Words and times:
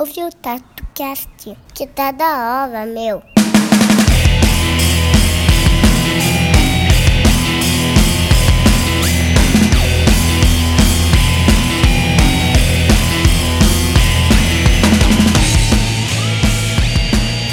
ouve 0.00 0.24
o 0.24 0.30
TatuCast, 0.32 1.54
que 1.74 1.86
tá 1.86 2.10
da 2.10 2.64
hora, 2.64 2.86
meu. 2.86 3.22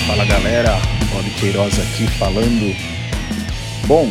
Fala 0.07 0.23
galera, 0.23 0.79
Bob 1.11 1.29
Queiroz 1.32 1.77
aqui 1.82 2.07
falando. 2.18 2.73
Bom, 3.86 4.09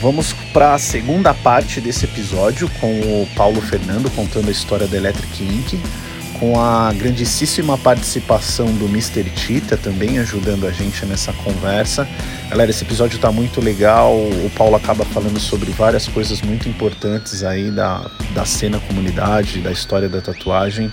vamos 0.00 0.32
para 0.52 0.74
a 0.74 0.78
segunda 0.78 1.34
parte 1.34 1.80
desse 1.80 2.04
episódio 2.04 2.70
com 2.80 3.00
o 3.00 3.28
Paulo 3.34 3.60
Fernando 3.60 4.08
contando 4.14 4.46
a 4.46 4.52
história 4.52 4.86
da 4.86 4.96
Electric 4.96 5.42
Inc. 5.42 6.01
Com 6.42 6.58
a 6.58 6.92
grandíssima 6.92 7.78
participação 7.78 8.66
do 8.74 8.86
Mr. 8.86 9.22
Tita 9.30 9.76
também 9.76 10.18
ajudando 10.18 10.66
a 10.66 10.72
gente 10.72 11.06
nessa 11.06 11.32
conversa. 11.32 12.04
Galera, 12.50 12.68
esse 12.68 12.82
episódio 12.82 13.16
tá 13.20 13.30
muito 13.30 13.60
legal. 13.60 14.12
O 14.16 14.50
Paulo 14.56 14.74
acaba 14.74 15.04
falando 15.04 15.38
sobre 15.38 15.70
várias 15.70 16.08
coisas 16.08 16.42
muito 16.42 16.68
importantes 16.68 17.44
aí 17.44 17.70
da, 17.70 18.10
da 18.34 18.44
cena 18.44 18.80
comunidade, 18.80 19.60
da 19.60 19.70
história 19.70 20.08
da 20.08 20.20
tatuagem. 20.20 20.90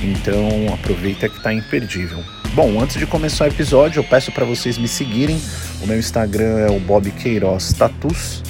Então 0.00 0.72
aproveita 0.72 1.28
que 1.28 1.40
tá 1.40 1.52
imperdível. 1.52 2.22
Bom, 2.54 2.80
antes 2.80 2.96
de 2.96 3.04
começar 3.04 3.46
o 3.46 3.48
episódio, 3.48 3.98
eu 3.98 4.04
peço 4.04 4.30
para 4.30 4.44
vocês 4.44 4.78
me 4.78 4.86
seguirem. 4.86 5.42
O 5.82 5.86
meu 5.88 5.98
Instagram 5.98 6.58
é 6.60 6.70
o 6.70 6.78
Bob 6.78 7.10
Queiroz 7.10 7.72
Tatus. 7.72 8.40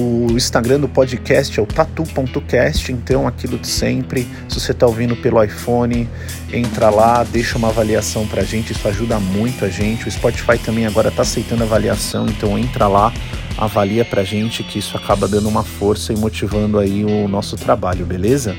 O 0.00 0.28
Instagram 0.30 0.80
do 0.80 0.88
podcast 0.88 1.60
é 1.60 1.62
o 1.62 1.66
tatu.cast, 1.66 2.90
então 2.90 3.28
aquilo 3.28 3.58
de 3.58 3.68
sempre. 3.68 4.26
Se 4.48 4.58
você 4.58 4.72
está 4.72 4.86
ouvindo 4.86 5.14
pelo 5.14 5.44
iPhone, 5.44 6.08
entra 6.50 6.88
lá, 6.88 7.22
deixa 7.22 7.58
uma 7.58 7.68
avaliação 7.68 8.26
pra 8.26 8.42
gente, 8.42 8.72
isso 8.72 8.88
ajuda 8.88 9.20
muito 9.20 9.62
a 9.62 9.68
gente. 9.68 10.08
O 10.08 10.10
Spotify 10.10 10.56
também 10.56 10.86
agora 10.86 11.10
está 11.10 11.20
aceitando 11.20 11.64
avaliação, 11.64 12.26
então 12.26 12.58
entra 12.58 12.88
lá, 12.88 13.12
avalia 13.58 14.02
pra 14.02 14.24
gente 14.24 14.62
que 14.62 14.78
isso 14.78 14.96
acaba 14.96 15.28
dando 15.28 15.50
uma 15.50 15.62
força 15.62 16.14
e 16.14 16.16
motivando 16.16 16.78
aí 16.78 17.04
o 17.04 17.28
nosso 17.28 17.54
trabalho, 17.56 18.06
beleza? 18.06 18.56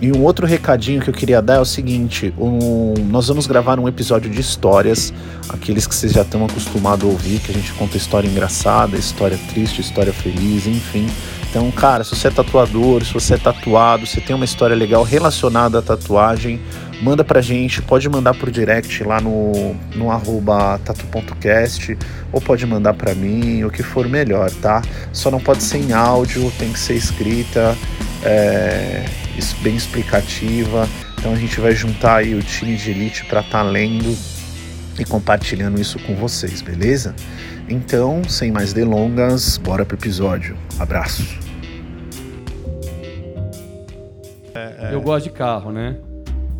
E 0.00 0.10
um 0.10 0.22
outro 0.22 0.46
recadinho 0.46 1.00
que 1.02 1.10
eu 1.10 1.14
queria 1.14 1.42
dar 1.42 1.56
é 1.56 1.60
o 1.60 1.64
seguinte: 1.64 2.32
um, 2.38 2.94
nós 3.08 3.28
vamos 3.28 3.46
gravar 3.46 3.78
um 3.78 3.86
episódio 3.86 4.30
de 4.30 4.40
histórias, 4.40 5.12
aqueles 5.48 5.86
que 5.86 5.94
vocês 5.94 6.12
já 6.12 6.22
estão 6.22 6.44
acostumados 6.44 7.06
a 7.06 7.12
ouvir, 7.12 7.38
que 7.40 7.50
a 7.50 7.54
gente 7.54 7.72
conta 7.74 7.98
história 7.98 8.26
engraçada, 8.26 8.96
história 8.96 9.38
triste, 9.50 9.80
história 9.80 10.12
feliz, 10.12 10.66
enfim. 10.66 11.06
Então, 11.50 11.70
cara, 11.72 12.02
se 12.02 12.14
você 12.16 12.28
é 12.28 12.30
tatuador, 12.30 13.04
se 13.04 13.12
você 13.12 13.34
é 13.34 13.36
tatuado, 13.36 14.06
se 14.06 14.20
tem 14.20 14.34
uma 14.34 14.44
história 14.44 14.74
legal 14.74 15.02
relacionada 15.02 15.80
à 15.80 15.82
tatuagem, 15.82 16.60
manda 17.02 17.24
pra 17.24 17.40
gente, 17.40 17.82
pode 17.82 18.08
mandar 18.08 18.34
por 18.34 18.50
direct 18.50 19.02
lá 19.02 19.20
no, 19.20 19.74
no 19.94 20.10
arroba 20.10 20.78
tatu.cast, 20.84 21.98
ou 22.32 22.40
pode 22.40 22.64
mandar 22.64 22.94
pra 22.94 23.14
mim, 23.14 23.64
o 23.64 23.70
que 23.70 23.82
for 23.82 24.08
melhor, 24.08 24.50
tá? 24.62 24.80
Só 25.12 25.30
não 25.30 25.40
pode 25.40 25.62
ser 25.62 25.78
em 25.78 25.92
áudio, 25.92 26.52
tem 26.58 26.72
que 26.72 26.78
ser 26.78 26.94
escrita. 26.94 27.76
É, 28.22 29.04
bem 29.62 29.76
explicativa. 29.76 30.88
Então 31.18 31.32
a 31.32 31.36
gente 31.36 31.60
vai 31.60 31.74
juntar 31.74 32.16
aí 32.16 32.34
o 32.34 32.42
time 32.42 32.76
de 32.76 32.90
elite 32.90 33.24
para 33.24 33.40
estar 33.40 33.62
tá 33.62 33.62
lendo 33.62 34.16
e 34.98 35.04
compartilhando 35.04 35.80
isso 35.80 35.98
com 36.00 36.14
vocês, 36.14 36.62
beleza? 36.62 37.14
Então, 37.68 38.24
sem 38.24 38.50
mais 38.50 38.72
delongas, 38.72 39.56
bora 39.56 39.84
pro 39.84 39.96
episódio. 39.96 40.56
Abraço. 40.78 41.22
É, 44.54 44.88
é. 44.90 44.94
Eu 44.94 45.00
gosto 45.00 45.24
de 45.24 45.30
carro, 45.30 45.70
né? 45.70 45.96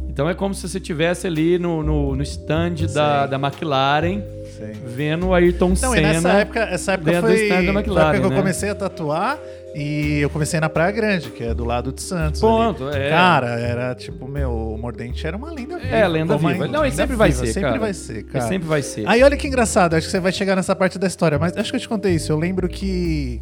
Então 0.08 0.28
é 0.28 0.34
como 0.34 0.54
se 0.54 0.68
você 0.68 0.78
estivesse 0.78 1.26
ali 1.26 1.58
no, 1.58 1.82
no, 1.82 2.16
no 2.16 2.22
stand 2.22 2.74
da, 2.92 3.26
da 3.26 3.36
McLaren 3.36 4.20
Sim. 4.56 4.72
vendo 4.84 5.28
o 5.28 5.34
Ayrton 5.34 5.69
Não, 5.69 5.76
Senna. 5.76 6.12
nessa 6.12 6.32
época, 6.32 6.60
essa 6.60 6.92
época 6.92 7.20
foi, 7.20 7.48
da 7.48 7.56
McLaren, 7.56 7.84
foi 7.84 7.96
a 7.96 8.08
época 8.08 8.20
que 8.20 8.28
né? 8.28 8.34
eu 8.34 8.38
comecei 8.38 8.69
a 8.70 8.74
tatuar 8.74 9.38
e 9.75 10.19
eu 10.20 10.31
comecei 10.31 10.58
na 10.58 10.69
Praia 10.69 10.91
Grande, 10.91 11.31
que 11.31 11.44
é 11.44 11.54
do 11.54 11.64
lado 11.64 11.92
de 11.92 12.03
Santos. 12.03 12.41
Ponto, 12.41 12.88
ali. 12.88 12.98
é. 12.98 13.10
Cara, 13.10 13.58
era 13.60 13.94
tipo, 13.94 14.26
meu, 14.26 14.50
o 14.50 14.78
Mordente 14.78 15.25
era 15.26 15.36
uma 15.36 15.50
lenda 15.50 15.78
viva. 15.78 15.97
É, 15.97 16.08
lenda 16.08 16.36
viva. 16.36 16.66
Não, 16.66 16.84
ele 16.84 16.94
sempre 16.94 17.16
vai 17.16 17.31
ser, 17.32 17.47
Sempre 17.47 17.62
cara. 17.62 17.78
vai 17.78 17.94
ser, 17.94 18.25
cara. 18.25 18.38
Ele 18.44 18.48
sempre 18.48 18.69
vai 18.69 18.82
ser. 18.82 19.08
Aí 19.08 19.22
olha 19.22 19.36
que 19.36 19.47
engraçado, 19.47 19.94
acho 19.94 20.06
que 20.06 20.10
você 20.10 20.20
vai 20.20 20.32
chegar 20.32 20.56
nessa 20.56 20.75
parte 20.75 20.98
da 20.98 21.06
história, 21.06 21.38
mas 21.38 21.56
acho 21.56 21.70
que 21.70 21.76
eu 21.76 21.81
te 21.81 21.88
contei 21.88 22.14
isso. 22.14 22.32
Eu 22.32 22.38
lembro 22.38 22.69
que. 22.69 23.41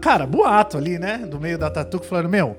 Cara, 0.00 0.26
boato 0.26 0.76
ali, 0.76 0.98
né? 0.98 1.18
Do 1.18 1.38
meio 1.38 1.56
da 1.56 1.70
tatu, 1.70 2.00
falando, 2.00 2.28
meu, 2.28 2.56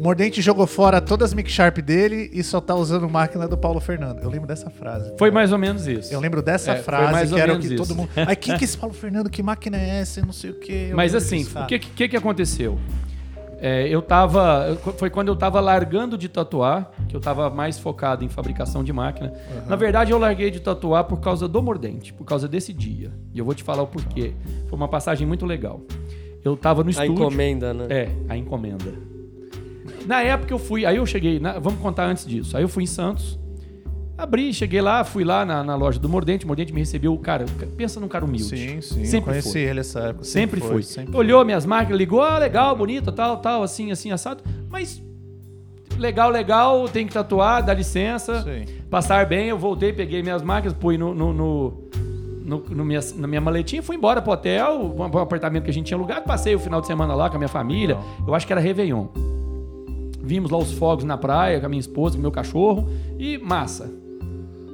Mordente 0.00 0.40
jogou 0.40 0.66
fora 0.66 0.98
todas 0.98 1.30
as 1.30 1.34
Mic 1.34 1.50
Sharp 1.50 1.78
dele 1.78 2.30
e 2.32 2.42
só 2.42 2.58
tá 2.58 2.74
usando 2.74 3.06
máquina 3.08 3.46
do 3.46 3.56
Paulo 3.58 3.78
Fernando. 3.80 4.22
Eu 4.22 4.30
lembro 4.30 4.48
dessa 4.48 4.70
frase. 4.70 5.12
Foi 5.18 5.30
mais 5.30 5.52
ou 5.52 5.58
menos 5.58 5.86
isso. 5.86 6.12
Eu 6.12 6.20
lembro 6.20 6.40
dessa 6.40 6.72
É, 6.72 6.74
foi 6.76 6.84
frase 6.84 7.12
mais 7.12 7.30
ou 7.30 7.36
que 7.36 7.42
era 7.42 7.52
o 7.52 7.54
menos 7.56 7.68
que 7.68 7.74
isso. 7.74 7.86
todo 7.86 7.94
mundo. 7.96 8.08
Aí 8.26 8.34
quem 8.34 8.56
que 8.56 8.64
é 8.64 8.66
esse 8.66 8.78
Paulo 8.78 8.94
Fernando? 8.94 9.28
Que 9.28 9.42
máquina 9.42 9.76
é 9.76 10.00
essa? 10.00 10.20
Eu 10.20 10.24
não 10.24 10.32
sei 10.32 10.50
o 10.50 10.54
quê. 10.54 10.88
Eu 10.90 10.96
Mas 10.96 11.14
assim, 11.14 11.44
o 11.44 11.66
que, 11.66 11.78
que, 11.78 12.08
que 12.08 12.16
aconteceu? 12.16 12.78
É, 13.60 13.86
eu 13.88 14.00
tava. 14.00 14.74
Foi 14.96 15.10
quando 15.10 15.28
eu 15.28 15.36
tava 15.36 15.60
largando 15.60 16.16
de 16.16 16.30
tatuar, 16.30 16.90
que 17.06 17.14
eu 17.14 17.20
tava 17.20 17.50
mais 17.50 17.78
focado 17.78 18.24
em 18.24 18.28
fabricação 18.30 18.82
de 18.82 18.94
máquina. 18.94 19.34
Na 19.68 19.76
verdade, 19.76 20.12
eu 20.12 20.18
larguei 20.18 20.50
de 20.50 20.60
tatuar 20.60 21.04
por 21.04 21.20
causa 21.20 21.46
do 21.46 21.62
mordente, 21.62 22.10
por 22.14 22.24
causa 22.24 22.48
desse 22.48 22.72
dia. 22.72 23.12
E 23.34 23.38
eu 23.38 23.44
vou 23.44 23.54
te 23.54 23.62
falar 23.62 23.82
o 23.82 23.86
porquê. 23.86 24.32
Foi 24.66 24.78
uma 24.78 24.88
passagem 24.88 25.26
muito 25.26 25.44
legal. 25.44 25.82
Eu 26.42 26.56
tava 26.56 26.82
no 26.82 26.88
A 26.88 26.92
estúdio. 26.92 27.12
encomenda, 27.12 27.74
né? 27.74 27.86
É, 27.90 28.08
a 28.30 28.34
encomenda. 28.34 29.09
Na 30.06 30.22
época 30.22 30.52
eu 30.52 30.58
fui, 30.58 30.84
aí 30.86 30.96
eu 30.96 31.06
cheguei, 31.06 31.38
na- 31.38 31.58
vamos 31.58 31.80
contar 31.80 32.06
antes 32.06 32.24
disso. 32.26 32.56
Aí 32.56 32.62
eu 32.62 32.68
fui 32.68 32.82
em 32.84 32.86
Santos, 32.86 33.38
abri, 34.16 34.52
cheguei 34.52 34.80
lá, 34.80 35.04
fui 35.04 35.24
lá 35.24 35.44
na, 35.44 35.62
na 35.62 35.74
loja 35.76 35.98
do 35.98 36.08
Mordente, 36.08 36.44
o 36.44 36.48
Mordente 36.48 36.72
me 36.72 36.80
recebeu, 36.80 37.16
cara, 37.18 37.44
pensa 37.76 38.00
num 38.00 38.08
cara 38.08 38.24
humilde. 38.24 38.44
Sim, 38.56 38.80
sim. 38.80 39.04
Sempre 39.04 39.30
conheci 39.30 39.52
foi. 39.52 39.60
ele 39.62 39.74
nessa 39.74 40.00
época. 40.00 40.24
Sempre, 40.24 40.60
foi. 40.60 40.82
Sempre 40.82 41.16
Olhou 41.16 41.44
minhas 41.44 41.64
máquinas, 41.66 41.98
ligou, 41.98 42.22
ah, 42.22 42.38
legal, 42.38 42.74
bonita, 42.76 43.10
tal, 43.12 43.36
tal, 43.38 43.62
assim, 43.62 43.90
assim, 43.92 44.10
assado. 44.10 44.42
Mas 44.70 45.02
legal, 45.98 46.30
legal, 46.30 46.88
tem 46.88 47.06
que 47.06 47.12
tatuar, 47.12 47.62
dá 47.64 47.74
licença. 47.74 48.42
Sim. 48.42 48.64
Passar 48.90 49.26
bem, 49.26 49.48
eu 49.48 49.58
voltei, 49.58 49.92
peguei 49.92 50.22
minhas 50.22 50.42
máquinas, 50.42 50.72
pus 50.76 50.98
no, 50.98 51.14
no, 51.14 51.32
no, 51.32 51.84
no- 52.44 52.64
no 52.70 52.84
minha, 52.84 53.00
na 53.16 53.26
minha 53.28 53.40
maletinha, 53.40 53.82
fui 53.82 53.96
embora 53.96 54.20
pro 54.22 54.32
hotel, 54.32 54.94
pro 55.10 55.20
apartamento 55.20 55.64
que 55.64 55.70
a 55.70 55.74
gente 55.74 55.86
tinha 55.86 55.96
alugado, 55.96 56.24
passei 56.24 56.54
o 56.54 56.58
final 56.58 56.80
de 56.80 56.86
semana 56.86 57.14
lá 57.14 57.28
com 57.28 57.36
a 57.36 57.38
minha 57.38 57.48
família. 57.48 57.96
Eu 58.26 58.34
acho 58.34 58.46
que 58.46 58.52
era 58.52 58.60
Réveillon. 58.60 59.06
Vimos 60.30 60.48
lá 60.52 60.58
os 60.58 60.70
fogos 60.74 61.02
na 61.02 61.18
praia 61.18 61.58
com 61.58 61.66
a 61.66 61.68
minha 61.68 61.80
esposa, 61.80 62.12
com 62.14 62.20
o 62.20 62.22
meu 62.22 62.30
cachorro 62.30 62.88
e 63.18 63.36
massa. 63.36 63.90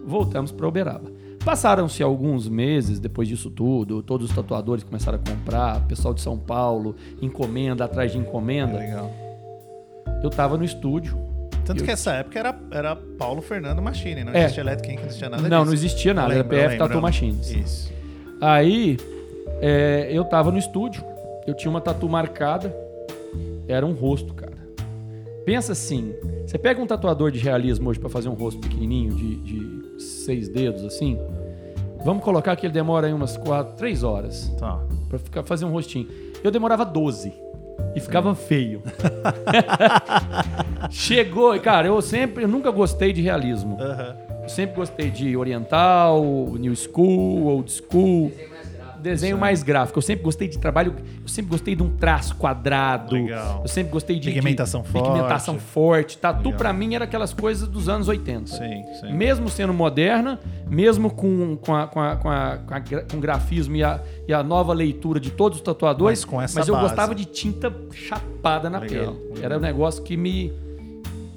Voltamos 0.07 0.53
para 0.53 0.69
Uberaba. 0.69 1.11
Passaram-se 1.47 2.03
alguns 2.03 2.47
meses 2.47 2.99
depois 3.01 3.27
disso 3.27 3.49
tudo, 3.51 4.03
todos 4.03 4.29
os 4.29 4.37
tatuadores 4.37 4.85
começaram 4.85 5.19
a 5.19 5.31
comprar, 5.31 5.81
pessoal 5.87 6.13
de 6.13 6.21
São 6.21 6.37
Paulo, 6.37 6.95
encomenda 7.23 7.87
atrás 7.87 8.13
de 8.13 8.19
encomenda. 8.19 8.77
Legal. 8.77 9.11
Eu 10.23 10.29
tava 10.29 10.59
no 10.59 10.65
estúdio. 10.65 11.17
Tanto 11.65 11.81
Eu- 11.81 11.87
que 11.87 11.91
essa 11.91 12.13
época 12.13 12.39
era, 12.39 12.55
era 12.71 12.95
Paulo 12.95 13.41
Fernando 13.41 13.81
Machine, 13.81 14.25
não 14.25 14.35
É. 14.35 14.41
existia 14.43 14.63
Electric 14.63 14.93
Inc, 14.93 15.01
não 15.01 15.07
existia 15.07 15.29
nada 15.31 15.43
Não, 15.43 15.49
disso. 15.61 15.65
não 15.65 15.73
existia 15.73 16.13
nada, 16.13 16.35
era 16.35 16.43
lembro, 16.43 16.55
eu 16.59 16.65
PF 16.69 16.77
Tattoo 16.79 17.01
Machines. 17.01 17.51
Isso. 17.51 17.93
Aí 18.43 18.99
é, 19.63 20.11
eu 20.13 20.23
tava 20.27 20.53
no 20.53 20.59
estúdio, 20.59 21.03
eu 21.47 21.55
tinha 21.55 21.71
uma 21.71 21.81
tatu 21.81 22.07
marcada, 22.11 22.77
era 23.67 23.87
um 23.87 23.93
rosto, 23.95 24.35
cara. 24.35 24.46
Pensa 25.47 25.73
assim, 25.73 26.13
você 26.45 26.59
pega 26.59 26.83
um 26.83 26.87
tatuador 26.87 27.31
de 27.31 27.39
realismo 27.39 27.89
hoje 27.89 27.99
pra 28.01 28.11
fazer 28.11 28.29
um 28.29 28.35
rosto 28.35 28.61
pequenininho, 28.61 29.15
de, 29.15 29.37
de 29.37 30.03
seis 30.03 30.49
dedos 30.49 30.85
assim, 30.85 31.17
vamos 32.05 32.23
colocar 32.25 32.55
que 32.57 32.67
ele 32.67 32.73
demora 32.73 33.07
aí 33.07 33.13
umas 33.13 33.37
quatro, 33.37 33.75
três 33.77 34.03
horas 34.03 34.53
Tá. 34.59 34.79
pra 35.09 35.19
ficar, 35.21 35.43
fazer 35.45 35.65
um 35.65 35.71
rostinho. 35.71 36.09
Eu 36.43 36.51
demorava 36.51 36.85
12 36.85 37.33
e 37.95 38.01
ficava 38.01 38.35
feio. 38.35 38.83
Chegou, 40.91 41.59
cara, 41.61 41.87
eu 41.89 42.03
sempre, 42.03 42.45
eu 42.45 42.49
nunca 42.49 42.71
gostei 42.71 43.13
de 43.13 43.21
realismo. 43.23 43.79
Eu 44.43 44.49
sempre 44.49 44.77
gostei 44.77 45.11
de 45.11 45.37
oriental, 45.37 46.23
new 46.59 46.75
school, 46.75 47.47
old 47.47 47.71
school. 47.71 48.31
Desenho 49.11 49.39
mais 49.39 49.63
gráfico. 49.63 49.99
Eu 49.99 50.03
sempre 50.03 50.25
gostei 50.25 50.49
de 50.49 50.59
trabalho. 50.59 50.95
Eu 51.23 51.29
sempre 51.29 51.51
gostei 51.51 51.75
de 51.75 51.83
um 51.83 51.97
traço 51.97 52.35
quadrado. 52.37 53.15
Legal. 53.15 53.61
Eu 53.63 53.69
sempre 53.69 53.93
gostei 53.93 54.19
de. 54.19 54.31
Pigmentação 54.31 54.83
de, 54.83 54.89
forte. 54.89 55.09
Pigmentação 55.11 55.59
forte. 55.59 56.19
Tatu 56.19 56.45
Legal. 56.45 56.59
pra 56.59 56.73
mim 56.73 56.95
era 56.95 57.05
aquelas 57.05 57.33
coisas 57.33 57.69
dos 57.69 57.89
anos 57.89 58.09
80. 58.09 58.47
Sim, 58.47 58.85
sim. 59.01 59.13
Mesmo 59.13 59.49
sendo 59.49 59.73
moderna, 59.73 60.39
mesmo 60.69 61.11
com, 61.11 61.57
com, 61.57 61.75
a, 61.75 61.87
com, 61.87 62.01
a, 62.01 62.17
com, 62.17 62.31
a, 62.31 62.57
com, 62.59 62.75
a 62.75 62.81
com 62.81 63.17
o 63.17 63.21
grafismo 63.21 63.77
e 63.77 63.83
a, 63.85 64.01
e 64.27 64.33
a 64.33 64.43
nova 64.43 64.73
leitura 64.73 65.21
de 65.21 65.31
todos 65.31 65.59
os 65.59 65.65
tatuadores, 65.65 66.21
Mas 66.21 66.25
com 66.25 66.43
essa 66.43 66.59
mas 66.61 66.69
eu 66.69 66.75
base. 66.75 66.89
gostava 66.89 67.15
de 67.15 67.25
tinta 67.25 67.73
chapada 67.93 68.69
na 68.69 68.79
Legal, 68.79 69.15
pele. 69.15 69.23
legal. 69.29 69.45
Era 69.45 69.57
um 69.59 69.61
negócio 69.61 70.03
que 70.03 70.17
me, 70.17 70.53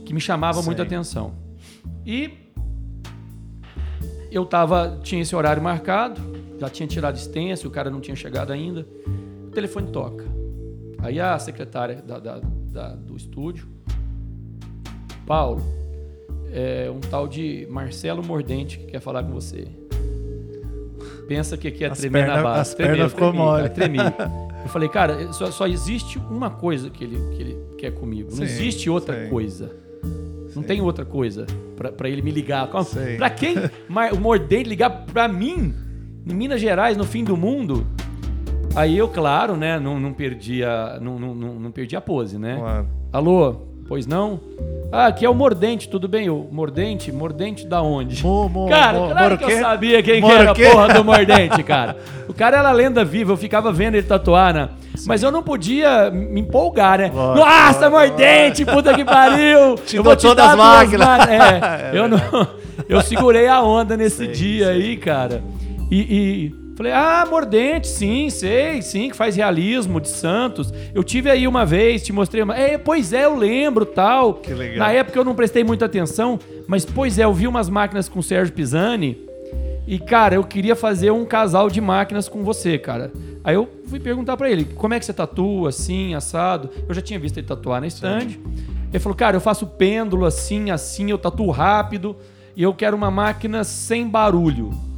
que 0.05 0.13
me 0.13 0.19
chamava 0.19 0.61
muita 0.61 0.83
Sei. 0.83 0.87
atenção. 0.87 1.33
E 2.05 2.33
eu 4.31 4.45
tava, 4.45 4.99
tinha 5.03 5.21
esse 5.21 5.35
horário 5.35 5.61
marcado, 5.61 6.21
já 6.59 6.69
tinha 6.69 6.87
tirado 6.87 7.15
extenso, 7.15 7.67
o 7.67 7.71
cara 7.71 7.89
não 7.89 7.99
tinha 8.01 8.15
chegado 8.15 8.51
ainda. 8.51 8.85
O 9.47 9.51
telefone 9.51 9.91
toca. 9.91 10.25
Aí 10.99 11.19
a 11.19 11.37
secretária 11.39 12.01
da- 12.05 12.19
da- 12.19 12.41
da- 12.71 12.95
do 12.95 13.15
estúdio, 13.15 13.67
Paulo, 15.25 15.61
É 16.51 16.89
um 16.89 16.99
tal 16.99 17.27
de 17.27 17.67
Marcelo 17.69 18.25
Mordente 18.25 18.79
que 18.79 18.87
quer 18.87 18.99
falar 18.99 19.21
com 19.23 19.29
você. 19.31 19.67
Pensa 21.27 21.55
que 21.55 21.67
aqui 21.67 21.83
é 21.85 21.89
As 21.89 21.99
tremer 21.99 22.25
na 22.25 22.41
base. 22.41 22.61
as 22.61 22.73
pernas 22.73 23.11
ficou 23.11 23.31
mole. 23.31 23.69
tremi. 23.69 23.99
Eu 24.63 24.69
falei, 24.69 24.89
cara, 24.89 25.31
só, 25.31 25.51
só 25.51 25.67
existe 25.67 26.17
uma 26.17 26.49
coisa 26.49 26.89
que 26.89 27.03
ele, 27.03 27.17
que 27.35 27.41
ele 27.43 27.57
quer 27.77 27.91
comigo. 27.91 28.29
Não 28.31 28.37
Sim, 28.37 28.43
existe 28.43 28.89
outra 28.89 29.23
sim. 29.25 29.29
coisa. 29.29 29.71
Não 30.55 30.63
tem 30.63 30.81
outra 30.81 31.05
coisa 31.05 31.45
pra, 31.77 31.91
pra 31.91 32.09
ele 32.09 32.23
me 32.23 32.31
ligar. 32.31 32.67
Pra 33.17 33.29
quem 33.29 33.55
o 34.11 34.19
Mordente 34.19 34.67
ligar 34.67 34.89
pra 35.05 35.27
mim, 35.27 35.71
em 36.25 36.33
Minas 36.33 36.61
Gerais, 36.61 36.95
no 36.97 37.03
fim 37.03 37.23
do 37.23 37.35
mundo? 37.37 37.85
Aí 38.75 38.97
eu, 38.97 39.07
claro, 39.07 39.55
né, 39.55 39.79
não, 39.79 39.99
não 39.99 40.13
perdi 40.13 40.63
a, 40.63 40.99
não, 41.01 41.17
não, 41.17 41.33
não, 41.33 41.71
perdi 41.71 41.95
a 41.95 42.01
pose, 42.01 42.37
né? 42.37 42.55
Claro. 42.59 42.87
Alô, 43.11 43.55
pois 43.87 44.05
não? 44.05 44.39
Ah, 44.91 45.07
aqui 45.07 45.25
é 45.25 45.29
o 45.29 45.33
Mordente, 45.35 45.87
tudo 45.89 46.07
bem? 46.07 46.29
O 46.29 46.47
Mordente? 46.51 47.11
Mordente 47.11 47.65
da 47.67 47.81
onde? 47.81 48.23
Mo- 48.23 48.47
mo- 48.49 48.67
cara, 48.69 48.97
mo- 48.99 49.09
claro 49.09 49.37
que 49.37 49.43
eu 49.43 49.59
sabia 49.59 50.01
quem 50.03 50.21
que 50.21 50.31
era 50.31 50.51
a 50.51 50.55
porra 50.55 50.93
do 50.93 51.03
Mordente, 51.05 51.61
cara. 51.63 51.97
O 52.27 52.33
cara 52.33 52.57
era 52.57 52.71
lenda 52.71 53.03
viva, 53.03 53.31
eu 53.33 53.37
ficava 53.37 53.71
vendo 53.71 53.95
ele 53.95 54.05
tatuar, 54.07 54.53
né? 54.53 54.69
Mas 55.05 55.23
eu 55.23 55.31
não 55.31 55.41
podia 55.41 56.09
me 56.11 56.41
empolgar, 56.41 56.99
né? 56.99 57.11
Lógico, 57.13 57.45
Nossa, 57.45 57.87
lógico, 57.87 57.91
Mordente, 58.17 58.65
puta 58.65 58.93
que 58.93 59.05
pariu! 59.05 59.75
Te 59.85 59.95
eu 59.97 60.03
vou 60.03 60.15
te 60.15 60.23
todas 60.23 60.45
dar 60.45 60.51
as 60.51 60.57
máquinas. 60.57 61.07
ma- 61.07 61.25
É, 61.31 61.91
eu 61.97 62.07
não... 62.07 62.19
Eu 62.87 63.01
segurei 63.01 63.47
a 63.47 63.61
onda 63.61 63.95
nesse 63.97 64.25
Sei, 64.25 64.27
dia 64.29 64.65
sei. 64.67 64.75
aí, 64.75 64.97
cara. 64.97 65.43
E, 65.91 65.99
e 65.99 66.55
falei, 66.75 66.91
ah, 66.91 67.25
Mordente, 67.29 67.87
sim, 67.87 68.29
sei, 68.29 68.81
sim, 68.81 69.09
que 69.09 69.15
faz 69.15 69.35
realismo 69.35 69.99
de 69.99 70.09
Santos. 70.09 70.73
Eu 70.93 71.03
tive 71.03 71.29
aí 71.29 71.47
uma 71.47 71.65
vez, 71.65 72.03
te 72.03 72.13
mostrei 72.13 72.43
uma. 72.43 72.55
É, 72.55 72.77
pois 72.77 73.11
é, 73.11 73.25
eu 73.25 73.35
lembro 73.35 73.85
tal. 73.85 74.35
Que 74.35 74.53
legal. 74.53 74.77
Na 74.77 74.91
época 74.91 75.19
eu 75.19 75.25
não 75.25 75.35
prestei 75.35 75.63
muita 75.63 75.85
atenção, 75.85 76.39
mas 76.67 76.85
pois 76.85 77.19
é, 77.19 77.25
eu 77.25 77.33
vi 77.33 77.47
umas 77.47 77.69
máquinas 77.69 78.07
com 78.07 78.19
o 78.19 78.23
Sérgio 78.23 78.53
Pisani. 78.53 79.17
E, 79.87 79.97
cara, 79.97 80.35
eu 80.35 80.43
queria 80.43 80.75
fazer 80.75 81.09
um 81.09 81.25
casal 81.25 81.67
de 81.67 81.81
máquinas 81.81 82.29
com 82.29 82.43
você, 82.43 82.77
cara. 82.77 83.11
Aí 83.43 83.55
eu 83.55 83.67
fui 83.87 83.99
perguntar 83.99 84.37
pra 84.37 84.47
ele, 84.47 84.63
como 84.63 84.93
é 84.93 84.99
que 84.99 85.05
você 85.05 85.11
tatua, 85.11 85.69
assim, 85.69 86.13
assado? 86.13 86.69
Eu 86.87 86.93
já 86.93 87.01
tinha 87.01 87.19
visto 87.19 87.37
ele 87.39 87.47
tatuar 87.47 87.81
na 87.81 87.87
stand. 87.87 88.37
Ele 88.91 88.99
falou, 88.99 89.15
cara, 89.15 89.35
eu 89.35 89.41
faço 89.41 89.65
pêndulo 89.65 90.25
assim, 90.25 90.69
assim, 90.69 91.09
eu 91.09 91.17
tatuo 91.17 91.49
rápido. 91.49 92.15
E 92.55 92.61
eu 92.61 92.73
quero 92.73 92.95
uma 92.95 93.09
máquina 93.09 93.63
sem 93.63 94.07
barulho. 94.07 94.88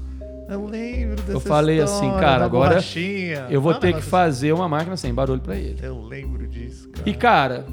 Eu 0.52 0.66
lembro 0.66 1.16
dessa 1.16 1.32
Eu 1.32 1.40
falei 1.40 1.80
assim, 1.80 2.06
história, 2.06 2.20
cara, 2.20 2.40
da 2.40 2.46
agora. 2.46 2.80
Eu 3.50 3.62
vou 3.62 3.72
Ah, 3.72 3.76
ter 3.80 3.94
que 3.94 4.02
fazer 4.02 4.52
uma 4.52 4.68
máquina 4.68 4.98
sem 4.98 5.14
barulho 5.14 5.40
pra 5.42 5.56
ele. 5.56 5.78
Eu 5.82 6.02
lembro 6.02 6.46
disso, 6.48 6.90
cara. 6.90 7.10
E, 7.10 7.14
cara, 7.14 7.66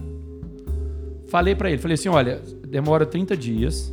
falei 1.28 1.54
pra 1.54 1.70
ele, 1.70 1.78
falei 1.82 1.94
assim, 1.94 2.08
olha, 2.08 2.40
demora 2.66 3.04
30 3.04 3.36
dias, 3.36 3.92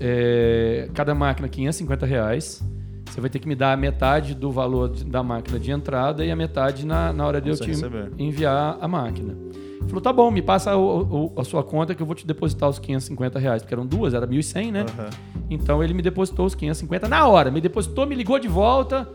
é, 0.00 0.88
cada 0.94 1.14
máquina 1.14 1.48
550 1.48 2.04
reais, 2.04 2.62
você 3.06 3.20
vai 3.20 3.30
ter 3.30 3.38
que 3.38 3.48
me 3.48 3.54
dar 3.54 3.72
a 3.72 3.76
metade 3.76 4.34
do 4.34 4.50
valor 4.50 4.88
da 4.88 5.22
máquina 5.22 5.58
de 5.58 5.70
entrada 5.70 6.24
e 6.24 6.30
a 6.30 6.36
metade 6.36 6.84
na, 6.84 7.12
na 7.12 7.26
hora 7.26 7.40
de 7.40 7.48
eu 7.50 7.56
te 7.56 7.66
receber. 7.68 8.10
enviar 8.18 8.76
a 8.80 8.88
máquina. 8.88 9.34
Ele 9.78 9.88
falou, 9.88 10.00
tá 10.00 10.12
bom, 10.12 10.30
me 10.30 10.42
passa 10.42 10.76
o- 10.76 11.32
o- 11.36 11.40
a 11.40 11.44
sua 11.44 11.62
conta 11.62 11.94
que 11.94 12.02
eu 12.02 12.06
vou 12.06 12.14
te 12.14 12.26
depositar 12.26 12.68
os 12.68 12.78
550 12.78 13.38
reais, 13.38 13.62
porque 13.62 13.72
eram 13.74 13.86
duas, 13.86 14.14
era 14.14 14.26
1.100, 14.26 14.72
né? 14.72 14.84
Aham. 14.98 15.10
Então 15.48 15.82
ele 15.84 15.94
me 15.94 16.02
depositou 16.02 16.44
os 16.46 16.54
550 16.54 17.08
na 17.08 17.26
hora, 17.28 17.50
me 17.50 17.60
depositou, 17.60 18.04
me 18.06 18.14
ligou 18.14 18.38
de 18.38 18.48
volta. 18.48 19.08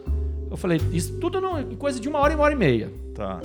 Eu 0.49 0.55
falei, 0.57 0.79
isso 0.93 1.17
tudo 1.19 1.39
em 1.59 1.75
coisa 1.75 1.99
de 1.99 2.07
uma 2.07 2.19
hora 2.19 2.31
e 2.33 2.35
uma 2.35 2.43
hora 2.45 2.53
e 2.53 2.57
meia. 2.57 2.91
Tá. 3.13 3.39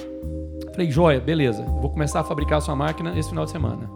Falei, 0.72 0.90
joia, 0.90 1.18
beleza, 1.20 1.62
vou 1.62 1.90
começar 1.90 2.20
a 2.20 2.24
fabricar 2.24 2.58
a 2.58 2.60
sua 2.60 2.76
máquina 2.76 3.18
esse 3.18 3.28
final 3.30 3.44
de 3.44 3.50
semana. 3.50 3.88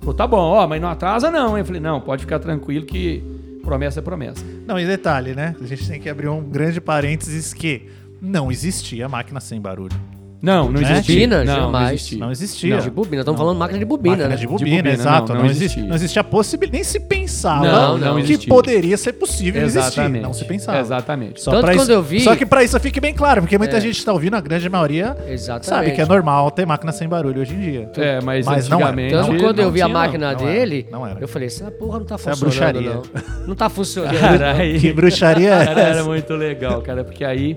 Falou, 0.00 0.14
tá 0.14 0.26
bom, 0.26 0.38
ó, 0.38 0.66
mas 0.66 0.80
não 0.80 0.88
atrasa 0.88 1.30
não. 1.30 1.50
hein? 1.56 1.58
Eu 1.60 1.64
falei, 1.64 1.80
não, 1.80 2.00
pode 2.00 2.22
ficar 2.22 2.38
tranquilo 2.38 2.84
que 2.86 3.22
promessa 3.62 4.00
é 4.00 4.02
promessa. 4.02 4.44
Não, 4.66 4.78
e 4.78 4.86
detalhe, 4.86 5.34
né? 5.34 5.56
A 5.60 5.66
gente 5.66 5.86
tem 5.88 6.00
que 6.00 6.10
abrir 6.10 6.28
um 6.28 6.42
grande 6.42 6.80
parênteses 6.80 7.54
que 7.54 7.88
não 8.20 8.52
existia 8.52 9.08
máquina 9.08 9.40
sem 9.40 9.60
barulho. 9.60 9.98
Não, 10.42 10.64
não 10.72 10.80
Né? 10.80 10.90
existia. 10.92 11.14
Bobina, 11.14 11.44
não, 11.44 11.54
jamais. 11.54 11.72
não 11.72 11.94
existia. 11.94 12.18
Não 12.18 12.30
existia. 12.32 12.78
De 12.78 12.90
bobina, 12.90 13.20
estamos 13.22 13.38
falando 13.40 13.56
máquina 13.58 13.78
de 13.78 13.84
bobina, 13.84 14.16
Máquina 14.16 14.28
né? 14.30 14.36
de 14.36 14.46
bobina, 14.48 14.76
bobina, 14.76 14.90
exato. 14.94 15.28
não, 15.28 15.36
Não, 15.36 15.44
não 15.44 15.50
existia, 15.50 15.82
não 15.84 15.94
existia 15.94 16.20
a 16.20 16.24
possibilidade, 16.24 16.72
nem 16.78 16.84
se 16.84 16.98
pensava 16.98 17.64
Não, 17.64 17.96
não 17.98 18.14
que 18.16 18.22
existia. 18.22 18.48
poderia 18.52 18.96
ser 18.96 19.12
possível 19.12 19.62
existir. 19.62 19.78
Exatamente. 19.86 20.22
Não 20.22 20.32
se 20.32 20.44
pensava. 20.44 20.78
Exatamente. 20.80 21.40
Só 21.40 21.52
Tanto 21.52 21.64
pra 21.64 21.74
quando 21.74 21.82
isso, 21.82 21.92
eu 21.92 22.02
vi- 22.02 22.20
Só 22.20 22.34
que 22.34 22.44
pra 22.44 22.64
isso 22.64 22.78
fique 22.80 23.00
bem 23.00 23.14
claro, 23.14 23.40
porque 23.42 23.56
muita 23.56 23.76
É. 23.76 23.80
gente 23.80 23.96
está 23.96 24.12
ouvindo, 24.12 24.34
a 24.34 24.40
grande 24.40 24.68
maioria 24.68 25.16
Exatamente. 25.28 25.66
sabe 25.66 25.90
que 25.92 26.00
é 26.00 26.06
normal 26.06 26.50
ter 26.50 26.66
máquina 26.66 26.90
sem 26.90 27.08
barulho 27.08 27.40
hoje 27.40 27.54
em 27.54 27.60
dia. 27.60 27.90
É, 27.96 28.20
mas, 28.20 28.44
Mas 28.44 28.68
não 28.68 28.78
antigamente. 28.78 29.14
Tanto 29.14 29.32
Não, 29.32 29.38
quando 29.38 29.58
eu 29.60 29.64
não 29.66 29.72
vi 29.72 29.80
a 29.82 29.86
não. 29.86 29.94
máquina 29.94 30.32
não 30.32 30.40
era, 30.40 30.52
dele, 30.52 30.86
não 30.90 31.06
era. 31.06 31.20
eu 31.20 31.28
falei, 31.28 31.46
essa 31.46 31.70
porra 31.70 32.00
não 32.00 32.06
tá 32.06 32.16
é 32.16 32.18
funcionando, 32.18 32.40
bruxaria. 32.40 32.90
não. 32.94 33.02
Não 33.46 33.54
tá 33.54 33.68
funcionando. 33.70 34.80
Que 34.80 34.92
bruxaria 34.92 35.50
é 35.54 35.64
Cara, 35.66 35.80
era 35.80 35.90
essa? 36.00 36.04
muito 36.04 36.34
legal, 36.34 36.82
cara, 36.82 37.04
porque 37.04 37.24
aí, 37.24 37.56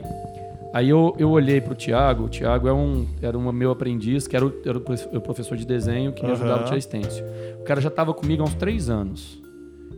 aí 0.75 0.89
eu, 0.89 1.15
eu 1.17 1.29
olhei 1.31 1.61
pro 1.61 1.73
Thiago, 1.73 2.25
o 2.25 2.29
Thiago 2.29 2.67
é 2.67 2.73
um, 2.73 3.05
era 3.21 3.37
um 3.37 3.51
meu 3.51 3.71
aprendiz, 3.71 4.27
que 4.27 4.35
era 4.35 4.45
o, 4.45 4.53
era 4.65 4.77
o 4.77 4.81
profe- 4.81 5.17
o 5.17 5.21
professor 5.21 5.57
de 5.57 5.65
desenho 5.65 6.11
que 6.11 6.21
me 6.23 6.29
Aham. 6.31 6.37
ajudava 6.39 6.61
a 6.61 6.63
tirar 6.65 6.81
stencil. 6.81 7.25
O 7.59 7.63
cara 7.63 7.79
já 7.81 7.89
tava 7.89 8.13
comigo 8.13 8.43
há 8.43 8.45
uns 8.45 8.55
três 8.55 8.89
anos. 8.89 9.41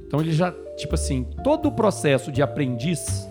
Então 0.06 0.21
ele 0.21 0.31
já, 0.31 0.53
tipo 0.77 0.95
assim, 0.95 1.25
todo 1.44 1.68
o 1.68 1.71
processo 1.71 2.31
de 2.31 2.41
aprendiz, 2.41 3.27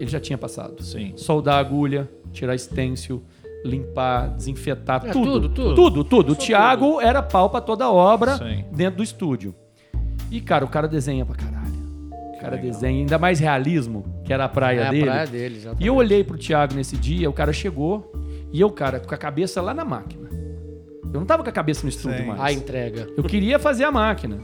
ele 0.00 0.10
já 0.10 0.18
tinha 0.18 0.36
passado. 0.38 0.82
Sim. 0.82 1.12
Soldar 1.16 1.56
a 1.56 1.58
agulha, 1.58 2.08
tirar 2.32 2.58
stencil, 2.58 3.22
limpar, 3.64 4.28
desinfetar, 4.30 5.02
É, 5.06 5.12
tudo, 5.12 5.32
tudo, 5.32 5.48
tudo. 5.50 5.74
Tudo, 5.74 6.04
tudo. 6.04 6.32
O 6.32 6.36
Thiago 6.36 7.00
era 7.00 7.22
pau 7.22 7.48
pra 7.48 7.60
toda 7.60 7.88
obra 7.90 8.36
Sim. 8.38 8.64
dentro 8.72 8.96
do 8.96 9.02
estúdio. 9.04 9.54
E, 10.30 10.40
cara, 10.40 10.64
o 10.64 10.68
cara 10.68 10.88
desenha 10.88 11.24
pra 11.24 11.36
caralho. 11.36 11.62
O 12.10 12.38
cara 12.40 12.56
legal. 12.56 12.72
desenha, 12.72 12.98
ainda 13.00 13.18
mais 13.18 13.38
realismo, 13.38 14.04
que 14.32 14.34
era 14.34 14.44
a 14.44 14.48
praia 14.48 14.80
É 14.80 14.86
a 14.86 14.90
dele. 14.90 15.04
praia 15.04 15.26
dele, 15.26 15.56
exatamente. 15.56 15.84
E 15.84 15.86
eu 15.86 15.94
olhei 15.94 16.24
pro 16.24 16.38
Thiago 16.38 16.74
nesse 16.74 16.96
dia, 16.96 17.28
o 17.28 17.32
cara 17.32 17.52
chegou, 17.52 18.10
e 18.50 18.60
eu, 18.60 18.70
cara, 18.70 18.98
com 19.00 19.14
a 19.14 19.18
cabeça 19.18 19.60
lá 19.60 19.74
na 19.74 19.84
máquina. 19.84 20.30
Eu 21.12 21.20
não 21.20 21.26
tava 21.26 21.42
com 21.42 21.48
a 21.50 21.52
cabeça 21.52 21.82
no 21.82 21.90
estúdio 21.90 22.18
Sim. 22.20 22.26
mais. 22.26 22.40
A 22.40 22.52
entrega. 22.52 23.06
Eu 23.16 23.22
queria 23.24 23.58
fazer 23.58 23.84
a 23.84 23.92
máquina. 23.92 24.40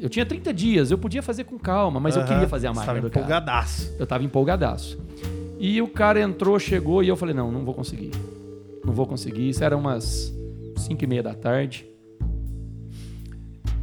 Eu 0.00 0.08
tinha 0.08 0.24
30 0.24 0.52
dias, 0.54 0.90
eu 0.90 0.96
podia 0.98 1.22
fazer 1.22 1.44
com 1.44 1.58
calma, 1.58 2.00
mas 2.00 2.16
eu 2.16 2.24
queria 2.24 2.48
fazer 2.48 2.66
a 2.66 2.72
Você 2.72 2.76
máquina 2.80 2.94
tava 2.94 3.00
do 3.08 3.10
cara. 3.12 3.24
empolgadaço. 3.26 3.94
Eu 3.98 4.06
tava 4.06 4.24
empolgadaço. 4.24 4.98
E 5.60 5.80
o 5.82 5.86
cara 5.88 6.18
entrou, 6.20 6.58
chegou, 6.58 7.04
e 7.04 7.08
eu 7.08 7.16
falei, 7.16 7.34
não, 7.34 7.52
não 7.52 7.64
vou 7.64 7.74
conseguir. 7.74 8.10
Não 8.84 8.92
vou 8.92 9.06
conseguir. 9.06 9.48
Isso 9.50 9.62
era 9.62 9.76
umas 9.76 10.34
5 10.76 11.04
e 11.04 11.06
meia 11.06 11.22
da 11.22 11.34
tarde. 11.34 11.86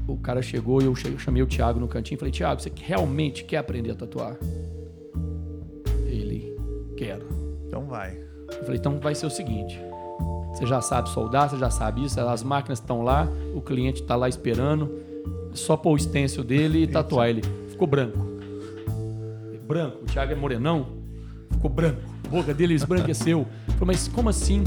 O 0.08 0.18
cara 0.18 0.42
chegou 0.42 0.82
e 0.82 0.86
eu 0.86 0.94
eu 1.06 1.20
chamei 1.20 1.42
o 1.44 1.48
Thiago 1.48 1.80
no 1.80 1.88
cantinho 1.88 2.16
e 2.16 2.20
falei, 2.20 2.32
Thiago, 2.34 2.60
você 2.62 2.72
realmente 2.82 3.44
quer 3.44 3.58
aprender 3.58 3.92
a 3.92 3.96
tatuar? 3.96 4.36
Vai. 7.90 8.18
Eu 8.50 8.64
falei, 8.64 8.78
então 8.80 9.00
vai 9.00 9.14
ser 9.16 9.26
o 9.26 9.30
seguinte. 9.30 9.80
Você 10.54 10.66
já 10.66 10.82
sabe 10.82 11.10
soldar, 11.10 11.50
você 11.50 11.58
já 11.58 11.70
sabe 11.70 12.04
isso, 12.06 12.20
as 12.20 12.44
máquinas 12.44 12.80
estão 12.80 13.02
lá, 13.02 13.28
o 13.54 13.62
cliente 13.62 14.02
está 14.02 14.16
lá 14.16 14.28
esperando, 14.28 14.90
só 15.54 15.76
pôr 15.78 15.94
o 15.94 16.00
stencil 16.00 16.44
dele 16.44 16.84
e 16.84 16.88
tatuar 16.88 17.30
ele. 17.30 17.42
Ficou 17.70 17.88
branco. 17.88 18.18
Branco, 19.68 20.00
o 20.02 20.06
Thiago 20.06 20.32
é 20.32 20.36
morenão, 20.36 20.88
ficou 21.52 21.70
branco. 21.70 22.02
A 22.26 22.30
boca 22.30 22.54
dele 22.54 22.74
esbranqueceu. 22.74 23.40
Eu 23.68 23.74
falei, 23.74 23.88
mas 23.88 24.08
como 24.08 24.30
assim? 24.30 24.64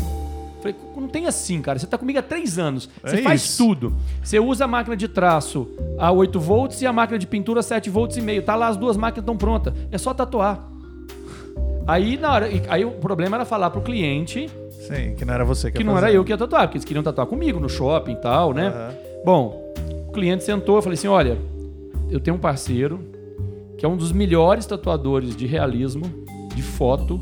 Falei, 0.61 0.77
não 0.97 1.09
tem 1.09 1.27
assim, 1.27 1.61
cara. 1.61 1.77
Você 1.79 1.87
tá 1.89 1.99
comigo 1.99 2.19
há 2.21 2.23
três 2.23 2.57
anos. 2.59 2.89
Você 3.03 3.17
É 3.17 3.23
faz 3.23 3.43
isso. 3.43 3.59
tudo. 3.65 3.97
Você 4.23 4.39
usa 4.39 4.65
a 4.65 4.69
máquina 4.69 4.97
de 4.97 5.09
traço 5.09 5.69
a 5.99 6.13
8 6.13 6.39
volts 6.39 6.81
e 6.83 6.87
a 6.87 6.93
máquina 6.93 7.19
de 7.19 7.27
pintura 7.27 7.61
a 7.61 7.63
7 7.63 7.91
volts 7.91 8.17
e 8.17 8.21
meio. 8.21 8.43
Tá 8.45 8.55
lá, 8.55 8.69
as 8.69 8.77
duas 8.77 8.97
máquinas 8.97 9.23
estão 9.25 9.37
prontas. 9.37 9.75
É 9.91 9.99
só 9.99 10.15
tatuar. 10.15 10.69
Aí, 11.87 12.17
na 12.17 12.33
hora, 12.33 12.49
e- 12.49 12.63
aí 12.69 12.85
o 12.85 12.93
problema 12.93 13.37
era 13.37 13.45
falar 13.45 13.71
pro 13.71 13.81
cliente 13.81 14.49
Sim, 14.71 15.15
que 15.17 15.25
não 15.25 15.35
era 15.35 15.45
você 15.45 15.71
que, 15.71 15.79
que 15.79 15.85
não 15.85 15.93
era 15.97 16.07
fazer. 16.07 16.17
eu 16.19 16.25
que 16.25 16.33
ia 16.33 16.39
tatuar, 16.39 16.63
porque 16.63 16.79
eles 16.79 16.85
queriam 16.85 17.03
tatuar 17.03 17.27
comigo 17.27 17.59
no 17.61 17.69
shopping 17.69 18.13
e 18.13 18.17
tal, 18.17 18.53
né? 18.53 18.69
Aham. 18.69 18.95
Bom, 19.25 19.75
o 20.09 20.13
cliente 20.13 20.45
sentou, 20.45 20.77
eu 20.77 20.83
falei 20.83 20.95
assim: 20.95 21.09
olha, 21.09 21.37
eu 22.11 22.21
tenho 22.21 22.37
um 22.37 22.41
parceiro 22.41 23.01
que 23.79 23.85
é 23.85 23.89
um 23.89 23.97
dos 23.97 24.13
melhores 24.13 24.65
tatuadores 24.67 25.35
de 25.37 25.47
realismo, 25.47 26.05
de 26.55 26.63
foto. 26.63 27.21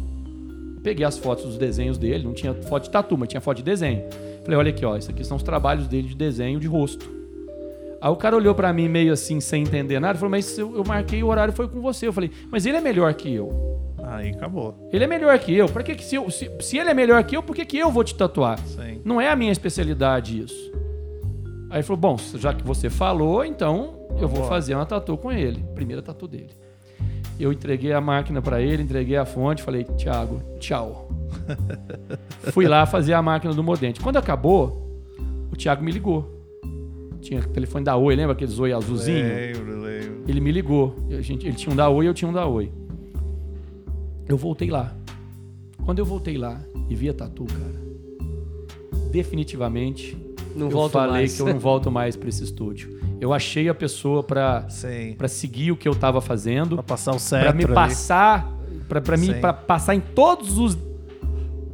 Peguei 0.83 1.05
as 1.05 1.19
fotos 1.19 1.45
dos 1.45 1.59
desenhos 1.59 1.99
dele, 1.99 2.25
não 2.25 2.33
tinha 2.33 2.55
foto 2.55 2.85
de 2.85 2.90
tatu, 2.90 3.17
mas 3.17 3.29
tinha 3.29 3.40
foto 3.40 3.59
de 3.59 3.62
desenho. 3.62 4.02
Falei, 4.43 4.59
olha 4.59 4.71
aqui, 4.71 4.85
ó, 4.85 4.97
isso 4.97 5.11
aqui 5.11 5.23
são 5.25 5.37
os 5.37 5.43
trabalhos 5.43 5.87
dele 5.87 6.09
de 6.09 6.14
desenho 6.14 6.59
de 6.59 6.67
rosto. 6.67 7.07
Aí 8.00 8.11
o 8.11 8.17
cara 8.17 8.35
olhou 8.35 8.55
pra 8.55 8.73
mim 8.73 8.88
meio 8.88 9.12
assim, 9.12 9.40
sem 9.40 9.62
entender 9.62 10.00
nada, 10.00 10.19
falou, 10.19 10.31
mas 10.31 10.59
eu, 10.59 10.75
eu 10.75 10.83
marquei 10.87 11.23
o 11.23 11.26
horário 11.26 11.52
foi 11.52 11.69
com 11.69 11.83
você. 11.83 12.07
Eu 12.07 12.14
falei, 12.14 12.31
mas 12.50 12.64
ele 12.64 12.79
é 12.79 12.81
melhor 12.81 13.12
que 13.12 13.31
eu. 13.35 13.79
Aí 14.12 14.31
acabou. 14.31 14.75
Ele 14.93 15.05
é 15.05 15.07
melhor 15.07 15.38
que 15.38 15.55
eu. 15.55 15.69
Pra 15.69 15.83
que 15.85 15.95
que 15.95 16.05
se, 16.05 16.17
eu- 16.17 16.29
se, 16.31 16.50
se 16.61 16.76
ele 16.79 16.90
é 16.90 16.95
melhor 16.95 17.23
que 17.23 17.37
eu, 17.37 17.43
por 17.43 17.55
que, 17.55 17.64
que 17.64 17.79
eu 17.79 17.90
vou 17.93 18.02
te 18.02 18.14
tatuar? 18.14 18.59
Sim. 18.59 19.00
Não 19.05 19.21
é 19.21 19.29
a 19.31 19.37
minha 19.37 19.52
especialidade 19.52 20.43
isso. 20.43 20.73
Aí 21.71 21.76
ele 21.76 21.83
falou: 21.85 21.97
Bom, 22.00 22.17
já 22.37 22.52
que 22.52 22.64
você 22.64 22.90
falou, 22.90 23.45
então 23.45 23.95
eu 24.21 24.26
vou 24.26 24.45
fazer 24.49 24.75
uma 24.75 24.85
tatu 24.85 25.17
com 25.17 25.31
ele. 25.31 25.64
Primeira 25.75 26.02
tatu 26.02 26.26
dele. 26.26 26.50
Eu 27.38 27.52
entreguei 27.52 27.93
a 27.93 28.00
máquina 28.00 28.43
pra 28.43 28.61
ele, 28.61 28.83
entreguei 28.83 29.17
a 29.17 29.25
fonte, 29.25 29.62
falei: 29.62 29.85
Thiago, 29.85 30.43
tchau. 30.59 31.09
Fui 32.52 32.67
lá 32.67 32.85
fazer 32.87 33.12
a 33.14 33.23
máquina 33.23 33.55
do 33.55 33.62
Mordente. 33.62 34.00
Quando 34.00 34.17
acabou, 34.17 35.00
o 35.52 35.57
Thiago 35.57 35.83
me 35.85 35.93
ligou. 35.93 36.29
tinha 37.21 37.40
telefone 37.43 37.85
da 37.85 37.97
Oi, 37.97 38.17
lembra 38.17 38.33
aqueles 38.33 38.59
Oi 38.59 38.73
azulzinho? 38.73 39.25
Lembro, 39.25 39.81
lembro. 39.81 40.25
Ele 40.26 40.40
me 40.40 40.50
ligou. 40.50 40.97
A 41.17 41.21
gente, 41.21 41.47
ele 41.47 41.55
tinha 41.57 41.73
um 41.73 41.76
da 41.76 41.88
Oi, 41.88 42.09
eu 42.09 42.12
tinha 42.14 42.29
um 42.29 42.33
da 42.33 42.47
Oi. 42.47 42.73
Eu 44.30 44.37
voltei 44.37 44.70
lá. 44.70 44.94
Quando 45.84 45.99
eu 45.99 46.04
voltei 46.04 46.38
lá 46.38 46.60
e 46.88 46.94
vi 46.94 47.08
a 47.08 47.12
tatu, 47.12 47.44
cara, 47.46 47.80
definitivamente 49.10 50.16
Não 50.54 50.66
eu 50.66 50.70
volto 50.70 50.92
falei 50.92 51.10
mais. 51.12 51.34
que 51.34 51.42
eu 51.42 51.46
não 51.46 51.58
volto 51.60 51.90
mais 51.90 52.14
pra 52.14 52.28
esse 52.28 52.44
estúdio. 52.44 53.00
Eu 53.20 53.32
achei 53.32 53.68
a 53.68 53.75
pessoa 53.75 54.22
pra, 54.22 54.68
Sim. 54.68 55.14
pra 55.18 55.26
seguir 55.26 55.72
o 55.72 55.76
que 55.76 55.88
eu 55.88 55.94
tava 55.96 56.20
fazendo, 56.20 56.76
Pra 56.76 56.82
passar 56.84 57.10
o 57.10 57.14
pra 57.14 57.20
cetro 57.20 57.56
me 57.56 57.64
ali. 57.64 57.75
passar, 57.75 58.56
pra, 58.88 59.00
pra, 59.00 59.16
mim, 59.16 59.34
pra 59.40 59.52
passar 59.52 59.94
em 59.96 60.00
todos 60.00 60.58
os 60.58 60.78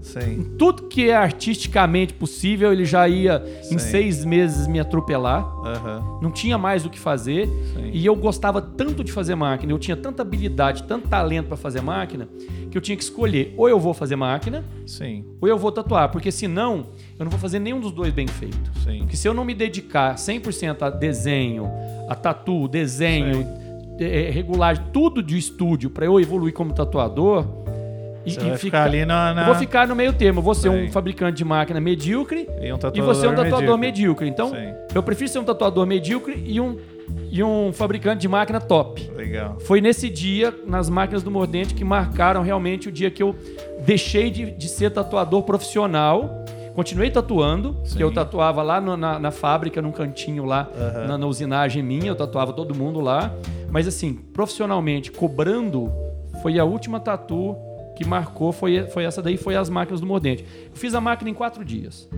Sim. 0.06 0.54
tudo 0.56 0.84
que 0.84 1.10
é 1.10 1.16
artisticamente 1.16 2.14
possível, 2.14 2.72
ele 2.72 2.84
já 2.84 3.08
ia 3.08 3.42
em 3.64 3.78
Sim. 3.78 3.78
seis 3.78 4.24
meses 4.24 4.66
me 4.66 4.78
atropelar. 4.78 5.42
Aham. 5.64 6.18
Não 6.22 6.30
tinha 6.30 6.56
mais 6.56 6.86
o 6.86 6.90
que 6.90 6.98
fazer. 6.98 7.46
Sim. 7.74 7.90
E 7.92 8.06
eu 8.06 8.14
gostava 8.14 8.62
tanto 8.62 9.02
de 9.02 9.10
fazer 9.12 9.34
máquina, 9.34 9.72
eu 9.72 9.78
tinha 9.78 9.96
tanta 9.96 10.22
habilidade, 10.22 10.84
tanto 10.84 11.08
talento 11.08 11.48
para 11.48 11.56
fazer 11.56 11.82
máquina, 11.82 12.28
que 12.70 12.78
eu 12.78 12.80
tinha 12.80 12.96
que 12.96 13.02
escolher 13.02 13.52
ou 13.56 13.68
eu 13.68 13.80
vou 13.80 13.92
fazer 13.92 14.16
máquina 14.16 14.64
Sim. 14.86 15.24
ou 15.40 15.48
eu 15.48 15.58
vou 15.58 15.72
tatuar, 15.72 16.10
porque 16.10 16.30
senão 16.30 16.86
eu 17.18 17.24
não 17.24 17.30
vou 17.30 17.40
fazer 17.40 17.58
nenhum 17.58 17.80
dos 17.80 17.92
dois 17.92 18.12
bem 18.12 18.26
feito. 18.26 18.70
Sim. 18.84 19.00
Porque 19.00 19.16
se 19.16 19.26
eu 19.28 19.34
não 19.34 19.44
me 19.44 19.54
dedicar 19.54 20.14
100% 20.14 20.82
a 20.82 20.90
desenho, 20.90 21.68
a 22.08 22.14
tatu, 22.14 22.68
desenho, 22.68 23.46
eh, 23.98 24.30
regulagem, 24.30 24.84
tudo 24.92 25.22
de 25.22 25.36
estúdio 25.36 25.90
para 25.90 26.06
eu 26.06 26.20
evoluir 26.20 26.52
como 26.52 26.72
tatuador, 26.72 27.44
e, 28.26 28.32
Você 28.32 28.48
e 28.48 28.58
ficar 28.58 28.84
ali 28.84 29.04
na- 29.06 29.32
na- 29.32 29.44
vou 29.46 29.54
ficar 29.54 29.86
no 29.86 29.94
meio 29.94 30.12
termo. 30.12 30.42
Vou 30.42 30.54
ser 30.54 30.70
Sim. 30.70 30.84
um 30.86 30.90
fabricante 30.92 31.36
de 31.38 31.44
máquina 31.44 31.80
medíocre 31.80 32.48
E 32.60 32.72
um 32.72 32.76
e 32.94 33.00
você 33.00 33.26
é 33.26 33.30
um 33.30 33.34
tatuador 33.34 33.78
medíocre. 33.78 34.26
medíocre. 34.26 34.28
Então, 34.28 34.50
Sim. 34.50 34.74
eu 34.94 35.02
prefiro 35.02 35.28
ser 35.30 35.38
um 35.38 35.44
tatuador 35.44 35.86
medíocre 35.86 36.42
e 36.44 36.60
um, 36.60 36.76
e 37.30 37.42
um 37.42 37.72
fabricante 37.72 38.20
de 38.20 38.28
máquina 38.28 38.60
top. 38.60 39.08
Legal. 39.14 39.58
Foi 39.60 39.80
nesse 39.80 40.10
dia, 40.10 40.52
nas 40.66 40.88
máquinas 40.90 41.22
do 41.22 41.30
Mordente, 41.30 41.72
que 41.74 41.84
marcaram 41.84 42.42
realmente 42.42 42.88
o 42.88 42.92
dia 42.92 43.10
que 43.10 43.22
eu 43.22 43.34
deixei 43.84 44.28
de, 44.30 44.50
de 44.50 44.68
ser 44.68 44.90
tatuador 44.90 45.42
profissional. 45.42 46.44
Continuei 46.74 47.10
tatuando, 47.10 47.74
Sim. 47.84 47.96
que 47.96 48.02
eu 48.02 48.10
tatuava 48.12 48.62
lá 48.62 48.80
no- 48.80 48.96
na, 48.98 49.18
na 49.18 49.30
fábrica, 49.30 49.80
num 49.80 49.92
cantinho 49.92 50.44
lá, 50.44 50.68
Aham. 50.78 51.06
na, 51.06 51.16
na 51.18 51.26
usinagem 51.26 51.82
minha, 51.82 52.08
eu 52.08 52.14
tatuava 52.14 52.52
todo 52.52 52.74
mundo 52.74 53.00
lá. 53.00 53.32
Mas 53.70 53.86
assim, 53.88 54.12
profissionalmente, 54.12 55.10
cobrando, 55.10 55.90
foi 56.42 56.58
a 56.58 56.64
última 56.64 57.00
tatu 57.00 57.56
que 57.96 58.06
marcou, 58.06 58.52
foi, 58.52 58.86
foi 58.88 59.04
essa 59.04 59.22
daí, 59.22 59.36
foi 59.36 59.56
as 59.56 59.68
máquinas 59.68 60.00
do 60.00 60.06
Mordente. 60.06 60.44
Eu 60.70 60.76
fiz 60.76 60.94
a 60.94 61.00
máquina 61.00 61.30
em 61.30 61.34
quatro 61.34 61.64
dias, 61.64 62.08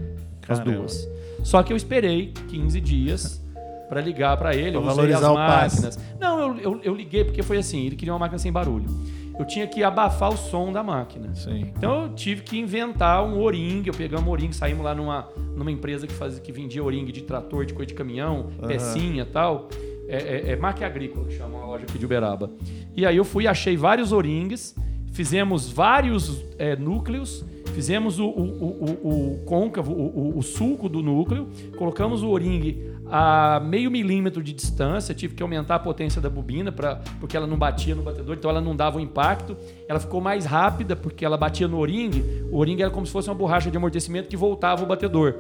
as 0.49 0.59
Caramba. 0.59 0.79
duas. 0.79 1.09
Só 1.43 1.63
que 1.63 1.73
eu 1.73 1.77
esperei 1.77 2.33
15 2.49 2.81
dias 2.81 3.43
para 3.89 4.01
ligar 4.01 4.37
para 4.37 4.55
ele, 4.55 4.73
Pra 4.73 4.81
eu 4.81 4.87
usei 4.89 5.13
as 5.13 5.23
o 5.23 5.35
passe. 5.35 5.77
máquinas. 5.77 5.99
Não, 6.21 6.41
eu, 6.41 6.57
eu, 6.59 6.81
eu 6.83 6.95
liguei 6.95 7.25
porque 7.25 7.43
foi 7.43 7.57
assim, 7.59 7.87
ele 7.87 7.97
queria 7.97 8.13
uma 8.13 8.19
máquina 8.19 8.39
sem 8.39 8.53
barulho. 8.53 8.87
Eu 9.39 9.45
tinha 9.47 9.69
que 9.69 9.85
abafar 9.85 10.31
o 10.31 10.37
som 10.37 10.73
da 10.73 10.83
máquina. 10.83 11.33
Sim. 11.33 11.73
Então 11.77 12.03
eu 12.03 12.09
tive 12.15 12.43
que 12.43 12.59
inventar 12.59 13.25
um 13.25 13.39
O-ring. 13.41 13.85
Eu 13.87 13.95
pegamos 13.95 14.27
um 14.27 14.31
O-ring, 14.31 14.51
saímos 14.51 14.85
lá 14.85 14.93
numa, 14.97 15.29
numa 15.55 15.71
empresa 15.71 16.09
que, 16.09 16.13
fazia, 16.13 16.41
que 16.41 16.51
vendia 16.51 16.83
O-ring 16.83 17.05
de 17.05 17.23
trator, 17.23 17.65
de 17.65 17.73
coisa 17.73 17.87
de 17.87 17.95
caminhão, 17.95 18.49
pecinha 18.67 19.23
e 19.23 19.27
tal. 19.27 19.69
É, 20.09 20.17
é, 20.49 20.53
é 20.53 20.57
Máquina 20.57 20.87
Agrícola, 20.87 21.27
que 21.29 21.37
chama 21.37 21.57
uma 21.57 21.67
loja 21.67 21.85
aqui 21.85 21.97
de 21.99 22.05
Uberaba. 22.05 22.51
E 22.97 23.07
aí 23.07 23.17
eu 23.17 23.25
fui, 23.25 23.47
achei 23.47 23.77
vários 23.77 24.11
O-rings, 24.11 24.75
fizemos 25.19 25.69
vários 25.69 26.45
é, 26.61 26.77
núcleos, 26.77 27.45
fizemos 27.75 28.21
o, 28.21 28.27
o, 28.27 28.29
o, 28.31 29.09
o- 29.09 29.39
côncavo, 29.45 29.93
o, 29.93 30.41
sulco 30.45 30.89
do 30.89 31.03
núcleo, 31.03 31.49
colocamos 31.77 32.23
o 32.23 32.29
O-ring 32.29 32.81
a 33.11 33.59
meio 33.59 33.91
milímetro 33.91 34.41
de 34.45 34.53
distância, 34.53 35.13
tive 35.13 35.35
que 35.35 35.43
aumentar 35.43 35.75
a 35.75 35.79
potência 35.81 36.21
da 36.21 36.31
bobina 36.31 36.71
pra, 36.71 37.01
porque 37.19 37.37
ela 37.37 37.49
não 37.49 37.59
batia 37.59 37.97
no 37.97 38.03
batedor, 38.03 38.37
então 38.37 38.49
ela 38.49 38.61
não 38.61 38.77
dava 38.77 38.99
o 38.99 39.01
impacto. 39.01 39.57
Ela 39.89 39.99
ficou 39.99 40.21
mais 40.21 40.45
rápida 40.45 40.95
porque 40.95 41.25
ela 41.25 41.37
batia 41.37 41.67
no 41.67 41.79
O-ring. 41.79 42.13
O 42.53 42.59
O-ring 42.59 42.81
era 42.81 42.91
como 42.91 43.05
se 43.05 43.11
fosse 43.11 43.29
uma 43.29 43.35
borracha 43.35 43.73
de 43.73 43.77
amortecimento 43.77 44.29
que 44.29 44.37
voltava 44.37 44.85
o 44.85 44.87
batedor. 44.87 45.35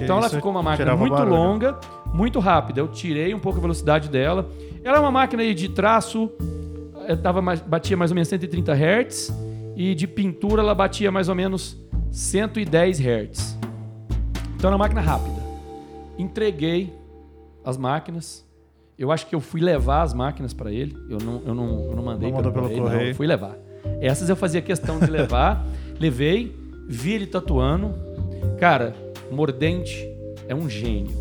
Então 0.00 0.18
ela 0.18 0.30
ficou 0.30 0.52
uma 0.52 0.62
máquina 0.62 0.94
muito 0.94 1.12
barulho. 1.12 1.34
longa, 1.34 1.76
muito 2.12 2.38
rápida. 2.38 2.80
Eu 2.80 2.86
tirei 2.86 3.34
um 3.34 3.40
pouco 3.40 3.58
a 3.58 3.62
velocidade 3.62 4.08
dela. 4.08 4.48
Ela 4.84 4.98
é 4.98 5.00
uma 5.00 5.10
máquina 5.10 5.42
de 5.52 5.68
traço, 5.70 6.30
eh, 7.08 7.16
tava 7.16 7.40
mais- 7.42 7.60
batia 7.60 7.96
mais 7.96 8.10
ou 8.10 8.14
menos 8.14 8.28
130 8.28 8.72
Hz 8.74 9.32
e 9.76 9.94
de 9.94 10.06
pintura 10.06 10.62
ela 10.62 10.74
batia 10.74 11.10
mais 11.10 11.28
ou 11.28 11.34
menos 11.34 11.76
110 12.10 12.98
Hz. 13.00 13.58
Então 14.56 14.68
era 14.68 14.76
uma 14.76 14.78
máquina 14.78 15.00
rápida. 15.00 15.42
Entreguei 16.18 16.92
as 17.64 17.76
máquinas. 17.76 18.44
Eu 18.98 19.10
acho 19.10 19.26
que 19.26 19.34
eu 19.34 19.40
fui 19.40 19.60
levar 19.60 20.02
as 20.02 20.14
máquinas 20.14 20.52
para 20.54 20.70
ele. 20.72 20.96
Eu 21.10 21.18
não, 21.18 21.42
eu 21.44 21.54
não, 21.54 21.84
eu 21.86 21.96
não 21.96 22.02
mandei 22.02 22.30
Não 22.30 22.40
pelo 22.40 22.68
não, 22.68 22.78
correio. 22.82 23.10
eu 23.10 23.14
fui 23.14 23.26
levar. 23.26 23.56
Essas 24.00 24.28
eu 24.28 24.36
fazia 24.36 24.62
questão 24.62 24.98
de 25.00 25.10
levar. 25.10 25.64
Levei, 25.98 26.54
vi 26.88 27.12
ele 27.12 27.26
tatuando. 27.26 27.92
Cara, 28.58 28.94
Mordente 29.30 30.08
é 30.48 30.54
um 30.54 30.68
gênio. 30.68 31.12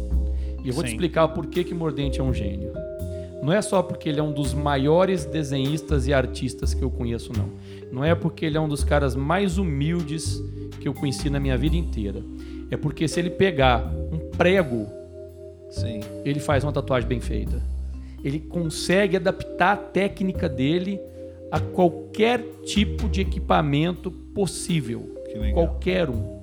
E 0.64 0.68
eu 0.70 0.74
vou 0.74 0.84
te 0.84 0.90
Sim. 0.92 0.96
explicar 0.96 1.28
por 1.30 1.48
que, 1.48 1.64
que 1.64 1.74
Mordente 1.74 2.20
é 2.20 2.24
um 2.24 2.34
gênio. 2.34 2.72
Não 3.44 3.52
é 3.52 3.62
só 3.62 3.84
porque 3.84 4.08
ele 4.08 4.22
é 4.22 4.24
um 4.24 4.32
dos 4.32 4.54
maiores 4.54 5.26
desenhistas 5.26 6.08
e 6.08 6.14
artistas 6.14 6.74
que 6.74 6.82
eu 6.82 6.90
conheço, 6.90 7.34
não. 7.38 7.50
Não 7.92 8.06
é 8.06 8.16
porque 8.16 8.46
ele 8.46 8.56
é 8.56 8.62
um 8.62 8.70
dos 8.70 8.86
caras 8.86 9.18
mais 9.18 9.58
humildes 9.58 10.42
que 10.80 10.88
eu 10.88 10.94
conheci 10.94 11.30
na 11.30 11.42
minha 11.42 11.58
vida 11.58 11.76
inteira. 11.76 12.24
É 12.72 12.78
porque 12.78 13.06
se 13.06 13.20
ele 13.20 13.30
pegar 13.30 13.86
um 14.14 14.32
prego, 14.38 14.88
Sim. 15.70 16.00
ele 16.24 16.40
faz 16.40 16.64
uma 16.64 16.72
tatuagem 16.72 17.08
bem 17.08 17.20
feita. 17.20 17.62
Ele 18.24 18.40
consegue 18.40 19.18
adaptar 19.18 19.74
a 19.74 19.78
técnica 19.78 20.48
dele 20.48 20.98
a 21.52 21.60
qualquer 21.60 22.42
tipo 22.64 23.10
de 23.10 23.20
equipamento 23.20 24.10
possível. 24.10 25.22
Qualquer 25.54 26.10
um. 26.10 26.42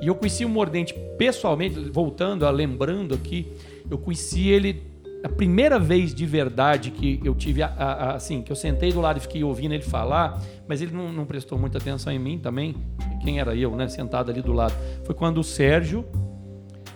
E 0.00 0.06
eu 0.06 0.14
conheci 0.14 0.42
o 0.42 0.48
Mordente 0.48 0.94
pessoalmente, 1.18 1.78
voltando 1.90 2.46
a 2.46 2.50
lembrando 2.50 3.14
aqui, 3.14 3.46
eu 3.90 3.98
conheci 3.98 4.48
ele 4.48 4.87
a 5.24 5.28
primeira 5.28 5.78
vez 5.78 6.14
de 6.14 6.24
verdade 6.24 6.90
que 6.90 7.20
eu 7.24 7.34
tive, 7.34 7.62
a- 7.62 7.66
a- 7.76 8.14
assim, 8.14 8.40
que 8.42 8.52
eu 8.52 8.56
sentei 8.56 8.92
do 8.92 9.00
lado 9.00 9.16
e 9.18 9.20
fiquei 9.20 9.42
ouvindo 9.42 9.72
ele 9.74 9.82
falar, 9.82 10.40
mas 10.68 10.80
ele 10.80 10.92
não, 10.94 11.12
não 11.12 11.24
prestou 11.24 11.58
muita 11.58 11.78
atenção 11.78 12.12
em 12.12 12.18
mim 12.18 12.38
também. 12.38 12.76
Quem 13.24 13.40
era 13.40 13.54
eu, 13.54 13.74
né? 13.74 13.88
Sentado 13.88 14.30
ali 14.30 14.40
do 14.42 14.52
lado. 14.52 14.74
Foi 15.04 15.14
quando 15.14 15.38
o 15.38 15.44
Sérgio 15.44 16.04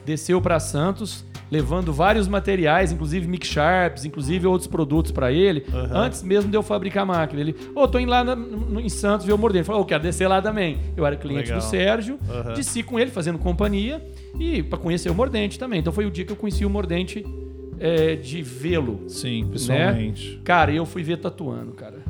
desceu 0.04 0.40
para 0.40 0.58
Santos, 0.60 1.24
levando 1.50 1.92
vários 1.92 2.26
materiais, 2.26 2.92
inclusive 2.92 3.26
Mic 3.28 3.46
Sharps, 3.46 4.04
inclusive 4.04 4.46
outros 4.46 4.66
produtos 4.66 5.12
para 5.12 5.30
ele, 5.30 5.64
antes 5.92 6.22
mesmo 6.22 6.50
de 6.50 6.56
eu 6.56 6.62
fabricar 6.62 7.02
a 7.02 7.06
máquina. 7.06 7.40
Ele, 7.40 7.54
ô, 7.74 7.86
tô 7.86 7.98
indo 7.98 8.10
lá 8.10 8.24
na- 8.24 8.34
no- 8.34 8.80
em 8.80 8.88
Santos 8.88 9.26
ver 9.26 9.32
o 9.32 9.38
Mordelli. 9.38 9.60
Ele 9.60 9.66
falou, 9.66 9.82
eu 9.82 9.86
quero 9.86 10.02
descer 10.02 10.26
lá 10.26 10.40
também. 10.40 10.78
Eu 10.96 11.04
era 11.04 11.14
cliente 11.16 11.50
Legal. 11.50 11.58
do 11.58 11.64
Sérgio, 11.64 12.18
Aham. 12.28 12.54
desci 12.54 12.82
com 12.82 12.98
ele 12.98 13.10
fazendo 13.10 13.38
companhia 13.38 14.02
e 14.40 14.62
para 14.62 14.78
conhecer 14.78 15.10
o 15.10 15.14
Mordente 15.14 15.58
também. 15.58 15.80
Então 15.80 15.92
foi 15.92 16.06
o 16.06 16.10
dia 16.10 16.24
que 16.24 16.32
eu 16.32 16.36
conheci 16.36 16.64
o 16.64 16.70
Mordente 16.70 17.22
é, 17.82 18.16
de 18.16 18.40
vê-lo. 18.42 19.00
Sim, 19.08 19.46
pessoalmente. 19.50 20.40
Cara, 20.44 20.72
eu 20.72 20.86
fui 20.86 21.02
ver 21.02 21.16
tatuando, 21.18 21.72
cara. 21.72 22.02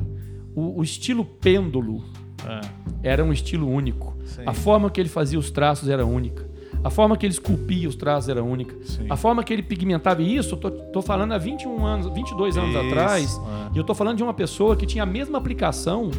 O, 0.55 0.79
o 0.79 0.83
estilo 0.83 1.25
pêndulo 1.25 2.03
É. 2.47 2.61
era 3.01 3.23
um 3.23 3.33
estilo 3.33 3.67
único. 3.67 4.13
Sim. 4.25 4.43
A 4.45 4.53
forma 4.53 4.89
que 4.89 4.99
ele 5.01 5.09
fazia 5.09 5.39
os 5.39 5.49
traços 5.49 5.89
era 5.89 6.05
única. 6.05 6.47
A 6.83 6.89
forma 6.89 7.15
que 7.15 7.25
ele 7.25 7.33
esculpia 7.33 7.87
os 7.87 7.95
traços 7.95 8.29
era 8.29 8.43
única. 8.43 8.75
Sim. 8.83 9.05
A 9.09 9.15
forma 9.15 9.43
que 9.43 9.53
ele 9.53 9.63
pigmentava 9.63 10.21
e 10.21 10.35
isso, 10.35 10.55
eu 10.55 10.59
tô, 10.59 10.69
tô 10.69 11.01
falando 11.01 11.31
há 11.31 11.37
21 11.37 11.85
anos, 11.85 12.07
22 12.13 12.57
anos 12.57 12.69
Isso, 12.75 12.79
atrás. 12.87 13.37
é. 13.71 13.75
E 13.75 13.77
eu 13.77 13.83
tô 13.83 13.95
falando 13.95 14.17
de 14.17 14.23
uma 14.23 14.33
pessoa 14.33 14.75
que 14.75 14.85
tinha 14.85 15.03
a 15.03 15.07
mesma 15.07 15.37
aplicação 15.37 16.11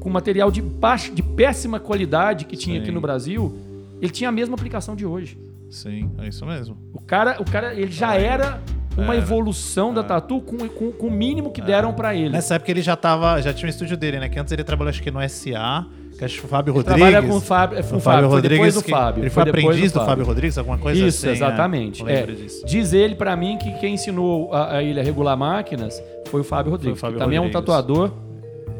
com 0.00 0.08
material 0.10 0.50
de 0.50 0.62
baixa, 0.62 1.12
de 1.12 1.22
péssima 1.22 1.80
qualidade 1.80 2.44
que 2.44 2.56
tinha 2.56 2.76
Sim. 2.76 2.82
aqui 2.82 2.92
no 2.92 3.00
Brasil. 3.00 3.52
Ele 4.00 4.12
tinha 4.12 4.28
a 4.28 4.32
mesma 4.32 4.54
aplicação 4.54 4.94
de 4.94 5.04
hoje. 5.04 5.36
Sim, 5.74 6.10
é 6.18 6.28
isso 6.28 6.46
mesmo. 6.46 6.76
O 6.92 7.00
cara, 7.00 7.36
o 7.40 7.44
cara 7.44 7.74
ele 7.74 7.90
já 7.90 8.14
era 8.14 8.60
uma 8.96 9.14
Era. 9.14 9.16
evolução 9.22 9.92
da 9.92 10.04
tatu 10.04 10.40
com, 10.40 10.56
com, 10.68 10.92
com 10.92 11.06
o 11.08 11.10
mínimo 11.10 11.50
que 11.50 11.60
deram 11.60 11.92
pra 11.92 12.14
ele. 12.14 12.30
Nessa 12.30 12.54
época 12.54 12.70
ele 12.70 12.80
já 12.80 12.94
tava, 12.94 13.40
já 13.42 13.52
tinha 13.52 13.66
um 13.66 13.70
estúdio 13.70 13.96
dele, 13.96 14.20
né? 14.20 14.28
Que 14.28 14.38
antes 14.38 14.52
ele 14.52 14.62
trabalhou 14.62 14.90
acho 14.90 15.02
que 15.02 15.10
no 15.10 15.18
SA, 15.28 15.84
que 16.16 16.24
acho 16.24 16.38
que 16.38 16.44
o 16.46 16.48
Fábio 16.48 16.70
Ele 16.70 16.78
Rodrigues. 16.78 17.02
trabalha 17.10 17.28
com 17.28 17.36
o 17.36 17.40
Fábio, 17.40 17.78
é, 17.78 17.82
com 17.82 17.94
o 17.94 17.98
o 17.98 18.00
Fábio, 18.00 18.30
foi 18.30 18.40
depois 18.42 18.74
do 18.74 18.82
que- 18.84 18.90
Fábio. 18.92 19.22
Ele 19.24 19.30
foi, 19.30 19.44
depois 19.46 19.64
aprendiz 19.64 19.90
do 19.90 19.94
Fábio. 19.98 20.10
Fábio 20.10 20.26
Rodrigues, 20.26 20.58
alguma 20.58 20.78
coisa 20.78 21.04
Isso, 21.06 21.26
assim. 21.26 21.34
exatamente. 21.36 22.02
Eu 22.02 22.08
É. 22.08 22.12
lembro 22.20 22.36
disso. 22.36 22.64
Diz 22.64 22.92
ele 22.92 23.16
pra 23.16 23.34
mim 23.36 23.58
que 23.58 23.72
quem 23.78 23.94
ensinou 23.94 24.54
a, 24.54 24.76
a 24.76 24.82
ele 24.84 25.00
a 25.00 25.02
regular 25.02 25.36
máquinas 25.36 26.00
foi 26.30 26.40
o 26.42 26.44
Fábio 26.44 26.70
Rodrigues. 26.70 27.00
Fábio 27.00 27.18
que 27.18 27.24
também 27.24 27.36
é 27.36 27.40
um 27.40 27.44
Rodrigues. 27.50 27.66
tatuador 27.66 28.12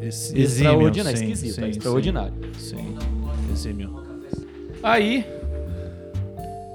Esse- 0.01 0.39
extraordinário. 0.39 1.17
sim, 1.17 1.25
Esquisito, 1.25 1.59
é 1.59 1.63
sim, 1.65 1.69
extraordinário. 1.71 2.33
Sim, 2.57 2.95
exímio. 3.51 4.01
Aí, 4.81 5.25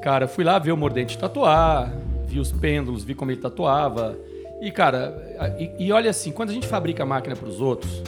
cara, 0.00 0.26
fui 0.26 0.44
lá 0.44 0.58
ver 0.58 0.72
o 0.72 0.76
Mordente 0.76 1.18
tatuar, 1.18 1.92
vi 2.26 2.40
os 2.40 2.52
pêndulos, 2.52 3.04
vi 3.04 3.14
como 3.14 3.30
ele 3.30 3.40
tatuava. 3.40 4.16
E, 4.60 4.70
cara, 4.70 5.56
e, 5.58 5.86
e 5.86 5.92
olha 5.92 6.10
assim, 6.10 6.32
quando 6.32 6.50
a 6.50 6.52
gente 6.52 6.66
fabrica 6.66 7.04
máquina 7.04 7.34
pros 7.34 7.60
outros, 7.60 8.02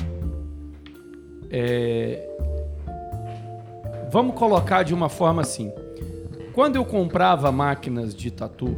é, 1.51 2.29
vamos 4.11 4.35
colocar 4.35 4.83
de 4.83 4.95
uma 4.95 5.09
forma 5.09 5.43
assim. 5.43 5.73
quando 6.55 6.77
eu 6.77 6.85
comprava 6.85 7.51
máquinas 7.51 8.15
de 8.15 8.31
tatu 8.31 8.77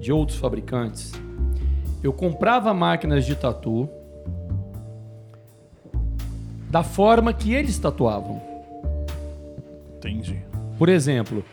de 0.00 0.12
outros 0.12 0.38
fabricantes, 0.38 1.12
eu 2.02 2.12
comprava 2.12 2.72
máquinas 2.72 3.24
de 3.24 3.34
tatu 3.34 3.88
da 6.70 6.82
forma 6.82 7.32
que 7.32 7.54
eles 7.54 7.78
tatuavam. 7.78 8.40
Entendi. 9.96 10.44
Por 10.78 10.88
exemplo, 10.88 11.44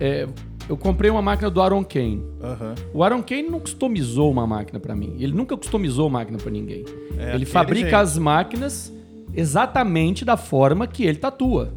é, 0.00 0.28
eu 0.68 0.76
comprei 0.76 1.10
uma 1.10 1.22
máquina 1.22 1.50
do 1.50 1.60
Aaron 1.62 1.84
Kane. 1.84 2.22
Aham. 2.42 2.74
O 2.92 3.02
Aaron 3.02 3.22
Kane 3.22 3.48
não 3.48 3.58
customizou 3.58 4.30
uma 4.30 4.46
máquina 4.46 4.78
pra 4.78 4.94
mim. 4.94 5.16
Ele 5.18 5.32
nunca 5.32 5.56
customizou 5.56 6.10
máquina 6.10 6.36
pra 6.38 6.50
ninguém. 6.50 6.84
É 7.16 7.34
ele 7.34 7.46
fabrica 7.46 7.82
jeito. 7.82 7.96
as 7.96 8.18
máquinas 8.18 8.92
exatamente 9.34 10.24
da 10.24 10.36
forma 10.36 10.86
que 10.86 11.04
ele 11.04 11.18
tatua. 11.18 11.72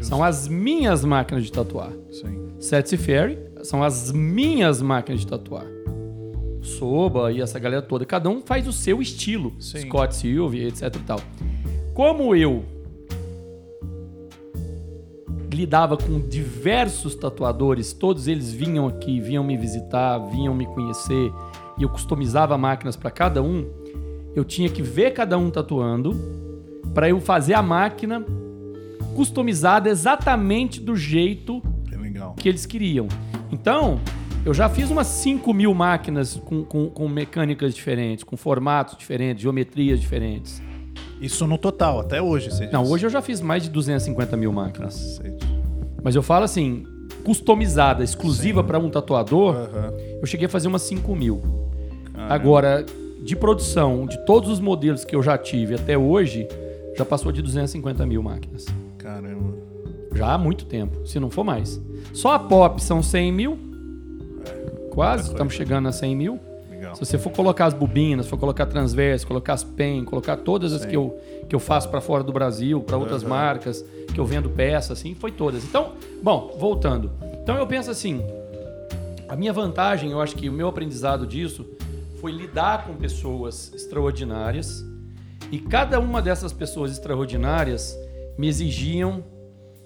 São 0.00 0.22
as 0.22 0.46
minhas 0.46 1.04
máquinas 1.04 1.44
de 1.44 1.52
tatuar. 1.52 1.92
Sim. 2.10 2.52
Setsy 2.60 2.96
Ferry 2.96 3.38
são 3.62 3.82
as 3.82 4.12
minhas 4.12 4.80
máquinas 4.80 5.20
de 5.20 5.26
tatuar. 5.26 5.66
Soba 6.60 7.32
e 7.32 7.40
essa 7.40 7.58
galera 7.58 7.82
toda. 7.82 8.04
Cada 8.04 8.28
um 8.28 8.42
faz 8.42 8.68
o 8.68 8.72
seu 8.72 9.00
estilo. 9.00 9.54
Sim. 9.58 9.80
Scott 9.80 10.14
Silva, 10.14 10.56
etc 10.56 10.94
e 10.94 10.98
tal. 11.00 11.20
Como 11.94 12.34
eu 12.36 12.64
lidava 15.56 15.96
com 15.96 16.20
diversos 16.20 17.14
tatuadores, 17.14 17.92
todos 17.92 18.28
eles 18.28 18.52
vinham 18.52 18.86
aqui, 18.86 19.20
vinham 19.20 19.42
me 19.42 19.56
visitar, 19.56 20.18
vinham 20.18 20.54
me 20.54 20.66
conhecer, 20.66 21.32
e 21.78 21.82
eu 21.82 21.88
customizava 21.88 22.58
máquinas 22.58 22.96
para 22.96 23.10
cada 23.10 23.42
um, 23.42 23.66
eu 24.34 24.44
tinha 24.44 24.68
que 24.68 24.82
ver 24.82 25.12
cada 25.12 25.38
um 25.38 25.50
tatuando 25.50 26.14
para 26.94 27.08
eu 27.08 27.20
fazer 27.20 27.54
a 27.54 27.62
máquina 27.62 28.24
customizada 29.14 29.88
exatamente 29.88 30.80
do 30.80 30.96
jeito 30.96 31.62
Que 32.36 32.48
eles 32.48 32.66
queriam. 32.66 33.08
Então, 33.50 34.00
eu 34.44 34.54
já 34.54 34.68
fiz 34.68 34.90
umas 34.90 35.06
5 35.08 35.52
mil 35.52 35.74
máquinas 35.74 36.36
com, 36.36 36.64
com, 36.64 36.88
com 36.88 37.08
mecânicas 37.08 37.74
diferentes, 37.74 38.24
com 38.24 38.36
formatos 38.36 38.96
diferentes, 38.96 39.42
geometrias 39.42 40.00
diferentes. 40.00 40.62
Isso 41.20 41.46
no 41.46 41.58
total, 41.58 42.00
até 42.00 42.22
hoje, 42.22 42.50
você 42.50 42.68
Não, 42.70 42.82
disse. 42.82 42.92
hoje 42.94 43.06
eu 43.06 43.10
já 43.10 43.20
fiz 43.20 43.40
mais 43.40 43.62
de 43.64 43.70
250 43.70 44.36
mil 44.36 44.52
máquinas. 44.52 45.18
Cacete. 45.18 45.46
Mas 46.02 46.14
eu 46.14 46.22
falo 46.22 46.44
assim, 46.44 46.84
customizada, 47.24 48.04
exclusiva 48.04 48.62
para 48.62 48.78
um 48.78 48.88
tatuador, 48.88 49.54
Aham. 49.56 49.92
eu 50.20 50.26
cheguei 50.26 50.46
a 50.46 50.48
fazer 50.48 50.68
umas 50.68 50.82
5 50.82 51.14
mil. 51.16 51.40
Caramba. 52.12 52.34
Agora, 52.34 52.86
de 53.22 53.34
produção, 53.36 54.06
de 54.06 54.16
todos 54.24 54.48
os 54.48 54.60
modelos 54.60 55.04
que 55.04 55.14
eu 55.16 55.22
já 55.22 55.36
tive 55.36 55.74
até 55.74 55.98
hoje, 55.98 56.46
já 56.96 57.04
passou 57.04 57.32
de 57.32 57.42
250 57.42 58.06
mil 58.06 58.22
máquinas. 58.22 58.64
Caramba. 58.96 59.54
Já 60.14 60.32
há 60.34 60.38
muito 60.38 60.64
tempo, 60.66 61.04
se 61.06 61.18
não 61.20 61.30
for 61.30 61.44
mais. 61.44 61.80
Só 62.12 62.32
a 62.32 62.38
Pop 62.38 62.82
são 62.82 63.02
100 63.02 63.32
mil. 63.32 63.58
Quase, 64.90 65.30
estamos 65.30 65.54
chegando 65.54 65.88
a 65.88 65.92
100 65.92 66.16
mil. 66.16 66.40
Se 66.98 67.04
você 67.04 67.16
for 67.16 67.30
colocar 67.30 67.66
as 67.66 67.74
bobinas, 67.74 68.26
for 68.26 68.36
colocar 68.36 68.66
transverso, 68.66 69.24
colocar 69.24 69.52
as 69.52 69.62
pen, 69.62 70.04
colocar 70.04 70.36
todas 70.36 70.72
as 70.72 70.82
Sim. 70.82 70.88
que 70.88 70.96
eu, 70.96 71.20
que 71.48 71.54
eu 71.54 71.60
faço 71.60 71.88
para 71.88 72.00
fora 72.00 72.24
do 72.24 72.32
Brasil, 72.32 72.80
para 72.80 72.96
outras 72.96 73.22
Aham. 73.22 73.30
marcas, 73.30 73.84
que 74.12 74.18
eu 74.18 74.24
vendo 74.24 74.50
peça, 74.50 74.94
assim, 74.94 75.14
foi 75.14 75.30
todas. 75.30 75.62
Então, 75.62 75.92
bom, 76.20 76.56
voltando. 76.58 77.12
Então 77.40 77.56
eu 77.56 77.64
penso 77.68 77.88
assim, 77.88 78.20
a 79.28 79.36
minha 79.36 79.52
vantagem, 79.52 80.10
eu 80.10 80.20
acho 80.20 80.34
que 80.34 80.48
o 80.48 80.52
meu 80.52 80.66
aprendizado 80.66 81.24
disso 81.24 81.64
foi 82.20 82.32
lidar 82.32 82.84
com 82.84 82.96
pessoas 82.96 83.72
extraordinárias 83.72 84.84
e 85.52 85.60
cada 85.60 86.00
uma 86.00 86.20
dessas 86.20 86.52
pessoas 86.52 86.90
extraordinárias 86.90 87.96
me 88.36 88.48
exigiam 88.48 89.22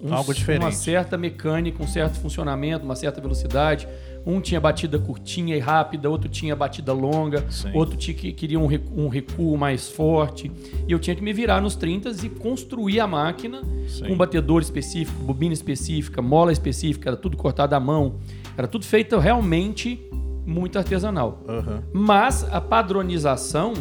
um- 0.03 0.13
Algo 0.13 0.35
diferente. 0.35 0.63
uma 0.63 0.73
certa 0.73 1.17
mecânica, 1.17 1.83
um 1.83 1.87
certo 1.87 2.19
funcionamento, 2.19 2.85
uma 2.85 2.97
certa 2.97 3.21
velocidade. 3.21 3.87
Um 4.25 4.41
tinha 4.41 4.61
batida 4.61 4.99
curtinha 5.01 5.57
e 5.57 5.59
rápida, 5.59 6.09
outro 6.09 6.29
tinha 6.29 6.55
batida 6.55 6.93
longa, 6.93 7.45
Sim. 7.51 7.73
outro 7.75 7.97
tinha 7.97 8.15
que 8.17 8.33
queria 8.33 8.59
um 8.59 8.69
um 8.97 9.09
recuo 9.09 9.57
mais 9.59 9.89
forte. 9.89 10.51
E 10.87 10.93
eu 10.93 10.99
tinha 11.01 11.17
que 11.17 11.23
me 11.23 11.33
virar 11.33 11.61
nos 11.61 11.75
30 11.75 12.11
e 12.25 12.29
construir 12.29 13.01
a 13.01 13.07
máquina 13.07 13.63
Sim. 13.89 14.07
com 14.09 14.17
batedor 14.17 14.63
específico, 14.63 15.19
bobina 15.25 15.53
específica, 15.53 16.23
mola 16.23 16.53
específica, 16.53 17.09
era 17.11 17.17
tudo 17.17 17.37
cortado 17.37 17.75
à 17.75 17.81
mão. 17.81 18.17
Era 18.57 18.69
tudo 18.69 18.85
feito 18.85 19.19
realmente 19.19 20.01
muito 20.47 20.79
artesanal. 20.79 21.43
Aham. 21.49 21.83
Mas 21.93 22.45
a 22.53 22.61
padronização, 22.61 23.73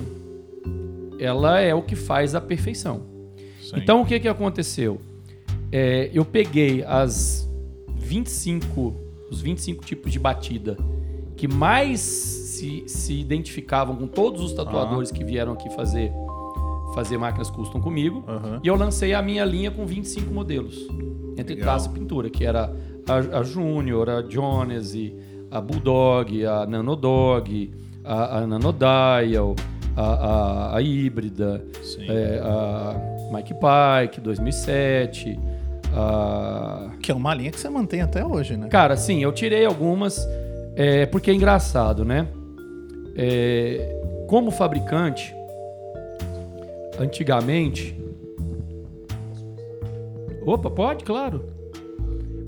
ela 1.19 1.59
é 1.59 1.73
o 1.73 1.81
que 1.81 1.95
faz 1.95 2.33
a 2.35 2.41
perfeição. 2.41 3.01
Sim. 3.61 3.73
Então 3.77 4.01
o 4.01 4.05
que, 4.05 4.19
que 4.19 4.27
aconteceu? 4.27 4.99
É, 5.71 6.09
eu 6.13 6.25
peguei 6.25 6.83
as 6.83 7.49
25, 7.95 8.93
os 9.29 9.41
25 9.41 9.85
tipos 9.85 10.11
de 10.11 10.19
batida 10.19 10.77
que 11.35 11.47
mais 11.47 11.99
se, 11.99 12.83
se 12.85 13.19
identificavam 13.19 13.95
com 13.95 14.05
todos 14.05 14.41
os 14.41 14.53
tatuadores 14.53 15.09
que 15.09 15.23
vieram 15.23 15.53
aqui 15.53 15.69
fazer, 15.71 16.11
fazer 16.93 17.17
máquinas 17.17 17.49
custom 17.49 17.81
comigo. 17.81 18.23
Aham. 18.27 18.59
E 18.63 18.67
eu 18.67 18.75
lancei 18.75 19.13
a 19.13 19.21
minha 19.21 19.43
linha 19.43 19.71
com 19.71 19.85
25 19.85 20.31
modelos. 20.31 20.87
Entre 21.37 21.55
Legal. 21.55 21.69
traço 21.69 21.89
e 21.89 21.93
pintura, 21.93 22.29
que 22.29 22.45
era 22.45 22.71
a, 23.07 23.39
a 23.39 23.43
Júnior, 23.43 24.09
a 24.09 24.21
Jonesy, 24.21 25.15
a 25.49 25.59
Bulldog, 25.59 26.45
a 26.45 26.67
Nanodog, 26.67 27.71
a, 28.03 28.37
a 28.39 28.47
Nanodial, 28.47 29.55
a, 29.95 30.03
a, 30.03 30.77
a 30.77 30.81
híbrida, 30.81 31.65
é, 32.07 32.39
a 32.43 33.33
Mike 33.33 33.55
Pike 33.55 34.21
2007. 34.21 35.39
A... 35.93 36.91
Que 37.01 37.11
é 37.11 37.15
uma 37.15 37.33
linha 37.33 37.51
que 37.51 37.59
você 37.59 37.69
mantém 37.69 38.01
até 38.01 38.25
hoje, 38.25 38.55
né? 38.57 38.67
Cara, 38.69 38.95
sim, 38.95 39.21
eu 39.21 39.31
tirei 39.31 39.65
algumas 39.65 40.27
é, 40.75 41.05
porque 41.05 41.31
é 41.31 41.33
engraçado, 41.33 42.05
né? 42.05 42.27
É, 43.15 44.01
como 44.27 44.51
fabricante, 44.51 45.35
antigamente. 46.99 47.97
Opa, 50.45 50.69
pode, 50.69 51.03
claro. 51.03 51.45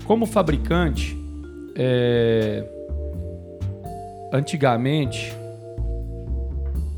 Como 0.06 0.26
fabricante, 0.26 1.16
é, 1.76 2.64
antigamente, 4.32 5.32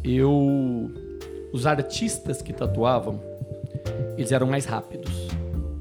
eu. 0.04 0.90
Os 1.52 1.66
artistas 1.66 2.42
que 2.42 2.52
tatuavam, 2.52 3.18
eles 4.16 4.30
eram 4.30 4.46
mais 4.46 4.64
rápidos. 4.66 5.25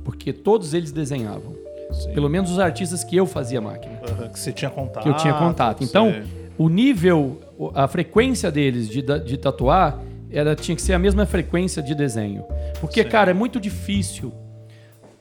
Porque 0.06 0.32
todos 0.32 0.74
eles 0.74 0.94
desenhavam. 0.94 1.54
Sim. 1.92 2.14
Pelo 2.14 2.30
menos 2.30 2.52
os 2.52 2.60
artistas 2.60 3.04
que 3.04 3.16
eu 3.18 3.26
fazia 3.26 3.60
máquina. 3.60 4.00
Aham, 4.08 4.30
Que 4.30 4.40
você 4.40 4.54
tinha 4.54 4.72
contato. 4.72 5.04
Que 5.04 5.10
eu 5.10 5.18
tinha 5.18 5.34
contato. 5.34 5.84
Então, 5.84 6.14
o 6.58 6.70
nível, 6.70 7.42
a 7.74 7.88
frequência 7.88 8.50
deles 8.50 8.88
de, 8.88 9.02
de 9.02 9.38
tatuar 9.38 10.00
era, 10.32 10.56
tinha 10.56 10.76
que 10.76 10.82
ser 10.82 10.94
a 10.94 11.00
mesma 11.00 11.26
frequência 11.26 11.82
de 11.82 11.94
desenho. 11.94 12.46
Porque, 12.80 13.04
Sim. 13.04 13.10
cara, 13.10 13.32
é 13.32 13.34
muito 13.34 13.60
difícil 13.60 14.32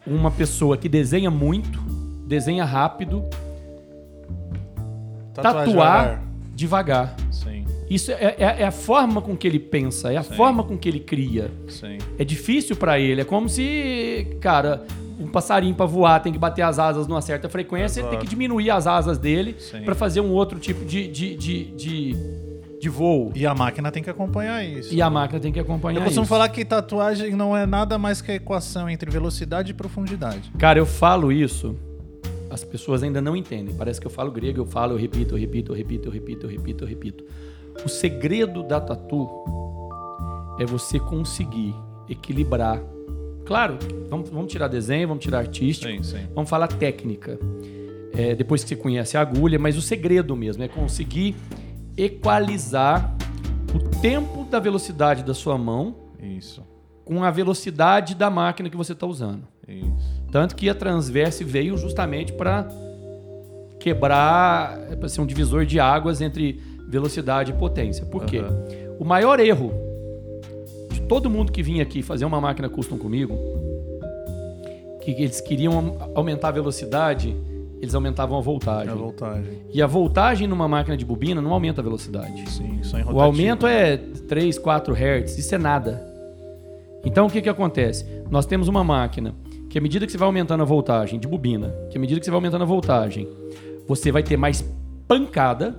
uma 0.06 0.30
pessoa 0.30 0.76
que 0.76 0.88
desenha 0.88 1.30
muito, 1.30 1.80
desenha 2.26 2.64
rápido, 2.64 3.24
Tatuar 5.32 5.66
tatuar 5.66 6.22
devagar. 6.54 7.16
Sim, 7.30 7.53
Isso 7.88 8.10
é, 8.12 8.34
é- 8.38 8.56
é 8.62 8.64
a 8.66 8.70
forma 8.70 9.20
com 9.20 9.36
que 9.36 9.46
ele 9.46 9.58
pensa, 9.58 10.12
é 10.12 10.16
a 10.16 10.22
Sim. 10.22 10.34
forma 10.34 10.62
com 10.64 10.76
que 10.76 10.88
ele 10.88 11.00
cria. 11.00 11.50
sim. 11.68 11.98
É 12.18 12.24
difícil 12.24 12.76
pra 12.76 12.98
ele. 12.98 13.20
É 13.20 13.24
como 13.24 13.48
se, 13.48 14.36
cara, 14.40 14.84
um 15.20 15.26
passarinho 15.28 15.74
pra 15.74 15.86
voar 15.86 16.20
tem 16.20 16.32
que 16.32 16.38
bater 16.38 16.62
as 16.62 16.78
asas 16.78 17.06
numa 17.06 17.20
certa 17.22 17.48
frequência, 17.48 18.00
ele 18.00 18.08
tem 18.08 18.16
Exato. 18.16 18.24
que 18.24 18.30
diminuir 18.30 18.70
as 18.70 18.86
asas 18.86 19.18
dele 19.18 19.54
pra 19.84 19.94
fazer 19.94 20.20
um 20.20 20.30
outro 20.30 20.58
tipo 20.58 20.84
de, 20.84 21.06
de, 21.08 21.36
de, 21.36 21.64
de, 21.72 22.16
de 22.80 22.88
voo. 22.88 23.30
E 23.34 23.46
a 23.46 23.54
máquina 23.54 23.92
tem 23.92 24.02
que 24.02 24.10
acompanhar 24.10 24.64
isso. 24.64 24.92
E 24.94 25.00
a 25.02 25.10
máquina 25.10 25.38
tem 25.38 25.52
que 25.52 25.60
acompanhar 25.60 25.98
Eu 26.00 26.04
costumo 26.04 26.24
isso. 26.24 26.28
falar 26.30 26.48
que 26.48 26.64
tatuagem 26.64 27.32
não 27.36 27.56
é 27.56 27.66
nada 27.66 27.98
mais 27.98 28.20
que 28.22 28.32
a 28.32 28.34
equação 28.34 28.88
entre 28.88 29.10
velocidade 29.10 29.70
e 29.70 29.74
profundidade. 29.74 30.50
Cara, 30.58 30.78
eu 30.78 30.86
falo 30.86 31.30
isso, 31.30 31.76
as 32.50 32.64
pessoas 32.64 33.02
ainda 33.02 33.20
não 33.20 33.36
entendem. 33.36 33.74
Parece 33.74 34.00
que 34.00 34.06
eu 34.06 34.10
falo 34.10 34.30
grego, 34.30 34.60
eu 34.60 34.66
falo, 34.66 34.94
eu 34.94 34.98
repito, 34.98 35.34
eu 35.34 35.38
repito, 35.38 35.72
eu 35.72 35.76
repito, 35.76 36.08
eu 36.08 36.12
repito, 36.12 36.46
eu 36.46 36.50
repito, 36.50 36.84
eu 36.84 36.88
repito. 36.88 37.24
O 37.84 37.88
segredo 37.88 38.62
da 38.62 38.80
tatu 38.80 39.28
é 40.58 40.66
você 40.66 40.98
conseguir 41.00 41.74
equilibrar. 42.08 42.80
Claro, 43.44 43.78
vamos, 44.08 44.30
vamos 44.30 44.50
tirar 44.52 44.68
desenho, 44.68 45.08
vamos 45.08 45.22
tirar 45.22 45.38
artístico, 45.38 45.92
Sim, 45.92 46.02
sim. 46.02 46.26
vamos 46.34 46.48
falar 46.50 46.68
técnica. 46.68 47.38
É, 48.12 48.34
depois 48.34 48.62
que 48.62 48.68
você 48.70 48.76
conhece 48.76 49.16
a 49.16 49.20
agulha, 49.20 49.58
mas 49.58 49.76
o 49.76 49.82
segredo 49.82 50.36
mesmo 50.36 50.62
é 50.62 50.68
conseguir 50.68 51.34
equalizar 51.96 53.14
o 53.74 53.78
tempo 54.00 54.44
da 54.44 54.60
velocidade 54.60 55.24
da 55.24 55.34
sua 55.34 55.58
mão 55.58 55.96
Isso, 56.22 56.62
com 57.04 57.22
a 57.24 57.30
velocidade 57.30 58.14
da 58.14 58.30
máquina 58.30 58.70
que 58.70 58.76
você 58.76 58.92
está 58.92 59.06
usando. 59.06 59.46
isso. 59.68 60.22
Tanto 60.30 60.54
que 60.56 60.68
a 60.68 60.74
Transverse 60.74 61.42
veio 61.44 61.76
justamente 61.76 62.32
para 62.32 62.66
quebrar, 63.80 64.78
para 64.98 65.08
ser 65.08 65.20
um 65.20 65.26
divisor 65.26 65.66
de 65.66 65.78
águas 65.78 66.20
entre 66.20 66.60
velocidade 66.88 67.52
e 67.52 67.54
potência. 67.54 68.04
Por 68.06 68.24
quê? 68.24 68.38
Aham. 68.38 68.64
O 68.98 69.04
maior 69.04 69.40
erro 69.40 69.72
de 70.92 71.00
todo 71.02 71.28
mundo 71.28 71.50
que 71.52 71.62
vinha 71.62 71.82
aqui 71.82 72.02
fazer 72.02 72.24
uma 72.24 72.40
máquina 72.40 72.68
custom 72.68 72.96
comigo, 72.96 73.36
que 75.02 75.10
eles 75.10 75.40
queriam 75.40 75.78
am- 75.78 75.92
aumentar 76.14 76.48
a 76.48 76.52
velocidade, 76.52 77.36
eles 77.80 77.94
aumentavam 77.94 78.38
a 78.38 78.40
voltagem. 78.40 78.90
A 78.92 78.94
voltagem. 78.94 79.58
E 79.72 79.82
a 79.82 79.86
voltagem 79.86 80.46
numa 80.46 80.66
máquina 80.66 80.96
de 80.96 81.04
bobina 81.04 81.42
não 81.42 81.52
aumenta 81.52 81.80
a 81.80 81.84
velocidade. 81.84 82.48
Sim, 82.50 82.78
só 82.82 82.96
em 82.98 83.02
O 83.02 83.06
rotativo. 83.06 83.20
aumento 83.20 83.66
é 83.66 83.96
3, 84.28 84.58
4 84.58 84.94
Hz, 84.94 85.36
isso 85.38 85.54
é 85.54 85.58
nada. 85.58 86.02
Então 87.04 87.26
o 87.26 87.30
que, 87.30 87.42
que 87.42 87.48
acontece? 87.48 88.06
Nós 88.30 88.46
temos 88.46 88.66
uma 88.68 88.82
máquina 88.82 89.34
que 89.68 89.76
à 89.76 89.80
medida 89.80 90.06
que 90.06 90.12
você 90.12 90.16
vai 90.16 90.26
aumentando 90.26 90.62
a 90.62 90.64
voltagem 90.64 91.18
de 91.18 91.28
bobina, 91.28 91.74
que 91.90 91.98
à 91.98 92.00
medida 92.00 92.18
que 92.18 92.24
você 92.24 92.30
vai 92.30 92.38
aumentando 92.38 92.62
a 92.62 92.66
voltagem, 92.66 93.28
você 93.86 94.10
vai 94.10 94.22
ter 94.22 94.36
mais 94.38 94.64
pancada 95.06 95.76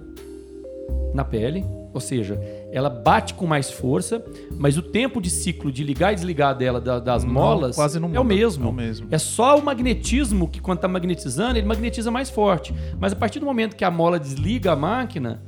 na 1.16 1.24
pele, 1.24 1.66
ou 1.94 2.00
seja, 2.02 2.40
ela 2.72 2.90
bate 2.90 3.34
com 3.34 3.48
mais 3.48 3.72
força, 3.72 4.24
mas 4.58 4.78
o 4.78 4.82
tempo 4.82 5.22
de 5.22 5.30
ciclo 5.30 5.72
de 5.72 5.84
ligar 5.84 6.12
e 6.12 6.16
desligar 6.16 6.56
dela 6.56 6.82
da- 6.82 7.00
das 7.00 7.24
Não, 7.24 7.32
molas 7.34 7.76
quase 7.76 8.00
não 8.00 8.14
é 8.14 8.20
o 8.20 8.24
mesmo. 8.24 8.66
É 8.66 8.70
o 8.70 8.74
mesmo. 8.74 9.08
É 9.10 9.18
só 9.18 9.58
o 9.58 9.64
magnetismo 9.64 10.48
que 10.48 10.60
quando 10.60 10.80
está 10.80 10.88
magnetizando, 10.88 11.58
ele 11.58 11.66
magnetiza 11.66 12.12
mais 12.12 12.30
forte. 12.30 12.74
Mas 13.00 13.14
a 13.14 13.16
partir 13.16 13.40
do 13.40 13.46
momento 13.46 13.76
que 13.76 13.86
a 13.86 13.90
mola 13.90 14.20
desliga 14.20 14.74
a 14.74 14.76
máquina, 14.76 15.42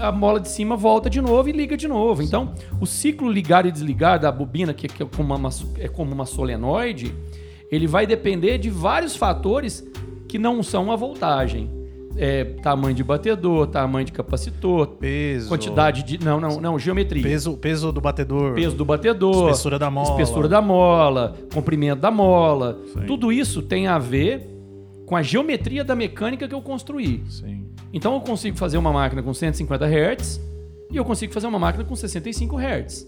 a 0.00 0.10
mola 0.10 0.40
de 0.40 0.48
cima 0.48 0.76
volta 0.76 1.08
de 1.08 1.20
novo 1.20 1.48
e 1.48 1.52
liga 1.52 1.76
de 1.76 1.86
novo. 1.86 2.20
Então, 2.22 2.52
o 2.80 2.86
ciclo 2.86 3.30
ligar 3.30 3.64
e 3.64 3.70
desligar 3.70 4.18
da 4.18 4.32
bobina, 4.32 4.74
que 4.74 4.88
que 4.88 5.02
é 5.02 5.06
como 5.06 5.34
uma, 5.34 5.50
é 5.78 5.86
como 5.86 6.12
uma 6.12 6.26
solenoide, 6.26 7.14
ele 7.70 7.86
vai 7.86 8.06
depender 8.06 8.58
de 8.58 8.68
vários 8.68 9.14
fatores 9.14 9.86
que 10.26 10.38
não 10.38 10.62
são 10.62 10.90
a 10.90 10.96
voltagem. 10.96 11.70
É, 12.16 12.44
tamanho 12.62 12.94
de 12.94 13.04
batedor, 13.04 13.68
tamanho 13.68 14.04
de 14.04 14.10
capacitor, 14.12 14.86
Peso. 14.98 15.48
quantidade 15.48 16.02
de. 16.02 16.22
Não, 16.22 16.40
não, 16.40 16.60
não, 16.60 16.78
geometria. 16.78 17.22
Peso, 17.22 17.56
peso 17.56 17.92
do 17.92 18.00
batedor. 18.00 18.54
Peso 18.54 18.74
do 18.76 18.84
batedor, 18.84 19.48
Espessura 19.50 19.78
da 19.78 19.88
mola. 19.90 20.10
espessura 20.10 20.48
da 20.48 20.60
mola, 20.60 21.36
comprimento 21.54 22.00
da 22.00 22.10
mola. 22.10 22.78
Sim. 22.92 23.06
Tudo 23.06 23.32
isso 23.32 23.62
tem 23.62 23.86
a 23.86 23.96
ver 23.98 24.44
com 25.06 25.14
a 25.16 25.22
geometria 25.22 25.84
da 25.84 25.94
mecânica 25.94 26.48
que 26.48 26.54
eu 26.54 26.60
construí. 26.60 27.22
Sim. 27.28 27.64
Então 27.92 28.14
eu 28.14 28.20
consigo 28.20 28.56
fazer 28.58 28.76
uma 28.76 28.92
máquina 28.92 29.22
com 29.22 29.32
150 29.32 29.86
Hz 29.86 30.40
e 30.90 30.96
eu 30.96 31.04
consigo 31.04 31.32
fazer 31.32 31.46
uma 31.46 31.58
máquina 31.60 31.84
com 31.84 31.94
65 31.94 32.56
Hz. 32.58 33.06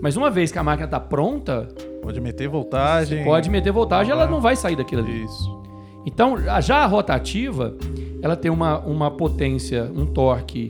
Mas 0.00 0.16
uma 0.16 0.30
vez 0.30 0.50
que 0.50 0.58
a 0.58 0.62
máquina 0.62 0.86
está 0.86 1.00
pronta, 1.00 1.68
Pode 2.02 2.20
meter 2.20 2.48
voltagem. 2.48 3.24
pode 3.24 3.50
meter 3.50 3.72
voltagem, 3.72 4.12
ela 4.12 4.26
não 4.26 4.40
vai 4.40 4.56
sair 4.56 4.76
daquilo 4.76 5.02
ali. 5.02 5.24
Isso. 5.24 5.56
Então, 6.04 6.36
já 6.62 6.76
a 6.84 6.86
rotativa, 6.86 7.74
ela 8.22 8.36
tem 8.36 8.50
uma, 8.50 8.78
uma 8.80 9.10
potência, 9.10 9.90
um 9.94 10.06
torque 10.06 10.68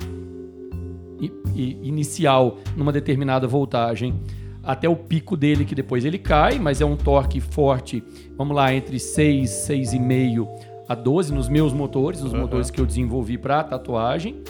i- 1.20 1.32
i- 1.54 1.78
inicial 1.82 2.58
numa 2.76 2.92
determinada 2.92 3.46
voltagem 3.46 4.14
até 4.62 4.88
o 4.88 4.96
pico 4.96 5.36
dele, 5.36 5.64
que 5.64 5.74
depois 5.74 6.04
ele 6.04 6.18
cai, 6.18 6.58
mas 6.58 6.80
é 6.80 6.84
um 6.84 6.96
torque 6.96 7.40
forte, 7.40 8.02
vamos 8.36 8.56
lá, 8.56 8.74
entre 8.74 8.98
6, 8.98 9.48
6,5 9.68 10.48
a 10.88 10.94
12 10.94 11.32
nos 11.32 11.48
meus 11.48 11.72
motores, 11.72 12.20
nos 12.20 12.32
Aham. 12.34 12.42
motores 12.42 12.70
que 12.70 12.80
eu 12.80 12.86
desenvolvi 12.86 13.38
para 13.38 13.62
tatuagem. 13.62 14.42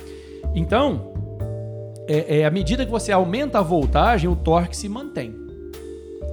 Então, 0.54 1.12
é, 2.08 2.38
é, 2.40 2.44
à 2.46 2.50
medida 2.50 2.84
que 2.86 2.90
você 2.90 3.12
aumenta 3.12 3.58
a 3.58 3.62
voltagem, 3.62 4.28
o 4.30 4.36
torque 4.36 4.76
se 4.76 4.88
mantém. 4.88 5.34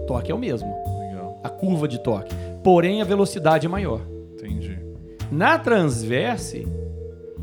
O 0.01 0.05
torque 0.05 0.31
é 0.31 0.35
o 0.35 0.37
mesmo, 0.39 0.69
Legal. 0.99 1.39
a 1.43 1.49
curva 1.49 1.87
de 1.87 1.99
torque. 1.99 2.33
Porém, 2.63 3.01
a 3.01 3.05
velocidade 3.05 3.65
é 3.65 3.69
maior. 3.69 3.99
Na 5.33 5.57
transverse, 5.57 6.67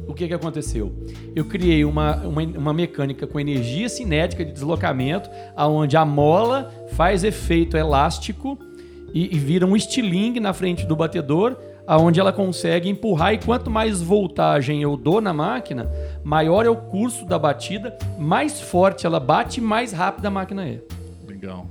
o 0.07 0.15
que, 0.15 0.29
que 0.29 0.35
aconteceu? 0.35 0.95
Eu 1.35 1.45
criei 1.45 1.85
uma, 1.85 2.19
uma, 2.19 2.41
uma 2.41 2.73
mecânica 2.73 3.27
com 3.27 3.41
energia 3.41 3.89
cinética 3.89 4.45
de 4.45 4.53
deslocamento, 4.53 5.29
aonde 5.57 5.97
a 5.97 6.05
mola 6.05 6.73
faz 6.93 7.25
efeito 7.25 7.77
elástico 7.77 8.57
e, 9.13 9.35
e 9.35 9.39
vira 9.41 9.67
um 9.67 9.75
estilingue 9.75 10.39
na 10.39 10.53
frente 10.53 10.87
do 10.87 10.95
batedor, 10.95 11.57
aonde 11.85 12.21
ela 12.21 12.33
consegue 12.33 12.89
empurrar 12.89 13.35
e 13.35 13.39
quanto 13.39 13.69
mais 13.69 14.01
voltagem 14.01 14.81
eu 14.81 14.97
dou 14.97 15.21
na 15.21 15.35
máquina, 15.35 15.91
maior 16.23 16.65
é 16.65 16.71
o 16.71 16.77
curso 16.77 17.27
da 17.27 17.41
batida, 17.41 17.99
mais 18.17 18.61
forte 18.61 19.05
ela 19.05 19.19
bate, 19.19 19.61
mais 19.61 19.93
rápida 19.93 20.29
a 20.29 20.31
máquina 20.31 20.65
é. 20.65 20.81
Legal. 21.27 21.67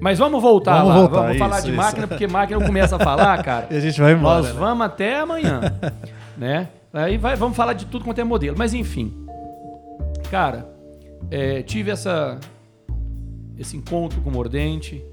Mas 0.00 0.18
vamos 0.18 0.40
voltar 0.40 0.78
Vamos 0.78 0.88
lá, 0.88 0.94
voltar, 1.00 1.16
vamos 1.16 1.30
isso, 1.32 1.38
falar 1.38 1.60
de 1.60 1.68
isso. 1.68 1.76
máquina, 1.76 2.06
porque 2.06 2.26
máquina 2.28 2.60
eu 2.60 2.66
começo 2.66 2.94
a 2.94 2.98
falar, 2.98 3.42
cara. 3.44 3.66
E 3.70 3.76
a 3.76 3.80
gente 3.80 4.00
vai 4.00 4.12
embora. 4.12 4.42
Nós 4.42 4.54
né? 4.54 4.60
vamos 4.60 4.86
até 4.86 5.18
amanhã, 5.18 5.60
né? 6.38 6.68
Aí 6.92 7.16
vai, 7.16 7.36
vamos 7.36 7.56
falar 7.56 7.72
de 7.74 7.86
tudo 7.86 8.04
quanto 8.04 8.20
é 8.20 8.24
modelo. 8.24 8.56
Mas 8.56 8.74
enfim, 8.74 9.12
cara, 10.30 10.68
é, 11.30 11.62
tive 11.62 11.90
essa 11.90 12.38
esse 13.58 13.76
encontro 13.76 14.20
com 14.20 14.30
o 14.30 14.32
Mordente, 14.32 15.04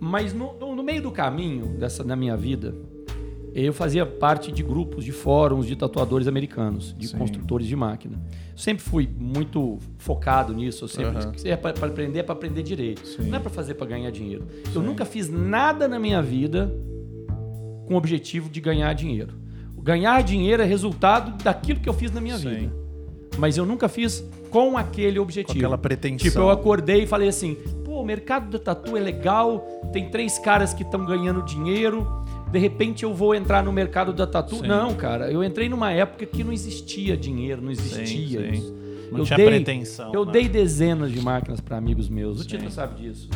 mas 0.00 0.32
no, 0.32 0.54
no- 0.54 0.76
no 0.76 0.82
meio 0.82 1.02
do 1.02 1.10
caminho 1.10 1.76
dessa 1.78 2.04
na 2.04 2.14
minha 2.14 2.36
vida, 2.36 2.72
eu 3.62 3.72
fazia 3.72 4.04
parte 4.04 4.50
de 4.50 4.62
grupos, 4.62 5.04
de 5.04 5.12
fóruns 5.12 5.66
de 5.66 5.76
tatuadores 5.76 6.26
americanos, 6.26 6.94
de 6.98 7.06
Sim. 7.06 7.18
construtores 7.18 7.68
de 7.68 7.76
máquina. 7.76 8.20
Sempre 8.56 8.82
fui 8.82 9.08
muito 9.16 9.78
focado 9.96 10.52
nisso. 10.52 10.84
Eu 10.84 10.88
sempre 10.88 11.16
Aham. 11.18 11.32
é 11.44 11.56
para 11.56 11.86
aprender, 11.86 12.18
é 12.18 12.22
para 12.22 12.34
aprender 12.34 12.62
direito. 12.64 13.06
Sim. 13.06 13.28
Não 13.28 13.36
é 13.36 13.40
para 13.40 13.50
fazer 13.50 13.74
para 13.74 13.86
ganhar 13.86 14.10
dinheiro. 14.10 14.44
Eu 14.74 14.82
nunca 14.82 15.04
fiz 15.04 15.28
nada 15.28 15.86
na 15.86 16.00
minha 16.00 16.20
vida 16.20 16.74
com 17.86 17.94
o 17.94 17.96
objetivo 17.96 18.48
de 18.48 18.60
ganhar 18.60 18.92
dinheiro. 18.92 19.34
Ganhar 19.80 20.22
dinheiro 20.22 20.62
é 20.62 20.64
resultado 20.64 21.42
daquilo 21.44 21.78
que 21.78 21.88
eu 21.88 21.92
fiz 21.92 22.10
na 22.10 22.20
minha 22.20 22.38
Sim. 22.38 22.48
vida. 22.48 22.72
Mas 23.38 23.56
eu 23.56 23.66
nunca 23.66 23.88
fiz 23.88 24.24
com 24.50 24.78
aquele 24.78 25.18
objetivo. 25.18 25.52
Com 25.52 25.58
aquela 25.58 25.78
pretensão. 25.78 26.18
Tipo, 26.18 26.38
eu 26.38 26.50
acordei 26.50 27.02
e 27.02 27.06
falei 27.06 27.28
assim: 27.28 27.54
pô, 27.84 28.00
o 28.00 28.04
mercado 28.04 28.50
da 28.50 28.58
tatu 28.58 28.96
é 28.96 29.00
legal, 29.00 29.60
tem 29.92 30.08
três 30.10 30.38
caras 30.38 30.72
que 30.72 30.82
estão 30.82 31.04
ganhando 31.04 31.42
dinheiro, 31.44 32.06
de 32.54 32.60
repente 32.60 33.02
eu 33.02 33.12
vou 33.12 33.34
entrar 33.34 33.64
no 33.64 33.72
mercado 33.72 34.12
da 34.12 34.26
tatu. 34.28 34.56
Sim. 34.56 34.66
Não, 34.68 34.94
cara, 34.94 35.28
eu 35.30 35.42
entrei 35.42 35.68
numa 35.68 35.90
época 35.90 36.24
que 36.24 36.44
não 36.44 36.52
existia 36.52 37.16
dinheiro, 37.16 37.60
não 37.60 37.70
existia 37.72 38.06
sim. 38.06 38.52
isso. 38.52 38.74
Não 39.10 39.18
eu 39.18 39.24
tinha 39.24 39.36
dei, 39.36 39.46
pretensão, 39.46 40.12
Eu 40.14 40.24
né? 40.24 40.32
dei 40.32 40.48
dezenas 40.48 41.10
de 41.12 41.20
máquinas 41.20 41.60
para 41.60 41.76
amigos 41.76 42.08
meus. 42.08 42.40
O. 42.40 42.44
Tito 42.46 42.70
sabe 42.70 43.02
disso. 43.02 43.28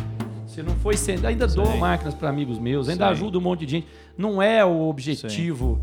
Se 0.47 0.63
não 0.63 0.75
foi 0.77 0.97
sendo, 0.97 1.27
ainda 1.27 1.47
dou 1.49 1.77
máquinas 1.77 2.15
para 2.15 2.29
amigos 2.29 2.59
meus, 2.61 2.89
ainda 2.89 3.09
ajudo 3.09 3.39
um 3.39 3.43
monte 3.43 3.67
de 3.67 3.73
gente. 3.73 3.87
Não 4.17 4.41
é 4.41 4.65
o 4.65 4.89
objetivo 4.89 5.81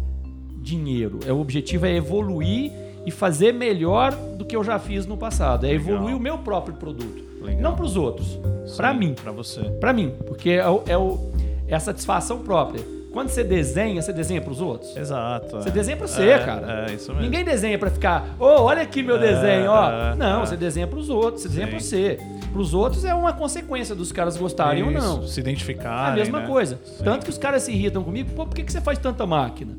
dinheiro. 0.61 1.19
É 1.27 1.31
o 1.33 1.39
objetivo 1.39 1.85
é 1.85 1.93
evoluir 1.95 2.71
e 3.05 3.11
fazer 3.11 3.53
melhor 3.53 4.15
do 4.37 4.45
que 4.45 4.55
eu 4.55 4.63
já 4.63 4.79
fiz 4.79 5.05
no 5.05 5.17
passado. 5.17 5.65
É 5.65 5.69
Legal. 5.71 5.87
evoluir 5.95 6.15
o 6.15 6.19
meu 6.19 6.37
próprio 6.39 6.75
produto, 6.75 7.23
Legal. 7.41 7.61
não 7.61 7.75
para 7.75 7.85
os 7.85 7.95
outros, 7.95 8.39
para 8.75 8.93
mim, 8.93 9.13
Pra 9.13 9.31
você. 9.31 9.61
para 9.79 9.93
mim, 9.93 10.11
porque 10.25 10.51
é, 10.51 10.67
o, 10.67 10.83
é, 10.87 10.97
o- 10.97 11.31
é 11.67 11.75
a 11.75 11.79
satisfação 11.79 12.39
própria. 12.39 12.94
Quando 13.15 13.29
você 13.29 13.45
desenha, 13.45 14.01
você 14.01 14.11
desenha 14.11 14.41
para 14.41 14.51
os 14.51 14.59
outros. 14.59 14.93
Exato. 14.97 15.49
Você 15.55 15.69
é. 15.69 15.71
desenha 15.71 15.95
pra 15.95 16.05
você, 16.05 16.21
É, 16.31 16.39
cara. 16.39 16.85
É, 16.89 16.93
isso 16.95 17.11
mesmo. 17.13 17.21
Ninguém 17.23 17.45
desenha 17.45 17.79
pra 17.79 17.89
ficar, 17.89 18.35
ô, 18.37 18.43
olha 18.43 18.81
aqui 18.81 19.01
meu 19.01 19.15
É, 19.15 19.19
desenho, 19.19 19.71
ó. 19.71 19.89
é, 19.89 20.15
não, 20.15 20.43
é. 20.43 20.45
você 20.45 20.57
desenha 20.57 20.85
pros 20.85 21.09
outros, 21.09 21.43
você 21.43 21.47
desenha 21.47 21.67
pra 21.69 21.79
você. 21.79 22.19
Pros 22.51 22.73
outros 22.73 23.05
é 23.05 23.13
uma 23.13 23.31
consequência 23.31 23.95
dos 23.95 24.11
caras 24.11 24.35
gostarem 24.35 24.83
ou 24.83 24.91
Isso, 24.91 24.99
não. 25.01 25.25
Se 25.25 25.39
É 25.39 25.43
identificar. 25.43 26.11
a 26.11 26.11
mesma 26.13 26.41
coisa. 26.41 26.77
Sim. 26.83 27.05
Tanto 27.05 27.23
que 27.23 27.29
os 27.29 27.37
caras 27.37 27.63
se 27.63 27.71
irritam 27.71 28.03
comigo, 28.03 28.31
pô, 28.35 28.45
por 28.45 28.53
que, 28.53 28.63
que 28.63 28.71
você 28.73 28.81
faz 28.81 28.99
tanta 28.99 29.25
máquina? 29.25 29.71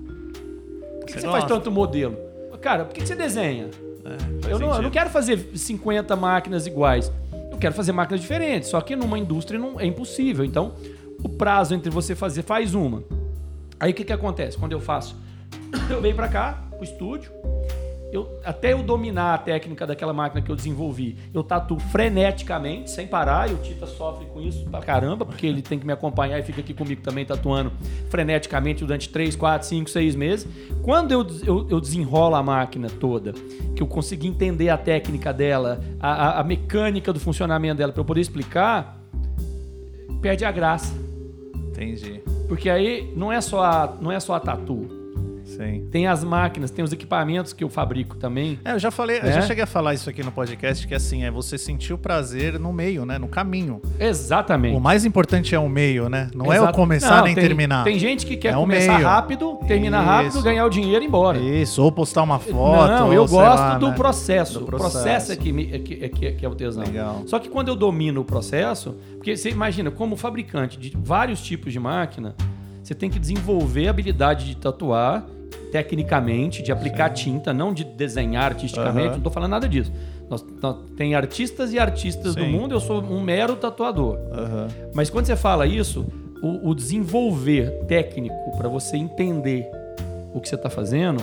Por 1.00 1.04
que, 1.06 1.12
que 1.12 1.20
Você 1.20 1.26
faz 1.28 1.44
tanto 1.44 1.70
modelo? 1.70 2.16
Cara, 2.62 2.86
por 2.86 2.94
que, 2.94 3.02
que 3.02 3.06
você 3.06 3.14
desenha? 3.14 3.68
É, 4.02 4.50
Eu 4.50 4.58
não, 4.58 4.74
eu 4.76 4.80
não 4.80 4.90
quero 4.90 5.10
fazer 5.10 5.50
50 5.54 6.16
máquinas 6.16 6.66
iguais. 6.66 7.12
Eu 7.52 7.58
quero 7.58 7.74
fazer 7.74 7.92
máquinas 7.92 8.22
diferentes. 8.22 8.70
Só 8.70 8.80
que 8.80 8.96
numa 8.96 9.18
indústria 9.18 9.60
não, 9.60 9.78
é 9.78 9.84
impossível. 9.84 10.42
Então, 10.42 10.72
o 11.22 11.28
prazo 11.28 11.74
entre 11.74 11.90
você 11.90 12.14
fazer, 12.14 12.40
faz 12.42 12.74
uma. 12.74 13.04
Aí 13.78 13.90
o 13.92 13.94
que, 13.94 14.04
que 14.04 14.12
acontece? 14.12 14.56
Quando 14.56 14.72
eu 14.72 14.80
faço, 14.80 15.16
eu 15.90 16.00
venho 16.00 16.14
pra 16.16 16.28
cá, 16.28 16.64
pro 16.70 16.84
estúdio. 16.84 17.30
Eu, 18.12 18.38
até 18.44 18.72
eu 18.72 18.82
dominar 18.84 19.34
a 19.34 19.38
técnica 19.38 19.84
daquela 19.86 20.12
máquina 20.12 20.40
que 20.40 20.50
eu 20.50 20.54
desenvolvi, 20.56 21.18
eu 21.34 21.42
tatuo 21.42 21.78
freneticamente, 21.78 22.88
sem 22.90 23.06
parar, 23.06 23.50
e 23.50 23.52
o 23.52 23.56
Tita 23.58 23.84
sofre 23.84 24.24
com 24.26 24.40
isso 24.40 24.64
pra 24.70 24.80
caramba, 24.80 25.26
porque 25.26 25.44
ele 25.44 25.60
tem 25.60 25.76
que 25.78 25.84
me 25.84 25.92
acompanhar 25.92 26.38
e 26.38 26.42
fica 26.42 26.60
aqui 26.60 26.72
comigo 26.72 27.02
também 27.02 27.26
tatuando 27.26 27.72
freneticamente 28.08 28.84
durante 28.84 29.08
3, 29.08 29.34
4, 29.34 29.66
5, 29.66 29.90
6 29.90 30.14
meses. 30.14 30.46
Quando 30.82 31.10
eu, 31.12 31.26
eu, 31.44 31.66
eu 31.68 31.80
desenrolo 31.80 32.36
a 32.36 32.42
máquina 32.44 32.88
toda, 32.88 33.32
que 33.74 33.82
eu 33.82 33.86
consegui 33.88 34.28
entender 34.28 34.68
a 34.70 34.78
técnica 34.78 35.32
dela, 35.32 35.80
a, 36.00 36.12
a- 36.28 36.40
a 36.40 36.44
mecânica 36.44 37.12
do 37.12 37.18
funcionamento 37.20 37.76
dela, 37.76 37.92
pra 37.92 38.00
eu 38.00 38.04
poder 38.04 38.20
explicar, 38.20 38.98
perde 40.22 40.44
a 40.44 40.52
graça. 40.52 40.94
Entendi. 41.54 42.22
Porque 42.48 42.70
aí 42.70 43.12
não 43.16 43.32
é 43.32 43.40
só 43.40 43.62
a, 43.62 43.96
não 44.00 44.10
é 44.12 44.20
só 44.20 44.34
a 44.34 44.40
tatu. 44.40 45.05
Sim. 45.46 45.86
Tem 45.92 46.06
as 46.08 46.24
máquinas, 46.24 46.70
tem 46.72 46.84
os 46.84 46.92
equipamentos 46.92 47.52
que 47.52 47.62
eu 47.62 47.68
fabrico 47.70 48.16
também. 48.16 48.58
É, 48.64 48.72
eu 48.72 48.78
já 48.80 48.90
falei, 48.90 49.18
eu 49.18 49.22
É? 49.26 49.32
já 49.32 49.42
cheguei 49.42 49.62
a 49.62 49.66
falar 49.66 49.94
isso 49.94 50.10
aqui 50.10 50.22
no 50.22 50.32
podcast, 50.32 50.86
que 50.86 50.94
assim, 50.94 51.22
é 51.24 51.30
você 51.30 51.56
sentir 51.56 51.92
o 51.92 51.98
prazer 51.98 52.58
no 52.58 52.72
meio, 52.72 53.06
né? 53.06 53.16
No 53.16 53.28
caminho. 53.28 53.80
Exatamente. 53.98 54.76
O 54.76 54.80
mais 54.80 55.04
importante 55.04 55.54
é 55.54 55.58
o 55.58 55.68
meio, 55.68 56.08
né? 56.08 56.28
Não 56.34 56.46
é 56.52 56.58
o 56.58 56.64
Exato. 56.64 56.72
começar 56.78 57.16
Não, 57.18 57.24
nem 57.24 57.34
tem- 57.34 57.44
terminar. 57.46 57.84
Tem 57.84 57.98
gente 57.98 58.26
que 58.26 58.36
quer 58.36 58.48
É 58.52 58.56
começar 58.56 58.94
meio. 58.96 59.06
rápido, 59.06 59.56
terminar 59.68 60.02
rápido, 60.02 60.32
Isso. 60.34 60.42
ganhar 60.42 60.66
o 60.66 60.68
dinheiro 60.70 61.02
e 61.02 61.06
ir 61.06 61.08
embora. 61.08 61.38
Isso, 61.38 61.82
ou 61.82 61.92
postar 61.92 62.22
uma 62.24 62.38
foto. 62.40 62.92
não, 62.92 63.12
eu 63.12 63.22
gosto 63.26 63.60
lá, 63.60 63.78
do, 63.78 63.88
né? 63.88 63.94
processo. 63.94 64.58
Do 64.58 64.64
O 64.64 64.66
processo 64.68 65.30
é 65.32 65.36
que, 65.36 65.52
me- 65.52 65.72
é 65.72 65.78
que, 65.78 66.04
é 66.04 66.08
que- 66.08 66.26
é 66.26 66.32
que 66.32 66.44
é 66.44 66.48
o 66.48 66.54
tesão. 66.54 66.82
Legal. 66.82 67.22
Só 67.26 67.38
que 67.38 67.48
quando 67.48 67.68
eu 67.68 67.76
domino 67.76 68.20
o 68.20 68.24
processo, 68.24 68.96
porque 69.14 69.36
você 69.36 69.48
imagina, 69.50 69.90
como 69.90 70.16
fabricante 70.16 70.78
de 70.78 70.92
vários 70.96 71.40
tipos 71.40 71.72
de 71.72 71.78
máquina, 71.78 72.34
você 72.82 72.94
tem 72.94 73.08
que 73.10 73.18
desenvolver 73.18 73.86
a 73.86 73.90
habilidade 73.90 74.44
de 74.46 74.56
tatuar, 74.56 75.24
tecnicamente, 75.72 76.62
de 76.62 76.72
aplicar 76.72 77.10
tinta, 77.10 77.52
não 77.52 77.72
de 77.72 77.84
desenhar 77.84 78.44
artisticamente, 78.44 79.06
Aham. 79.08 79.14
não 79.16 79.20
tô 79.22 79.30
falando 79.30 79.50
nada 79.50 79.68
disso. 79.68 79.92
Nós, 80.28 80.44
nós- 80.60 80.76
tem 80.96 81.14
artistas 81.14 81.72
e 81.72 81.78
artistas 81.78 82.34
do 82.34 82.42
Sim. 82.44 82.50
mundo, 82.50 82.72
eu 82.74 82.80
sou 82.80 83.00
um 83.02 83.20
mero 83.20 83.56
tatuador. 83.56 84.18
Aham. 84.32 84.68
Mas 84.94 85.08
quando 85.10 85.26
você 85.26 85.36
fala 85.36 85.66
isso, 85.66 86.04
o, 86.42 86.70
o 86.70 86.74
desenvolver 86.74 87.84
técnico 87.86 88.34
para 88.56 88.68
você 88.68 88.96
entender 88.96 89.68
o 90.36 90.40
que 90.40 90.48
você 90.48 90.54
está 90.54 90.68
fazendo, 90.68 91.22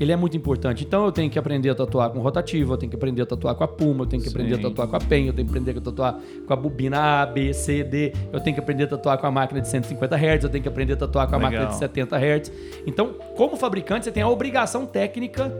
ele 0.00 0.10
é 0.10 0.16
muito 0.16 0.36
importante. 0.36 0.84
Então 0.84 1.04
eu 1.04 1.12
tenho 1.12 1.30
que 1.30 1.38
aprender 1.38 1.68
a 1.68 1.74
tatuar 1.74 2.08
com 2.08 2.18
rotativa, 2.20 2.72
eu 2.72 2.78
tenho 2.78 2.88
que 2.88 2.96
aprender 2.96 3.20
a 3.20 3.26
tatuar 3.26 3.54
com 3.54 3.62
a 3.62 3.68
puma, 3.68 4.04
eu 4.04 4.06
tenho 4.06 4.22
que 4.22 4.28
aprender 4.28 4.54
a 4.54 4.56
Sim. 4.56 4.62
tatuar 4.62 4.88
com 4.88 4.96
a 4.96 5.00
pen, 5.00 5.26
eu 5.26 5.34
tenho 5.34 5.46
que 5.46 5.52
aprender 5.52 5.78
a 5.78 5.80
tatuar 5.82 6.18
com 6.46 6.52
a 6.52 6.56
bobina 6.56 7.22
A, 7.22 7.26
B, 7.26 7.52
C, 7.52 7.84
D, 7.84 8.14
eu 8.32 8.40
tenho 8.40 8.54
que 8.54 8.60
aprender 8.60 8.84
a 8.84 8.86
tatuar 8.86 9.18
com 9.18 9.26
a 9.26 9.30
máquina 9.30 9.60
de 9.60 9.68
150 9.68 10.16
Hz, 10.16 10.44
eu 10.44 10.50
tenho 10.50 10.62
que 10.62 10.68
aprender 10.68 10.94
a 10.94 10.96
tatuar 10.96 11.28
com 11.28 11.34
a 11.34 11.38
Legal. 11.38 11.52
máquina 11.52 11.70
de 11.70 11.76
70 11.76 12.16
Hz. 12.16 12.52
Então, 12.86 13.14
como 13.36 13.54
fabricante, 13.56 14.06
você 14.06 14.12
tem 14.12 14.22
a 14.22 14.28
obrigação 14.28 14.86
técnica 14.86 15.52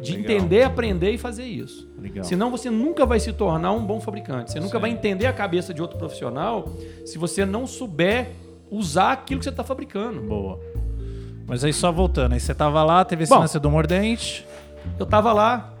de 0.00 0.16
Legal. 0.16 0.36
entender, 0.36 0.62
aprender 0.62 1.10
e 1.10 1.18
fazer 1.18 1.44
isso. 1.44 1.88
Legal. 2.00 2.22
Senão 2.22 2.50
você 2.50 2.70
nunca 2.70 3.04
vai 3.04 3.18
se 3.18 3.32
tornar 3.32 3.72
um 3.72 3.84
bom 3.84 4.00
fabricante. 4.00 4.52
Você 4.52 4.60
nunca 4.60 4.76
Sim. 4.76 4.82
vai 4.82 4.90
entender 4.90 5.26
a 5.26 5.32
cabeça 5.32 5.74
de 5.74 5.82
outro 5.82 5.98
profissional 5.98 6.68
se 7.04 7.18
você 7.18 7.44
não 7.44 7.66
souber 7.66 8.28
usar 8.70 9.12
aquilo 9.12 9.40
que 9.40 9.44
você 9.44 9.50
está 9.50 9.64
fabricando. 9.64 10.20
Boa. 10.20 10.60
Mas 11.46 11.62
aí 11.64 11.72
só 11.72 11.92
voltando, 11.92 12.32
aí 12.32 12.40
você 12.40 12.54
tava 12.54 12.82
lá, 12.82 13.04
teve 13.04 13.22
esse 13.24 13.32
Bom. 13.32 13.38
lance 13.40 13.58
do 13.58 13.70
mordente. 13.70 14.44
Eu 14.98 15.06
tava 15.06 15.32
lá, 15.32 15.72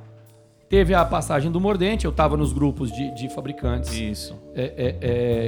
teve 0.68 0.94
a 0.94 1.04
passagem 1.04 1.50
do 1.50 1.60
Mordente, 1.60 2.04
eu 2.04 2.12
tava 2.12 2.36
nos 2.36 2.52
grupos 2.52 2.90
de, 2.90 3.14
de 3.14 3.28
fabricantes 3.32 3.92
Isso. 3.94 4.36
é, 4.54 4.72
é, 4.76 4.96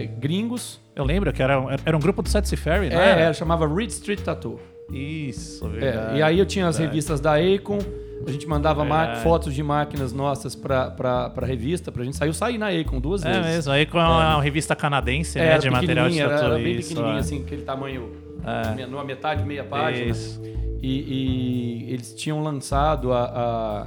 é, 0.03 0.07
gringos. 0.07 0.81
Eu 0.95 1.05
lembro 1.05 1.33
que 1.33 1.43
era, 1.43 1.55
era 1.85 1.97
um 1.97 2.01
grupo 2.01 2.23
do 2.23 2.29
Setsy 2.29 2.57
Ferry, 2.57 2.87
É, 2.87 2.91
né? 2.91 3.21
era, 3.23 3.33
chamava 3.33 3.67
Reed 3.67 3.91
Street 3.91 4.21
Tattoo. 4.21 4.61
Isso, 4.93 5.67
É, 5.67 5.69
verdade. 5.69 6.17
e 6.19 6.23
aí 6.23 6.39
eu 6.39 6.47
tinha 6.47 6.67
as 6.67 6.77
verdade. 6.79 6.95
revistas 6.97 7.21
da 7.21 7.35
Acon, 7.35 7.79
a 8.27 8.31
gente 8.31 8.47
mandava 8.47 8.85
fotos 9.23 9.55
de 9.55 9.63
máquinas 9.63 10.13
nossas 10.13 10.55
pra, 10.55 10.91
pra, 10.91 11.31
pra 11.31 11.47
revista, 11.47 11.91
pra 11.93 12.03
gente 12.05 12.17
sair. 12.17 12.29
Eu 12.29 12.35
saí 12.35 12.57
na 12.59 12.69
Acon 12.69 13.01
duas 13.01 13.25
É 13.25 13.33
vezes. 13.33 13.47
mesmo, 13.47 13.73
aí 13.73 13.87
com 13.87 13.99
uma 13.99 14.41
revista 14.41 14.75
canadense, 14.75 15.39
né, 15.39 15.59
de 15.59 15.69
material 15.71 16.09
de 16.09 16.15
pequenininha, 16.15 16.25
era, 16.25 16.35
tatu. 16.35 16.53
era 16.55 16.63
bem 16.63 16.77
pequenininha, 16.77 17.17
é. 17.17 17.19
assim, 17.19 17.43
aquele 17.43 17.63
tamanho, 17.63 18.11
É. 18.71 18.75
menor, 18.75 19.05
metade, 19.05 19.45
meia 19.45 19.65
página. 19.65 20.07
Isso. 20.11 20.41
E, 20.81 21.85
e 21.87 21.93
eles 21.93 22.15
tinham 22.15 22.41
lançado 22.43 23.13
a, 23.13 23.25
a, 23.25 23.87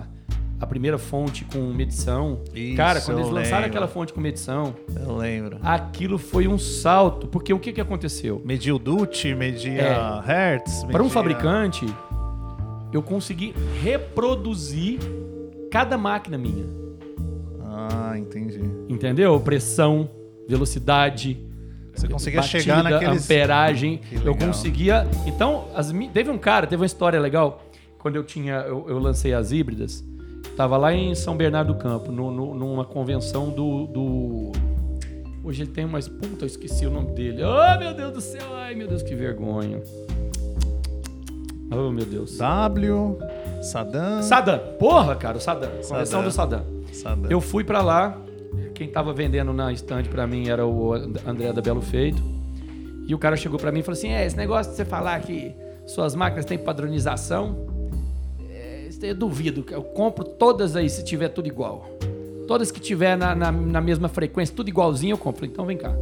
a 0.59 0.67
primeira 0.67 0.97
fonte 0.97 1.45
com 1.45 1.59
medição. 1.73 2.41
Isso, 2.53 2.75
Cara, 2.75 2.99
quando 3.01 3.19
eles 3.19 3.31
lançaram 3.31 3.61
lembro. 3.63 3.69
aquela 3.69 3.87
fonte 3.87 4.11
com 4.13 4.19
medição, 4.19 4.75
Eu 4.99 5.15
lembro. 5.15 5.57
aquilo 5.63 6.17
foi 6.17 6.47
um 6.47 6.57
salto. 6.57 7.27
Porque 7.27 7.53
o 7.53 7.59
que, 7.59 7.71
que 7.71 7.79
aconteceu? 7.81 8.41
Media 8.45 8.75
o 8.75 8.79
Dutch, 8.79 9.25
media 9.25 9.81
É. 9.81 10.21
Hertz. 10.25 10.83
Para 10.83 11.01
um 11.01 11.05
media- 11.05 11.09
fabricante, 11.13 11.85
eu 12.91 13.01
consegui 13.01 13.53
reproduzir 13.81 14.99
cada 15.71 15.97
máquina 15.97 16.37
minha. 16.37 16.65
Ah, 17.63 18.17
entendi. 18.17 18.59
Entendeu? 18.89 19.39
Pressão, 19.39 20.09
velocidade. 20.47 21.39
Você 21.95 22.07
conseguia 22.07 22.41
batida, 22.41 22.59
chegar 22.63 22.83
naqueles... 22.83 23.23
amperagem. 23.25 24.01
Eu 24.23 24.35
conseguia. 24.35 25.07
Então, 25.25 25.65
as 25.75 25.91
teve 26.13 26.29
um 26.31 26.37
cara, 26.37 26.65
teve 26.67 26.81
uma 26.81 26.85
história 26.85 27.19
legal. 27.19 27.63
Quando 27.99 28.15
eu 28.15 28.23
tinha, 28.23 28.55
eu, 28.67 28.85
eu 28.89 28.97
lancei 28.97 29.33
as 29.33 29.51
híbridas, 29.51 30.03
tava 30.57 30.75
lá 30.77 30.93
em 30.93 31.13
São 31.13 31.35
Bernardo 31.37 31.73
do 31.73 31.79
Campo, 31.79 32.11
no- 32.11 32.31
no- 32.31 32.55
numa 32.55 32.83
convenção 32.85 33.49
do, 33.49 33.85
do- 33.87 34.51
Hoje 35.43 35.63
ele 35.63 35.71
tem 35.71 35.85
mais. 35.85 36.07
Puta, 36.07 36.43
eu 36.43 36.47
esqueci 36.47 36.85
o 36.85 36.91
nome 36.91 37.11
dele. 37.13 37.41
Oh, 37.43 37.79
meu 37.79 37.93
Deus 37.93 38.13
do 38.13 38.21
céu! 38.21 38.45
Ai, 38.55 38.73
meu 38.75 38.87
Deus, 38.87 39.01
que 39.03 39.13
vergonha. 39.15 39.81
Oh, 41.71 41.89
meu 41.91 42.05
Deus. 42.05 42.37
W, 42.37 43.17
Saddam. 43.61 44.21
Saddam. 44.21 44.59
Porra, 44.77 45.15
cara, 45.15 45.37
o 45.37 45.39
Saddam. 45.41 45.69
Convenção 45.87 46.23
do 46.23 46.31
Saddam. 46.31 46.65
Saddam. 46.91 47.31
Eu 47.31 47.39
fui 47.39 47.63
pra 47.63 47.81
lá, 47.81 48.17
quem 48.81 48.87
tava 48.89 49.13
vendendo 49.13 49.53
na 49.53 49.71
estande 49.71 50.09
pra 50.09 50.25
mim 50.25 50.49
era 50.49 50.65
o 50.65 50.93
And- 50.95 51.13
André 51.27 51.53
da 51.53 51.61
Belo 51.61 51.81
Feito. 51.81 52.19
E 53.07 53.13
o 53.13 53.17
cara 53.19 53.37
chegou 53.37 53.59
pra 53.59 53.71
mim 53.71 53.81
e 53.81 53.83
falou 53.83 53.95
assim: 53.95 54.09
É, 54.09 54.25
esse 54.25 54.35
negócio 54.35 54.71
de 54.71 54.75
você 54.77 54.83
falar 54.83 55.19
que 55.21 55.53
suas 55.85 56.15
máquinas 56.15 56.45
têm 56.45 56.57
padronização, 56.57 57.67
é, 58.49 58.89
eu 59.03 59.13
duvido. 59.13 59.63
Eu 59.69 59.83
compro 59.83 60.23
todas 60.23 60.75
aí 60.75 60.89
se 60.89 61.05
tiver 61.05 61.29
tudo 61.29 61.47
igual. 61.47 61.91
Todas 62.47 62.71
que 62.71 62.79
tiver 62.79 63.15
na, 63.15 63.35
na, 63.35 63.51
na 63.51 63.79
mesma 63.81 64.09
frequência, 64.09 64.55
tudo 64.55 64.69
igualzinho, 64.69 65.13
eu 65.13 65.17
compro. 65.19 65.45
Então 65.45 65.63
vem 65.63 65.77
cá. 65.77 65.95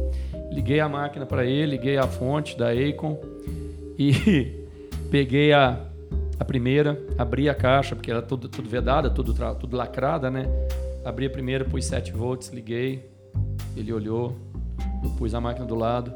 Liguei 0.50 0.80
a 0.80 0.88
máquina 0.88 1.26
pra 1.26 1.44
ele, 1.44 1.72
liguei 1.72 1.98
a 1.98 2.06
fonte 2.06 2.56
da 2.56 2.70
Acon 2.70 3.20
e 3.98 4.64
peguei 5.10 5.52
a, 5.52 5.78
a 6.38 6.44
primeira, 6.46 6.98
abri 7.18 7.46
a 7.46 7.54
caixa, 7.54 7.94
porque 7.94 8.10
era 8.10 8.22
tudo, 8.22 8.48
tudo 8.48 8.70
vedada, 8.70 9.10
tudo, 9.10 9.34
tudo 9.60 9.76
lacrada, 9.76 10.30
né? 10.30 10.46
Abri 11.04 11.26
a 11.26 11.30
primeira, 11.30 11.64
pus 11.64 11.84
7 11.86 12.12
volts, 12.12 12.48
liguei. 12.50 13.10
Ele 13.76 13.92
olhou, 13.92 14.36
eu 15.02 15.10
pus 15.10 15.34
a 15.34 15.40
máquina 15.40 15.64
do 15.66 15.74
lado. 15.74 16.12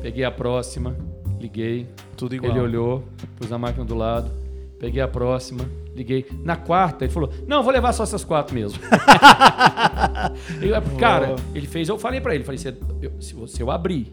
Peguei 0.00 0.24
a 0.24 0.30
próxima, 0.30 0.96
liguei. 1.40 1.86
Tudo 2.16 2.34
igual. 2.34 2.50
Ele 2.52 2.60
olhou, 2.60 3.04
pus 3.36 3.52
a 3.52 3.58
máquina 3.58 3.84
do 3.84 3.94
lado. 3.94 4.30
Peguei 4.78 5.00
a 5.00 5.06
próxima, 5.06 5.64
liguei. 5.94 6.26
Na 6.42 6.56
quarta, 6.56 7.04
ele 7.04 7.12
falou: 7.12 7.30
Não, 7.46 7.62
vou 7.62 7.72
levar 7.72 7.92
só 7.92 8.02
essas 8.02 8.24
quatro 8.24 8.54
mesmo. 8.54 8.80
Eu, 10.60 10.80
cara, 10.98 11.36
ele 11.54 11.66
fez, 11.66 11.88
eu 11.88 11.98
falei 11.98 12.20
pra 12.20 12.34
ele: 12.34 12.42
falei, 12.44 12.58
"Se 12.58 12.74
eu- 13.00 13.20
se 13.20 13.34
você 13.34 13.62
eu 13.62 13.70
abrir 13.70 14.12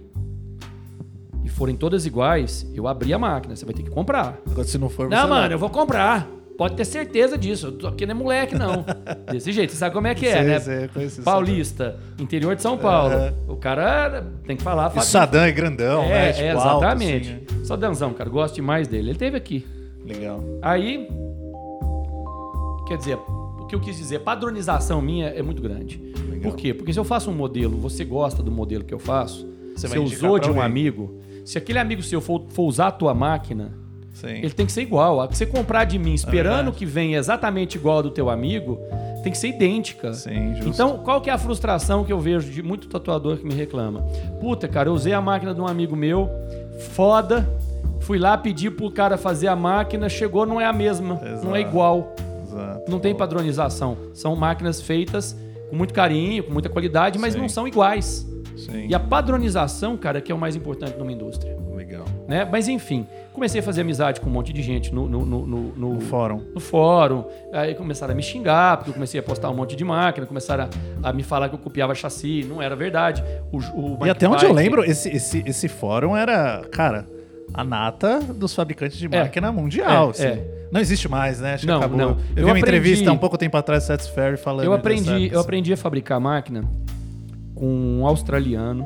e 1.43 1.49
forem 1.49 1.75
todas 1.75 2.05
iguais, 2.05 2.69
eu 2.73 2.87
abri 2.87 3.13
a 3.13 3.19
máquina, 3.19 3.55
você 3.55 3.65
vai 3.65 3.73
ter 3.73 3.83
que 3.83 3.89
comprar. 3.89 4.39
Agora, 4.49 4.67
se 4.67 4.77
não 4.77 4.89
for, 4.89 5.09
Não, 5.09 5.27
mano, 5.27 5.53
eu 5.53 5.59
vou 5.59 5.69
comprar. 5.69 6.27
Pode 6.59 6.75
ter 6.75 6.83
certeza 6.83 7.37
disso. 7.37 7.77
Aqui 7.87 8.05
não 8.05 8.11
é 8.11 8.13
moleque, 8.13 8.53
não. 8.53 8.83
Desse 9.31 9.53
jeito. 9.53 9.71
Você 9.71 9.77
sabe 9.77 9.95
como 9.95 10.07
é 10.07 10.13
que 10.13 10.27
é, 10.27 10.33
Sei, 10.33 10.43
né? 10.43 10.59
sei, 10.59 10.87
conheço 10.89 11.21
Paulista, 11.23 11.97
interior 12.19 12.53
de 12.53 12.61
São 12.61 12.77
Paulo. 12.77 13.13
Aham. 13.13 13.33
O 13.47 13.55
cara 13.55 14.27
tem 14.45 14.57
que 14.57 14.61
falar. 14.61 14.87
O 14.87 14.89
fala- 14.89 15.05
Saddam 15.05 15.41
é 15.41 15.53
grandão, 15.53 16.03
é, 16.03 16.09
né? 16.09 16.33
Tipo, 16.33 16.43
é, 16.45 16.51
alto, 16.51 16.83
exatamente. 16.83 17.29
assim, 17.47 17.59
né? 17.59 17.63
Saddamzão, 17.63 18.13
cara, 18.13 18.29
gosto 18.29 18.55
demais 18.55 18.89
dele. 18.89 19.11
Ele 19.11 19.17
teve 19.17 19.37
aqui. 19.37 19.65
Legal. 20.05 20.43
Aí, 20.61 21.07
quer 22.89 22.97
dizer, 22.97 23.17
o 23.17 23.65
que 23.65 23.73
eu 23.73 23.79
quis 23.79 23.95
dizer, 23.97 24.19
padronização 24.19 25.01
minha 25.01 25.27
é 25.27 25.41
muito 25.41 25.61
grande. 25.61 25.97
Legal. 26.29 26.51
Por 26.51 26.57
quê? 26.57 26.73
Porque 26.73 26.91
se 26.91 26.99
eu 26.99 27.05
faço 27.05 27.31
um 27.31 27.33
modelo, 27.33 27.77
você 27.77 28.03
gosta 28.03 28.43
do 28.43 28.51
modelo 28.51 28.83
que 28.83 28.93
eu 28.93 28.99
faço, 28.99 29.47
Você 29.77 29.97
usou 29.97 30.37
de 30.37 30.51
um 30.51 30.61
amigo, 30.61 31.21
se 31.45 31.57
aquele 31.57 31.79
amigo 31.79 32.03
seu 32.03 32.19
for, 32.19 32.43
for 32.49 32.63
usar 32.63 32.87
a 32.87 32.91
tua 32.91 33.13
máquina, 33.13 33.71
Sim. 34.13 34.27
ele 34.27 34.51
tem 34.51 34.65
que 34.65 34.71
ser 34.71 34.81
igual. 34.81 35.21
A 35.21 35.27
que 35.27 35.37
você 35.37 35.45
comprar 35.45 35.85
de 35.85 35.97
mim 35.97 36.13
esperando 36.13 36.55
verdade. 36.55 36.77
que 36.77 36.85
venha 36.85 37.17
exatamente 37.17 37.75
igual 37.77 37.99
a 37.99 38.01
do 38.01 38.11
teu 38.11 38.29
amigo, 38.29 38.79
tem 39.23 39.31
que 39.31 39.37
ser 39.37 39.49
idêntica. 39.49 40.13
Sim, 40.13 40.55
justo. 40.55 40.69
Então, 40.69 40.97
qual 40.99 41.21
que 41.21 41.29
é 41.29 41.33
a 41.33 41.37
frustração 41.37 42.03
que 42.03 42.11
eu 42.11 42.19
vejo 42.19 42.51
de 42.51 42.61
muito 42.63 42.87
tatuador 42.87 43.37
que 43.37 43.45
me 43.45 43.53
reclama? 43.53 44.01
Puta, 44.39 44.67
cara, 44.67 44.89
eu 44.89 44.93
usei 44.93 45.13
a 45.13 45.21
máquina 45.21 45.53
de 45.53 45.61
um 45.61 45.67
amigo 45.67 45.95
meu, 45.95 46.29
foda, 46.93 47.49
fui 47.99 48.17
lá 48.17 48.37
pedir 48.37 48.71
pro 48.71 48.89
cara 48.91 49.17
fazer 49.17 49.47
a 49.47 49.55
máquina, 49.55 50.07
chegou, 50.09 50.45
não 50.45 50.59
é 50.59 50.65
a 50.65 50.73
mesma, 50.73 51.15
não 51.43 51.55
é 51.55 51.59
Exato. 51.59 51.69
igual, 51.69 52.15
Exato. 52.47 52.91
não 52.91 52.99
tem 52.99 53.13
padronização. 53.13 53.97
São 54.13 54.35
máquinas 54.35 54.81
feitas 54.81 55.37
com 55.69 55.75
muito 55.75 55.93
carinho, 55.93 56.43
com 56.43 56.51
muita 56.51 56.69
qualidade, 56.69 57.19
mas 57.19 57.33
Sim. 57.33 57.41
não 57.41 57.49
são 57.49 57.67
iguais. 57.67 58.27
Sim. 58.57 58.87
E 58.87 58.95
a 58.95 58.99
padronização, 58.99 59.95
cara, 59.95 60.19
que 60.19 60.31
é 60.31 60.35
o 60.35 60.37
mais 60.37 60.55
importante 60.55 60.97
numa 60.97 61.11
indústria. 61.11 61.57
Legal. 61.73 62.05
Né? 62.27 62.43
Mas 62.49 62.67
enfim, 62.67 63.05
comecei 63.39 63.61
a 63.61 63.63
fazer 63.63 63.81
amizade 63.81 64.19
com 64.21 64.29
um 64.29 64.33
monte 64.33 64.51
de 64.51 64.61
gente 64.61 64.93
no, 64.93 65.07
no, 65.07 65.25
no, 65.25 65.47
no- 65.47 65.73
no- 65.93 66.01
fórum. 66.01 66.41
no 66.53 66.59
fórum. 66.59 67.23
Aí 67.53 67.73
começaram 67.73 68.11
a 68.13 68.15
me 68.15 68.21
xingar, 68.21 68.77
porque 68.77 68.89
eu 68.89 68.93
comecei 68.93 69.19
a 69.19 69.23
postar 69.23 69.49
um 69.49 69.55
monte 69.55 69.75
de 69.75 69.83
máquina, 69.85 70.25
começaram 70.27 70.69
a, 71.01 71.09
a 71.09 71.13
me 71.13 71.23
falar 71.23 71.49
que 71.49 71.55
eu 71.55 71.59
copiava 71.59 71.95
chassi, 71.95 72.45
não 72.47 72.61
era 72.61 72.75
verdade. 72.75 73.23
O, 73.51 73.57
o 74.01 74.05
E 74.05 74.09
até 74.09 74.27
onde 74.27 74.45
eu 74.45 74.51
lembro, 74.53 74.83
esse, 74.83 75.09
esse, 75.09 75.41
esse 75.45 75.67
fórum 75.67 76.15
era, 76.17 76.61
cara, 76.71 77.05
a 77.53 77.63
nata 77.63 78.19
dos 78.19 78.53
fabricantes 78.53 78.97
de 78.97 79.05
É. 79.07 79.21
máquina 79.23 79.51
mundial. 79.51 80.07
É, 80.07 80.11
assim. 80.11 80.23
é. 80.25 80.67
Não 80.71 80.79
existe 80.81 81.07
mais, 81.09 81.39
né? 81.39 81.53
Acho 81.55 81.61
que 81.61 81.67
Não, 81.71 81.77
acabou. 81.79 81.97
não. 81.97 82.09
Eu, 82.09 82.09
Eu 82.11 82.15
vi 82.35 82.43
uma 82.43 82.49
aprendi- 82.51 82.59
entrevista 82.77 83.11
um 83.11 83.17
pouco 83.17 83.37
tempo 83.37 83.57
atrás 83.57 83.83
do 83.83 83.87
Seth 83.87 84.07
Ferry 84.13 84.37
falando 84.37 84.65
Eu 84.65 84.73
aprendi, 84.73 85.09
dessa- 85.29 85.33
eu 85.35 85.39
aprendi 85.39 85.73
a 85.73 85.77
fabricar 85.77 86.19
máquina 86.19 86.63
com 87.55 87.65
um 87.65 88.05
australiano 88.05 88.85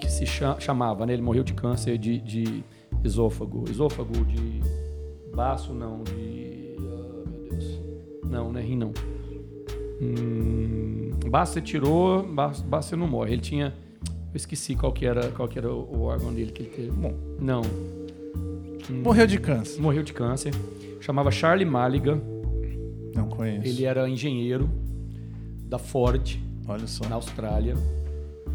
que 0.00 0.10
se 0.10 0.24
cha- 0.26 0.56
chamava, 0.58 1.04
né? 1.04 1.12
Ele 1.12 1.20
morreu 1.22 1.42
de 1.44 1.52
câncer 1.52 1.98
de, 1.98 2.18
de 2.20 2.64
esôfago. 3.04 3.64
Esôfago 3.68 4.24
de 4.24 4.60
baço, 5.34 5.72
não, 5.72 6.02
de. 6.04 6.76
ah, 6.78 7.30
meu 7.30 7.50
Deus. 7.50 7.80
Não, 8.24 8.52
não 8.52 8.60
é 8.60 8.62
rim, 8.62 8.76
não. 8.76 8.92
Hum, 10.00 11.10
baço 11.28 11.54
você 11.54 11.60
tirou, 11.60 12.22
baço, 12.22 12.64
baço 12.64 12.90
você 12.90 12.96
não 12.96 13.06
morre. 13.06 13.32
Ele 13.32 13.42
tinha. 13.42 13.74
Eu 14.32 14.36
esqueci 14.36 14.76
qual 14.76 14.92
que 14.92 15.04
era, 15.04 15.28
qual 15.32 15.48
que 15.48 15.58
era 15.58 15.72
o 15.72 16.02
órgão 16.02 16.32
dele 16.32 16.52
que 16.52 16.62
ele 16.62 16.70
teve. 16.70 16.90
Bom, 16.90 17.14
não. 17.40 17.62
Morreu 19.04 19.26
de 19.26 19.38
câncer. 19.38 19.80
Morreu 19.80 20.02
de 20.02 20.12
câncer. 20.12 20.52
Chamava 21.00 21.30
Charlie 21.30 21.64
Maliga. 21.68 22.20
Não 23.14 23.28
conheço. 23.28 23.66
Ele 23.66 23.84
era 23.84 24.08
engenheiro 24.08 24.68
da 25.64 25.78
Ford 25.78 26.36
Olha 26.66 26.86
só. 26.86 27.08
na 27.08 27.16
Austrália, 27.16 27.74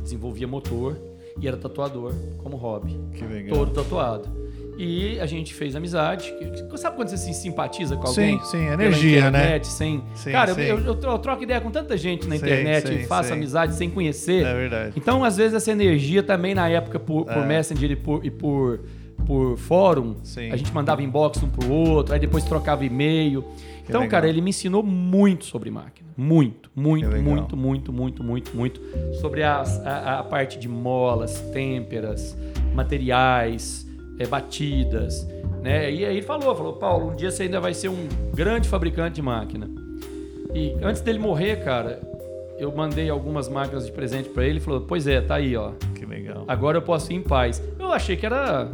desenvolvia 0.02 0.48
motor 0.48 0.98
e 1.39 1.48
era 1.48 1.58
tatuador 1.58 2.13
como 2.38 2.56
hobby. 2.58 3.00
Que 3.13 3.26
legal. 3.26 3.58
Todo 3.58 3.71
tatuado. 3.71 4.45
E 4.78 5.17
a 5.21 5.26
gente 5.26 5.54
fez 5.54 5.74
amizade. 5.76 6.34
Sabe 6.76 6.98
quando 6.98 7.08
você 7.08 7.17
se 7.17 7.34
simpatiza 7.34 7.95
com 7.95 8.08
alguém? 8.08 8.38
Sim, 8.39 8.45
sim, 8.45 8.65
energia, 8.65 9.32
né? 9.32 9.39
internet, 9.39 9.67
Sem... 9.67 10.04
Sim, 10.15 10.32
Cara, 10.32 10.54
sim. 10.54 10.62
Eu, 10.62 10.80
eu, 10.80 11.00
eu 11.02 11.17
troco 11.17 11.43
ideia 11.43 11.62
com 11.62 11.71
tanta 11.71 11.98
gente 11.98 12.28
na 12.28 12.38
Sei, 12.38 12.50
internet 12.50 12.88
sei, 12.88 12.98
e 12.98 13.06
faço 13.06 13.32
amizade 13.32 13.74
sem 13.76 13.89
conhecer. 13.89 14.45
É 14.45 14.54
verdade. 14.54 14.93
Então, 14.98 15.24
às 15.24 15.38
vezes, 15.38 15.54
essa 15.54 15.71
energia 15.71 16.21
também 16.21 16.54
na 16.54 16.67
época 16.67 17.00
por, 17.00 17.24
por 17.26 17.38
É. 17.38 17.45
Messenger 17.45 17.91
e 17.91 17.95
por, 17.95 18.26
e 18.26 18.30
por, 18.30 18.82
por 19.26 19.58
fórum, 19.58 20.17
Sim. 20.24 20.52
a 20.52 20.58
gente 20.58 20.74
mandava 20.74 21.02
inbox 21.02 21.41
um 21.41 21.48
pro 21.50 21.71
outro, 21.71 22.13
aí 22.13 22.19
depois 22.19 22.43
trocava 22.43 22.84
e-mail. 22.84 23.45
Então, 23.88 24.02
legal. 24.02 24.12
cara, 24.12 24.28
ele 24.30 24.41
me 24.41 24.50
ensinou 24.50 24.82
muito 24.84 25.45
sobre 25.45 25.69
máquina. 25.69 26.10
Muito, 26.17 26.69
muito, 26.76 27.08
muito, 27.21 27.56
muito, 27.58 27.91
muito, 27.93 28.24
muito, 28.24 28.56
muito. 28.56 28.82
Sobre 29.21 29.43
as- 29.43 29.80
a, 29.86 30.19
a 30.19 30.24
parte 30.24 30.58
de 30.58 30.67
molas, 30.67 31.39
têmperas, 31.54 32.38
materiais, 32.74 33.86
eh, 34.19 34.26
batidas. 34.28 35.28
Né? 35.62 35.91
E 35.91 36.06
aí 36.06 36.17
ele 36.17 36.21
falou, 36.21 36.56
falou, 36.56 36.74
Paulo, 36.74 37.12
um 37.12 37.15
dia 37.15 37.32
você 37.32 37.43
ainda 37.43 37.60
vai 37.60 37.74
ser 37.74 37.89
um 37.89 38.08
grande 38.34 38.67
fabricante 38.69 39.15
de 39.15 39.21
máquina. 39.21 39.69
E 40.54 40.74
antes 40.82 41.02
dele 41.02 41.19
morrer, 41.19 41.63
cara, 41.63 42.00
eu 42.58 42.71
mandei 42.74 43.10
algumas 43.10 43.50
máquinas 43.50 43.86
de 43.86 43.91
presente 43.91 44.30
pra 44.30 44.45
ele 44.45 44.58
e 44.60 44.62
falou, 44.62 44.82
pois 44.82 45.06
é, 45.08 45.19
tá 45.21 45.36
aí, 45.36 45.56
ó. 45.58 45.71
Que 45.93 46.06
legal. 46.06 46.45
Agora 46.48 46.78
eu 46.78 46.82
posso 46.82 47.12
ir 47.12 47.15
em 47.17 47.21
paz. 47.21 47.62
Eu 47.78 47.91
achei 47.91 48.15
que 48.15 48.26
era. 48.26 48.71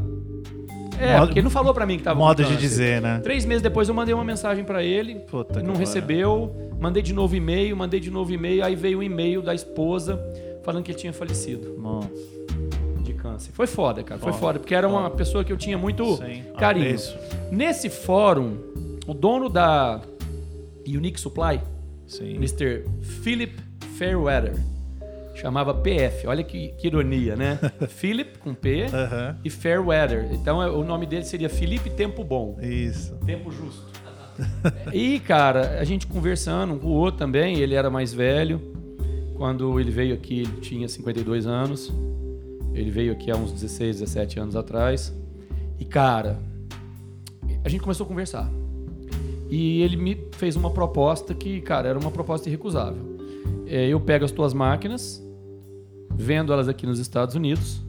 É, 1.01 1.13
Modo- 1.13 1.27
porque 1.27 1.39
ele 1.39 1.43
não 1.43 1.51
falou 1.51 1.73
pra 1.73 1.85
mim 1.85 1.97
que 1.97 2.03
tava 2.03 2.19
com 2.19 2.25
Modo 2.25 2.37
de 2.37 2.43
câncer. 2.49 2.59
dizer, 2.59 3.01
né? 3.01 3.19
Três 3.23 3.43
meses 3.45 3.61
depois 3.61 3.89
eu 3.89 3.95
mandei 3.95 4.13
uma 4.13 4.23
mensagem 4.23 4.63
pra 4.63 4.83
ele, 4.83 5.15
Puta 5.15 5.61
não 5.61 5.73
recebeu, 5.75 6.55
mandei 6.79 7.01
de 7.01 7.13
novo 7.13 7.35
e-mail, 7.35 7.75
mandei 7.75 7.99
de 7.99 8.11
novo 8.11 8.31
e-mail, 8.31 8.63
aí 8.63 8.75
veio 8.75 8.99
um 8.99 9.03
e-mail 9.03 9.41
da 9.41 9.53
esposa 9.55 10.19
falando 10.63 10.83
que 10.83 10.91
ele 10.91 10.97
tinha 10.99 11.11
falecido 11.13 11.75
Nossa. 11.79 12.09
de 13.03 13.13
câncer. 13.13 13.51
Foi 13.53 13.65
foda, 13.67 14.03
cara, 14.03 14.19
foi 14.19 14.31
Foda, 14.31 14.41
foda, 14.41 14.59
porque 14.59 14.75
era 14.75 14.87
uma 14.87 15.09
pessoa 15.09 15.43
que 15.43 15.51
eu 15.51 15.57
tinha 15.57 15.77
muito 15.77 16.05
Sim, 16.17 16.43
carinho. 16.57 16.85
apreço. 16.87 17.17
Nesse 17.51 17.89
fórum, 17.89 18.57
o 19.07 19.13
dono 19.13 19.49
da 19.49 20.01
Unique 20.87 21.19
Supply, 21.19 21.59
Sim. 22.05 22.35
Mr. 22.35 22.85
Philip 23.23 23.55
Fairweather. 23.97 24.53
Chamava 25.41 25.73
PF. 25.73 26.27
Olha 26.27 26.43
que, 26.43 26.69
que 26.77 26.85
ironia, 26.87 27.35
né? 27.35 27.57
Philip 27.89 28.37
com 28.37 28.53
P 28.53 28.83
Aham. 28.93 29.37
e 29.43 29.49
Fairweather. 29.49 30.29
Então 30.31 30.61
é- 30.61 30.69
o 30.69 30.83
nome 30.83 31.07
dele 31.07 31.23
seria 31.25 31.49
Felipe 31.49 31.89
Tempo 31.89 32.23
Bom. 32.23 32.57
Isso. 32.61 33.15
Tempo 33.25 33.49
justo. 33.51 33.89
e, 34.93 35.19
cara, 35.19 35.79
a 35.79 35.83
gente 35.83 36.05
conversando 36.05 36.73
um 36.75 36.79
com 36.79 36.87
o 36.87 36.91
outro 36.91 37.17
também, 37.17 37.57
ele 37.57 37.73
era 37.73 37.89
mais 37.89 38.13
velho. 38.13 38.61
Quando 39.35 39.79
ele 39.79 39.89
veio 39.89 40.13
aqui, 40.13 40.41
ele 40.41 40.61
tinha 40.61 40.87
52 40.87 41.47
anos. 41.47 41.91
Ele 42.73 42.91
veio 42.91 43.11
aqui 43.11 43.31
há 43.31 43.35
uns 43.35 43.51
16, 43.51 43.99
17 43.99 44.39
anos 44.39 44.55
atrás. 44.55 45.11
E, 45.79 45.85
cara, 45.85 46.37
a 47.63 47.67
gente 47.69 47.81
começou 47.81 48.05
a 48.05 48.07
conversar. 48.07 48.47
E 49.49 49.81
ele 49.81 49.97
me 49.97 50.17
fez 50.33 50.55
uma 50.55 50.69
proposta 50.69 51.33
que, 51.33 51.59
cara, 51.61 51.89
era 51.89 51.97
uma 51.99 52.11
proposta 52.11 52.47
irrecusável. 52.47 53.17
É, 53.65 53.87
eu 53.87 53.99
pego 53.99 54.23
as 54.23 54.31
tuas 54.31 54.53
máquinas, 54.53 55.21
vendo 56.15 56.51
elas 56.53 56.67
aqui 56.67 56.85
nos 56.85 56.99
Estados 56.99 57.35
Unidos, 57.35 57.81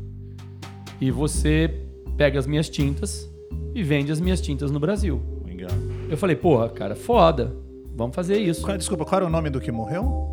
e 1.01 1.11
você 1.11 1.81
pega 2.17 2.39
as 2.39 2.47
minhas 2.47 2.69
tintas 2.69 3.29
e 3.75 3.83
vende 3.83 4.13
as 4.13 4.21
minhas 4.21 4.41
tintas 4.41 4.71
no 4.71 4.79
Brasil. 4.79 5.21
Legal. 5.45 5.71
Eu 6.09 6.17
falei, 6.17 6.37
porra, 6.37 6.69
cara, 6.69 6.95
foda. 6.95 7.53
Vamos 7.95 8.15
fazer 8.15 8.39
isso. 8.39 8.63
Qual- 8.65 8.77
Desculpa, 8.79 9.05
qual 9.05 9.21
era 9.21 9.27
o 9.27 9.31
nome 9.31 9.51
do 9.51 9.61
que 9.61 9.71
morreu? 9.73 10.31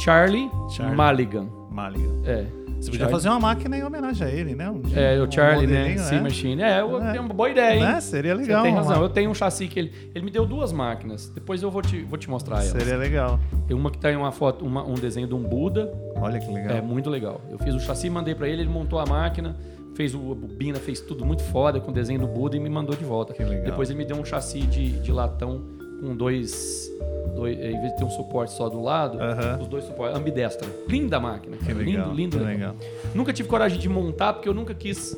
Charlie, 0.00 0.50
Charlie. 0.70 0.96
Mulligan. 0.96 1.48
Maliga. 1.70 2.08
É. 2.24 2.46
Você 2.80 2.90
podia 2.90 2.98
Charlie- 3.00 3.10
fazer 3.12 3.28
uma 3.30 3.40
máquina 3.40 3.76
em 3.78 3.82
homenagem 3.84 4.26
a 4.26 4.30
ele, 4.30 4.54
né? 4.54 4.70
Um 4.70 4.82
É, 4.94 5.18
o 5.20 5.26
um 5.26 5.30
Charlie, 5.30 5.66
né? 5.66 5.96
Sim, 5.98 6.16
é. 6.16 6.20
Machine. 6.20 6.62
É, 6.62 6.80
eu 6.80 7.02
É. 7.02 7.18
uma 7.20 7.32
boa 7.34 7.50
ideia, 7.50 7.74
hein? 7.76 7.80
Né? 7.82 8.00
Seria 8.00 8.34
Você 8.36 8.42
legal. 8.42 8.62
tem 8.62 8.72
uma- 8.72 8.82
razão. 8.82 9.02
Eu 9.02 9.08
tenho 9.08 9.30
um 9.30 9.34
chassi 9.34 9.66
que 9.66 9.78
ele. 9.78 9.92
Ele 10.14 10.24
me 10.24 10.30
deu 10.30 10.44
duas 10.46 10.72
máquinas. 10.72 11.28
Depois 11.30 11.62
eu 11.62 11.70
vou 11.70 11.82
te, 11.82 12.02
vou 12.02 12.18
te 12.18 12.28
mostrar 12.30 12.56
elas. 12.56 12.68
Seria 12.68 12.96
legal. 12.96 13.40
Tem 13.66 13.76
uma 13.76 13.90
que 13.90 13.98
tem 13.98 14.14
uma 14.16 14.30
foto, 14.30 14.64
uma- 14.64 14.84
um 14.86 14.94
desenho 14.94 15.26
de 15.26 15.34
um 15.34 15.42
Buda. 15.42 15.92
Olha 16.16 16.38
que 16.38 16.50
legal. 16.52 16.76
É 16.76 16.80
muito 16.80 17.08
legal. 17.10 17.40
Eu 17.50 17.58
fiz 17.58 17.74
o 17.74 17.80
chassi, 17.80 18.08
mandei 18.10 18.34
pra 18.34 18.48
ele, 18.48 18.62
ele 18.62 18.70
montou 18.70 18.98
a 18.98 19.06
máquina, 19.06 19.56
fez 19.94 20.14
o, 20.14 20.32
a 20.32 20.34
bobina, 20.34 20.78
fez 20.78 21.00
tudo 21.00 21.24
muito 21.24 21.42
foda 21.44 21.80
com 21.80 21.90
o 21.90 21.94
desenho 21.94 22.20
do 22.20 22.26
Buda 22.26 22.56
e 22.56 22.60
me 22.60 22.68
mandou 22.68 22.94
de 22.94 23.04
volta. 23.04 23.32
Que 23.32 23.42
legal. 23.42 23.64
Depois 23.64 23.88
ele 23.90 23.98
me 23.98 24.04
deu 24.04 24.16
um 24.16 24.24
chassi 24.24 24.60
de, 24.60 25.00
de 25.00 25.10
latão 25.12 25.62
com 26.00 26.14
dois, 26.16 26.90
dois. 27.34 27.56
Em 27.58 27.80
vez 27.80 27.92
de 27.92 27.96
ter 27.98 28.04
um 28.04 28.10
suporte 28.10 28.52
só 28.52 28.68
do 28.68 28.80
lado, 28.82 29.18
Aham. 29.20 29.58
os 29.62 29.68
dois 29.68 29.84
suportes. 29.84 30.16
Ambidestra. 30.16 30.68
Linda 30.88 31.18
máquina. 31.20 31.56
Que 31.56 31.72
legal. 31.72 31.84
Lindo, 32.08 32.14
lindo, 32.14 32.38
que 32.38 32.44
legal. 32.44 32.74
legal. 32.74 32.90
Nunca 33.14 33.32
tive 33.32 33.48
coragem 33.48 33.78
de 33.78 33.88
montar 33.88 34.32
porque 34.34 34.48
eu 34.48 34.54
nunca 34.54 34.74
quis 34.74 35.16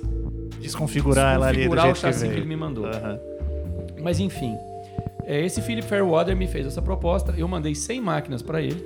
Desconfigurar 0.61 1.35
ela 1.35 1.47
ali 1.49 1.69
do 1.69 1.75
Desconfigurar 1.75 1.91
o 1.91 1.95
que 1.95 2.01
chassi 2.01 2.21
veio. 2.21 2.33
que 2.33 2.39
ele 2.41 2.47
me 2.49 2.57
mandou. 2.57 2.87
Aham. 2.87 3.21
Mas 4.03 4.19
enfim, 4.21 4.57
é, 5.25 5.45
esse 5.45 5.61
Philip 5.63 5.87
Fairweather 5.87 6.37
me 6.37 6.47
fez 6.47 6.67
essa 6.67 6.83
proposta. 6.83 7.33
Eu 7.37 7.47
mandei 7.47 7.75
100 7.75 8.01
máquinas 8.01 8.43
pra 8.43 8.61
ele 8.61 8.83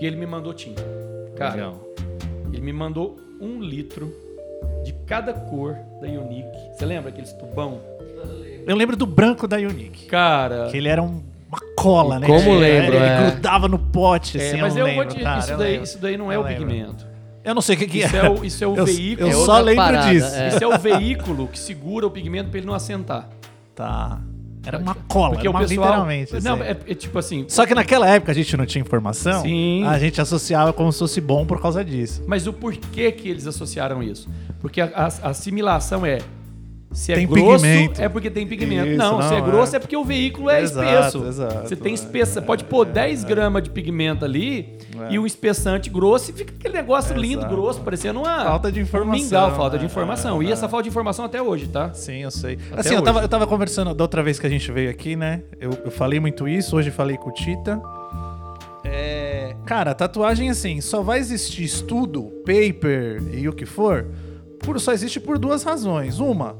e 0.00 0.06
ele 0.06 0.16
me 0.16 0.26
mandou 0.26 0.54
tinta. 0.54 0.82
Cara, 1.36 1.54
Legal. 1.54 1.80
ele 2.52 2.62
me 2.62 2.72
mandou 2.72 3.16
um 3.40 3.60
litro 3.60 4.12
de 4.84 4.92
cada 5.06 5.32
cor 5.32 5.76
da 6.00 6.06
Unique. 6.08 6.46
Você 6.74 6.84
lembra 6.86 7.10
aqueles 7.10 7.32
tubão? 7.34 7.80
Eu 8.66 8.76
lembro 8.76 8.96
do 8.96 9.06
branco 9.06 9.46
da 9.48 9.56
Unique. 9.56 10.06
Cara, 10.06 10.68
Que 10.70 10.76
ele 10.76 10.88
era 10.88 11.02
um- 11.02 11.22
uma 11.48 11.58
cola, 11.76 12.18
né? 12.20 12.26
Como 12.26 12.38
Ele- 12.50 12.58
lembro, 12.58 12.94
Ele 12.96 13.04
é. 13.04 13.30
grudava 13.30 13.66
no 13.68 13.78
pote, 13.78 14.38
é, 14.40 14.48
assim, 14.50 14.60
mas 14.60 14.76
eu, 14.76 14.86
eu 14.86 14.94
vou 14.94 15.02
lembro, 15.02 15.16
te, 15.18 15.22
cara, 15.24 15.38
isso, 15.40 15.48
daí, 15.56 15.70
lembro. 15.72 15.84
isso 15.84 15.98
daí 15.98 16.16
não 16.16 16.30
é 16.32 16.36
Eu 16.36 16.40
o 16.40 16.44
lembro. 16.44 16.66
pigmento. 16.66 17.06
Eu 17.42 17.54
não 17.54 17.62
sei 17.62 17.74
o 17.74 17.78
que, 17.78 17.86
que 17.86 17.98
Isso 18.00 18.16
é. 18.16 18.26
é 18.26 18.30
o, 18.30 18.44
isso 18.44 18.62
é 18.62 18.66
o 18.66 18.76
eu, 18.76 18.84
veículo. 18.84 19.30
Eu 19.30 19.44
só 19.46 19.58
lembro 19.60 19.82
parada, 19.84 20.10
disso. 20.12 20.34
é. 20.34 20.48
Isso 20.48 20.62
é 20.62 20.66
o 20.66 20.78
veículo 20.78 21.48
que 21.48 21.58
segura 21.58 22.06
o 22.06 22.10
pigmento 22.10 22.50
pra 22.50 22.58
ele 22.58 22.66
não 22.66 22.74
assentar. 22.74 23.28
Tá. 23.74 24.20
Era 24.64 24.76
uma 24.76 24.94
cola, 24.94 25.30
Porque 25.30 25.46
era 25.48 25.50
o 25.50 25.52
uma, 25.58 25.60
pessoal. 25.66 25.86
literalmente. 25.86 26.40
Não, 26.42 26.54
assim. 26.56 26.62
é, 26.64 26.76
é 26.88 26.94
tipo 26.94 27.18
assim. 27.18 27.46
Só 27.48 27.64
que 27.64 27.74
naquela 27.74 28.06
época 28.06 28.30
a 28.30 28.34
gente 28.34 28.54
não 28.58 28.66
tinha 28.66 28.82
informação, 28.82 29.40
Sim. 29.40 29.84
a 29.86 29.98
gente 29.98 30.20
associava 30.20 30.70
como 30.74 30.92
se 30.92 30.98
fosse 30.98 31.18
bom 31.18 31.46
por 31.46 31.62
causa 31.62 31.82
disso. 31.82 32.22
Mas 32.26 32.46
o 32.46 32.52
porquê 32.52 33.10
que 33.10 33.26
eles 33.26 33.46
associaram 33.46 34.02
isso? 34.02 34.28
Porque 34.60 34.82
a, 34.82 34.90
a- 34.94 35.06
a 35.06 35.30
assimilação 35.30 36.04
é. 36.04 36.18
Se 36.92 37.12
é 37.12 37.14
Tem 37.14 37.26
grosso, 37.26 37.64
pigmento. 37.64 38.02
é 38.02 38.08
porque 38.08 38.28
tem 38.28 38.44
pigmento. 38.46 38.88
Isso, 38.88 38.98
não, 38.98 39.22
se 39.22 39.32
é 39.34 39.38
não, 39.40 39.46
grosso 39.46 39.74
é. 39.74 39.76
é 39.76 39.78
porque 39.78 39.96
o 39.96 40.04
veículo 40.04 40.50
é 40.50 40.60
Exato, 40.60 40.88
espesso. 40.88 41.26
exato, 41.28 41.68
você 41.68 41.76
tem 41.76 41.92
é. 41.92 41.94
espessa. 41.94 42.32
Você 42.32 42.40
pode 42.40 42.64
pôr 42.64 42.84
10 42.84 43.22
gramas 43.22 43.62
de 43.62 43.70
pigmento 43.70 44.24
ali 44.24 44.76
É. 45.00 45.12
e 45.12 45.18
um 45.18 45.24
espessante 45.24 45.88
grosso 45.88 46.32
e 46.32 46.34
fica 46.34 46.52
aquele 46.52 46.74
negócio 46.74 47.16
lindo, 47.16 47.42
Exato. 47.42 47.54
grosso, 47.54 47.80
parecendo 47.82 48.18
uma. 48.18 48.42
Falta 48.44 48.72
de 48.72 48.80
Um 48.80 48.82
informação, 48.82 49.22
mingau, 49.24 49.56
falta 49.56 49.78
de 49.78 49.84
é, 49.84 49.86
informação. 49.86 50.42
é, 50.42 50.44
e 50.46 50.50
essa 50.50 50.66
é. 50.66 50.68
falta 50.68 50.82
de 50.82 50.88
informação 50.88 51.24
até 51.24 51.40
hoje, 51.40 51.68
tá? 51.68 51.92
Sim, 51.94 52.22
eu 52.24 52.30
sei. 52.32 52.58
Até 52.72 52.80
assim, 52.80 52.94
eu 52.96 53.02
tava, 53.02 53.20
eu 53.22 53.28
tava 53.28 53.46
conversando 53.46 53.94
da 53.94 54.02
outra 54.02 54.20
vez 54.20 54.40
que 54.40 54.46
a 54.48 54.50
gente 54.50 54.72
veio 54.72 54.90
aqui, 54.90 55.14
né? 55.14 55.42
Eu, 55.60 55.70
eu 55.84 55.90
falei 55.92 56.18
muito 56.18 56.48
isso, 56.48 56.74
hoje 56.76 56.90
falei 56.90 57.16
com 57.16 57.30
o 57.30 57.32
Tita. 57.32 57.80
É, 58.84 59.54
cara, 59.64 59.94
tatuagem 59.94 60.50
assim, 60.50 60.80
só 60.80 61.02
vai 61.02 61.18
existir 61.18 61.62
estudo, 61.64 62.24
paper 62.44 63.22
e 63.32 63.48
o 63.48 63.52
que 63.52 63.66
for, 63.66 64.06
por, 64.58 64.80
só 64.80 64.92
existe 64.92 65.20
por 65.20 65.38
duas 65.38 65.62
razões. 65.62 66.18
Uma, 66.18 66.56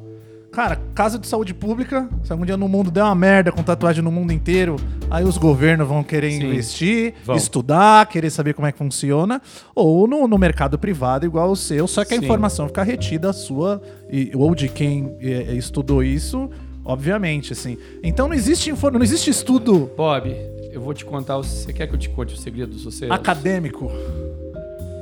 cara, 0.53 0.77
caso 0.95 1.19
de 1.19 1.27
saúde 1.27 1.55
pública, 1.55 2.09
se 2.25 2.33
algum 2.33 2.45
dia 2.45 2.57
no 2.57 2.69
mundo 2.69 2.91
der 2.91 3.03
uma 3.05 3.15
merda 3.15 3.53
com 3.53 3.63
tatuagem 3.63 4.03
no 4.03 4.11
mundo 4.11 4.33
inteiro, 4.33 4.77
aí 5.11 5.25
os 5.25 5.39
governos 5.39 5.87
vão 5.87 6.03
querer 6.03 6.33
Sim. 6.33 6.45
investir, 6.45 7.15
Vão. 7.25 7.37
estudar, 7.37 8.07
querer 8.09 8.31
saber 8.31 8.55
como 8.55 8.67
é 8.67 8.73
que 8.73 8.79
funciona, 8.79 9.41
ou 9.75 10.07
no, 10.09 10.27
no 10.27 10.37
mercado 10.39 10.79
privado 10.79 11.25
igual 11.25 11.51
o 11.51 11.57
seu, 11.57 11.87
só 11.87 12.05
que 12.05 12.15
a 12.15 12.19
Sim. 12.19 12.25
informação 12.25 12.67
fica 12.67 12.83
retida 12.83 13.33
sua 13.33 13.81
e, 14.11 14.33
ou 14.35 14.55
de 14.55 14.69
quem 14.69 15.17
é, 15.21 15.55
estudou 15.55 16.03
isso, 16.03 16.51
obviamente, 16.85 17.53
assim. 17.53 17.79
Então 18.03 18.27
não 18.29 18.35
existe 18.35 18.71
info- 18.71 18.91
não 18.91 19.03
existe 19.03 19.31
estudo 19.31 19.91
Bob, 19.97 20.35
eu 20.73 20.81
vou 20.81 20.93
te 20.95 21.05
contar. 21.05 21.37
Você 21.37 21.73
quer 21.73 21.87
que 21.87 21.95
eu 21.95 21.99
te 21.99 22.09
conte 22.09 22.35
o 22.35 22.37
segredo 22.37 22.73
do 22.73 22.79
sucesso? 22.79 23.13
acadêmico. 23.13 23.90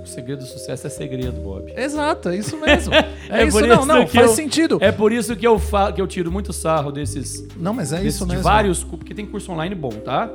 O 0.08 0.10
segredo 0.10 0.38
do 0.38 0.46
sucesso 0.46 0.86
é 0.86 0.90
segredo, 0.90 1.32
Bob. 1.42 1.70
Exato, 1.76 2.30
é 2.30 2.36
isso 2.36 2.56
mesmo. 2.60 2.94
É, 2.94 3.08
É 3.28 3.44
isso, 3.46 3.58
por 3.58 3.66
não, 3.68 3.76
isso 3.78 3.86
não, 3.86 4.06
que 4.06 4.12
faz 4.16 4.30
eu- 4.30 4.34
sentido. 4.36 4.78
É 4.80 4.90
por 4.90 5.12
isso 5.12 5.36
que 5.36 5.46
eu, 5.46 5.58
fa 5.58 5.92
que 5.92 6.00
eu 6.00 6.06
tiro 6.06 6.32
muito 6.32 6.52
sarro 6.52 6.90
desses 6.90 7.46
Não, 7.56 7.74
mas 7.74 7.92
é 7.92 7.96
Desse- 7.96 8.08
isso 8.08 8.24
de 8.24 8.30
mesmo. 8.30 8.42
vários, 8.42 8.82
cu- 8.82 8.96
porque 8.96 9.14
tem 9.14 9.26
curso 9.26 9.52
online 9.52 9.74
bom, 9.74 9.90
tá? 9.90 10.30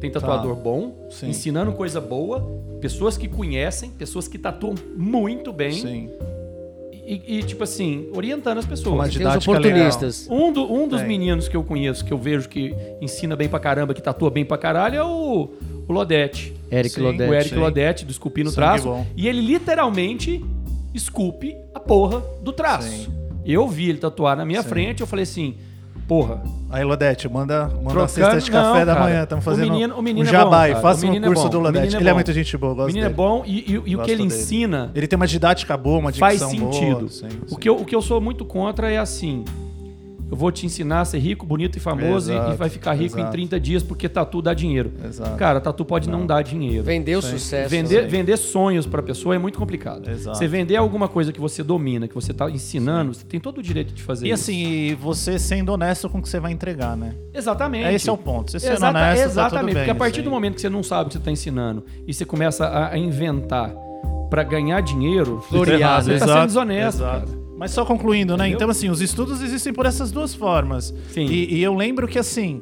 Tem 0.00 0.10
tatuador 0.10 0.54
bom, 0.54 1.06
Sim. 1.10 1.30
ensinando 1.30 1.72
coisa 1.72 1.98
boa, 2.00 2.46
pessoas 2.80 3.16
que 3.16 3.26
conhecem, 3.26 3.88
pessoas 3.90 4.28
que 4.28 4.36
tatuam 4.36 4.74
muito 4.94 5.50
bem 5.50 5.72
Sim. 5.72 6.10
e, 6.92 7.38
e, 7.38 7.42
tipo 7.42 7.64
assim, 7.64 8.10
orientando 8.14 8.58
as 8.58 8.64
uma 8.64 8.70
pessoas. 8.70 8.98
Tem 9.00 9.08
os 9.08 9.12
didática 9.14 9.50
oportunistas. 9.50 10.28
Um, 10.30 10.52
do- 10.52 10.70
um 10.70 10.86
dos 10.86 10.98
Tem. 11.00 11.08
meninos 11.08 11.48
que 11.48 11.56
eu 11.56 11.64
conheço, 11.64 12.04
que 12.04 12.12
eu 12.12 12.18
vejo 12.18 12.48
que 12.50 12.74
ensina 13.00 13.34
bem 13.34 13.48
pra 13.48 13.58
caramba, 13.58 13.94
que 13.94 14.02
tatua 14.02 14.30
bem 14.30 14.44
pra 14.44 14.58
caralho, 14.58 14.96
é 14.98 15.02
o, 15.02 15.48
o 15.88 15.92
Lodete. 15.92 16.54
Eric 16.70 16.94
Sim, 16.94 17.00
Lodete. 17.02 17.30
o 17.30 17.34
Eric 17.34 17.48
sim. 17.50 17.56
Lodete, 17.56 18.04
do 18.04 18.10
Esculpindo 18.10 18.50
Sangue 18.50 18.80
Traço. 18.82 19.06
E 19.16 19.28
ele 19.28 19.40
literalmente 19.40 20.44
esculpe 20.94 21.56
a 21.74 21.80
porra 21.80 22.22
do 22.42 22.52
traço. 22.52 22.88
Sim. 22.88 23.06
Eu 23.44 23.68
vi 23.68 23.88
ele 23.90 23.98
tatuar 23.98 24.36
na 24.36 24.44
minha 24.44 24.62
Sim. 24.62 24.68
frente, 24.68 25.00
eu 25.00 25.06
falei 25.06 25.22
assim, 25.24 25.54
Porra. 26.08 26.40
Aí, 26.70 26.84
Lodete, 26.84 27.28
manda, 27.28 27.64
manda 27.66 27.80
Trocando- 27.90 28.08
cesta 28.08 28.40
de 28.40 28.48
café 28.48 28.78
não, 28.84 28.86
da 28.94 29.00
manhã. 29.00 29.24
Estamos 29.24 29.44
O 29.44 29.50
fazendo 29.50 29.72
menino- 29.72 29.96
o 29.98 30.02
menino 30.02 30.30
um 30.30 30.32
é 30.32 30.44
bom, 30.44 30.54
aí. 30.54 30.70
cara. 30.70 30.80
Faça 30.80 31.04
O 31.04 31.10
um 31.10 31.14
é 31.14 31.20
curso 31.20 31.42
bom. 31.42 31.48
do 31.48 31.58
O 31.58 31.60
Lodete. 31.62 31.96
é 31.96 31.98
Ele 31.98 32.08
é 32.08 32.12
muito 32.12 32.32
gente 32.32 32.56
boa, 32.56 32.70
eu 32.70 32.74
O 32.74 32.76
gosto 32.76 32.86
menino 32.88 33.06
é 33.06 33.08
dele. 33.08 33.16
bom 33.16 33.42
e, 33.44 33.58
e- 33.58 33.72
e 33.72 33.76
o 33.78 33.82
que 33.82 33.96
Gosto 33.96 34.08
ele 34.10 34.22
dele. 34.22 34.22
ensina 34.28 34.92
Ele 34.94 35.08
tem 35.08 35.16
uma 35.16 35.26
didática 35.26 35.76
boa, 35.76 35.98
uma 35.98 36.12
faz 36.12 36.38
dicção 36.38 36.50
sentido. 36.70 36.96
boa. 36.98 37.08
Sim, 37.08 37.26
O, 37.26 37.48
sim. 37.48 37.56
que 37.56 37.68
eu, 37.68 37.74
o 37.76 37.84
que 37.84 37.96
eu 37.96 38.00
sou 38.00 38.20
muito 38.20 38.44
contra 38.44 38.88
é 38.88 38.98
assim. 38.98 39.44
Eu 40.28 40.36
vou 40.36 40.50
te 40.50 40.66
ensinar 40.66 41.02
a 41.02 41.04
ser 41.04 41.18
rico, 41.18 41.46
bonito 41.46 41.76
e 41.76 41.80
famoso 41.80 42.32
e- 42.32 42.34
Exato, 42.34 42.52
e 42.52 42.56
vai 42.56 42.68
ficar 42.68 42.94
rico 42.94 43.16
em 43.16 43.20
exato. 43.20 43.32
30 43.32 43.60
dias 43.60 43.82
porque 43.84 44.08
tatu 44.08 44.42
dá 44.42 44.52
dinheiro. 44.52 44.90
Exato. 45.04 45.36
Cara, 45.36 45.60
tatu 45.60 45.84
pode 45.84 46.08
não, 46.10 46.26
dar 46.26 46.42
dinheiro. 46.42 46.82
Vender 46.82 47.14
o 47.16 47.22
Sim. 47.22 47.30
sucesso. 47.30 47.70
Vender, 47.70 48.02
né? 48.02 48.08
vender 48.08 48.36
sonhos 48.36 48.86
pra 48.86 49.02
pessoa 49.02 49.36
é 49.36 49.38
muito 49.38 49.56
complicado. 49.56 50.10
Exato. 50.10 50.36
Você 50.36 50.48
vender 50.48 50.74
alguma 50.76 51.06
coisa 51.06 51.32
que 51.32 51.40
você 51.40 51.62
domina, 51.62 52.08
que 52.08 52.14
você 52.14 52.34
tá 52.34 52.50
ensinando, 52.50 53.14
você 53.14 53.24
tem 53.24 53.38
todo 53.38 53.58
o 53.58 53.62
direito 53.62 53.94
de 53.94 54.02
fazer 54.02 54.26
E 54.26 54.30
isso. 54.32 54.42
assim, 54.50 54.56
e 54.66 54.94
você 54.96 55.38
sendo 55.38 55.70
honesto 55.72 56.08
com 56.10 56.18
o 56.18 56.22
que 56.22 56.28
você 56.28 56.40
vai 56.40 56.50
entregar, 56.50 56.96
né? 56.96 57.14
Exatamente. 57.32 57.94
Esse 57.94 58.08
é 58.10 58.12
o 58.12 58.18
ponto. 58.18 58.50
Você 58.50 58.58
sendo 58.58 58.72
Exata- 58.74 58.98
honesto, 58.98 59.20
tá 59.22 59.26
exatamente, 59.28 59.60
tudo 59.60 59.66
bem. 59.66 59.74
porque 59.84 59.90
a 59.90 59.94
partir 59.94 60.22
do 60.22 60.30
momento 60.30 60.54
que 60.56 60.60
você 60.60 60.68
não 60.68 60.82
sabe 60.82 61.02
o 61.02 61.06
que 61.06 61.12
você 61.12 61.18
está 61.18 61.30
ensinando 61.30 61.84
e 62.06 62.12
você 62.12 62.24
começa 62.24 62.66
a, 62.66 62.88
a 62.94 62.98
inventar 62.98 63.72
pra 64.28 64.42
ganhar 64.42 64.80
dinheiro, 64.80 65.40
você 65.48 65.74
está 65.74 66.02
sendo 66.02 66.46
desonesto, 66.46 67.00
exato. 67.02 67.26
cara. 67.28 67.45
Mas 67.58 67.70
só 67.70 67.84
concluindo, 67.84 68.36
né? 68.36 68.44
Entendeu? 68.44 68.56
Então, 68.56 68.70
assim, 68.70 68.88
os 68.90 69.00
estudos 69.00 69.42
existem 69.42 69.72
por 69.72 69.86
essas 69.86 70.10
duas 70.12 70.34
formas. 70.34 70.94
Sim. 71.10 71.26
E, 71.26 71.54
e 71.56 71.62
eu 71.62 71.74
lembro 71.74 72.06
que, 72.06 72.18
assim, 72.18 72.60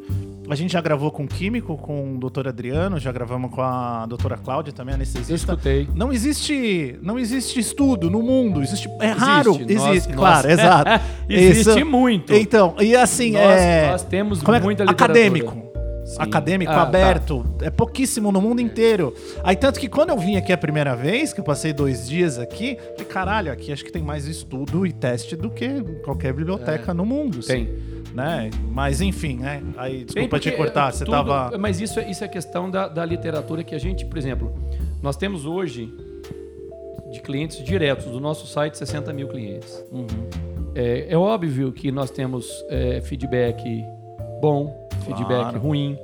a 0.48 0.54
gente 0.54 0.72
já 0.72 0.80
gravou 0.80 1.10
com 1.10 1.24
o 1.24 1.26
químico, 1.26 1.76
com 1.76 2.14
o 2.14 2.18
doutor 2.18 2.46
Adriano, 2.46 2.98
já 3.00 3.10
gravamos 3.10 3.50
com 3.50 3.60
a 3.62 4.06
doutora 4.06 4.36
Cláudia, 4.36 4.72
também 4.72 4.92
Eu 4.92 4.96
anestesista. 4.96 5.34
escutei. 5.52 5.88
Não 5.94 6.12
existe, 6.12 6.96
não 7.02 7.18
existe 7.18 7.58
estudo 7.58 8.08
no 8.10 8.22
mundo. 8.22 8.62
Existe, 8.62 8.88
é 9.00 9.08
raro. 9.10 9.50
Existe, 9.56 9.72
Existe, 9.72 10.08
nós- 10.10 10.16
claro, 10.16 10.48
nós- 10.48 10.58
exato. 10.58 10.90
Existe 11.28 11.70
Isso- 11.78 11.86
muito. 11.86 12.32
Então, 12.34 12.74
e 12.80 12.94
assim, 12.94 13.32
Nós- 13.32 13.42
é. 13.60 13.90
nós 13.90 14.02
temos 14.04 14.42
como 14.42 14.56
é 14.56 14.60
muita 14.60 14.84
literatura. 14.84 15.12
Acadêmico. 15.12 15.73
Sim. 16.04 16.16
Acadêmico, 16.18 16.70
Ah, 16.70 16.74
tá. 16.76 16.82
aberto, 16.82 17.44
é 17.62 17.70
pouquíssimo 17.70 18.30
no 18.30 18.40
mundo 18.40 18.60
inteiro. 18.60 19.14
Aí, 19.42 19.56
tanto 19.56 19.80
que 19.80 19.88
quando 19.88 20.10
eu 20.10 20.18
vim 20.18 20.36
aqui 20.36 20.52
a 20.52 20.58
primeira 20.58 20.94
vez, 20.94 21.32
que 21.32 21.40
eu 21.40 21.44
passei 21.44 21.72
dois 21.72 22.06
dias 22.08 22.38
aqui, 22.38 22.76
falei, 22.92 23.06
caralho, 23.06 23.50
aqui 23.52 23.72
acho 23.72 23.82
que 23.84 23.90
tem 23.90 24.02
mais 24.02 24.26
estudo 24.26 24.86
e 24.86 24.92
teste 24.92 25.34
do 25.34 25.48
que 25.50 25.82
qualquer 26.04 26.32
biblioteca 26.34 26.92
no 26.92 27.06
mundo. 27.06 27.40
Tem. 27.40 27.68
Né? 28.14 28.50
Mas 28.70 29.00
enfim, 29.00 29.38
né? 29.38 29.62
Aí, 29.76 30.04
desculpa 30.04 30.38
te 30.38 30.52
cortar, 30.52 30.92
você 30.92 31.04
tudo- 31.04 31.14
tava. 31.14 31.56
Mas 31.58 31.80
isso, 31.80 31.98
é- 31.98 32.08
isso 32.10 32.22
é 32.22 32.28
questão 32.28 32.70
da, 32.70 32.86
da 32.86 33.04
literatura 33.04 33.64
que 33.64 33.74
a 33.74 33.78
gente, 33.78 34.04
por 34.04 34.18
exemplo, 34.18 34.54
nós 35.02 35.16
temos 35.16 35.46
hoje 35.46 35.92
de 37.10 37.20
clientes 37.20 37.62
diretos 37.64 38.06
do 38.06 38.20
nosso 38.20 38.46
site 38.46 38.76
60 38.76 39.12
mil 39.12 39.26
clientes. 39.28 39.82
Uhum. 39.90 40.06
É, 40.74 41.06
é 41.08 41.16
óbvio 41.16 41.72
que 41.72 41.90
nós 41.90 42.10
temos 42.10 42.46
é, 42.68 43.00
feedback 43.00 43.84
bom, 44.40 44.83
feedback 45.04 45.42
Claro. 45.42 45.58
ruim, 45.60 45.96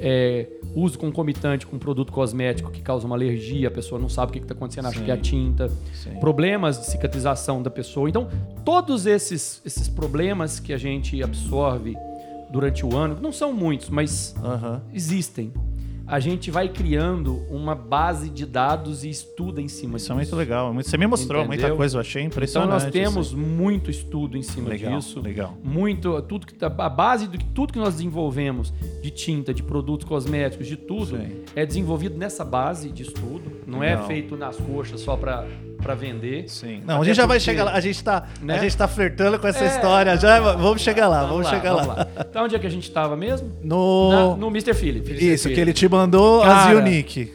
é, 0.00 0.46
uso 0.74 0.98
concomitante 0.98 1.66
com 1.66 1.78
produto 1.78 2.12
cosmético 2.12 2.70
que 2.70 2.80
causa 2.82 3.06
uma 3.06 3.16
alergia, 3.16 3.68
a 3.68 3.70
pessoa 3.70 4.00
não 4.00 4.08
sabe 4.08 4.30
o 4.30 4.32
que 4.34 4.38
está 4.40 4.54
acontecendo, 4.54 4.86
acha 4.86 4.98
Sim. 4.98 5.04
que 5.04 5.10
é 5.10 5.14
a 5.14 5.18
tinta, 5.18 5.68
Sim. 5.94 6.18
problemas 6.20 6.78
de 6.80 6.86
cicatrização 6.86 7.62
da 7.62 7.70
pessoa. 7.70 8.08
Então, 8.08 8.28
todos 8.64 9.06
esses, 9.06 9.62
esses 9.64 9.88
problemas 9.88 10.58
que 10.60 10.72
a 10.72 10.78
gente 10.78 11.22
absorve 11.22 11.94
durante 12.50 12.84
o 12.84 12.96
ano, 12.96 13.18
não 13.20 13.30
são 13.32 13.52
muitos, 13.52 13.90
mas 13.90 14.34
Aham. 14.42 14.80
existem. 14.92 15.52
A 16.08 16.18
gente 16.20 16.50
vai 16.50 16.68
criando 16.70 17.42
uma 17.50 17.74
base 17.74 18.30
de 18.30 18.46
dados 18.46 19.04
e 19.04 19.10
estuda 19.10 19.60
em 19.60 19.68
cima 19.68 19.98
Isso 19.98 20.06
é 20.10 20.16
disso. 20.16 20.34
muito 20.34 20.36
legal. 20.36 20.72
Muito- 20.72 20.88
Você 20.88 20.96
me 20.96 21.06
mostrou 21.06 21.42
Entendeu? 21.44 21.60
muita 21.68 21.76
coisa, 21.76 21.96
eu 21.96 22.00
achei 22.00 22.22
Então 22.22 22.32
impressionante. 22.38 22.70
nós 22.70 22.84
temos 22.90 23.26
assim. 23.28 23.36
muito 23.36 23.90
estudo 23.90 24.36
em 24.38 24.42
cima 24.42 24.70
Legal, 24.70 24.98
disso. 24.98 25.20
legal. 25.20 25.54
Muito, 25.62 26.20
tudo 26.22 26.46
que 26.46 26.54
tá- 26.54 26.72
a 26.78 26.88
base 26.88 27.26
de 27.28 27.38
tudo 27.54 27.72
que 27.74 27.78
nós 27.78 27.94
desenvolvemos 27.94 28.72
de 29.02 29.10
tinta, 29.10 29.52
de 29.52 29.62
produtos 29.62 30.08
cosméticos, 30.08 30.66
de 30.66 30.76
tudo, 30.76 31.18
Sim. 31.18 31.42
é 31.54 31.66
desenvolvido 31.66 32.16
nessa 32.16 32.44
base 32.44 32.90
de 32.90 33.02
estudo. 33.02 33.58
Não 33.66 33.82
é 33.84 33.90
Legal. 33.90 34.06
feito 34.06 34.34
nas 34.36 34.56
coxas 34.56 35.00
só 35.00 35.16
para 35.16 35.44
para 35.80 35.94
vender. 35.94 36.48
Sim. 36.50 36.82
Não, 36.84 37.00
a 37.00 37.04
gente 37.04 37.14
já 37.14 37.24
vai 37.24 37.38
chegar 37.38 37.62
lá. 37.62 37.72
A 37.72 37.78
gente 37.78 38.02
tá, 38.02 38.26
né? 38.42 38.56
a 38.56 38.58
gente 38.58 38.76
tá 38.76 38.88
flertando 38.88 39.38
com 39.38 39.46
essa 39.46 39.62
É, 39.62 39.68
história. 39.68 40.16
Já, 40.16 40.40
vamos 40.56 40.82
chegar 40.82 41.06
lá, 41.06 41.24
vamos, 41.24 41.46
chegar 41.46 41.72
lá. 41.72 41.82
vamos 41.84 42.06
Então 42.28 42.44
onde 42.46 42.56
é 42.56 42.58
que 42.58 42.66
a 42.66 42.70
gente 42.70 42.82
estava 42.88 43.16
mesmo? 43.16 43.52
No. 43.62 44.10
Na- 44.10 44.36
no 44.36 44.48
Mr. 44.48 44.74
Philip. 44.74 45.12
Isso, 45.24 45.48
que 45.48 45.54
ele 45.60 45.72
te 45.72 45.88
mandou 45.88 45.97
Cara, 46.42 46.70
as 46.70 46.76
Unique. 46.76 47.32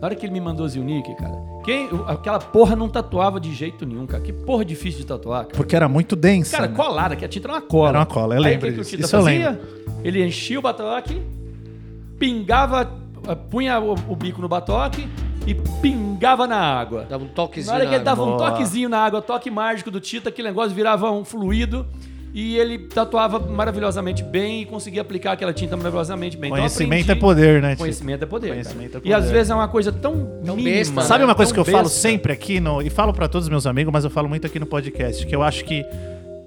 Na 0.00 0.06
hora 0.06 0.14
que 0.14 0.26
ele 0.26 0.32
me 0.32 0.40
mandou 0.40 0.66
as 0.66 0.74
Unique, 0.74 1.14
cara, 1.16 1.34
quem, 1.64 1.88
aquela 2.08 2.38
porra 2.38 2.74
não 2.74 2.88
tatuava 2.88 3.38
de 3.38 3.54
jeito 3.54 3.86
nenhum, 3.86 4.06
cara. 4.06 4.22
Que 4.22 4.32
porra 4.32 4.64
difícil 4.64 5.00
de 5.00 5.06
tatuar, 5.06 5.44
cara. 5.44 5.56
Porque 5.56 5.76
era 5.76 5.88
muito 5.88 6.16
densa. 6.16 6.56
Cara, 6.56 6.68
né? 6.68 6.76
colada, 6.76 7.16
que 7.16 7.24
a 7.24 7.28
tinta 7.28 7.46
era 7.46 7.54
uma 7.54 7.62
cola. 7.62 7.88
Era 7.90 7.98
uma 7.98 8.06
cola, 8.06 8.34
eu 8.34 8.42
Aí, 8.42 8.50
lembro 8.50 8.68
o 8.68 8.70
que 8.70 8.74
que 8.74 8.80
o 8.80 8.84
disso. 8.84 8.96
Tita 8.96 9.06
Isso 9.06 9.16
eu 9.16 9.22
fazia? 9.22 9.60
Ele 10.02 10.26
enchia 10.26 10.58
o 10.58 10.62
batoque, 10.62 11.22
pingava, 12.18 12.90
eh, 13.28 13.34
punha 13.34 13.78
o, 13.78 13.92
o 14.08 14.16
bico 14.16 14.42
no 14.42 14.48
batoque 14.48 15.08
e 15.46 15.54
pingava 15.80 16.46
na 16.48 16.58
água. 16.58 17.06
Dava 17.08 17.22
um 17.22 17.28
toquezinho. 17.28 17.72
Na 17.72 17.78
hora 17.78 17.88
que 17.88 17.94
ele 17.94 18.04
dava 18.04 18.24
um 18.24 18.36
toquezinho 18.36 18.88
na 18.88 18.98
água, 18.98 19.22
toque 19.22 19.50
mágico 19.50 19.90
do 19.90 20.00
Tita, 20.00 20.30
aquele 20.30 20.48
negócio 20.48 20.74
virava 20.74 21.10
um 21.10 21.24
fluido 21.24 21.86
e 22.34 22.56
ele 22.56 22.78
tatuava 22.78 23.38
maravilhosamente 23.38 24.22
bem 24.22 24.62
e 24.62 24.66
conseguia 24.66 25.02
aplicar 25.02 25.32
aquela 25.32 25.52
tinta 25.52 25.76
maravilhosamente 25.76 26.36
bem. 26.36 26.48
Então, 26.48 26.58
Conhecimento 26.60 27.02
aprendi- 27.02 27.10
é 27.10 27.14
poder, 27.20 27.62
né? 27.62 27.76
Conhecimento 27.76 28.22
é 28.22 28.26
poder. 28.26 28.48
Conhecimento 28.50 28.96
é 28.98 29.00
E 29.04 29.12
às 29.12 29.20
poder. 29.24 29.32
vezes 29.34 29.50
é 29.50 29.54
uma 29.54 29.68
coisa 29.68 29.92
tão, 29.92 30.12
Tão 30.44 30.56
mínima. 30.56 30.76
besta, 30.76 30.94
né? 31.00 31.06
Sabe 31.06 31.24
uma 31.24 31.34
coisa 31.34 31.52
que 31.52 31.60
eu 31.60 31.64
falo 31.64 31.84
besta. 31.84 31.98
sempre 31.98 32.32
aqui 32.32 32.58
no, 32.60 32.80
e 32.80 32.88
falo 32.90 33.12
pra 33.12 33.28
todos 33.28 33.46
os 33.46 33.50
meus 33.50 33.66
amigos, 33.66 33.92
mas 33.92 34.04
eu 34.04 34.10
falo 34.10 34.28
muito 34.28 34.46
aqui 34.46 34.58
no 34.58 34.66
podcast, 34.66 35.26
que 35.26 35.34
eu 35.36 35.42
acho 35.42 35.64
que 35.64 35.84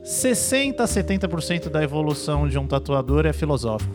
60 0.03 0.83
a 0.83 0.87
70% 0.87 1.69
da 1.69 1.83
evolução 1.83 2.47
de 2.47 2.57
um 2.57 2.65
tatuador 2.67 3.25
é 3.25 3.33
filosófico. 3.33 3.93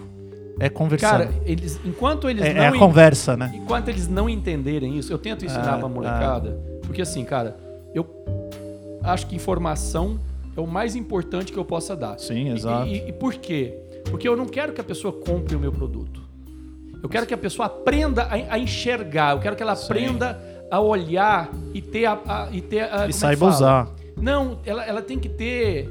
É 0.59 0.69
conversando. 0.69 1.11
Cara, 1.11 1.31
eles, 1.47 1.81
enquanto 1.85 2.29
eles 2.29 2.45
é, 2.45 2.53
não 2.53 2.63
é 2.63 2.69
a 2.69 2.73
conversa, 2.79 3.37
né? 3.37 3.51
Enquanto 3.55 3.89
eles 3.89 4.07
não 4.09 4.29
entenderem 4.29 4.99
isso, 4.99 5.13
eu 5.13 5.19
tento 5.19 5.45
ensinar 5.45 5.75
Ah, 5.75 5.79
pra 5.79 5.89
molecada. 5.89 6.59
Porque 6.83 7.01
assim, 7.01 7.25
cara, 7.25 7.57
eu 7.95 8.07
acho 9.03 9.27
que 9.27 9.35
informação 9.35 10.19
é 10.61 10.63
o 10.63 10.67
mais 10.67 10.95
importante 10.95 11.53
que 11.53 11.59
eu 11.59 11.65
possa 11.65 11.97
dar. 11.97 12.19
Sim, 12.19 12.49
E- 12.49 12.53
exato. 12.53 12.87
E, 12.87 13.09
e 13.09 13.13
por 13.13 13.35
quê? 13.35 13.75
Porque 14.11 14.29
eu 14.29 14.37
não 14.37 14.47
quero 14.47 14.73
que 14.73 14.81
a 14.81 14.85
pessoa 14.85 15.13
compre 15.13 15.57
o 15.57 15.59
meu 15.61 15.73
produto. 15.73 16.21
Eu 17.03 17.09
quero 17.09 17.27
que 17.27 17.33
a 17.35 17.39
pessoa 17.39 17.67
aprenda 17.67 18.25
a, 18.25 18.55
a 18.55 18.59
enxergar. 18.59 19.35
Eu 19.35 19.41
quero 19.41 19.57
que 19.57 19.63
ela 19.63 19.75
Sim. 19.75 19.85
aprenda 19.87 20.39
a 20.71 20.81
olhar 20.81 21.51
e 21.75 21.81
ter 21.81 22.05
a. 22.07 22.13
a- 22.27 22.49
e 22.53 22.61
ter 22.61 22.81
a, 22.83 23.03
é 23.03 23.05
E 23.05 23.07
que 23.09 23.13
saiba 23.15 23.47
usar. 23.47 23.89
Não, 24.17 24.59
ela, 24.67 24.85
ela 24.85 25.03
tem 25.03 25.19
que 25.19 25.29
ter. 25.29 25.89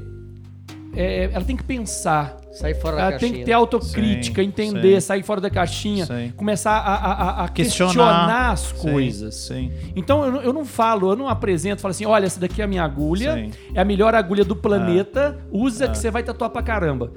É, 0.94 1.30
ela 1.32 1.44
tem 1.44 1.56
que 1.56 1.62
pensar. 1.64 2.38
Sair 2.52 2.74
fora 2.74 2.96
da 2.96 3.02
Ela 3.02 3.10
caixinha. 3.12 3.30
tem 3.30 3.40
que 3.40 3.46
ter 3.46 3.52
autocrítica, 3.52 4.42
Sim, 4.42 4.48
entender, 4.48 4.94
sim. 5.00 5.06
sair 5.06 5.22
fora 5.22 5.40
da 5.40 5.48
caixinha, 5.48 6.04
Sim. 6.04 6.32
começar 6.36 6.72
a, 6.72 6.94
a- 6.94 7.12
a- 7.12 7.44
a 7.44 7.48
Questionar. 7.48 7.92
questionar, 7.92 8.50
as 8.50 8.72
coisas. 8.72 9.34
sim. 9.36 9.70
Então 9.94 10.24
eu, 10.24 10.32
não- 10.32 10.42
eu 10.42 10.52
não 10.52 10.64
falo, 10.64 11.12
eu 11.12 11.16
não 11.16 11.28
apresento, 11.28 11.80
falo 11.80 11.90
assim: 11.92 12.06
olha, 12.06 12.26
essa 12.26 12.40
daqui 12.40 12.60
é 12.60 12.64
a 12.64 12.66
minha 12.66 12.82
agulha, 12.82 13.34
Sim. 13.34 13.50
é 13.72 13.80
a 13.80 13.84
melhor 13.84 14.16
agulha 14.16 14.44
do 14.44 14.56
planeta, 14.56 15.38
usa 15.52 15.86
que 15.88 15.96
você 15.96 16.10
vai 16.10 16.24
tatuar 16.24 16.50
pra 16.50 16.60
caramba. 16.60 17.12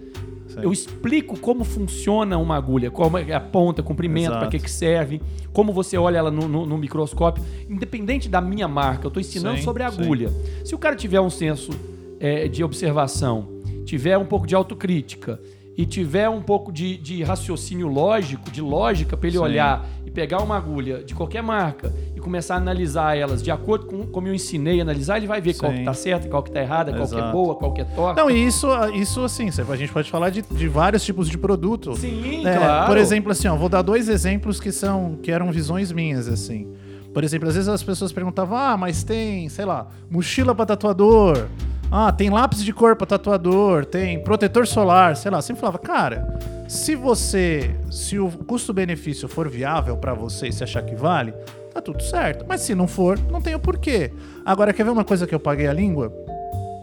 Sim. 0.47 0.59
Eu 0.61 0.71
explico 0.71 1.39
como 1.39 1.63
funciona 1.63 2.37
uma 2.37 2.55
agulha, 2.55 2.91
como 2.91 3.17
é 3.17 3.33
a 3.33 3.39
ponta, 3.39 3.81
comprimento, 3.81 4.37
para 4.37 4.47
que, 4.49 4.59
que 4.59 4.69
serve, 4.69 5.19
como 5.51 5.73
você 5.73 5.97
olha 5.97 6.19
ela 6.19 6.29
no, 6.29 6.47
no- 6.47 6.65
no 6.67 6.77
microscópio. 6.77 7.43
Independente 7.67 8.29
da 8.29 8.39
minha 8.39 8.67
marca, 8.67 9.05
eu 9.05 9.07
estou 9.07 9.19
ensinando 9.19 9.57
Sim, 9.57 9.63
sobre 9.63 9.81
a 9.81 9.89
sim. 9.89 10.03
agulha. 10.03 10.29
Se 10.63 10.75
o 10.75 10.77
cara 10.77 10.95
tiver 10.95 11.19
um 11.19 11.29
senso 11.31 11.71
é, 12.19 12.47
de 12.47 12.63
observação, 12.63 13.47
tiver 13.83 14.17
um 14.17 14.25
pouco 14.25 14.45
de 14.47 14.55
autocrítica 14.55 15.39
e 15.75 15.85
tiver 15.87 16.29
um 16.29 16.41
pouco 16.41 16.71
de, 16.71 16.97
de 16.97 17.23
raciocínio 17.23 17.87
lógico, 17.87 18.51
de 18.51 18.61
lógica 18.61 19.17
para 19.17 19.27
ele 19.27 19.37
Sim. 19.37 19.43
olhar 19.43 19.83
e 20.05 20.11
pegar 20.11 20.39
uma 20.43 20.55
agulha 20.55 21.03
de 21.03 21.15
qualquer 21.15 21.41
marca 21.41 21.91
e 22.15 22.19
começar 22.19 22.53
a 22.53 22.57
analisar 22.57 23.17
elas 23.17 23.41
de 23.41 23.49
acordo 23.49 23.87
com 23.87 24.05
como 24.05 24.27
eu 24.27 24.35
ensinei 24.35 24.79
a 24.79 24.83
analisar, 24.83 25.17
ele 25.17 25.25
vai 25.25 25.41
ver 25.41 25.55
qual 25.55 25.71
Sim. 25.71 25.79
que 25.79 25.85
tá 25.85 25.93
certa, 25.95 26.27
qual 26.29 26.43
que 26.43 26.51
tá 26.51 26.61
errada, 26.61 26.93
qual 26.93 27.07
que 27.07 27.15
é 27.15 27.17
Exato. 27.17 27.31
boa, 27.31 27.55
qual 27.55 27.73
que 27.73 27.81
é 27.81 27.85
torta. 27.85 28.21
Não, 28.21 28.29
e 28.29 28.45
isso, 28.45 28.67
isso 28.93 29.21
assim, 29.21 29.49
a 29.67 29.75
gente 29.75 29.91
pode 29.91 30.11
falar 30.11 30.29
de, 30.29 30.43
de 30.43 30.67
vários 30.67 31.03
tipos 31.03 31.27
de 31.27 31.39
produto. 31.39 31.95
Sim, 31.95 32.45
É, 32.45 32.55
claro. 32.55 32.85
Por 32.85 32.97
exemplo, 32.97 33.31
assim, 33.31 33.47
ó, 33.47 33.55
vou 33.55 33.67
dar 33.69 33.81
dois 33.81 34.07
exemplos 34.07 34.59
que 34.59 34.71
são 34.71 35.17
que 35.23 35.31
eram 35.31 35.51
visões 35.51 35.91
minhas, 35.91 36.27
assim. 36.27 36.67
Por 37.11 37.23
exemplo, 37.23 37.47
às 37.49 37.55
vezes 37.55 37.67
as 37.69 37.81
pessoas 37.81 38.11
perguntavam: 38.11 38.55
"Ah, 38.55 38.77
mas 38.77 39.03
tem, 39.03 39.49
sei 39.49 39.65
lá, 39.65 39.87
mochila 40.09 40.53
para 40.53 40.67
tatuador. 40.67 41.47
Ah, 41.95 42.11
tem 42.11 42.31
lápis 42.31 42.63
de 42.63 42.73
cor 42.73 42.95
para 42.95 43.05
tatuador, 43.05 43.85
tem 43.85 44.19
protetor 44.23 44.65
solar, 44.65 45.15
sei 45.15 45.29
lá". 45.29 45.41
Sempre 45.43 45.59
falava: 45.61 45.77
"Cara, 45.77 46.39
se 46.67 46.95
você, 46.95 47.69
se 47.91 48.17
o 48.17 48.31
custo-benefício 48.31 49.27
for 49.27 49.47
viável 49.47 49.95
para 49.95 50.13
você 50.13 50.47
e 50.47 50.51
você 50.51 50.63
achar 50.63 50.81
que 50.81 50.95
vale, 50.95 51.33
tá 51.71 51.79
tudo 51.79 52.01
certo. 52.01 52.45
Mas 52.47 52.61
se 52.61 52.73
não 52.73 52.87
for, 52.87 53.19
não 53.31 53.39
tem 53.39 53.53
o 53.53 53.59
porquê. 53.59 54.11
Agora 54.43 54.73
quer 54.73 54.83
ver 54.83 54.89
uma 54.89 55.03
coisa 55.03 55.27
que 55.27 55.35
eu 55.35 55.39
paguei 55.39 55.67
a 55.67 55.73
língua? 55.73 56.11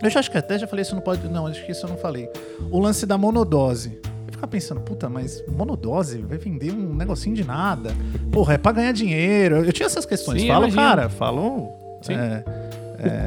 Eu 0.01 0.09
já 0.09 0.21
acho 0.21 0.31
que 0.31 0.39
até 0.39 0.59
já 0.59 0.67
falei 0.67 0.83
isso 0.83 0.95
não 0.95 1.03
pode. 1.03 1.27
Não, 1.29 1.47
acho 1.47 1.65
que 1.67 1.73
isso 1.73 1.85
eu 1.87 1.91
não 1.91 1.97
falei. 1.97 2.29
O 2.71 2.79
lance 2.79 3.05
da 3.05 3.19
monodose. 3.19 3.99
Eu 4.27 4.33
ficava 4.33 4.47
pensando, 4.47 4.81
puta, 4.81 5.09
mas 5.09 5.45
monodose 5.49 6.23
vai 6.23 6.39
vender 6.39 6.73
um 6.73 6.95
negocinho 6.95 7.35
de 7.35 7.45
nada. 7.45 7.91
Porra, 8.33 8.55
é 8.55 8.59
pra 8.59 8.73
ganhar 8.73 8.93
dinheiro. 8.93 9.57
Eu 9.57 9.73
tinha 9.73 9.87
essas 9.87 10.07
questões. 10.07 10.41
Sim, 10.41 10.49
Falo, 10.49 10.61
imagino. 10.69 10.83
cara, 10.83 11.09
falou. 11.09 11.99
Sim. 12.01 12.15
é, 12.15 12.45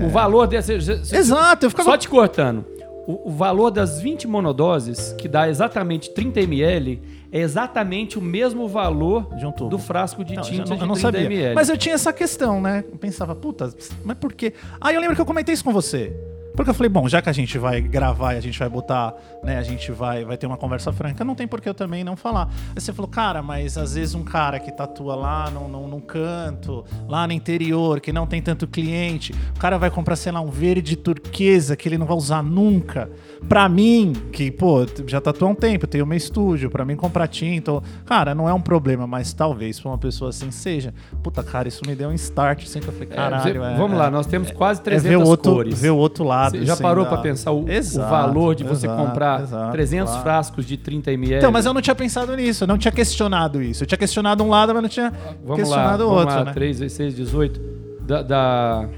O, 0.02 0.06
o 0.06 0.10
valor 0.10 0.48
desse. 0.48 0.80
se- 0.82 1.06
se- 1.06 1.16
Exato, 1.16 1.66
eu 1.66 1.70
ficava. 1.70 1.90
Só 1.92 1.98
te 1.98 2.08
cortando. 2.10 2.66
o, 3.08 3.30
o 3.30 3.32
valor 3.32 3.70
das 3.72 4.00
20 4.02 4.28
monodoses, 4.28 5.14
que 5.18 5.28
dá 5.28 5.50
exatamente 5.50 6.10
30 6.12 6.40
ml, 6.42 7.02
é 7.32 7.40
exatamente 7.40 8.18
o 8.18 8.22
mesmo 8.22 8.68
valor 8.68 9.28
do 9.70 9.78
frasco 9.80 10.24
de 10.24 10.36
Não, 10.36 10.44
tinta 10.44 10.62
eu 10.64 10.68
não, 10.70 10.76
de 10.78 10.82
eu 10.84 10.88
não 10.88 10.96
30 10.96 11.12
sabia. 11.12 11.26
ml. 11.26 11.56
Mas 11.56 11.68
eu 11.70 11.78
tinha 11.78 11.96
essa 11.96 12.14
questão, 12.14 12.62
né? 12.62 12.84
Eu 12.92 12.98
pensava, 12.98 13.34
puta, 13.36 13.74
mas 14.06 14.18
por 14.18 14.32
quê? 14.34 14.54
Aí 14.80 14.96
eu 14.96 15.02
lembro 15.02 15.16
que 15.16 15.22
eu 15.22 15.26
comentei 15.26 15.54
isso 15.54 15.64
com 15.64 15.74
você. 15.74 16.14
Porque 16.56 16.70
eu 16.70 16.74
falei, 16.74 16.90
bom, 16.90 17.08
já 17.10 17.22
que 17.22 17.30
a 17.30 17.34
gente 17.34 17.58
vai 17.58 17.82
gravar 17.82 18.34
e 18.34 18.38
a 18.38 18.42
gente 18.42 18.60
vai 18.60 18.70
botar, 18.70 19.14
né, 19.44 19.58
a 19.58 19.64
gente 19.64 19.92
vai, 19.92 20.24
vai 20.24 20.38
ter 20.38 20.46
uma 20.46 20.58
conversa 20.58 20.94
franca, 20.94 21.24
não 21.24 21.34
tem 21.34 21.48
por 21.48 21.60
que 21.60 21.68
eu 21.68 21.74
também 21.74 22.04
não 22.04 22.16
falar. 22.16 22.48
Aí 22.76 22.82
você 22.82 22.94
falou, 22.94 23.10
cara, 23.10 23.42
mas 23.42 23.78
às 23.78 23.96
vezes 23.96 24.14
um 24.14 24.24
cara 24.24 24.60
que 24.60 24.72
tatua 24.72 25.16
lá 25.16 25.50
num, 25.50 25.68
num, 25.68 25.88
num 25.88 26.00
canto, 26.00 26.86
lá 27.08 27.26
no 27.26 27.34
interior, 27.34 28.00
que 28.00 28.14
não 28.14 28.28
tem 28.28 28.42
tanto 28.42 28.68
cliente, 28.68 29.34
o 29.56 29.60
cara 29.60 29.78
vai 29.78 29.90
comprar, 29.90 30.16
sei 30.16 30.32
lá, 30.32 30.42
um 30.42 30.50
verde 30.52 30.96
turquesa 30.96 31.76
que 31.76 31.88
ele 31.90 31.98
não 31.98 32.06
vai 32.06 32.16
usar 32.16 32.44
nunca. 32.44 33.10
Pra 33.50 33.68
mim, 33.68 34.14
que, 34.32 34.52
pô, 34.52 34.86
já 35.08 35.20
tatuou 35.20 35.50
há 35.50 35.52
um 35.52 35.56
tempo, 35.56 35.88
tenho 35.88 36.06
meu 36.06 36.18
estúdio, 36.18 36.70
pra 36.70 36.86
mim 36.86 36.96
comprar 36.96 37.28
tinta, 37.28 37.72
cara, 38.06 38.36
não 38.36 38.48
é 38.48 38.54
um 38.54 38.62
problema, 38.62 39.08
mas 39.08 39.34
talvez 39.34 39.80
pra 39.80 39.90
uma 39.92 39.98
pessoa 39.98 40.30
assim 40.30 40.52
seja. 40.52 40.94
Puta, 41.24 41.44
cara, 41.44 41.68
isso 41.68 41.82
me 41.86 41.96
deu 41.96 42.10
um 42.10 42.14
start, 42.14 42.64
assim, 42.64 42.80
que 42.80 42.88
eu 42.88 42.94
falei, 42.94 43.08
É, 43.12 43.16
caralho, 43.16 43.44
você- 43.44 43.50
é, 43.74 43.76
vamos 43.78 43.94
é, 43.94 44.00
lá, 44.00 44.12
nós 44.12 44.28
temos 44.28 44.52
quase 44.52 44.80
é 44.82 44.84
300 44.84 45.10
ver 45.10 45.18
o 45.18 45.28
outro, 45.28 45.52
cores. 45.52 45.82
ver 45.82 45.90
o 45.90 45.98
outro 45.98 46.24
lado. 46.24 46.43
Você 46.52 46.66
já 46.66 46.76
parou 46.78 47.04
da- 47.04 47.10
pra 47.12 47.18
pensar 47.20 47.52
o, 47.52 47.64
o 47.66 47.70
Exato, 47.70 48.10
valor 48.10 48.56
de 48.56 48.64
você 48.64 48.86
exato, 48.88 49.02
comprar 49.06 49.42
exato, 49.44 49.72
300 49.72 50.10
claro. 50.10 50.24
frascos 50.24 50.66
de 50.66 50.78
30 50.78 51.12
ml? 51.12 51.38
Então, 51.38 51.52
mas 51.52 51.66
eu 51.66 51.74
não 51.74 51.82
tinha 51.82 51.96
pensado 51.96 52.36
nisso, 52.36 52.64
eu 52.64 52.68
não 52.68 52.78
tinha 52.78 52.92
questionado 52.92 53.62
isso. 53.62 53.84
Eu 53.84 53.88
tinha 53.88 53.98
questionado 53.98 54.44
um 54.44 54.50
lado, 54.50 54.74
mas 54.74 54.82
não 54.84 54.90
tinha 54.90 55.12
Vamos 55.12 55.50
lá, 55.50 55.56
questionado 55.56 56.04
o 56.04 56.08
vamos 56.10 56.22
outro, 56.24 56.36
lá, 56.40 56.46
né? 56.46 56.54
3 56.54 56.80
vezes 56.80 56.98
6, 56.98 57.16
18. 57.16 57.62
Dá, 58.02 58.22
dá 58.22 58.90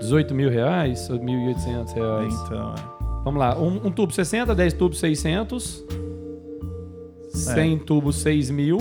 18 0.00 0.34
mil 0.34 0.50
reais 0.50 1.08
ou 1.10 1.18
1.800 1.18 1.92
reais? 1.94 2.34
Então, 2.46 2.74
é. 2.74 2.98
Vamos 3.24 3.40
lá, 3.40 3.58
um, 3.58 3.86
um 3.86 3.90
tubo 3.90 4.12
60, 4.12 4.54
10 4.54 4.72
tubos 4.74 4.98
600, 5.00 5.84
É. 7.26 7.36
100 7.36 7.78
tubos 7.80 8.16
6 8.16 8.50
mil, 8.50 8.78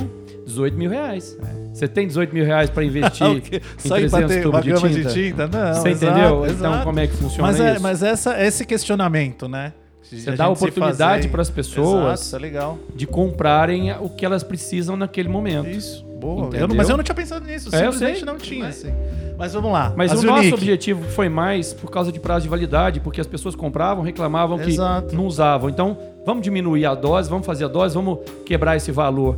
18 0.48 0.78
mil 0.78 0.90
reais. 0.90 1.38
Você 1.74 1.88
tem 1.88 2.08
18 2.08 2.34
mil 2.34 2.46
reais 2.46 2.70
para 2.70 2.84
investir 2.84 3.28
em 3.28 3.42
Só 3.88 3.98
ir 4.00 4.10
300 4.10 4.12
bater 4.12 4.44
tubos 4.44 4.60
uma 4.82 4.90
de 4.90 4.96
tinta? 4.96 5.10
de 5.10 5.14
tinta? 5.14 5.48
Não, 5.48 5.74
Você 5.76 5.90
exato, 5.90 6.14
entendeu? 6.20 6.46
exato. 6.46 6.58
Então, 6.74 6.84
como 6.86 7.00
é 7.00 7.08
que 7.08 7.14
funciona 7.18 7.48
Mas, 7.48 7.60
é, 7.60 7.72
isso? 7.74 7.82
mas 7.84 8.04
essa, 8.04 8.42
esse 8.44 8.66
questionamento, 8.66 9.48
né? 9.48 9.74
Você 10.02 10.32
dá 10.32 10.48
oportunidade 10.48 11.28
pras 11.28 11.50
pessoas 11.50 12.22
Exato, 12.22 12.36
é 12.38 12.40
legal. 12.48 12.80
de 12.96 13.06
comprarem 13.06 13.92
o 14.00 14.08
que 14.10 14.26
elas 14.26 14.42
precisam 14.42 14.96
naquele 14.96 15.28
momento. 15.28 15.68
Isso, 15.70 16.02
boa. 16.18 16.50
Eu 16.56 16.66
não- 16.66 16.76
mas 16.78 16.88
eu 16.90 16.96
não 16.96 17.04
tinha 17.04 17.14
pensado 17.14 17.46
nisso, 17.46 17.68
É, 17.76 17.80
simplesmente 17.80 18.24
não 18.24 18.38
tinha. 18.38 18.68
Assim. 18.70 18.94
Mas 19.38 19.52
vamos 19.54 19.70
lá. 19.70 19.92
Mas 19.98 20.14
As 20.14 20.24
o 20.24 20.26
nosso 20.26 20.40
Unique. 20.40 20.54
objetivo 20.54 21.04
foi 21.10 21.28
mais 21.28 21.74
por 21.74 21.92
causa 21.92 22.10
de 22.10 22.22
prazo 22.22 22.44
de 22.44 22.50
validade, 22.50 23.02
porque 23.02 23.20
as 23.20 23.28
pessoas 23.28 23.54
compravam, 23.54 24.02
reclamavam 24.02 24.58
que 24.58 24.70
Exato. 24.70 25.14
não 25.14 25.26
usavam. 25.26 25.70
Então, 25.70 25.98
vamos 26.26 26.42
diminuir 26.42 26.86
a 26.86 26.96
dose, 26.96 27.30
vamos 27.30 27.46
fazer 27.46 27.66
a 27.66 27.68
dose, 27.68 27.94
vamos 27.94 28.20
quebrar 28.46 28.78
esse 28.78 28.94
valor 28.94 29.38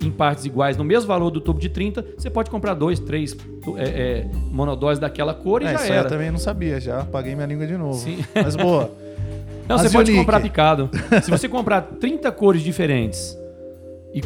em 0.00 0.10
partes 0.10 0.44
iguais, 0.44 0.76
no 0.76 0.84
mesmo 0.84 1.06
valor 1.08 1.30
do 1.30 1.40
tubo 1.40 1.58
de 1.58 1.68
30, 1.68 2.04
você 2.16 2.28
pode 2.30 2.50
comprar 2.50 2.74
dois, 2.74 2.98
três 2.98 3.36
é, 3.76 3.82
é, 3.84 4.26
monodoses 4.50 4.98
daquela 4.98 5.32
cor 5.34 5.62
e 5.62 5.64
É, 5.66 5.68
já 5.68 5.74
isso 5.74 5.84
aí 5.84 5.90
eu 5.90 5.96
era. 5.96 6.08
também 6.08 6.30
não 6.30 6.38
sabia, 6.38 6.80
já 6.80 7.04
paguei 7.04 7.34
minha 7.34 7.46
língua 7.46 7.66
de 7.66 7.76
novo. 7.76 7.94
Sim. 7.94 8.18
Mas 8.34 8.56
boa. 8.56 8.90
Não, 9.68 9.76
As 9.76 9.82
você 9.82 9.90
pode 9.90 10.12
comprar 10.12 10.40
picado. 10.40 10.90
Se 11.22 11.30
você 11.30 11.48
comprar 11.48 11.82
30 11.82 12.30
cores 12.32 12.62
diferentes, 12.62 13.38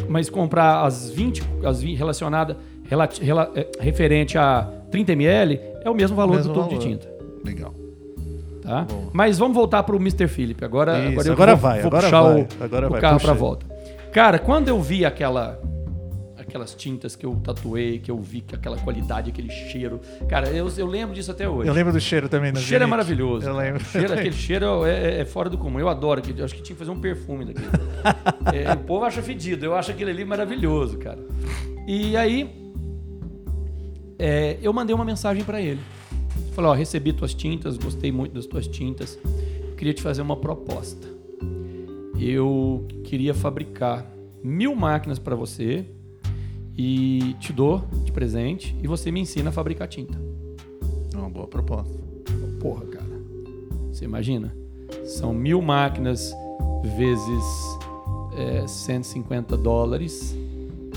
mas 0.09 0.29
comprar 0.31 0.83
as 0.83 1.09
20, 1.11 1.43
as 1.63 1.79
20 1.81 1.95
relacionadas, 1.95 2.57
relati- 2.89 3.23
rela- 3.23 3.51
é, 3.55 3.67
referente 3.79 4.35
a 4.37 4.67
30 4.91 5.11
ml, 5.13 5.59
é 5.83 5.89
o 5.89 5.93
mesmo 5.93 6.17
valor 6.17 6.37
Mesmo 6.37 6.51
do 6.53 6.59
tubo 6.59 6.69
valor. 6.69 6.79
de 6.79 6.85
tinta. 6.89 7.07
Legal. 7.45 7.71
Tá? 8.63 8.85
Mas 9.13 9.37
vamos 9.37 9.55
voltar 9.55 9.83
pro 9.83 9.95
Mr. 9.97 10.27
Philip. 10.27 10.65
Agora, 10.65 10.97
Isso, 11.07 11.19
agora, 11.31 11.31
agora 11.31 11.55
vou, 11.55 11.61
vai, 11.61 11.79
vou 11.81 11.87
agora 11.87 12.03
puxar 12.03 12.21
vai, 12.23 12.41
o, 12.41 12.47
agora 12.63 12.87
o 12.87 12.89
vai, 12.89 13.01
carro 13.01 13.19
aí. 13.29 13.37
volta. 13.37 13.65
Cara, 14.11 14.39
quando 14.39 14.67
eu 14.69 14.81
vi 14.81 15.05
aquela 15.05 15.59
aquelas 16.37 16.73
tintas 16.73 17.13
que 17.13 17.25
eu 17.25 17.35
tatuei, 17.43 17.99
que 17.99 18.09
eu 18.09 18.17
vi 18.21 18.39
que 18.39 18.55
aquela 18.55 18.77
qualidade, 18.77 19.29
aquele 19.29 19.49
cheiro, 19.51 19.99
cara, 20.29 20.47
eu, 20.49 20.69
eu 20.77 20.87
lembro 20.87 21.13
disso 21.13 21.29
até 21.29 21.47
hoje. 21.47 21.67
Eu 21.67 21.73
lembro 21.73 21.91
do 21.91 21.99
cheiro 21.99 22.29
também. 22.29 22.53
O 22.53 22.55
cheiro 22.57 22.85
é 22.85 22.87
maravilhoso. 22.87 23.45
Eu 23.49 23.53
lembro. 23.57 23.83
Cheiro, 23.83 24.13
aquele 24.13 24.31
cheiro 24.33 24.85
é, 24.85 25.19
é 25.19 25.25
fora 25.25 25.49
do 25.49 25.57
comum. 25.57 25.77
Eu 25.77 25.89
adoro. 25.89 26.19
aquele- 26.21 26.39
Eu 26.39 26.45
acho 26.45 26.55
que 26.55 26.61
tinha 26.61 26.73
que 26.73 26.79
fazer 26.79 26.91
um 26.91 27.01
perfume 27.01 27.45
daquele. 27.45 27.67
É, 28.55 28.71
o 28.71 28.77
povo 28.77 29.03
acha 29.03 29.21
fedido. 29.21 29.65
Eu 29.65 29.75
acho 29.75 29.91
aquele 29.91 30.09
ali 30.09 30.23
maravilhoso, 30.23 30.97
cara. 30.99 31.19
E 31.85 32.15
aí, 32.15 32.49
é, 34.17 34.57
eu 34.61 34.71
mandei 34.71 34.95
uma 34.95 35.03
mensagem 35.03 35.43
pra 35.43 35.59
ele. 35.61 35.81
Falei, 36.53 36.71
ó, 36.71 36.73
recebi 36.73 37.11
tuas 37.11 37.33
tintas, 37.33 37.77
gostei 37.77 38.09
muito 38.09 38.33
das 38.33 38.45
tuas 38.45 38.67
tintas. 38.67 39.19
Queria 39.75 39.93
te 39.93 40.01
fazer 40.01 40.21
uma 40.21 40.37
proposta. 40.37 41.05
Eu 42.19 42.85
queria 43.03 43.33
fabricar 43.33 44.05
mil 44.43 44.75
máquinas 44.75 45.19
pra 45.19 45.35
você 45.35 45.85
e 46.77 47.35
te 47.39 47.51
dou 47.51 47.83
de 48.03 48.11
presente 48.11 48.75
e 48.81 48.87
você 48.87 49.11
me 49.11 49.19
ensina 49.19 49.49
a 49.49 49.51
fabricar 49.51 49.87
tinta. 49.87 50.19
É 51.13 51.17
Uma 51.17 51.29
boa 51.29 51.47
proposta. 51.47 51.97
Porra, 52.59 52.85
cara. 52.85 53.21
Você 53.91 54.05
imagina? 54.05 54.55
São 55.05 55.33
mil 55.33 55.61
máquinas 55.61 56.33
vezes 56.95 57.43
é, 58.37 58.67
150 58.67 59.57
dólares. 59.57 60.35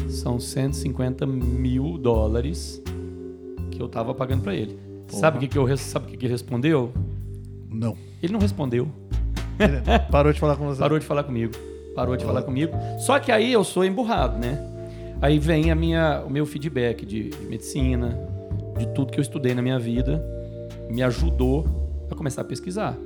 São 0.09 0.41
150 0.41 1.27
mil 1.27 1.99
dólares 1.99 2.83
que 3.71 3.81
eu 3.81 3.89
tava 3.89 4.15
pagando 4.15 4.43
pra 4.43 4.55
ele. 4.55 4.79
Sabe 5.09 5.39
o 5.39 5.41
que, 5.41 5.49
que, 5.49 5.59
eu, 5.59 5.77
sabe 5.77 6.07
que, 6.07 6.17
que 6.17 6.27
ele 6.27 6.33
respondeu? 6.33 6.93
Não. 7.69 7.97
Ele 8.23 8.33
não 8.33 8.41
respondeu. 8.41 8.89
Parou 10.11 10.33
de 10.33 10.41
falar 10.41 10.57
com 10.57 10.67
você. 10.67 10.81
Parou 10.81 10.99
de 10.99 11.07
falar 11.07 11.25
comigo. 11.25 11.53
Parou 11.95 12.17
de 12.17 12.25
falar 12.25 12.43
comigo. 12.43 12.73
Só 12.99 13.19
que 13.19 13.33
aí 13.33 13.53
eu 13.53 13.65
sou 13.65 13.85
emburrado, 13.85 14.39
né? 14.39 14.59
Aí 15.21 15.39
vem 15.39 15.71
a 15.71 15.75
minha, 15.75 16.23
o 16.27 16.31
meu 16.31 16.47
feedback 16.47 17.05
de, 17.05 17.31
de 17.31 17.47
medicina, 17.47 18.19
de 18.79 18.87
tudo 18.89 19.13
que 19.13 19.19
eu 19.19 19.23
estudei 19.23 19.55
na 19.55 19.61
minha 19.61 19.79
vida, 19.79 20.25
me 20.89 21.03
ajudou 21.03 21.67
a 22.11 22.15
começar 22.15 22.43
a 22.43 22.45
pesquisar. 22.45 22.97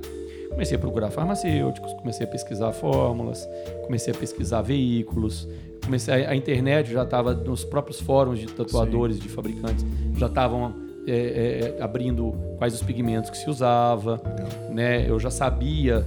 Comecei 0.51 0.77
a 0.77 0.81
procurar 0.81 1.11
farmacêuticos, 1.11 1.93
comecei 1.95 2.25
a 2.25 2.31
pesquisar 2.31 2.73
fórmulas, 2.73 3.49
comecei 3.85 4.15
a 4.15 4.17
pesquisar 4.17 4.63
veículos, 4.63 5.49
comecei 5.85 6.25
a, 6.25 6.31
a 6.31 6.37
internet 6.37 6.93
já 6.93 7.03
estava 7.03 7.35
nos 7.35 7.65
próprios 7.65 8.01
fóruns 8.01 8.39
de 8.39 8.47
tatuadores, 8.47 9.19
de 9.19 9.29
fabricantes, 9.29 9.85
já 10.17 10.27
estavam 10.27 10.73
é, 11.09 11.75
é, 11.79 11.83
abrindo 11.83 12.33
quais 12.57 12.73
os 12.73 12.83
pigmentos 12.83 13.31
que 13.31 13.37
se 13.37 13.51
usava, 13.51 14.23
né? 14.71 15.11
Eu 15.11 15.19
já 15.19 15.31
sabia 15.31 16.07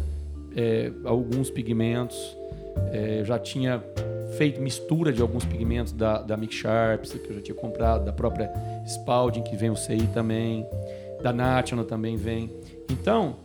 é, 0.57 0.91
alguns 1.05 1.51
pigmentos, 1.51 2.35
é, 2.91 3.19
eu 3.19 3.25
já 3.25 3.37
tinha 3.37 3.81
feito 4.37 4.59
mistura 4.59 5.13
de 5.13 5.21
alguns 5.21 5.45
pigmentos 5.45 5.93
da, 5.93 6.21
da 6.21 6.35
Mix 6.35 6.55
Sharps, 6.55 7.13
que 7.13 7.29
eu 7.29 7.35
já 7.35 7.41
tinha 7.41 7.55
comprado, 7.55 8.03
da 8.03 8.11
própria 8.11 8.51
Spalding, 8.87 9.43
que 9.43 9.55
vem 9.55 9.69
o 9.69 9.75
CI 9.75 10.07
também, 10.13 10.65
da 11.21 11.31
National 11.31 11.85
também 11.85 12.17
vem. 12.17 12.51
Então, 12.89 13.35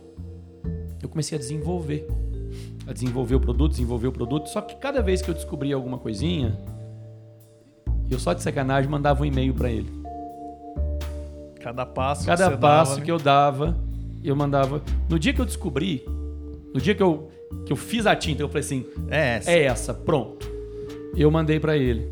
eu 1.01 1.07
comecei 1.07 1.37
a 1.37 1.39
desenvolver. 1.39 2.07
A 2.87 2.91
desenvolver 2.91 3.35
o 3.35 3.39
produto, 3.39 3.71
desenvolver 3.71 4.07
o 4.07 4.11
produto. 4.11 4.49
Só 4.49 4.59
que 4.59 4.75
cada 4.75 5.01
vez 5.01 5.21
que 5.21 5.29
eu 5.29 5.33
descobria 5.35 5.75
alguma 5.75 5.97
coisinha, 5.97 6.57
eu 8.09 8.19
só 8.19 8.33
de 8.33 8.41
sacanagem 8.41 8.89
mandava 8.89 9.21
um 9.21 9.25
e-mail 9.25 9.53
para 9.53 9.71
ele. 9.71 9.89
Cada 11.61 11.85
passo 11.85 12.25
Cada 12.25 12.51
que 12.51 12.57
passo 12.57 12.91
dava, 12.91 13.05
que 13.05 13.11
eu 13.11 13.17
dava, 13.17 13.77
eu 14.23 14.35
mandava. 14.35 14.81
No 15.07 15.17
dia 15.17 15.33
que 15.33 15.39
eu 15.39 15.45
descobri, 15.45 16.05
no 16.73 16.81
dia 16.81 16.95
que 16.95 17.03
eu, 17.03 17.29
que 17.65 17.71
eu 17.71 17.77
fiz 17.77 18.05
a 18.05 18.15
tinta, 18.15 18.41
eu 18.41 18.47
falei 18.47 18.61
assim: 18.61 18.85
É 19.09 19.35
essa. 19.37 19.51
é 19.51 19.63
essa, 19.63 19.93
pronto. 19.93 20.49
Eu 21.15 21.29
mandei 21.29 21.59
para 21.59 21.77
ele. 21.77 22.11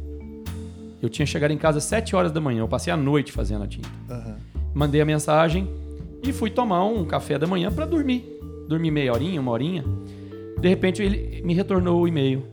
Eu 1.01 1.09
tinha 1.09 1.25
chegado 1.25 1.51
em 1.51 1.57
casa 1.57 1.79
às 1.79 1.83
7 1.85 2.15
horas 2.15 2.31
da 2.31 2.39
manhã, 2.39 2.59
eu 2.59 2.67
passei 2.67 2.93
a 2.93 2.97
noite 2.97 3.31
fazendo 3.31 3.63
a 3.63 3.67
tinta. 3.67 3.89
Aham. 4.09 4.37
Mandei 4.73 5.01
a 5.01 5.05
mensagem 5.05 5.67
e 6.23 6.31
fui 6.31 6.49
tomar 6.51 6.85
um 6.85 7.03
café 7.03 7.37
da 7.39 7.47
manhã 7.47 7.71
para 7.71 7.85
dormir. 7.85 8.23
Dormi 8.67 8.91
meia 8.91 9.11
horinha, 9.11 9.41
uma 9.41 9.51
horinha. 9.51 9.83
De 10.59 10.69
repente 10.69 11.01
ele 11.01 11.41
me 11.43 11.53
retornou 11.53 12.01
o 12.01 12.07
e-mail. 12.07 12.45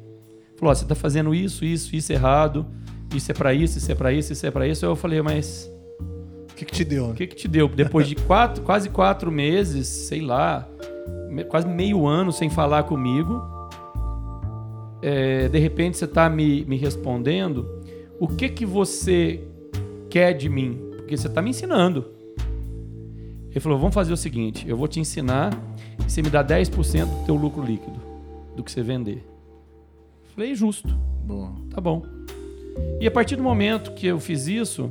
Falou: 0.57 0.73
ó, 0.73 0.75
você 0.75 0.85
tá 0.87 0.95
fazendo 0.95 1.35
isso, 1.35 1.65
isso, 1.65 1.95
isso 1.95 2.13
errado. 2.13 2.67
Isso 3.15 3.31
é 3.31 3.35
para 3.35 3.55
isso, 3.55 3.79
isso 3.79 3.93
é 3.93 3.95
para 3.95 4.13
isso, 4.13 4.33
isso 4.33 4.47
é 4.47 4.51
para 4.51 4.67
isso. 4.67 4.85
Eu 4.85 4.97
falei: 4.97 5.21
mas 5.23 5.71
O 6.51 6.55
que, 6.55 6.65
que 6.65 6.73
te 6.73 6.85
deu? 6.85 7.11
o 7.11 7.15
que 7.15 7.27
que 7.27 7.37
te 7.37 7.47
deu? 7.47 7.69
Depois 7.69 8.09
de 8.09 8.15
quatro, 8.27 8.63
quase 8.63 8.89
quatro 8.89 9.31
meses, 9.31 9.87
sei 9.87 10.23
lá, 10.23 10.67
quase 11.45 11.67
meio 11.69 12.07
ano 12.07 12.33
sem 12.33 12.49
falar 12.49 12.85
comigo, 12.85 13.43
é, 15.03 15.49
de 15.49 15.59
repente 15.59 15.97
você 15.97 16.05
está 16.05 16.29
me, 16.29 16.65
me 16.65 16.77
respondendo, 16.77 17.67
o 18.19 18.27
que 18.27 18.49
que 18.49 18.67
você 18.67 19.41
quer 20.11 20.33
de 20.33 20.49
mim? 20.49 20.79
Porque 20.97 21.17
você 21.17 21.29
está 21.29 21.41
me 21.41 21.51
ensinando. 21.51 22.07
Ele 23.51 23.61
falou, 23.61 23.79
vamos 23.79 23.95
fazer 23.95 24.13
o 24.13 24.17
seguinte, 24.17 24.69
eu 24.69 24.77
vou 24.77 24.87
te 24.87 25.01
ensinar 25.01 25.53
e 25.99 26.11
você 26.11 26.23
me 26.23 26.31
dá 26.31 26.45
10% 26.45 27.07
do 27.07 27.25
teu 27.25 27.35
lucro 27.35 27.63
líquido, 27.63 28.01
do 28.55 28.63
que 28.63 28.71
você 28.71 28.83
vender. 28.83 29.25
Falei, 30.35 30.55
justo. 30.55 30.89
Boa. 31.25 31.53
Tá 31.71 31.81
bom. 31.81 32.03
E 33.01 33.07
a 33.07 33.11
partir 33.11 33.37
do 33.37 33.43
momento 33.43 33.93
que 33.93 34.07
eu 34.07 34.21
fiz 34.21 34.47
isso, 34.47 34.91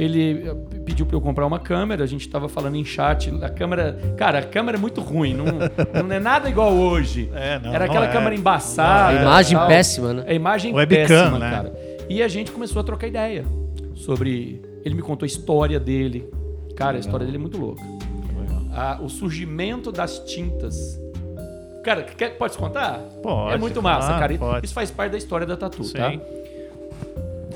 ele 0.00 0.48
eh, 0.48 0.54
pediu 0.84 1.04
pra 1.04 1.14
eu 1.14 1.20
comprar 1.20 1.46
uma 1.46 1.58
câmera, 1.58 2.02
a 2.02 2.06
gente 2.06 2.26
tava 2.26 2.48
falando 2.48 2.76
em 2.76 2.84
chat, 2.84 3.30
a 3.42 3.50
câmera, 3.50 3.98
cara, 4.16 4.38
a 4.38 4.42
câmera 4.42 4.78
é 4.78 4.80
muito 4.80 5.02
ruim, 5.02 5.34
não, 5.34 5.44
não 6.02 6.10
é 6.14 6.18
nada 6.18 6.48
igual 6.48 6.72
hoje. 6.72 7.30
É, 7.34 7.58
não, 7.58 7.74
Era 7.74 7.84
não 7.84 7.92
aquela 7.92 8.06
é. 8.06 8.12
câmera 8.12 8.34
embaçada. 8.34 9.18
A 9.18 9.22
imagem 9.22 9.58
tal. 9.58 9.68
péssima, 9.68 10.14
né? 10.14 10.24
A 10.26 10.32
imagem 10.32 10.72
Webcam, 10.74 11.06
péssima, 11.06 11.38
né? 11.38 11.50
cara. 11.50 11.72
E 12.08 12.22
a 12.22 12.28
gente 12.28 12.50
começou 12.50 12.80
a 12.80 12.84
trocar 12.84 13.06
ideia 13.08 13.44
sobre. 13.94 14.62
Ele 14.84 14.94
me 14.94 15.02
contou 15.02 15.24
a 15.24 15.28
história 15.28 15.78
dele. 15.78 16.26
Cara, 16.74 16.96
a 16.96 17.00
história 17.00 17.26
dele 17.26 17.36
é 17.36 17.40
muito 17.40 17.58
louca. 17.58 17.82
Ah, 18.72 18.98
o 19.02 19.08
surgimento 19.10 19.92
das 19.92 20.18
tintas. 20.20 20.98
Cara, 21.84 22.02
quer, 22.04 22.38
pode 22.38 22.56
contar? 22.56 22.98
Pode, 23.22 23.54
É 23.54 23.58
muito 23.58 23.82
massa, 23.82 24.08
claro, 24.08 24.20
cara. 24.20 24.38
pode. 24.38 24.64
Isso 24.66 24.74
faz 24.74 24.90
parte 24.90 25.12
da 25.12 25.18
história 25.18 25.46
da 25.46 25.56
Tatu, 25.56 25.84
Sim. 25.84 25.92
tá? 25.94 26.12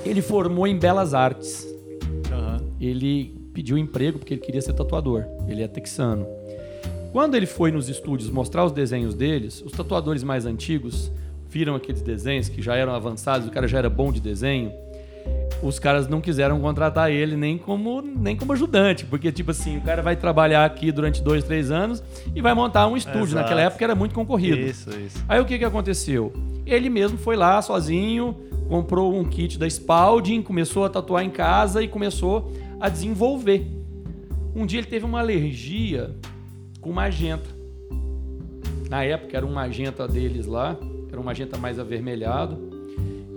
Ele 0.05 0.20
formou 0.20 0.66
em 0.66 0.78
Belas 0.78 1.14
Artes. 1.14 1.74
Aham. 2.35 2.61
Ele 2.80 3.35
pediu 3.53 3.78
emprego 3.78 4.18
porque 4.18 4.35
ele 4.35 4.41
queria 4.41 4.61
ser 4.61 4.72
tatuador. 4.72 5.24
Ele 5.49 5.62
é 5.62 5.68
texano. 5.68 6.26
Quando 7.12 7.37
ele 7.37 7.47
foi 7.47 7.70
nos 7.70 7.89
estúdios 7.89 8.28
mostrar 8.28 8.64
os 8.64 8.72
desenhos 8.72 9.14
deles, 9.14 9.62
os 9.64 9.70
tatuadores 9.72 10.24
mais 10.24 10.47
antigos 10.47 11.12
viram 11.49 11.76
aqueles 11.76 12.03
desenhos 12.03 12.49
que 12.49 12.61
já 12.61 12.74
eram 12.74 12.93
avançados, 12.93 13.47
o 13.47 13.51
cara 13.53 13.68
já 13.68 13.78
era 13.78 13.89
bom 13.89 14.11
de 14.11 14.20
desenho. 14.20 14.72
Os 15.62 15.78
caras 15.78 16.09
não 16.09 16.20
quiseram 16.20 16.61
contratar 16.61 17.11
ele 17.12 17.37
nem 17.37 17.57
como, 17.57 18.03
nem 18.03 18.37
como 18.37 18.53
ajudante, 18.53 19.07
porque, 19.07 19.30
tipo 19.30 19.53
assim, 19.53 19.78
o 19.78 19.80
cara 19.80 20.03
vai 20.03 20.16
trabalhar 20.16 20.64
aqui 20.64 20.91
durante 20.91 21.22
dois, 21.22 21.45
três 21.45 21.70
anos 21.70 22.03
e 22.35 22.43
vai 22.43 22.53
montar 22.53 22.89
um 22.89 22.97
estúdio. 22.97 23.22
Exato. 23.22 23.43
Naquela 23.43 23.61
época 23.61 23.85
era 23.85 23.95
muito 23.95 24.14
concorrido. 24.14 24.59
Isso, 24.59 24.91
isso. 24.91 25.24
Aí 25.28 25.41
o 25.41 25.45
que, 25.45 25.57
que 25.57 25.64
aconteceu? 25.64 26.32
Ele 26.66 26.91
mesmo 26.91 27.16
foi 27.16 27.37
lá 27.37 27.62
sozinho, 27.62 28.37
comprou 28.69 29.15
um 29.15 29.25
kit 29.25 29.59
da 29.59 29.67
Spalding, 29.69 30.43
começou 30.43 30.85
a 30.85 30.89
tatuar 30.89 31.25
em 31.25 31.31
casa 31.31 31.83
e 31.83 31.89
começou 31.89 32.53
a 32.81 32.89
desenvolver. 32.89 33.67
Um 34.55 34.65
dia 34.67 34.81
ele 34.81 34.87
teve 34.87 35.05
uma 35.05 35.21
alergia 35.21 36.15
com 36.81 36.93
magenta. 36.93 37.49
Na 38.89 39.03
época 39.03 39.37
era 39.37 39.45
um 39.47 39.53
magenta 39.53 40.07
deles 40.07 40.47
lá, 40.47 40.77
era 41.11 41.21
um 41.21 41.25
magenta 41.25 41.57
mais 41.59 41.79
avermelhado. 41.79 42.59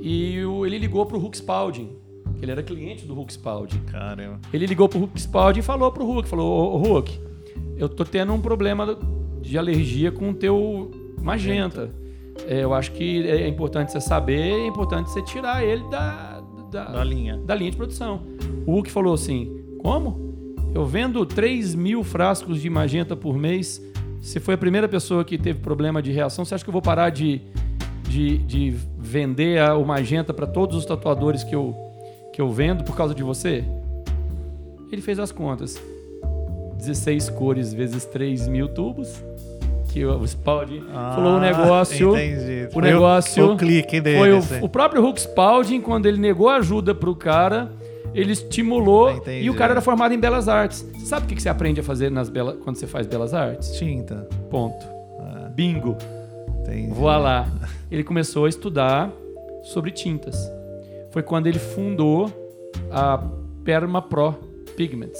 E 0.02 0.44
o- 0.46 0.66
ele 0.66 0.78
ligou 0.78 1.06
pro 1.06 1.18
Hulk 1.18 1.38
Spalding, 1.38 1.90
que 2.38 2.46
ele 2.46 2.52
era 2.52 2.62
cliente 2.62 3.06
do 3.06 3.14
Hulk 3.16 3.34
Spalding. 3.34 3.80
Caramba. 3.92 4.40
Ele 4.54 4.66
ligou 4.66 4.88
pro 4.88 5.00
Hulk 5.00 5.20
Spalding 5.20 5.60
e 5.60 5.64
falou 5.64 5.92
pro 5.92 6.06
Hulk, 6.06 6.28
falou, 6.28 6.74
ô, 6.76 6.78
Hulk, 6.78 7.20
eu 7.78 7.90
tô 7.90 8.06
tendo 8.06 8.32
um 8.34 8.40
problema 8.42 8.98
de 9.42 9.58
alergia 9.58 10.12
com 10.12 10.30
o 10.30 10.34
teu 10.34 10.92
magenta. 11.22 11.90
É, 12.04 12.07
eu 12.48 12.74
acho 12.74 12.92
que 12.92 13.28
é 13.28 13.48
importante 13.48 13.92
você 13.92 14.02
saber, 14.02 14.40
é 14.52 14.68
importante 14.68 15.10
você 15.10 15.22
tirar 15.24 15.64
ele 15.64 15.84
da, 15.90 16.42
da, 16.72 16.86
Da 16.86 17.04
linha. 17.04 17.38
da 17.38 17.56
linha 17.56 17.72
de 17.72 17.78
produção. 17.78 18.22
O 18.66 18.72
Hulk 18.74 18.92
falou 18.92 19.14
assim, 19.14 19.64
como? 19.80 20.28
Eu 20.76 20.86
vendo 20.86 21.26
3 21.26 21.74
mil 21.76 22.04
frascos 22.04 22.62
de 22.62 22.70
magenta 22.70 23.16
por 23.16 23.36
mês, 23.38 23.82
você 24.22 24.40
foi 24.40 24.54
a 24.56 24.58
primeira 24.58 24.88
pessoa 24.88 25.24
que 25.24 25.38
teve 25.38 25.60
problema 25.60 26.02
de 26.02 26.12
reação, 26.12 26.44
você 26.46 26.56
acha 26.56 26.64
que 26.64 26.70
eu 26.70 26.74
vou 26.74 26.82
parar 26.82 27.10
de, 27.10 27.42
de, 28.08 28.38
de 28.40 28.76
vender 28.98 29.60
a- 29.60 29.76
o 29.78 29.86
magenta 29.86 30.34
para 30.34 30.46
todos 30.46 30.76
os 30.76 30.86
tatuadores 30.86 31.44
que 31.44 31.56
eu, 31.56 31.74
que 32.34 32.42
eu 32.42 32.50
vendo 32.52 32.84
por 32.84 32.96
causa 32.96 33.16
de 33.16 33.24
você? 33.24 33.64
Ele 34.92 35.02
fez 35.02 35.20
as 35.20 35.32
contas. 35.32 35.82
16 36.78 37.30
cores 37.30 37.74
vezes 37.74 38.06
3 38.06 38.48
mil 38.48 38.68
tubos. 38.68 39.24
Que 39.98 40.06
o 40.06 40.24
Spalding 40.28 40.84
falou 41.16 41.38
o 41.38 41.40
negócio. 41.40 42.14
Ah, 42.14 42.24
Entendi. 42.24 42.70
O 42.72 42.80
negócio. 42.82 43.46
foi 43.46 43.54
o 43.56 43.58
clique 43.58 44.00
dele. 44.00 44.20
Foi 44.20 44.32
o, 44.32 44.38
assim. 44.38 44.60
o 44.62 44.70
próprio 44.70 45.02
Hulk 45.02 45.20
Spalding, 45.22 45.82
quando 45.82 46.06
ele 46.06 46.20
negou 46.20 46.50
ajuda 46.50 46.94
pro 46.94 47.16
cara, 47.16 47.72
ele 48.14 48.32
estimulou 48.32 49.10
Entendi. 49.12 49.46
e 49.46 49.50
o 49.50 49.56
cara 49.56 49.74
era 49.74 49.82
formado 49.82 50.14
em 50.14 50.20
belas 50.20 50.48
artes. 50.48 50.84
Você 50.94 51.08
sabe 51.08 51.26
o 51.26 51.36
que 51.36 51.42
você 51.42 51.50
aprende 51.50 51.80
a 51.80 51.84
fazer 51.84 52.12
nas 52.12 52.30
bela, 52.30 52.54
quando 52.64 52.76
você 52.76 52.86
faz 52.86 53.08
belas 53.08 53.34
artes? 53.34 53.72
Tinta. 53.72 54.28
Ponto. 54.52 54.86
Ah, 55.20 55.50
Bingo. 55.50 55.98
entendi. 56.62 56.94
Voilá. 56.94 57.48
Ele 57.90 58.04
começou 58.04 58.46
a 58.46 58.50
estudar 58.50 59.12
sobre 59.64 59.90
tintas. 59.90 60.38
Foi 61.10 61.24
quando 61.24 61.48
ele 61.48 61.58
fundou 61.58 62.32
a 62.92 63.20
Permapro 63.64 64.36
Pigments, 64.76 65.20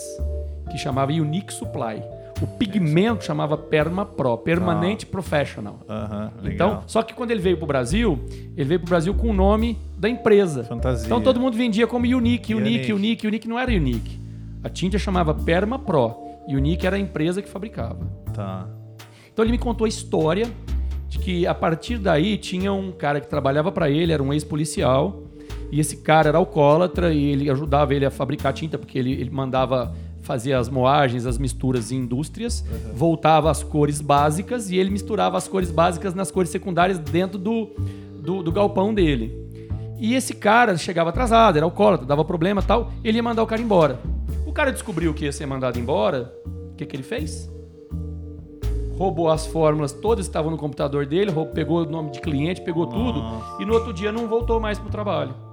que 0.70 0.78
chamava 0.78 1.12
Unique 1.12 1.52
Supply. 1.52 2.04
O 2.42 2.46
pigmento 2.46 3.24
chamava 3.24 3.58
Permapro, 3.58 4.38
Permanente 4.38 5.06
Professional. 5.06 5.80
Aham, 5.90 6.32
Então, 6.46 6.84
só 6.86 7.02
que 7.02 7.14
quando 7.14 7.32
ele 7.32 7.42
veio 7.42 7.58
pro 7.58 7.66
Brasil, 7.66 8.20
ele 8.56 8.66
veio 8.66 8.80
pro 8.80 8.90
Brasil 8.90 9.14
com 9.14 9.30
o 9.30 9.34
nome 9.34 9.78
da 9.98 10.08
empresa. 10.08 10.64
Fantasia. 10.64 11.06
Então 11.08 11.22
todo 11.22 11.40
mundo 11.40 11.58
vendia 11.58 11.88
como 11.88 12.06
Unique, 12.06 12.54
Unique, 12.54 12.54
Unique. 12.54 12.94
Unique, 12.94 13.28
Unique, 13.28 13.48
não 13.48 13.58
era 13.58 13.72
Unique. 13.72 14.20
A 14.64 14.70
tinta 14.70 15.00
chamava 15.00 15.34
Perma 15.34 15.80
Pro 15.80 16.16
e 16.48 16.56
Unique 16.56 16.86
era 16.86 16.96
a 16.96 17.00
empresa 17.00 17.42
que 17.42 17.50
fabricava. 17.50 18.08
Tá. 18.34 18.68
Então 19.32 19.44
ele 19.44 19.52
me 19.52 19.58
contou 19.58 19.86
a 19.86 19.88
história 19.88 20.48
de 21.08 21.20
que 21.20 21.48
a 21.48 21.56
partir 21.56 21.98
daí 21.98 22.38
tinha 22.38 22.72
um 22.72 22.92
cara 22.92 23.20
que 23.20 23.28
trabalhava 23.28 23.72
para 23.72 23.90
ele, 23.90 24.12
era 24.12 24.22
um 24.22 24.34
ex-policial, 24.34 25.24
e 25.72 25.80
esse 25.80 25.98
cara 25.98 26.30
era 26.30 26.38
alcoólatra 26.38 27.14
e 27.14 27.26
ele 27.26 27.50
ajudava 27.50 27.94
ele 27.94 28.06
a 28.06 28.12
fabricar 28.12 28.54
tinta 28.54 28.78
porque 28.78 28.98
ele, 28.98 29.12
ele 29.12 29.30
mandava 29.30 29.94
fazer 30.28 30.54
as 30.54 30.68
moagens, 30.68 31.26
as 31.26 31.38
misturas 31.38 31.92
em 31.92 31.96
indústrias, 31.96 32.64
voltava 32.94 33.50
às 33.50 33.64
cores 33.64 34.02
básicas 34.02 34.70
e 34.70 34.76
ele 34.76 34.90
misturava 34.90 35.38
as 35.38 35.48
cores 35.48 35.72
básicas 35.72 36.14
nas 36.14 36.30
cores 36.30 36.52
secundárias 36.52 37.00
dentro 37.00 37.40
do, 37.40 37.72
do, 38.22 38.44
do 38.44 38.52
galpão 38.52 38.94
dele. 38.94 39.48
E 39.98 40.14
esse 40.14 40.36
cara 40.36 40.78
chegava 40.78 41.10
atrasado, 41.10 41.56
era 41.56 41.66
alcoólatra, 41.66 42.06
dava 42.06 42.24
problema 42.26 42.62
e 42.62 42.66
tal, 42.66 42.92
ele 43.04 43.18
ia 43.18 43.24
mandar 43.24 43.42
o 43.42 43.48
cara 43.48 43.62
embora. 43.62 44.00
O 44.46 44.52
cara 44.52 44.72
descobriu 44.72 45.14
que 45.14 45.26
ia 45.26 45.32
ser 45.32 45.46
mandado 45.46 45.80
embora, 45.80 46.32
o 46.46 46.76
que, 46.76 46.86
que 46.86 46.96
ele 46.96 47.04
fez? 47.04 47.50
roubou 48.98 49.30
as 49.30 49.46
fórmulas, 49.46 49.94
todas 49.94 50.26
estavam 50.26 50.50
no 50.50 50.58
computador 50.58 51.06
dele, 51.06 51.30
roubou, 51.30 51.54
pegou 51.54 51.84
o 51.84 51.86
nome 51.86 52.10
de 52.10 52.20
cliente, 52.20 52.62
pegou 52.62 52.88
tudo 52.88 53.24
e 53.60 53.66
no 53.66 53.74
outro 53.74 53.94
dia 53.94 54.12
não 54.12 54.28
voltou 54.28 54.60
mais 54.60 54.80
pro 54.80 54.90
trabalho. 54.90 55.47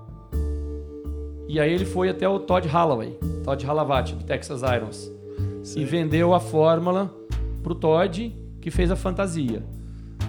E 1.47 1.61
aí 1.61 1.73
ele 1.73 1.85
foi 1.85 2.09
até 2.09 2.29
o 2.29 2.39
Todd 2.39 2.67
Holloway, 2.69 3.19
Todd 3.45 3.67
Halavati, 3.67 4.15
do 4.15 4.25
Texas 4.25 4.63
Irons, 4.63 5.11
e 5.77 5.85
vendeu 5.85 6.35
a 6.35 6.41
fórmula 6.41 7.13
pro 7.63 7.75
Todd, 7.75 8.35
que 8.61 8.71
fez 8.71 8.91
a 8.91 8.97
fantasia. 8.97 9.63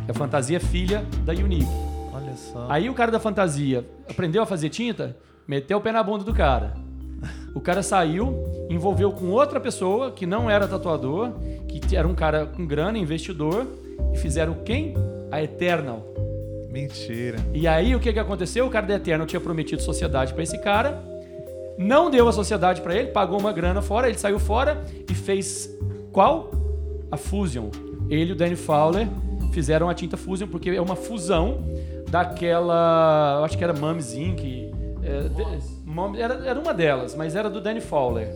Que 0.06 0.12
a 0.12 0.14
fantasia 0.14 0.58
é 0.58 0.60
filha 0.60 1.06
da 1.24 1.34
Unique. 1.34 1.66
Olha 2.14 2.36
só. 2.36 2.68
Aí 2.70 2.90
o 2.90 2.94
cara 2.94 3.12
da 3.12 3.20
fantasia 3.20 3.86
aprendeu 4.10 4.44
a 4.44 4.46
fazer 4.46 4.70
tinta, 4.70 5.16
meteu 5.48 5.78
o 5.78 5.82
pé 5.82 5.92
na 5.92 6.04
bunda 6.04 6.24
do 6.24 6.34
cara. 6.34 6.74
O 7.56 7.62
cara 7.62 7.82
saiu, 7.82 8.44
envolveu 8.70 9.12
com 9.12 9.32
outra 9.32 9.60
pessoa 9.60 10.12
que 10.12 10.26
não 10.26 10.50
era 10.50 10.68
tatuador, 10.68 11.32
que 11.68 11.96
era 11.96 12.08
um 12.08 12.14
cara 12.14 12.46
com 12.46 12.66
grana, 12.66 12.98
investidor, 12.98 13.66
e 14.14 14.18
fizeram 14.18 14.56
quem? 14.66 14.94
A 15.32 15.42
Eternal. 15.42 16.06
Mentira. 16.76 17.38
E 17.54 17.68
aí 17.70 17.96
o 17.96 18.00
que, 18.02 18.12
que 18.12 18.20
aconteceu? 18.20 18.66
O 18.66 18.70
cara 18.70 18.86
da 18.86 18.96
Eternal 18.96 19.26
tinha 19.26 19.40
prometido 19.40 19.82
sociedade 19.82 20.34
pra 20.34 20.44
esse 20.44 20.58
cara, 20.58 21.02
não 21.78 22.10
deu 22.12 22.28
a 22.28 22.34
sociedade 22.34 22.82
pra 22.82 22.94
ele, 22.94 23.08
pagou 23.12 23.40
uma 23.40 23.54
grana 23.54 23.82
fora, 23.82 24.10
ele 24.10 24.18
saiu 24.18 24.38
fora 24.40 24.84
e 25.10 25.14
fez 25.14 25.70
qual? 26.12 26.52
A 27.10 27.16
Fusion. 27.16 27.70
Ele 28.10 28.32
e 28.32 28.34
o 28.34 28.36
Danny 28.36 28.58
Fowler 28.58 29.08
fizeram 29.54 29.90
a 29.90 29.94
tinta 29.94 30.18
Fusion 30.18 30.48
porque 30.50 30.70
é 30.70 30.82
uma 30.82 30.98
fusão 30.98 31.64
daquela, 32.10 33.38
eu 33.40 33.46
acho 33.46 33.58
que 33.58 33.64
era 33.64 33.72
Mum's 33.74 34.14
Inc. 34.14 34.42
é, 35.02 35.30
de- 35.30 36.22
era, 36.22 36.34
era 36.46 36.60
uma 36.60 36.74
delas, 36.74 37.16
mas 37.16 37.36
era 37.38 37.50
do 37.50 37.62
Danny 37.62 37.80
Fowler. 37.80 38.28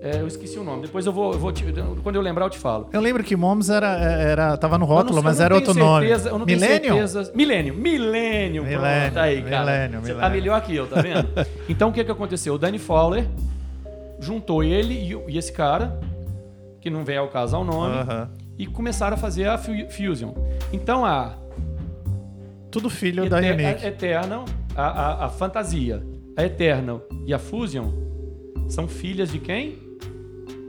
É, 0.00 0.20
eu 0.20 0.28
esqueci 0.28 0.56
o 0.58 0.62
nome. 0.62 0.82
Depois 0.82 1.04
eu 1.06 1.12
vou, 1.12 1.32
eu 1.32 1.38
vou 1.40 1.50
te- 1.52 1.64
quando 2.04 2.14
eu 2.14 2.22
lembrar 2.22 2.46
eu 2.46 2.50
te 2.50 2.58
falo. 2.58 2.88
Eu 2.92 3.00
lembro 3.00 3.24
que 3.24 3.34
Moms 3.34 3.68
era, 3.68 3.88
era, 3.98 4.56
tava 4.56 4.78
no 4.78 4.86
não- 4.86 4.92
rótulo, 4.94 5.18
eu 5.18 5.22
mas 5.24 5.38
não 5.38 5.44
era 5.44 5.54
outro 5.56 5.74
nome. 5.74 6.06
certeza- 6.06 6.28
Eu 6.30 6.38
não 6.38 6.46
tenho 6.46 6.60
Millennium? 6.60 6.94
certeza. 7.08 7.32
Milênio. 7.34 7.74
Milênio. 7.74 8.62
Millennium, 8.62 8.80
Pronto, 9.10 9.18
aí, 9.18 9.42
cara. 9.42 9.58
Millennium, 9.64 10.00
Você 10.02 10.14
tá 10.14 10.28
melhor 10.30 10.60
que 10.62 10.76
eu, 10.76 10.86
tá 10.86 11.02
vendo? 11.02 11.28
então 11.68 11.88
o 11.88 11.92
que 11.92 12.04
que 12.04 12.10
aconteceu? 12.12 12.54
O 12.54 12.58
Danny 12.58 12.78
Fowler 12.78 13.24
juntou 14.20 14.62
ele 14.62 14.94
e, 14.94 15.32
e 15.32 15.36
esse 15.38 15.52
cara, 15.52 15.98
que 16.80 16.88
não 16.90 17.04
vem 17.04 17.16
ao 17.16 17.26
caso 17.28 17.56
ao 17.56 17.64
nome, 17.64 17.96
Aham. 17.98 18.30
e 18.56 18.66
começaram 18.66 19.14
a 19.14 19.18
fazer 19.18 19.48
a 19.48 19.58
Fu- 19.58 19.72
Fusion. 19.90 20.32
Então 20.72 21.04
a 21.04 21.34
Tudo 22.70 22.88
filho 22.88 23.28
da 23.28 23.38
Eter- 23.40 23.54
Unique. 23.54 23.84
a 23.84 23.88
Eternal, 23.88 24.44
a, 24.76 24.82
a, 24.86 25.24
a 25.24 25.28
Fantasia, 25.28 26.02
a 26.36 26.44
Eternal 26.44 27.02
e 27.26 27.34
a 27.34 27.38
Fusion 27.38 27.90
são 28.68 28.86
filhas 28.86 29.32
de 29.32 29.38
quem? 29.38 29.87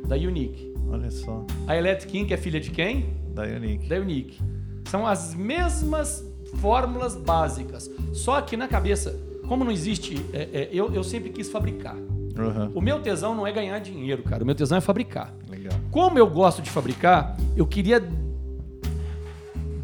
Da 0.07 0.15
Unique. 0.15 0.73
Olha 0.89 1.11
só. 1.11 1.45
A 1.67 1.77
Electric 1.77 2.11
King 2.11 2.33
é 2.33 2.37
filha 2.37 2.59
de 2.59 2.71
quem? 2.71 3.13
Da 3.33 3.43
Unique. 3.43 3.87
da 3.87 3.95
Unique. 3.97 4.39
São 4.85 5.05
as 5.05 5.35
mesmas 5.35 6.25
fórmulas 6.55 7.15
básicas. 7.15 7.89
Só 8.13 8.41
que 8.41 8.57
na 8.57 8.67
cabeça, 8.67 9.17
como 9.47 9.63
não 9.63 9.71
existe, 9.71 10.25
é, 10.33 10.49
é, 10.51 10.69
eu, 10.71 10.93
eu 10.93 11.03
sempre 11.03 11.29
quis 11.29 11.49
fabricar. 11.49 11.95
Aham. 12.37 12.71
O 12.73 12.81
meu 12.81 13.01
tesão 13.01 13.35
não 13.35 13.45
é 13.45 13.51
ganhar 13.51 13.77
dinheiro, 13.79 14.23
cara. 14.23 14.43
O 14.43 14.45
meu 14.45 14.55
tesão 14.55 14.77
é 14.77 14.81
fabricar. 14.81 15.33
Legal. 15.49 15.73
Como 15.91 16.17
eu 16.17 16.27
gosto 16.27 16.61
de 16.61 16.69
fabricar, 16.69 17.37
eu 17.55 17.67
queria 17.67 17.99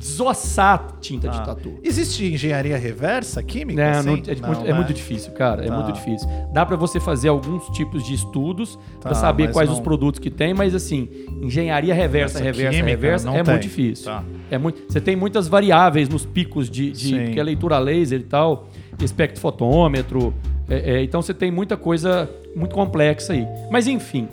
desossar 0.05 0.97
tinta 1.01 1.27
de 1.29 1.37
Ah. 1.37 1.41
tatu. 1.41 1.73
Existe 1.83 2.31
engenharia 2.31 2.77
reversa, 2.77 3.41
química? 3.41 3.81
Não, 3.83 3.99
assim? 3.99 4.07
não, 4.07 4.15
é, 4.15 4.47
muito, 4.47 4.61
é 4.65 4.67
né? 4.67 4.73
muito 4.73 4.93
difícil, 4.93 5.31
cara. 5.33 5.65
É 5.65 5.67
Tá. 5.67 5.73
muito 5.75 5.91
difícil. 5.93 6.27
Dá 6.53 6.63
pra 6.65 6.75
você 6.75 6.99
fazer 6.99 7.29
alguns 7.29 7.67
tipos 7.69 8.03
de 8.03 8.13
estudos 8.13 8.75
Tá, 8.75 9.09
pra 9.09 9.13
saber 9.15 9.51
quais 9.51 9.67
não- 9.67 9.75
os 9.75 9.81
produtos 9.81 10.19
que 10.19 10.29
tem, 10.29 10.53
mas 10.53 10.75
assim, 10.75 11.09
engenharia 11.41 11.93
reversa, 11.93 12.37
Essa 12.37 12.43
reversa, 12.45 12.69
química 12.71 12.87
reversa 12.89 13.25
não 13.25 13.35
é 13.35 13.43
tem. 13.43 13.53
muito 13.53 13.63
difícil. 13.63 14.05
Tá. 14.05 14.23
É 14.51 14.57
muito, 14.59 14.81
você 14.87 15.01
tem 15.01 15.15
muitas 15.15 15.47
variáveis 15.47 16.07
nos 16.07 16.23
picos 16.25 16.69
de, 16.69 16.91
de 16.91 17.39
é 17.39 17.43
leitura 17.43 17.79
laser 17.79 18.19
e 18.19 18.23
tal, 18.23 18.67
espectrofotômetro. 19.01 20.33
é, 20.69 20.95
é, 20.97 21.03
então 21.03 21.21
você 21.21 21.33
tem 21.33 21.51
muita 21.51 21.75
coisa 21.77 22.29
muito 22.55 22.73
complexa 22.75 23.33
aí. 23.33 23.45
Mas 23.71 23.87
enfim, 23.87 24.27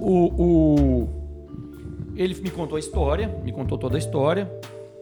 o, 0.00 0.42
o- 0.42 1.08
ele 2.16 2.34
me 2.40 2.50
contou 2.50 2.76
a 2.76 2.78
história, 2.78 3.28
me 3.42 3.52
contou 3.52 3.78
toda 3.78 3.96
a 3.96 3.98
história, 3.98 4.50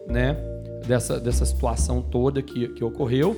né? 0.07 0.35
Dessa, 0.87 1.19
dessa 1.19 1.45
situação 1.45 2.01
toda 2.01 2.41
que, 2.41 2.69
que 2.69 2.83
ocorreu. 2.83 3.35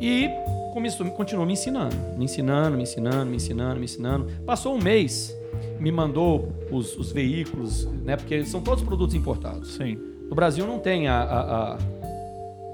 E 0.00 0.28
começou, 0.72 1.06
continuou 1.10 1.46
me 1.46 1.52
ensinando, 1.54 1.94
me 2.16 2.24
ensinando, 2.24 2.76
me 2.76 2.82
ensinando, 2.82 3.26
me 3.26 3.36
ensinando, 3.36 3.78
me 3.78 3.84
ensinando. 3.84 4.26
Passou 4.44 4.74
um 4.74 4.78
mês, 4.82 5.36
me 5.78 5.90
mandou 5.90 6.48
os, 6.70 6.96
os 6.96 7.10
veículos, 7.12 7.84
né? 8.04 8.16
Porque 8.16 8.44
são 8.44 8.60
todos 8.60 8.82
produtos 8.84 9.14
importados. 9.14 9.74
Sim. 9.74 9.98
No 10.28 10.34
Brasil 10.34 10.66
não 10.66 10.78
tem 10.78 11.08
a. 11.08 11.14
a- 11.22 11.74
a- 11.74 11.78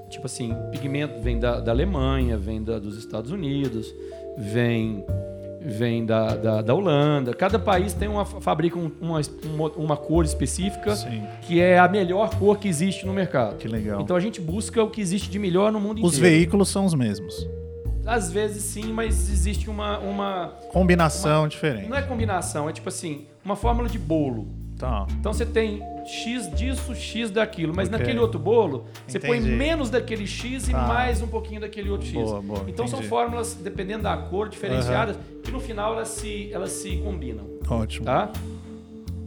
tipo 0.09 0.25
assim, 0.27 0.53
pigmento 0.71 1.19
vem 1.21 1.39
da, 1.39 1.59
da 1.59 1.71
Alemanha, 1.71 2.37
vem 2.37 2.63
da- 2.63 2.79
dos 2.79 2.97
Estados 2.97 3.31
Unidos, 3.31 3.93
vem 4.37 5.03
vem 5.65 6.05
da, 6.05 6.35
da, 6.35 6.61
da 6.61 6.73
Holanda. 6.73 7.33
Cada 7.33 7.57
país 7.57 7.93
tem 7.93 8.07
uma 8.07 8.23
fabrica 8.25 8.77
um- 8.77 8.91
uma, 9.01 9.19
uma, 9.43 9.69
uma 9.71 9.97
cor 9.97 10.23
específica 10.25 10.95
Sim. 10.95 11.23
que 11.41 11.59
é 11.59 11.79
a 11.79 11.87
melhor 11.87 12.29
cor 12.35 12.57
que 12.59 12.67
existe 12.67 13.05
no 13.05 13.13
mercado. 13.13 13.57
Que 13.57 13.67
legal. 13.67 14.01
Então 14.01 14.15
a 14.15 14.19
gente 14.19 14.39
busca 14.39 14.83
o 14.83 14.89
que 14.89 15.01
existe 15.01 15.29
de 15.29 15.39
melhor 15.39 15.71
no 15.71 15.79
mundo 15.79 16.03
Os 16.05 16.17
inteiro. 16.17 16.35
veículos 16.35 16.69
são 16.69 16.85
os 16.85 16.93
mesmos. 16.93 17.47
Às 18.05 18.31
vezes 18.31 18.63
sim, 18.63 18.93
mas 18.93 19.29
existe 19.31 19.67
uma, 19.69 19.97
uma. 19.97 20.53
Combinação 20.71 21.47
diferente. 21.47 21.89
Não 21.89 21.97
é 21.97 22.03
combinação, 22.03 22.69
é 22.69 22.71
tipo 22.71 22.87
assim, 22.89 23.25
uma 23.43 23.55
fórmula 23.55 23.89
de 23.89 23.97
bolo. 23.97 24.47
Tá. 24.85 25.07
Então 25.19 25.33
você 25.33 25.45
tem 25.47 25.81
X 26.05 26.47
disso, 26.55 26.93
X 26.93 27.31
daquilo, 27.31 27.73
mas 27.75 27.87
Ok. 27.87 27.97
naquele 27.97 28.19
outro 28.19 28.39
bolo, 28.39 28.85
você 29.07 29.19
põe 29.19 29.39
Entendi. 29.39 29.55
menos 29.55 29.89
daquele 29.89 30.27
X 30.27 30.67
e 30.67 30.71
Tá. 30.71 30.85
mais 30.87 31.23
um 31.23 31.27
pouquinho 31.27 31.59
daquele 31.61 31.89
outro 31.89 32.05
X. 32.05 32.13
Boa, 32.13 32.39
boa, 32.41 32.63
então 32.67 32.85
são 32.87 32.99
entendi. 32.99 33.09
fórmulas, 33.09 33.55
dependendo 33.55 34.03
da 34.03 34.15
cor, 34.15 34.47
diferenciadas, 34.47 35.17
que 35.43 35.49
no 35.51 35.59
final 35.59 35.93
elas 35.93 36.09
se, 36.09 36.51
elas 36.53 36.69
se 36.71 36.97
combinam, 36.97 37.45
Ótimo. 37.67 38.05
tá? 38.05 38.31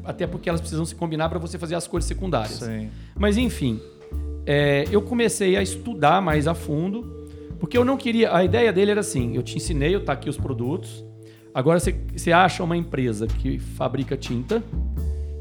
Até 0.04 0.28
porque 0.28 0.48
elas 0.48 0.60
precisam 0.60 0.86
se 0.86 0.94
combinar 0.94 1.28
para 1.28 1.40
você 1.40 1.58
fazer 1.58 1.74
as 1.74 1.88
cores 1.88 2.06
secundárias. 2.06 2.60
Sim. 2.60 2.88
Mas 3.16 3.36
enfim, 3.36 3.80
é, 4.46 4.84
eu 4.92 5.02
comecei 5.02 5.56
a 5.56 5.62
estudar 5.62 6.22
mais 6.22 6.46
a 6.46 6.54
fundo, 6.54 7.26
porque 7.58 7.76
eu 7.76 7.84
não 7.84 7.96
queria. 7.96 8.32
A 8.32 8.44
ideia 8.44 8.72
dele 8.72 8.92
era 8.92 9.00
assim: 9.00 9.34
eu 9.34 9.42
te 9.42 9.56
ensinei, 9.56 9.92
eu 9.94 10.04
tá 10.04 10.12
aqui 10.12 10.30
os 10.30 10.36
produtos. 10.36 11.04
Agora 11.52 11.80
você 11.80 12.30
acha 12.30 12.62
uma 12.62 12.76
empresa 12.76 13.26
que 13.26 13.58
fabrica 13.58 14.16
tinta 14.16 14.62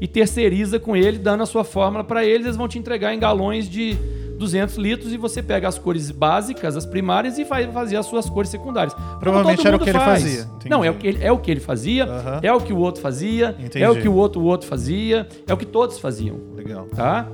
e 0.00 0.06
terceiriza 0.06 0.78
com 0.78 0.96
ele, 0.96 1.18
dando 1.18 1.42
a 1.42 1.46
sua 1.46 1.64
fórmula 1.64 2.04
para 2.04 2.24
eles, 2.24 2.46
eles 2.46 2.56
vão 2.56 2.68
te 2.68 2.78
entregar 2.78 3.14
em 3.14 3.18
galões 3.18 3.68
de 3.68 3.96
200 4.38 4.76
litros 4.76 5.12
e 5.12 5.16
você 5.16 5.42
pega 5.42 5.66
as 5.66 5.78
cores 5.78 6.10
básicas, 6.10 6.76
as 6.76 6.86
primárias 6.86 7.38
e 7.38 7.44
vai 7.44 7.70
fazer 7.70 7.96
as 7.96 8.06
suas 8.06 8.30
cores 8.30 8.50
secundárias. 8.50 8.94
Provavelmente 9.18 9.66
era 9.66 9.76
o 9.76 9.80
que 9.80 9.90
ele 9.90 9.98
faz. 9.98 10.22
fazia, 10.22 10.42
entendi. 10.42 10.68
Não, 10.68 10.84
é 10.84 10.90
o 10.90 10.94
que 10.94 11.06
ele, 11.06 11.24
é 11.24 11.32
o 11.32 11.38
que 11.38 11.50
ele 11.50 11.60
fazia, 11.60 12.06
é 12.40 12.52
o 12.52 12.60
que 12.60 12.72
o 12.72 12.78
outro 12.78 13.02
fazia, 13.02 13.56
Entendi. 13.58 13.84
é 13.84 13.90
o 13.90 14.00
que 14.00 14.08
o 14.08 14.14
outro, 14.14 14.40
o 14.40 14.44
outro 14.44 14.68
fazia, 14.68 15.28
é 15.46 15.52
o 15.52 15.56
que 15.56 15.66
todos 15.66 15.98
faziam 15.98 16.36
Legal. 16.54 16.86
tá? 16.86 17.28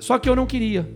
Só 0.00 0.18
que 0.18 0.28
eu 0.28 0.34
não 0.34 0.46
queria. 0.46 0.88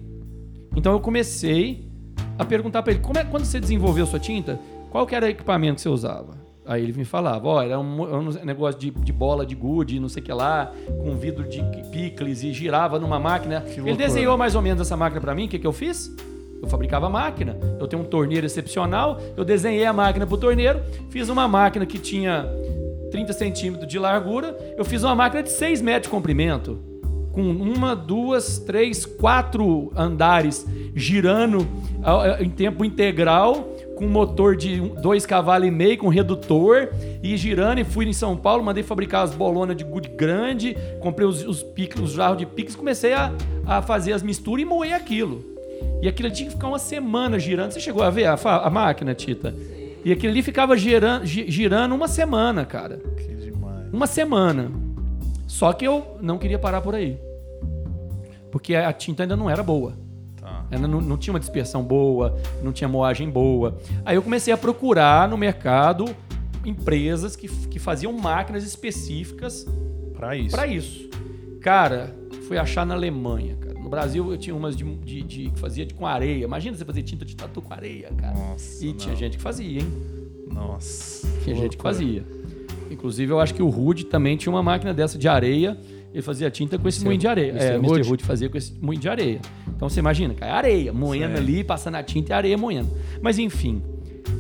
Então 0.76 0.92
eu 0.92 1.00
comecei 1.00 1.88
a 2.36 2.44
perguntar 2.44 2.82
para 2.82 2.92
ele, 2.92 3.00
como 3.02 3.18
é 3.18 3.24
quando 3.24 3.44
você 3.44 3.60
desenvolveu 3.60 4.06
sua 4.06 4.18
tinta, 4.18 4.58
qual 4.90 5.06
que 5.06 5.14
era 5.14 5.26
o 5.26 5.28
equipamento 5.28 5.76
que 5.76 5.82
você 5.82 5.88
usava? 5.88 6.43
Aí 6.66 6.82
ele 6.82 6.92
me 6.94 7.04
falava, 7.04 7.46
ó, 7.46 7.62
era 7.62 7.78
um, 7.78 8.06
era 8.06 8.16
um 8.16 8.30
negócio 8.44 8.80
de, 8.80 8.90
de 8.90 9.12
bola 9.12 9.44
de 9.44 9.54
gude, 9.54 10.00
não 10.00 10.08
sei 10.08 10.22
o 10.22 10.24
que 10.24 10.32
lá, 10.32 10.72
com 10.86 11.14
vidro 11.14 11.46
de 11.46 11.62
picles 11.92 12.42
e 12.42 12.52
girava 12.52 12.98
numa 12.98 13.18
máquina. 13.18 13.62
ele 13.76 13.96
desenhou 13.96 14.38
mais 14.38 14.54
ou 14.54 14.62
menos 14.62 14.80
essa 14.80 14.96
máquina 14.96 15.20
para 15.20 15.34
mim, 15.34 15.44
o 15.44 15.48
que, 15.48 15.58
que 15.58 15.66
eu 15.66 15.72
fiz? 15.72 16.10
Eu 16.62 16.68
fabricava 16.68 17.06
a 17.06 17.10
máquina, 17.10 17.58
eu 17.78 17.86
tenho 17.86 18.00
um 18.00 18.06
torneiro 18.06 18.46
excepcional, 18.46 19.20
eu 19.36 19.44
desenhei 19.44 19.84
a 19.84 19.92
máquina 19.92 20.26
pro 20.26 20.38
torneiro, 20.38 20.80
fiz 21.10 21.28
uma 21.28 21.46
máquina 21.46 21.84
que 21.84 21.98
tinha 21.98 22.46
30 23.10 23.32
centímetros 23.34 23.86
de 23.86 23.98
largura, 23.98 24.56
eu 24.78 24.84
fiz 24.84 25.04
uma 25.04 25.14
máquina 25.14 25.42
de 25.42 25.50
6 25.50 25.82
metros 25.82 26.04
de 26.04 26.08
comprimento, 26.08 26.78
com 27.30 27.42
uma, 27.42 27.94
duas, 27.94 28.58
três, 28.58 29.04
quatro 29.04 29.92
andares 29.94 30.66
girando 30.94 31.66
em 32.40 32.48
tempo 32.48 32.84
integral, 32.84 33.68
com 33.96 34.06
motor 34.06 34.56
de 34.56 34.80
um- 34.80 34.94
dois 35.00 35.24
cavalos 35.24 35.68
e 35.68 35.70
meio, 35.70 35.96
com 35.98 36.08
redutor, 36.08 36.88
e 37.22 37.36
girando, 37.36 37.78
e 37.80 37.84
fui 37.84 38.06
em 38.06 38.12
São 38.12 38.36
Paulo, 38.36 38.62
mandei 38.64 38.82
fabricar 38.82 39.22
as 39.22 39.34
bolonas 39.34 39.76
de 39.76 39.84
gude 39.84 40.08
grande, 40.08 40.76
comprei 41.00 41.26
os, 41.26 41.44
os, 41.46 41.62
piques, 41.62 42.00
os 42.00 42.12
jarros 42.12 42.38
de 42.38 42.46
piques, 42.46 42.74
comecei 42.74 43.12
a, 43.12 43.32
a 43.66 43.80
fazer 43.82 44.12
as 44.12 44.22
misturas 44.22 44.62
e 44.62 44.64
moer 44.64 44.94
aquilo. 44.94 45.44
E 46.02 46.08
aquilo 46.08 46.30
tinha 46.30 46.48
que 46.48 46.54
ficar 46.54 46.68
uma 46.68 46.78
semana 46.78 47.38
girando. 47.38 47.70
Você 47.72 47.80
chegou 47.80 48.02
a 48.02 48.10
ver 48.10 48.24
a, 48.26 48.34
a 48.34 48.68
máquina, 48.70 49.14
Tita? 49.14 49.54
E 50.04 50.12
aquilo 50.12 50.32
ali 50.32 50.42
ficava 50.42 50.76
girando, 50.76 51.24
gi- 51.24 51.50
girando 51.50 51.94
uma 51.94 52.08
semana, 52.08 52.64
cara. 52.66 53.00
Que 53.16 53.34
demais. 53.34 53.92
Uma 53.92 54.06
semana. 54.06 54.70
Só 55.46 55.72
que 55.72 55.86
eu 55.86 56.18
não 56.20 56.36
queria 56.36 56.58
parar 56.58 56.80
por 56.82 56.94
aí. 56.94 57.16
Porque 58.50 58.74
a 58.74 58.92
tinta 58.92 59.22
ainda 59.22 59.36
não 59.36 59.48
era 59.48 59.62
boa. 59.62 59.94
Ainda 60.74 60.88
não, 60.88 61.00
não 61.00 61.16
tinha 61.16 61.32
uma 61.32 61.40
dispersão 61.40 61.82
boa, 61.82 62.36
não 62.62 62.72
tinha 62.72 62.88
moagem 62.88 63.28
boa. 63.30 63.78
Aí 64.04 64.16
eu 64.16 64.22
comecei 64.22 64.52
a 64.52 64.56
procurar 64.56 65.28
no 65.28 65.36
mercado 65.38 66.04
empresas 66.64 67.36
que, 67.36 67.48
que 67.48 67.78
faziam 67.78 68.12
máquinas 68.12 68.64
específicas 68.64 69.66
Pra 70.14 70.36
isso. 70.36 70.50
para 70.56 70.66
isso. 70.66 71.08
Cara, 71.60 72.14
fui 72.48 72.56
achar 72.58 72.86
na 72.86 72.94
Alemanha, 72.94 73.56
cara. 73.56 73.74
No 73.78 73.88
Brasil 73.90 74.30
eu 74.30 74.38
tinha 74.38 74.54
umas 74.54 74.76
de, 74.76 74.84
de- 74.96 75.22
de- 75.22 75.50
que 75.50 75.58
fazia 75.58 75.84
de, 75.84 75.92
com 75.94 76.06
areia. 76.06 76.44
Imagina 76.44 76.76
você 76.76 76.84
fazer 76.84 77.02
tinta 77.02 77.24
de 77.24 77.34
tatu 77.36 77.60
com 77.60 77.72
areia, 77.74 78.10
cara. 78.16 78.34
Nossa, 78.38 78.84
e 78.84 78.88
não. 78.88 78.94
tinha 78.96 79.14
gente 79.16 79.36
que 79.36 79.42
fazia, 79.42 79.80
hein? 79.80 79.92
Nossa. 80.50 81.26
Tinha 81.42 81.56
gente 81.56 81.76
que 81.76 81.82
loucura. 81.82 81.92
fazia. 81.94 82.24
Inclusive, 82.90 83.32
eu 83.32 83.40
acho 83.40 83.54
que 83.54 83.62
o 83.62 83.68
Rude 83.68 84.04
também 84.06 84.36
tinha 84.36 84.52
uma 84.52 84.62
máquina 84.62 84.94
dessa 84.94 85.18
de 85.18 85.26
areia. 85.28 85.76
Ele 86.14 86.22
fazia 86.22 86.48
tinta 86.48 86.78
com 86.78 86.88
esse 86.88 86.98
Mr. 86.98 87.06
moinho 87.06 87.20
de 87.20 87.26
areia. 87.26 87.50
Mr. 87.50 87.66
É, 87.66 87.76
o 87.76 87.80
Mr. 87.80 88.08
Hood? 88.08 88.22
Fazia 88.22 88.48
com 88.48 88.56
esse 88.56 88.72
moinho 88.80 89.00
de 89.00 89.08
areia. 89.08 89.40
Então 89.66 89.88
você 89.88 89.98
imagina, 89.98 90.32
cara, 90.32 90.52
é 90.52 90.54
areia, 90.54 90.92
moendo 90.92 91.36
ali, 91.36 91.64
passando 91.64 91.96
a 91.96 92.04
tinta 92.04 92.30
e 92.30 92.32
areia 92.32 92.56
moendo. 92.56 92.88
Mas 93.20 93.36
enfim, 93.36 93.82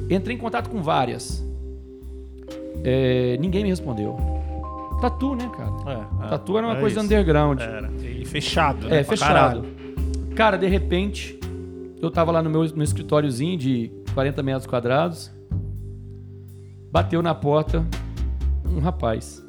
entrei 0.08 0.36
em 0.36 0.38
contato 0.38 0.70
com 0.70 0.80
várias. 0.80 1.44
É, 2.84 3.36
ninguém 3.40 3.64
me 3.64 3.70
respondeu. 3.70 4.16
Tatu, 5.00 5.34
né, 5.34 5.50
cara? 5.56 5.72
É, 5.90 6.26
é, 6.26 6.28
Tatu 6.28 6.56
era 6.56 6.66
uma 6.68 6.76
é 6.76 6.80
coisa 6.80 6.96
isso. 6.96 7.04
underground. 7.04 7.60
Era. 7.60 7.90
E 8.00 8.24
fechado, 8.24 8.88
né? 8.88 9.00
É, 9.00 9.02
fechado. 9.02 9.34
caralho. 9.34 9.64
Cara, 10.36 10.56
de 10.56 10.68
repente, 10.68 11.40
eu 12.00 12.08
tava 12.08 12.30
lá 12.30 12.40
no 12.40 12.48
meu 12.48 12.62
no 12.68 12.84
escritóriozinho 12.84 13.58
de 13.58 13.90
40 14.14 14.42
metros 14.44 14.66
quadrados. 14.66 15.28
Bateu 16.92 17.20
na 17.20 17.34
porta 17.34 17.84
um 18.64 18.78
rapaz. 18.78 19.43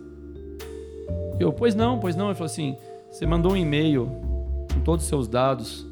Eu, 1.39 1.51
pois 1.53 1.75
não, 1.75 1.99
pois 1.99 2.15
não. 2.15 2.25
Ele 2.27 2.35
falou 2.35 2.45
assim: 2.45 2.77
você 3.09 3.25
mandou 3.25 3.53
um 3.53 3.57
e-mail 3.57 4.09
com 4.73 4.79
todos 4.81 5.03
os 5.03 5.09
seus 5.09 5.27
dados 5.27 5.85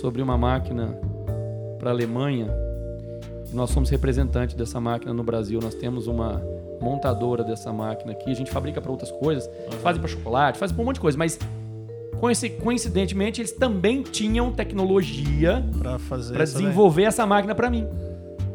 sobre 0.00 0.22
uma 0.22 0.36
máquina 0.38 0.98
para 1.78 1.90
a 1.90 1.92
Alemanha. 1.92 2.48
Nós 3.52 3.70
somos 3.70 3.90
representantes 3.90 4.54
dessa 4.54 4.80
máquina 4.80 5.12
no 5.12 5.22
Brasil. 5.24 5.58
Nós 5.62 5.74
temos 5.74 6.06
uma 6.06 6.40
montadora 6.80 7.42
dessa 7.42 7.72
máquina 7.72 8.12
aqui. 8.12 8.30
A 8.30 8.34
gente 8.34 8.50
fabrica 8.50 8.80
para 8.80 8.90
outras 8.90 9.10
coisas, 9.10 9.48
faz 9.82 9.98
para 9.98 10.08
chocolate, 10.08 10.58
faz 10.58 10.70
para 10.72 10.80
um 10.80 10.84
monte 10.84 10.94
de 10.96 11.00
coisa. 11.00 11.18
Mas 11.18 11.38
coinci- 12.20 12.50
coincidentemente, 12.50 13.40
eles 13.40 13.52
também 13.52 14.02
tinham 14.02 14.52
tecnologia 14.52 15.64
para 15.78 15.98
essa 16.42 16.58
desenvolver 16.58 17.02
essa 17.04 17.26
máquina 17.26 17.54
para 17.54 17.68
mim. 17.68 17.86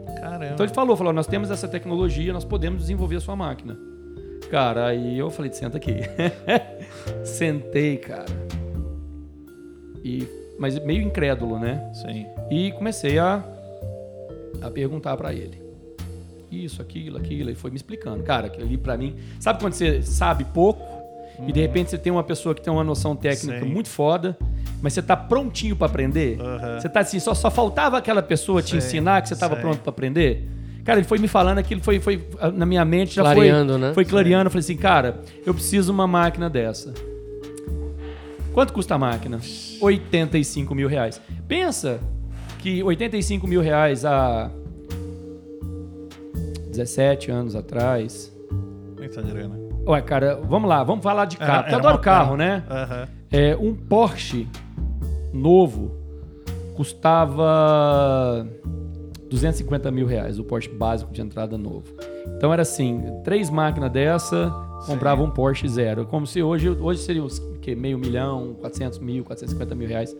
daí. 0.05 0.15
Caramba. 0.15 0.53
Então 0.53 0.65
ele 0.65 0.73
falou, 0.73 0.95
falou, 0.95 1.11
nós 1.13 1.27
temos 1.27 1.51
essa 1.51 1.67
tecnologia, 1.67 2.31
nós 2.33 2.45
podemos 2.45 2.79
desenvolver 2.81 3.17
a 3.17 3.21
sua 3.21 3.35
máquina. 3.35 3.77
Cara, 4.49 4.87
aí 4.87 5.17
eu 5.17 5.29
falei, 5.29 5.51
senta 5.51 5.77
aqui. 5.77 5.97
Sentei, 7.23 7.97
cara. 7.97 8.25
E, 10.03 10.27
mas 10.59 10.77
meio 10.79 11.01
incrédulo, 11.01 11.59
né? 11.59 11.91
Sim. 11.93 12.25
E 12.51 12.71
comecei 12.73 13.17
a, 13.17 13.43
a 14.61 14.69
perguntar 14.69 15.17
pra 15.17 15.33
ele. 15.33 15.61
Isso, 16.51 16.81
aquilo, 16.81 17.17
aquilo. 17.17 17.49
Ele 17.49 17.55
foi 17.55 17.71
me 17.71 17.77
explicando. 17.77 18.23
Cara, 18.23 18.47
aquilo 18.47 18.65
ali 18.65 18.77
pra 18.77 18.95
mim... 18.97 19.15
Sabe 19.39 19.59
quando 19.59 19.73
você 19.73 20.01
sabe 20.01 20.45
pouco 20.45 20.95
e 21.47 21.51
de 21.51 21.59
repente 21.59 21.89
você 21.89 21.97
tem 21.97 22.11
uma 22.11 22.23
pessoa 22.23 22.55
que 22.55 22.61
tem 22.61 22.71
uma 22.71 22.83
noção 22.83 23.15
técnica 23.15 23.59
Sim. 23.59 23.65
muito 23.65 23.89
foda, 23.89 24.37
mas 24.81 24.93
você 24.93 25.01
tá 25.01 25.17
prontinho 25.17 25.75
pra 25.75 25.87
aprender? 25.87 26.39
Aham. 26.39 26.79
Você 26.79 26.87
tá 26.87 27.01
assim, 27.01 27.19
só, 27.19 27.33
só 27.33 27.51
faltava 27.51 27.97
aquela 27.97 28.21
pessoa 28.21 28.61
te 28.61 28.77
ensinar 28.77 29.21
que 29.21 29.29
você 29.29 29.35
tava 29.35 29.55
sei. 29.55 29.63
pronto 29.63 29.81
pra 29.81 29.89
aprender? 29.89 30.47
Cara, 30.85 30.99
ele 30.99 31.07
foi 31.07 31.17
me 31.17 31.27
falando 31.27 31.57
aquilo, 31.57 31.81
foi, 31.81 31.99
foi 31.99 32.23
ah, 32.39 32.51
na 32.51 32.65
minha 32.65 32.85
mente, 32.85 33.15
já 33.15 33.23
Clareando, 33.23 33.73
foi, 33.73 33.81
né? 33.81 33.93
foi 33.95 34.05
clareando. 34.05 34.45
Eu 34.47 34.51
falei 34.51 34.59
assim, 34.63 34.77
cara, 34.77 35.19
eu 35.43 35.51
preciso 35.53 35.91
uma 35.91 36.05
máquina 36.05 36.47
dessa. 36.47 36.93
Quanto 38.53 38.71
custa 38.71 38.93
a 38.93 38.97
máquina? 38.97 39.39
85 39.81 40.75
mil 40.75 40.87
reais. 40.87 41.19
Pensa 41.47 41.99
que 42.59 42.83
85 42.83 43.47
mil 43.47 43.61
reais 43.61 44.05
há 44.05 44.51
17 46.69 47.31
anos 47.31 47.55
atrás. 47.55 48.31
Muita 48.97 49.21
grana. 49.23 49.55
Ué, 49.87 50.01
cara, 50.01 50.39
vamos 50.47 50.69
lá, 50.69 50.83
vamos 50.83 51.03
falar 51.03 51.25
de 51.25 51.37
carro. 51.37 51.51
Era- 51.51 51.61
porque 51.63 51.73
eu 51.75 51.79
adoro 51.79 51.95
uma- 51.95 52.01
carro, 52.01 52.37
né? 52.37 52.63
Aham. 52.69 53.07
É, 53.31 53.55
um 53.57 53.73
Porsche 53.75 54.47
novo 55.33 55.91
custava 56.75 58.47
250 59.35 59.91
mil 59.91 60.07
reais, 60.07 60.39
o 60.39 60.43
Porsche 60.43 60.69
básico 60.69 61.11
de 61.11 61.21
entrada 61.21 61.57
novo. 61.57 61.93
Então 62.37 62.53
era 62.53 62.61
assim, 62.61 63.03
três 63.23 63.49
máquinas 63.49 63.91
dessa, 63.91 64.49
comprava 64.85 65.21
um 65.21 65.29
Porsche 65.29 65.67
zero. 65.67 66.05
Como 66.05 66.25
se 66.25 66.41
hoje, 66.41 66.69
hoje 66.69 67.01
seria 67.01 67.21
uns 67.21 67.39
que, 67.61 67.75
meio 67.75 67.97
milhão, 67.97 68.55
400 68.61 68.99
mil, 68.99 69.23
450 69.25 69.75
mil 69.75 69.87
reais, 69.87 70.15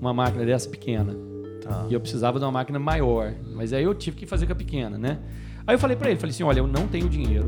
uma 0.00 0.12
máquina 0.12 0.44
dessa 0.44 0.68
pequena. 0.68 1.16
Tá. 1.62 1.86
E 1.88 1.94
eu 1.94 2.00
precisava 2.00 2.38
de 2.38 2.44
uma 2.44 2.52
máquina 2.52 2.78
maior. 2.78 3.32
Mas 3.54 3.72
aí 3.72 3.84
eu 3.84 3.94
tive 3.94 4.18
que 4.18 4.26
fazer 4.26 4.46
com 4.46 4.52
a 4.52 4.56
pequena, 4.56 4.98
né? 4.98 5.18
Aí 5.66 5.74
eu 5.74 5.78
falei 5.78 5.96
pra 5.96 6.10
ele, 6.10 6.20
falei 6.20 6.30
assim, 6.30 6.42
olha, 6.42 6.60
eu 6.60 6.66
não 6.66 6.86
tenho 6.86 7.08
dinheiro. 7.08 7.46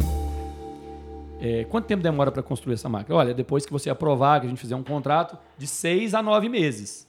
É, 1.38 1.64
quanto 1.64 1.86
tempo 1.86 2.02
demora 2.02 2.32
para 2.32 2.42
construir 2.42 2.74
essa 2.74 2.88
máquina? 2.88 3.16
Olha, 3.16 3.34
depois 3.34 3.66
que 3.66 3.72
você 3.72 3.90
aprovar, 3.90 4.40
que 4.40 4.46
a 4.46 4.48
gente 4.48 4.60
fizer 4.60 4.76
um 4.76 4.82
contrato, 4.82 5.38
de 5.58 5.66
seis 5.66 6.14
a 6.14 6.22
nove 6.22 6.48
meses. 6.48 7.06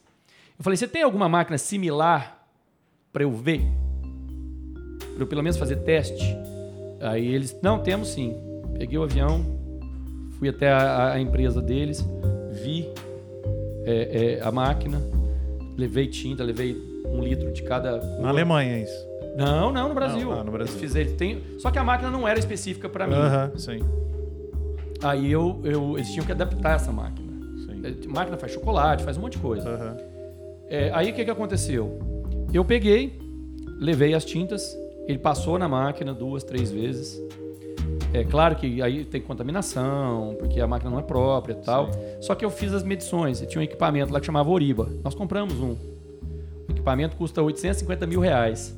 Eu 0.58 0.64
falei, 0.64 0.76
você 0.76 0.88
tem 0.88 1.02
alguma 1.02 1.30
máquina 1.30 1.58
similar 1.58 2.46
para 3.12 3.24
eu 3.24 3.32
ver? 3.32 3.62
Para 5.22 5.26
eu 5.26 5.30
pelo 5.30 5.44
menos 5.44 5.58
fazer 5.58 5.76
teste? 5.76 6.36
Aí 7.00 7.28
eles, 7.28 7.56
não, 7.62 7.78
temos 7.78 8.08
sim. 8.08 8.36
Peguei 8.76 8.98
o 8.98 9.04
avião, 9.04 9.46
fui 10.40 10.50
até 10.50 10.72
a, 10.72 11.14
a 11.14 11.20
empresa 11.20 11.62
deles, 11.62 12.04
vi 12.52 12.90
é, 13.86 14.40
é, 14.40 14.42
a 14.42 14.52
máquina, 14.52 15.00
levei 15.78 16.08
tinta, 16.08 16.44
levei 16.44 16.76
um 17.06 17.22
litro 17.24 17.52
de 17.52 17.62
cada 17.62 18.00
cor. 18.00 18.20
Na 18.20 18.30
Alemanha, 18.30 18.78
é 18.78 18.82
isso. 18.82 19.08
Não, 19.38 19.72
não, 19.72 19.90
no 19.90 19.94
Brasil. 19.94 20.28
Não, 20.28 20.44
no 20.44 20.52
Brasil. 20.52 20.74
Eles 20.74 20.82
fizeram, 20.82 21.16
tem, 21.16 21.44
só 21.60 21.70
que 21.70 21.78
a 21.78 21.84
máquina 21.84 22.10
não 22.10 22.28
era 22.28 22.40
específica 22.40 22.90
para 22.90 23.06
mim. 23.06 23.14
Aham, 23.14 23.52
sim. 23.58 23.80
Aí 25.04 25.32
eu, 25.32 25.62
eu, 25.64 25.98
eles 25.98 26.10
tinham 26.10 26.26
que 26.26 26.32
adaptar 26.32 26.78
essa 26.78 26.92
máquina. 26.92 27.32
sim. 27.60 28.10
A 28.10 28.12
máquina 28.12 28.38
faz 28.38 28.54
chocolate, 28.54 29.04
faz 29.04 29.18
um 29.18 29.22
monte 29.22 29.34
de 29.34 29.40
coisa. 29.40 29.70
Aham. 29.70 29.98
É, 30.68 30.90
aí 30.96 31.12
o 31.12 31.14
que, 31.14 31.24
que 31.24 31.30
aconteceu? 31.30 32.00
Eu 32.52 32.66
peguei, 32.66 33.20
levei 33.80 34.16
as 34.16 34.26
tintas, 34.26 34.76
ele 35.12 35.20
passou 35.20 35.60
na 35.60 35.68
máquina 35.68 36.14
duas, 36.14 36.44
três 36.44 36.72
vezes. 36.72 37.22
É 38.14 38.24
claro 38.24 38.56
que 38.56 38.82
aí 38.82 39.06
tem 39.06 39.22
contaminação, 39.22 40.36
porque 40.38 40.60
a 40.60 40.68
máquina 40.68 40.92
não 40.92 41.00
é 41.00 41.02
própria 41.02 41.54
e 41.54 41.58
tal. 41.58 41.90
Só 42.20 42.36
que 42.36 42.44
eu 42.44 42.50
fiz 42.50 42.74
as 42.74 42.84
medições. 42.84 43.42
Tinha 43.48 43.62
um 43.62 43.64
equipamento 43.64 44.12
lá 44.12 44.20
que 44.20 44.26
chamava 44.26 44.50
Oriba. 44.50 44.90
Nós 45.04 45.16
compramos 45.16 45.60
um. 45.60 45.72
O 46.68 46.72
equipamento 46.72 47.16
custa 47.16 47.42
850 47.42 48.06
mil 48.06 48.20
reais. 48.20 48.78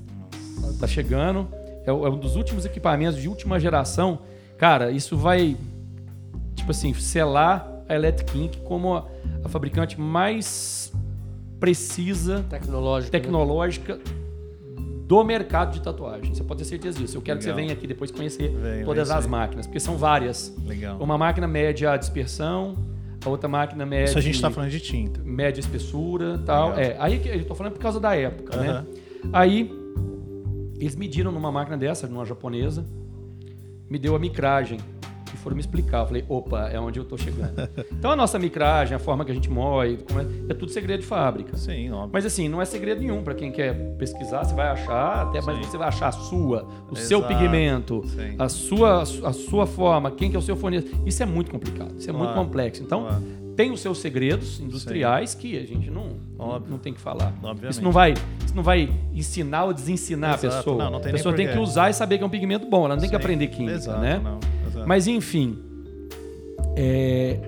Tá 0.79 0.87
chegando. 0.87 1.47
É, 1.85 1.89
é 1.89 1.93
um 1.93 2.17
dos 2.17 2.35
últimos 2.35 2.65
equipamentos 2.65 3.19
de 3.19 3.27
última 3.27 3.59
geração. 3.59 4.19
Cara, 4.57 4.91
isso 4.91 5.17
vai, 5.17 5.57
tipo 6.55 6.69
assim, 6.69 6.93
selar 6.93 7.83
a 7.89 7.95
Electric 7.95 8.37
Ink 8.37 8.59
como 8.59 8.95
a, 8.95 9.05
a 9.43 9.49
fabricante 9.49 9.99
mais 9.99 10.93
precisa 11.59 12.45
Tecnológico. 13.11 13.93
né? 13.93 14.22
Do 15.13 15.23
mercado 15.23 15.73
de 15.73 15.81
tatuagem. 15.81 16.33
Você 16.33 16.43
pode 16.43 16.63
ter 16.63 16.65
certeza 16.65 16.97
disso. 16.97 17.17
Eu 17.17 17.21
quero 17.21 17.37
que 17.37 17.45
Legal. 17.45 17.55
você 17.55 17.61
venha 17.61 17.73
aqui 17.73 17.85
depois 17.85 18.09
conhecer 18.09 18.49
Venho, 18.49 18.83
todas 18.83 19.09
venho 19.09 19.19
as 19.19 19.25
sim. 19.25 19.29
máquinas, 19.29 19.67
porque 19.67 19.79
são 19.79 19.95
várias. 19.95 20.55
Legal. 20.65 20.97
Uma 20.99 21.17
máquina 21.19 21.47
mede 21.47 21.85
a 21.85 21.95
dispersão, 21.95 22.75
a 23.23 23.29
outra 23.29 23.47
máquina 23.47 23.85
mede 23.85 24.09
Isso 24.09 24.17
a 24.17 24.21
gente 24.21 24.41
tá 24.41 24.49
falando 24.49 24.71
de 24.71 24.79
tinta. 24.79 25.21
mede 25.23 25.59
a 25.59 25.61
espessura 25.61 26.39
tal. 26.43 26.69
Legal. 26.69 26.83
É, 26.83 26.95
aí 26.99 27.19
que 27.19 27.29
eu 27.29 27.45
tô 27.45 27.53
falando 27.53 27.73
por 27.73 27.79
causa 27.79 27.99
da 27.99 28.15
época, 28.15 28.57
né? 28.57 28.85
Aí 29.31 29.71
eles 30.79 30.95
mediram 30.95 31.31
numa 31.31 31.51
máquina 31.51 31.77
dessa, 31.77 32.07
numa 32.07 32.25
japonesa, 32.25 32.83
me 33.87 33.99
deu 33.99 34.15
a 34.15 34.19
micragem 34.19 34.79
e 35.33 35.37
foram 35.37 35.55
me 35.55 35.61
explicar. 35.61 35.99
Eu 36.01 36.05
falei, 36.07 36.25
opa, 36.29 36.69
é 36.69 36.79
onde 36.79 36.99
eu 36.99 37.05
tô 37.05 37.17
chegando. 37.17 37.53
então 37.91 38.11
a 38.11 38.15
nossa 38.15 38.37
micragem, 38.39 38.95
a 38.95 38.99
forma 38.99 39.25
que 39.25 39.31
a 39.31 39.33
gente 39.33 39.49
moe, 39.49 39.97
é, 40.47 40.51
é 40.51 40.53
tudo 40.53 40.71
segredo 40.71 41.01
de 41.01 41.05
fábrica. 41.05 41.55
Sim, 41.57 41.91
óbvio. 41.91 42.09
Mas 42.13 42.25
assim, 42.25 42.47
não 42.47 42.61
é 42.61 42.65
segredo 42.65 43.01
nenhum. 43.01 43.23
Pra 43.23 43.33
quem 43.33 43.51
quer 43.51 43.73
pesquisar, 43.97 44.43
você 44.43 44.53
vai 44.53 44.67
achar, 44.67 45.27
até 45.27 45.41
mas 45.41 45.57
Sim. 45.57 45.63
você 45.63 45.77
vai 45.77 45.87
achar 45.87 46.07
a 46.07 46.11
sua, 46.11 46.67
o 46.89 46.95
seu 46.95 47.19
Exato. 47.19 47.33
pigmento, 47.33 48.03
Sim. 48.07 48.35
a 48.37 48.49
sua, 48.49 49.01
a 49.01 49.33
sua 49.33 49.65
forma, 49.65 50.11
quem 50.11 50.29
que 50.29 50.35
é 50.35 50.39
o 50.39 50.41
seu 50.41 50.55
fornecedor. 50.55 50.99
Isso 51.05 51.21
é 51.23 51.25
muito 51.25 51.51
complicado, 51.51 51.93
isso 51.97 52.09
é 52.09 52.13
muito 52.13 52.31
Claro. 52.33 52.45
complexo. 52.45 52.81
Então, 52.83 53.01
Claro. 53.03 53.23
tem 53.55 53.71
os 53.71 53.79
seus 53.81 53.99
segredos 53.99 54.59
industriais 54.59 55.33
que 55.35 55.57
a 55.57 55.65
gente 55.65 55.89
não, 55.89 56.07
não, 56.37 56.47
Óbvio. 56.47 56.71
não 56.71 56.77
tem 56.77 56.93
que 56.93 56.99
falar. 56.99 57.33
Obviamente. 57.43 57.71
Isso 57.73 57.83
não 57.83 57.91
vai, 57.91 58.13
isso 58.45 58.55
não 58.55 58.63
vai 58.63 58.89
ensinar 59.13 59.65
ou 59.65 59.73
desensinar 59.73 60.33
Exato. 60.35 60.47
a 60.53 60.57
pessoa. 60.57 60.77
Não, 60.83 60.91
não 60.91 60.99
tem 60.99 61.09
a 61.09 61.13
pessoa 61.13 61.35
tem 61.35 61.47
que 61.47 61.57
usar 61.57 61.89
e 61.89 61.93
saber 61.93 62.17
que 62.17 62.23
é 62.23 62.27
um 62.27 62.29
pigmento 62.29 62.67
bom. 62.67 62.85
Ela 62.85 62.95
não 62.95 63.01
tem 63.01 63.09
que 63.09 63.15
Sim. 63.15 63.21
aprender 63.21 63.47
química, 63.47 63.75
Exato, 63.75 63.99
né? 64.01 64.19
não. 64.23 64.39
Mas 64.85 65.07
enfim, 65.07 65.57
é, 66.75 67.39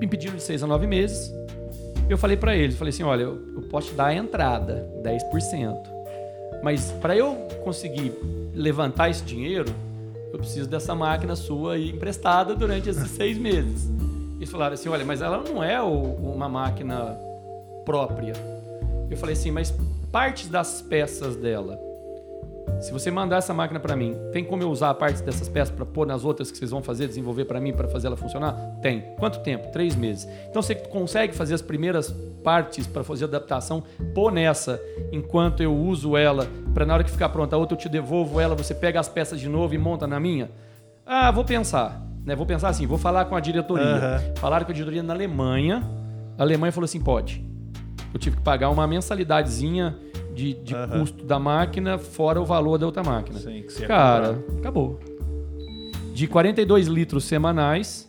me 0.00 0.06
pediram 0.06 0.36
de 0.36 0.42
seis 0.42 0.62
a 0.62 0.66
nove 0.66 0.86
meses. 0.86 1.32
Eu 2.08 2.18
falei 2.18 2.36
pra 2.36 2.56
eles, 2.56 2.76
falei 2.76 2.90
assim, 2.90 3.02
olha, 3.02 3.22
eu, 3.22 3.40
eu 3.54 3.62
posso 3.62 3.88
te 3.88 3.94
dar 3.94 4.06
a 4.06 4.14
entrada, 4.14 4.88
10%. 5.02 5.76
Mas 6.62 6.90
para 7.00 7.16
eu 7.16 7.34
conseguir 7.64 8.12
levantar 8.54 9.08
esse 9.08 9.22
dinheiro, 9.22 9.72
eu 10.32 10.38
preciso 10.38 10.68
dessa 10.68 10.94
máquina 10.94 11.36
sua 11.36 11.74
aí 11.74 11.90
emprestada 11.90 12.54
durante 12.54 12.88
esses 12.88 13.08
seis 13.12 13.38
meses. 13.38 13.88
Eles 14.36 14.50
falaram 14.50 14.74
assim, 14.74 14.88
olha, 14.88 15.04
mas 15.04 15.22
ela 15.22 15.38
não 15.38 15.62
é 15.62 15.80
uma 15.80 16.48
máquina 16.48 17.16
própria. 17.84 18.32
Eu 19.08 19.16
falei 19.16 19.34
assim, 19.34 19.50
mas 19.50 19.72
partes 20.10 20.48
das 20.48 20.82
peças 20.82 21.36
dela, 21.36 21.78
se 22.80 22.92
você 22.92 23.10
mandar 23.10 23.36
essa 23.36 23.54
máquina 23.54 23.78
para 23.78 23.94
mim, 23.94 24.16
tem 24.32 24.44
como 24.44 24.62
eu 24.62 24.70
usar 24.70 24.90
a 24.90 24.94
parte 24.94 25.22
dessas 25.22 25.48
peças 25.48 25.74
para 25.74 25.86
pôr 25.86 26.06
nas 26.06 26.24
outras 26.24 26.50
que 26.50 26.58
vocês 26.58 26.70
vão 26.70 26.82
fazer, 26.82 27.06
desenvolver 27.06 27.44
para 27.44 27.60
mim, 27.60 27.72
para 27.72 27.86
fazer 27.86 28.08
ela 28.08 28.16
funcionar? 28.16 28.54
Tem. 28.82 29.02
Quanto 29.18 29.40
tempo? 29.40 29.70
Três 29.70 29.94
meses. 29.94 30.28
Então 30.50 30.60
você 30.60 30.74
consegue 30.74 31.32
fazer 31.32 31.54
as 31.54 31.62
primeiras 31.62 32.12
partes 32.42 32.86
para 32.86 33.04
fazer 33.04 33.24
a 33.24 33.28
adaptação, 33.28 33.84
pôr 34.14 34.32
nessa 34.32 34.80
enquanto 35.12 35.62
eu 35.62 35.74
uso 35.74 36.16
ela, 36.16 36.48
para 36.74 36.84
na 36.84 36.94
hora 36.94 37.04
que 37.04 37.10
ficar 37.10 37.28
pronta 37.28 37.54
a 37.54 37.58
outra 37.58 37.76
eu 37.76 37.80
te 37.80 37.88
devolvo 37.88 38.40
ela, 38.40 38.56
você 38.56 38.74
pega 38.74 38.98
as 38.98 39.08
peças 39.08 39.38
de 39.38 39.48
novo 39.48 39.74
e 39.74 39.78
monta 39.78 40.06
na 40.06 40.18
minha? 40.18 40.50
Ah, 41.06 41.30
vou 41.30 41.44
pensar. 41.44 42.02
Né? 42.24 42.34
Vou 42.34 42.46
pensar 42.46 42.68
assim, 42.68 42.86
vou 42.86 42.98
falar 42.98 43.26
com 43.26 43.36
a 43.36 43.40
diretoria. 43.40 43.84
Aham. 43.84 44.22
Falaram 44.36 44.64
com 44.64 44.72
a 44.72 44.74
diretoria 44.74 45.02
na 45.02 45.12
Alemanha. 45.12 45.82
A 46.38 46.42
Alemanha 46.42 46.72
falou 46.72 46.84
assim: 46.84 47.00
pode. 47.00 47.44
Eu 48.12 48.20
tive 48.20 48.36
que 48.36 48.42
pagar 48.42 48.70
uma 48.70 48.86
mensalidadezinha 48.86 49.96
de, 50.34 50.54
de 50.54 50.74
custo 50.98 51.24
da 51.24 51.38
máquina, 51.38 51.98
fora 51.98 52.40
o 52.40 52.44
valor 52.44 52.78
da 52.78 52.86
outra 52.86 53.02
máquina. 53.02 53.38
Sim, 53.38 53.62
que 53.62 53.86
Cara, 53.86 54.34
comprar. 54.34 54.58
acabou. 54.58 54.98
De 56.14 56.26
42 56.26 56.86
litros 56.88 57.24
semanais, 57.24 58.08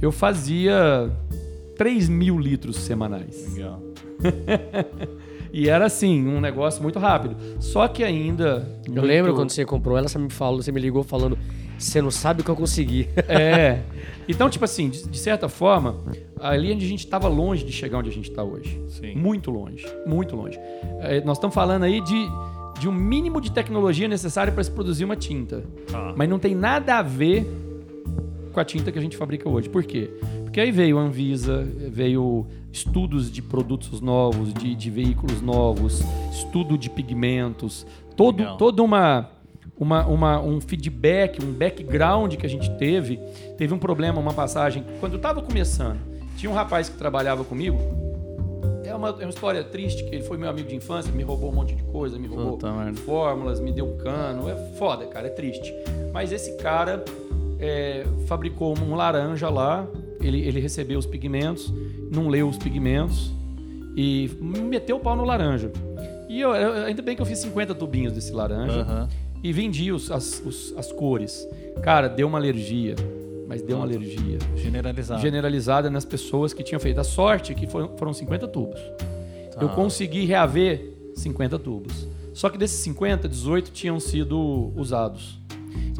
eu 0.00 0.12
fazia 0.12 1.10
3 1.76 2.08
mil 2.08 2.38
litros 2.38 2.76
semanais. 2.76 3.54
Legal. 3.54 3.80
E 5.52 5.70
era 5.70 5.86
assim, 5.86 6.26
um 6.26 6.38
negócio 6.38 6.82
muito 6.82 6.98
rápido. 6.98 7.34
Só 7.60 7.88
que 7.88 8.04
ainda. 8.04 8.68
Eu 8.84 8.92
muito- 8.92 9.06
lembro 9.06 9.34
quando 9.34 9.48
você 9.50 9.64
comprou 9.64 9.96
ela, 9.96 10.06
você 10.06 10.18
me 10.18 10.28
falou, 10.28 10.60
você 10.60 10.70
me 10.70 10.78
ligou 10.80 11.02
falando, 11.02 11.38
você 11.78 12.00
não 12.00 12.10
sabe 12.10 12.40
o 12.40 12.44
que 12.44 12.50
eu 12.50 12.56
consegui. 12.56 13.08
É. 13.28 13.80
Então, 14.28 14.50
tipo 14.50 14.64
assim, 14.64 14.88
de, 14.88 15.06
de 15.06 15.18
certa 15.18 15.48
forma, 15.48 15.98
ali 16.40 16.72
onde 16.72 16.84
a 16.84 16.88
gente 16.88 17.04
estava 17.04 17.28
longe 17.28 17.64
de 17.64 17.70
chegar 17.70 17.98
onde 17.98 18.10
a 18.10 18.12
gente 18.12 18.28
está 18.28 18.42
hoje. 18.42 18.82
Sim. 18.88 19.14
Muito 19.14 19.52
longe, 19.52 19.86
muito 20.04 20.34
longe. 20.34 20.58
É, 21.00 21.20
nós 21.20 21.36
estamos 21.36 21.54
falando 21.54 21.84
aí 21.84 22.00
de, 22.00 22.28
de 22.80 22.88
um 22.88 22.92
mínimo 22.92 23.40
de 23.40 23.52
tecnologia 23.52 24.08
necessária 24.08 24.52
para 24.52 24.64
se 24.64 24.70
produzir 24.72 25.04
uma 25.04 25.14
tinta. 25.14 25.62
Tá. 25.86 26.12
Mas 26.16 26.28
não 26.28 26.40
tem 26.40 26.56
nada 26.56 26.96
a 26.98 27.02
ver 27.02 27.46
com 28.52 28.58
a 28.58 28.64
tinta 28.64 28.90
que 28.90 28.98
a 28.98 29.02
gente 29.02 29.16
fabrica 29.16 29.48
hoje. 29.48 29.68
Por 29.68 29.84
quê? 29.84 30.10
Porque 30.42 30.60
aí 30.60 30.72
veio 30.72 30.98
a 30.98 31.02
Anvisa, 31.02 31.62
veio 31.90 32.46
estudos 32.72 33.30
de 33.30 33.42
produtos 33.42 34.00
novos, 34.00 34.52
de, 34.54 34.74
de 34.74 34.90
veículos 34.90 35.40
novos, 35.40 36.02
estudo 36.32 36.76
de 36.76 36.90
pigmentos, 36.90 37.86
todo, 38.16 38.38
Legal. 38.38 38.56
toda 38.56 38.82
uma, 38.82 39.30
uma, 39.78 40.06
uma- 40.06 40.40
um 40.40 40.60
feedback, 40.60 41.42
um 41.44 41.52
background 41.52 42.34
que 42.36 42.46
a 42.46 42.48
gente 42.48 42.70
teve. 42.76 43.18
Teve 43.58 43.74
um 43.74 43.78
problema, 43.78 44.18
uma 44.20 44.32
passagem. 44.32 44.84
Quando 45.00 45.12
eu 45.12 45.16
estava 45.18 45.42
começando, 45.42 45.98
tinha 46.36 46.50
um 46.50 46.54
rapaz 46.54 46.88
que 46.88 46.96
trabalhava 46.96 47.44
comigo. 47.44 47.78
É 48.84 48.94
uma, 48.94 49.08
é 49.10 49.24
uma 49.24 49.30
história 49.30 49.62
triste, 49.64 50.04
que 50.04 50.14
ele 50.14 50.22
foi 50.22 50.38
meu 50.38 50.48
amigo 50.48 50.68
de 50.68 50.74
infância, 50.76 51.12
me 51.12 51.22
roubou 51.22 51.50
um 51.50 51.54
monte 51.54 51.74
de 51.74 51.82
coisa, 51.82 52.18
me 52.18 52.26
roubou 52.28 52.52
Puta 52.52 52.68
fórmulas, 53.04 53.60
me 53.60 53.72
deu 53.72 53.88
cano. 53.96 54.48
É 54.48 54.54
foda, 54.78 55.06
cara, 55.06 55.26
é 55.26 55.30
triste. 55.30 55.74
Mas 56.12 56.32
esse 56.32 56.56
cara 56.56 57.04
é, 57.58 58.06
fabricou 58.26 58.74
um 58.78 58.94
laranja 58.94 59.48
lá, 59.50 59.86
ele, 60.20 60.40
ele 60.40 60.60
recebeu 60.60 60.98
os 60.98 61.04
pigmentos, 61.06 61.72
não 62.10 62.28
leu 62.28 62.48
os 62.48 62.56
pigmentos 62.56 63.32
e 63.96 64.30
meteu 64.42 64.96
o 64.96 65.00
pau 65.00 65.16
no 65.16 65.24
laranja. 65.24 65.70
E 66.28 66.40
eu, 66.40 66.52
ainda 66.52 67.02
bem 67.02 67.14
que 67.16 67.22
eu 67.22 67.26
fiz 67.26 67.38
50 67.40 67.74
tubinhos 67.74 68.12
desse 68.12 68.32
laranja 68.32 68.80
Aham. 68.80 69.08
E 69.48 69.52
vendi 69.52 69.92
os- 69.92 70.10
as, 70.10 70.42
os- 70.44 70.74
as 70.76 70.90
cores. 70.92 71.46
Cara, 71.82 72.08
deu 72.08 72.26
uma 72.28 72.38
alergia. 72.38 72.94
mas 73.48 73.62
deu 73.62 73.76
uma 73.76 73.84
alergia 73.86 74.38
Generalizado. 74.56 75.20
generalizada 75.22 75.88
nas 75.90 76.04
pessoas 76.04 76.52
que 76.52 76.62
tinham 76.64 76.80
feito. 76.80 76.98
A 77.00 77.04
sorte 77.04 77.54
que 77.54 77.66
foram, 77.66 77.96
foram 77.96 78.12
50 78.12 78.48
tubos. 78.48 78.80
Tá. 79.52 79.62
Eu 79.62 79.68
consegui 79.68 80.24
reaver 80.24 80.92
50 81.14 81.56
tubos. 81.58 82.08
Só 82.34 82.50
que 82.50 82.58
desses 82.58 82.78
50, 82.80 83.28
18 83.28 83.70
tinham 83.70 83.98
sido 84.00 84.72
usados. 84.74 85.38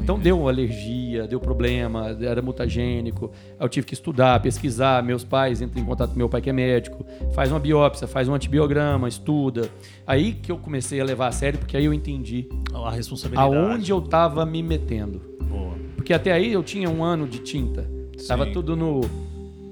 Então 0.00 0.18
deu 0.18 0.48
alergia, 0.48 1.26
deu 1.26 1.40
problema, 1.40 2.16
era 2.20 2.40
mutagênico. 2.40 3.30
Eu 3.58 3.68
tive 3.68 3.86
que 3.86 3.94
estudar, 3.94 4.40
pesquisar. 4.40 5.02
Meus 5.02 5.24
pais 5.24 5.60
entram 5.60 5.82
em 5.82 5.84
contato 5.86 6.10
com 6.12 6.16
meu 6.16 6.28
pai 6.28 6.40
que 6.40 6.50
é 6.50 6.52
médico, 6.52 7.04
faz 7.34 7.50
uma 7.50 7.58
biópsia, 7.60 8.06
faz 8.06 8.28
um 8.28 8.34
antibiograma, 8.34 9.08
estuda. 9.08 9.68
Aí 10.06 10.32
que 10.34 10.52
eu 10.52 10.58
comecei 10.58 11.00
a 11.00 11.04
levar 11.04 11.28
a 11.28 11.32
sério, 11.32 11.58
porque 11.58 11.76
aí 11.76 11.84
eu 11.84 11.92
entendi 11.94 12.48
A 12.72 12.90
responsabilidade. 12.90 13.54
aonde 13.54 13.90
eu 13.90 14.00
tava 14.00 14.46
me 14.46 14.62
metendo. 14.62 15.20
Boa. 15.48 15.74
Porque 15.96 16.12
até 16.12 16.32
aí 16.32 16.52
eu 16.52 16.62
tinha 16.62 16.88
um 16.88 17.02
ano 17.02 17.26
de 17.26 17.38
tinta. 17.40 17.88
Tava 18.28 18.46
Sim. 18.46 18.52
tudo 18.52 18.74
no, 18.76 19.00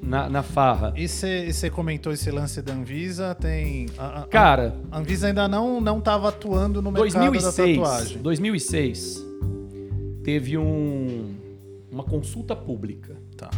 na, 0.03 0.29
na 0.29 0.43
farra. 0.43 0.93
E 0.97 1.07
você 1.09 1.71
comentou 1.71 2.13
esse 2.13 2.31
lance 2.31 2.61
da 2.61 2.73
Anvisa, 2.75 3.35
tem... 3.35 3.87
A, 3.97 4.21
a- 4.21 4.23
Cara, 4.25 4.75
a 4.91 4.99
Anvisa 4.99 5.29
ainda 5.29 5.47
não, 5.49 5.81
não 5.81 6.01
tava 6.01 6.29
atuando 6.29 6.83
no 6.83 6.91
mercado 6.93 7.13
da 7.15 7.31
2006, 7.31 7.77
tatuagem. 7.79 8.19
2006 8.19 9.25
teve 10.25 10.59
um, 10.59 11.35
uma 11.93 12.03
consulta 12.03 12.57
pública. 12.57 13.17
Tá. 13.37 13.51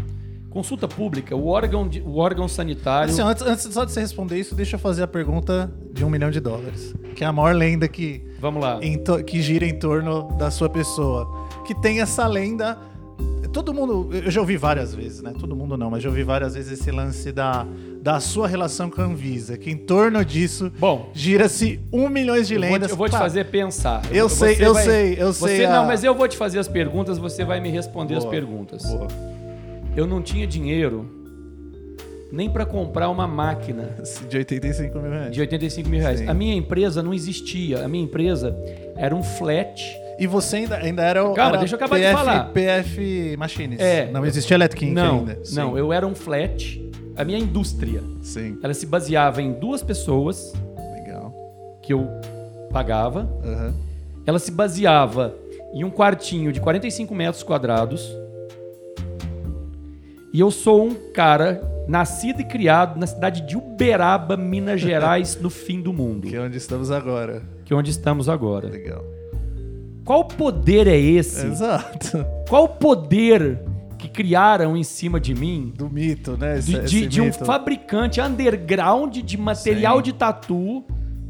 Consulta 0.50 0.88
pública, 0.88 1.36
o 1.36 1.46
órgão, 1.48 1.86
de- 1.86 2.00
o 2.00 2.16
órgão 2.16 2.48
sanitário. 2.48 3.10
Assim, 3.12 3.20
antes, 3.22 3.42
antes 3.42 3.64
só 3.72 3.84
de 3.84 3.92
você 3.92 4.00
responder 4.00 4.38
isso, 4.38 4.54
deixa 4.54 4.76
eu 4.76 4.80
fazer 4.80 5.02
a 5.02 5.06
pergunta 5.06 5.70
de 5.92 6.04
um 6.04 6.08
milhão 6.10 6.30
de 6.30 6.40
dólares. 6.40 6.94
Que 7.14 7.24
é 7.24 7.26
a 7.26 7.32
maior 7.32 7.54
lenda 7.54 7.86
que, 7.86 8.22
Vamos 8.40 8.62
lá. 8.62 8.78
em 8.82 8.98
to- 8.98 9.22
que 9.22 9.40
gira 9.42 9.66
em 9.66 9.78
torno 9.78 10.34
da 10.38 10.50
sua 10.50 10.68
pessoa. 10.68 11.46
Que 11.66 11.74
tem 11.74 12.00
essa 12.00 12.26
lenda. 12.26 12.78
Todo 13.52 13.72
mundo. 13.72 14.10
Eu 14.12 14.30
já 14.30 14.40
ouvi 14.40 14.56
várias 14.56 14.94
vezes, 14.94 15.22
né? 15.22 15.32
Todo 15.38 15.54
mundo 15.56 15.76
não, 15.78 15.90
mas 15.90 16.02
já 16.02 16.08
ouvi 16.08 16.22
várias 16.22 16.54
vezes 16.54 16.78
esse 16.78 16.90
lance 16.90 17.32
da, 17.32 17.66
da 18.06 18.20
sua 18.20 18.46
relação 18.46 18.88
com 18.88 19.02
a 19.02 19.04
Anvisa. 19.04 19.58
Que 19.58 19.68
em 19.68 19.76
torno 19.76 20.24
disso 20.24 20.70
Bom, 20.78 21.10
gira-se 21.12 21.80
um 21.92 22.08
milhão 22.08 22.40
de 22.40 22.54
eu 22.54 22.60
vou, 22.60 22.70
lendas. 22.70 22.86
te, 22.86 22.92
eu 22.92 22.96
vou 22.96 23.08
te 23.08 23.16
fazer 23.18 23.46
pensar. 23.46 24.00
Eu 24.12 24.28
Você 24.28 24.54
sei, 24.54 24.64
eu 24.64 24.74
vai- 24.74 24.84
sei, 24.84 25.16
eu 25.18 25.32
Você, 25.32 25.56
sei. 25.56 25.64
a- 25.64 25.70
Não, 25.72 25.86
mas 25.86 26.04
eu 26.04 26.14
vou 26.14 26.28
te 26.28 26.36
fazer 26.36 26.60
as 26.60 26.68
perguntas, 26.68 27.18
você 27.18 27.44
vai 27.44 27.58
me 27.58 27.68
responder 27.68 28.14
as 28.14 28.22
Boa, 28.22 28.30
perguntas. 28.32 28.84
Boa. 28.84 29.08
Eu 29.96 30.06
não 30.06 30.22
tinha 30.22 30.46
dinheiro 30.46 31.10
nem 32.30 32.48
para 32.48 32.64
comprar 32.64 33.08
uma 33.08 33.26
máquina 33.26 33.96
De 34.28 34.36
85 34.36 35.00
mil 35.00 35.10
reais. 35.10 35.32
de 35.32 35.40
85 35.40 35.88
mil 35.88 35.98
reais. 36.00 36.20
Sim. 36.20 36.28
A 36.28 36.34
minha 36.34 36.54
empresa 36.54 37.02
não 37.02 37.12
existia. 37.12 37.84
A 37.84 37.88
minha 37.88 38.04
empresa 38.04 38.56
era 38.96 39.16
um 39.16 39.22
flat. 39.24 39.82
E 40.18 40.26
você 40.26 40.56
ainda, 40.56 40.76
ainda 40.76 41.02
era 41.02 41.24
o. 41.24 41.34
Calma, 41.34 41.50
era 41.52 41.58
deixa 41.58 41.74
eu 41.74 41.76
acabar 41.76 41.96
de 41.96 42.02
PF, 42.04 42.14
falar. 42.16 42.44
PF 42.52 43.36
Machines. 43.36 43.80
É. 43.80 44.10
Não 44.10 44.24
existia 44.24 44.54
Electric 44.54 44.86
Inc 44.86 44.94
não, 44.94 45.18
ainda. 45.20 45.44
Sim. 45.44 45.56
não, 45.56 45.76
eu 45.78 45.92
era 45.92 46.06
um 46.06 46.14
flat. 46.14 46.82
A 47.16 47.24
minha 47.24 47.38
indústria, 47.38 48.02
Sim. 48.20 48.58
ela 48.62 48.74
se 48.74 48.84
baseava 48.84 49.40
em 49.40 49.52
duas 49.52 49.82
pessoas 49.82 50.52
Legal. 50.94 51.34
que 51.82 51.92
eu 51.92 52.06
pagava. 52.70 53.28
Aham. 53.42 53.74
Ela 54.26 54.38
se 54.38 54.50
baseava 54.50 55.34
em 55.72 55.82
um 55.84 55.90
quartinho 55.90 56.52
de 56.52 56.60
45 56.60 57.14
metros 57.14 57.42
quadrados. 57.42 58.14
E 60.32 60.40
eu 60.40 60.50
sou 60.50 60.84
um 60.84 60.94
cara 61.14 61.62
nascido 61.88 62.40
e 62.40 62.44
criado 62.44 62.98
na 62.98 63.06
cidade 63.06 63.42
de 63.42 63.56
Uberaba, 63.56 64.36
Minas 64.36 64.80
Gerais, 64.80 65.38
no 65.40 65.48
fim 65.48 65.80
do 65.80 65.92
mundo, 65.92 66.28
Que 66.28 66.36
é 66.36 66.40
onde 66.40 66.56
estamos 66.58 66.90
agora. 66.90 67.42
que 67.64 67.72
é 67.72 67.76
onde 67.76 67.90
estamos 67.90 68.28
agora. 68.28 68.68
Legal. 68.68 69.04
Qual 70.06 70.24
poder 70.24 70.86
é 70.86 70.96
esse? 70.98 71.44
Exato. 71.46 72.24
Qual 72.48 72.66
poder 72.68 73.60
que 73.98 74.08
criaram 74.08 74.76
em 74.76 74.82
cima 74.84 75.18
de 75.18 75.34
mim 75.34 75.72
Do 75.76 75.90
mito, 75.90 76.36
né? 76.38 76.58
Esse, 76.58 76.70
de, 76.70 76.78
de- 76.78 76.84
esse 76.84 77.06
de 77.08 77.20
um 77.20 77.24
mito. 77.26 77.44
fabricante 77.44 78.20
underground 78.20 79.16
de 79.16 79.36
material 79.36 79.96
Sim. 79.96 80.02
de 80.02 80.12
tatu 80.12 80.84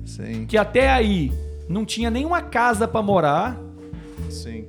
Sim, 0.05 0.45
que 0.47 0.57
até 0.59 0.89
aí 0.91 1.33
não 1.69 1.85
tinha 1.85 2.11
nenhuma 2.11 2.41
casa 2.43 2.87
pra 2.87 3.03
morar, 3.03 3.59
sim. 4.31 4.67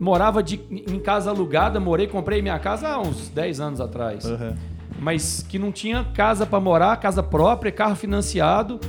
morava 0.00 0.42
de- 0.42 0.60
em 0.70 0.98
casa 0.98 1.30
alugada, 1.30 1.78
morei, 1.78 2.06
comprei 2.08 2.40
minha 2.42 2.58
casa 2.58 2.88
há 2.88 3.00
uns 3.00 3.28
10 3.28 3.60
anos 3.60 3.80
atrás, 3.80 4.24
Aham. 4.24 4.56
mas 4.98 5.44
que 5.48 5.58
não 5.60 5.70
tinha 5.70 6.02
casa 6.14 6.44
pra 6.46 6.58
morar, 6.58 6.96
casa 6.96 7.22
própria, 7.22 7.70
carro 7.70 7.94
financiado, 7.94 8.80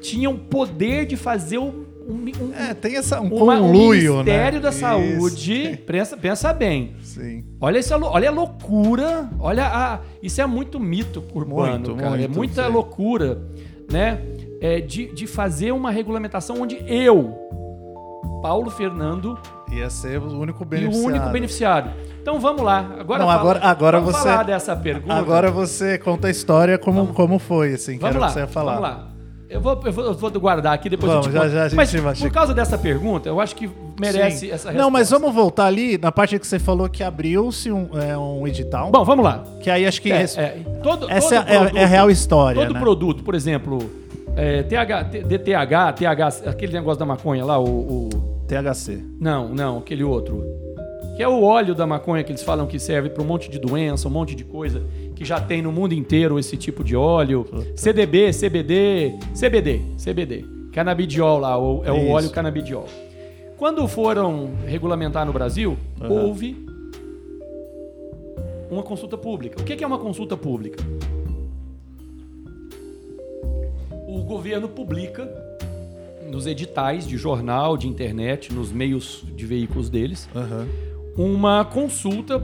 tinha 0.00 0.30
o 0.30 0.38
poder 0.38 1.04
de 1.04 1.16
fazer 1.18 1.58
um, 1.58 1.84
um- 2.10 2.52
É, 2.54 2.74
tem 2.74 2.96
essa, 2.96 3.20
um 3.20 3.28
uma- 3.28 3.54
um 3.56 3.60
conluio, 3.68 4.12
né? 4.16 4.22
Ministério 4.24 4.60
da 4.60 4.68
Isso. 4.70 4.78
Saúde, 4.80 5.78
pensa, 5.86 6.16
pensa 6.16 6.52
bem, 6.52 6.94
Sim. 7.02 7.44
Olha, 7.60 7.80
lou- 7.98 8.10
olha 8.10 8.28
a 8.28 8.32
loucura, 8.32 9.28
olha 9.38 9.66
a, 9.66 9.98
isso 10.22 10.40
é 10.40 10.46
muito 10.46 10.78
mito 10.80 11.22
urbano, 11.34 11.72
Muito, 11.88 11.94
cara. 11.96 12.14
é 12.16 12.18
muito, 12.20 12.34
muita 12.36 12.64
sim. 12.66 12.72
loucura, 12.72 13.38
né? 13.90 14.20
É, 14.60 14.80
de, 14.80 15.12
de 15.14 15.26
fazer 15.26 15.72
uma 15.72 15.90
regulamentação 15.90 16.60
onde 16.60 16.76
eu, 16.86 17.34
Paulo 18.42 18.70
Fernando, 18.70 19.38
Ia 19.72 19.88
ser 19.88 20.18
o 20.18 20.36
único 20.40 20.66
e 20.74 20.84
o 20.86 20.96
único 21.04 21.28
beneficiário. 21.28 21.92
Então 22.20 22.40
vamos 22.40 22.62
lá. 22.62 22.96
Agora, 22.98 23.20
Não, 23.20 23.28
fala- 23.28 23.40
agora- 23.40 23.60
agora 23.62 24.00
vamos 24.00 24.16
você- 24.16 24.28
falar 24.28 24.42
dessa 24.42 24.74
pergunta. 24.74 25.14
Agora 25.14 25.48
você 25.50 25.96
conta 25.96 26.26
a 26.26 26.30
história 26.30 26.76
como, 26.76 27.08
como 27.14 27.38
foi, 27.38 27.74
assim, 27.74 27.92
que 27.92 27.98
vamos 28.00 28.16
lá. 28.16 28.26
que 28.26 28.32
você 28.32 28.40
ia 28.40 28.46
falar. 28.48 28.72
Vamos 28.74 28.88
lá. 28.88 29.09
Eu 29.50 29.60
vou, 29.60 29.80
eu 29.84 29.92
vou, 29.92 30.04
eu 30.04 30.14
vou 30.14 30.30
guardar 30.30 30.72
aqui 30.74 30.88
depois 30.88 31.10
Vamos, 31.10 31.26
eu 31.26 31.32
te 31.32 31.34
já- 31.36 31.48
já 31.48 31.64
a 31.64 31.68
gente 31.68 32.00
Mas 32.02 32.20
por 32.20 32.30
causa 32.30 32.54
dessa 32.54 32.78
pergunta, 32.78 33.28
eu 33.28 33.40
acho 33.40 33.56
que 33.56 33.68
merece 34.00 34.46
Sim. 34.46 34.46
essa 34.46 34.68
resposta. 34.68 34.78
Não, 34.78 34.90
mas 34.92 35.10
vamos 35.10 35.34
voltar 35.34 35.66
ali 35.66 35.98
na 35.98 36.12
parte 36.12 36.38
que 36.38 36.46
você 36.46 36.58
falou 36.60 36.88
que 36.88 37.02
abriu-se 37.02 37.70
um, 37.72 37.88
é, 38.00 38.16
um 38.16 38.46
edital. 38.46 38.90
Bom, 38.92 39.04
vamos 39.04 39.24
lá. 39.24 39.44
que 39.60 39.68
aí 39.68 39.84
acho 39.86 40.00
que 40.00 40.12
É, 40.12 40.22
é, 40.22 40.58
todo, 40.84 41.10
essa 41.10 41.42
todo 41.42 41.48
é, 41.48 41.54
é 41.54 41.58
produto- 41.58 41.78
a 41.78 41.86
real 41.86 42.10
história, 42.10 42.62
Todo 42.62 42.74
né? 42.74 42.80
produto, 42.80 43.24
por 43.24 43.34
exemplo, 43.34 43.90
é, 44.36 44.62
TH, 44.62 45.02
DTH, 45.02 45.92
TH, 45.96 46.28
aquele 46.46 46.72
negócio 46.72 47.00
da 47.00 47.04
maconha 47.06 47.44
lá, 47.44 47.58
o, 47.58 47.64
o- 48.06 48.08
THC. 48.46 49.02
Não, 49.20 49.48
não, 49.48 49.78
aquele 49.78 50.04
outro. 50.04 50.44
Que 51.16 51.22
é 51.24 51.28
o 51.28 51.42
óleo 51.42 51.74
da 51.74 51.86
maconha 51.86 52.22
que 52.22 52.30
eles 52.30 52.42
falam 52.42 52.66
que 52.66 52.78
serve 52.78 53.10
para 53.10 53.22
um 53.22 53.26
monte 53.26 53.50
de 53.50 53.58
doença, 53.58 54.06
um 54.08 54.10
monte 54.12 54.34
de 54.34 54.44
coisa, 54.44 54.82
que 55.20 55.24
já 55.26 55.38
tem 55.38 55.60
no 55.60 55.70
mundo 55.70 55.92
inteiro 55.92 56.38
esse 56.38 56.56
tipo 56.56 56.82
de 56.82 56.96
óleo. 56.96 57.44
CDB, 57.76 58.30
CBD, 58.32 59.18
CBD, 59.38 59.82
CBD. 60.02 60.46
Canabidiol 60.72 61.38
lá, 61.38 61.52
é 61.52 61.92
o 61.92 61.96
Isso. 61.98 62.06
óleo 62.08 62.30
canabidiol. 62.30 62.86
Quando 63.58 63.86
foram 63.86 64.52
regulamentar 64.66 65.26
no 65.26 65.32
Brasil, 65.34 65.76
Aham. 66.00 66.08
houve 66.10 66.66
uma 68.70 68.82
consulta 68.82 69.18
pública. 69.18 69.60
O 69.60 69.64
que 69.64 69.84
é 69.84 69.86
uma 69.86 69.98
consulta 69.98 70.38
pública? 70.38 70.82
O 74.08 74.22
governo 74.22 74.70
publica 74.70 75.28
nos 76.30 76.46
editais 76.46 77.06
de 77.06 77.18
jornal, 77.18 77.76
de 77.76 77.86
internet, 77.86 78.54
nos 78.54 78.72
meios 78.72 79.22
de 79.36 79.44
veículos 79.44 79.90
deles, 79.90 80.30
Aham. 80.34 80.66
uma 81.14 81.62
consulta 81.62 82.42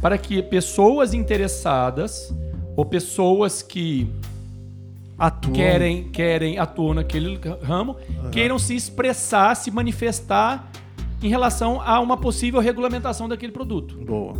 para 0.00 0.18
que 0.18 0.42
pessoas 0.42 1.14
interessadas 1.14 2.34
ou 2.76 2.84
pessoas 2.84 3.62
que 3.62 4.08
Atuam. 5.18 5.54
querem, 5.54 6.04
querem 6.10 6.58
atuam 6.58 6.94
naquele 6.94 7.40
ramo, 7.62 7.96
queiram 8.30 8.58
se 8.58 8.74
expressar, 8.74 9.54
se 9.54 9.70
manifestar 9.70 10.70
em 11.22 11.28
relação 11.28 11.80
a 11.80 11.98
uma 12.00 12.16
possível 12.16 12.60
regulamentação 12.60 13.28
daquele 13.28 13.52
produto. 13.52 13.96
Boa. 14.04 14.34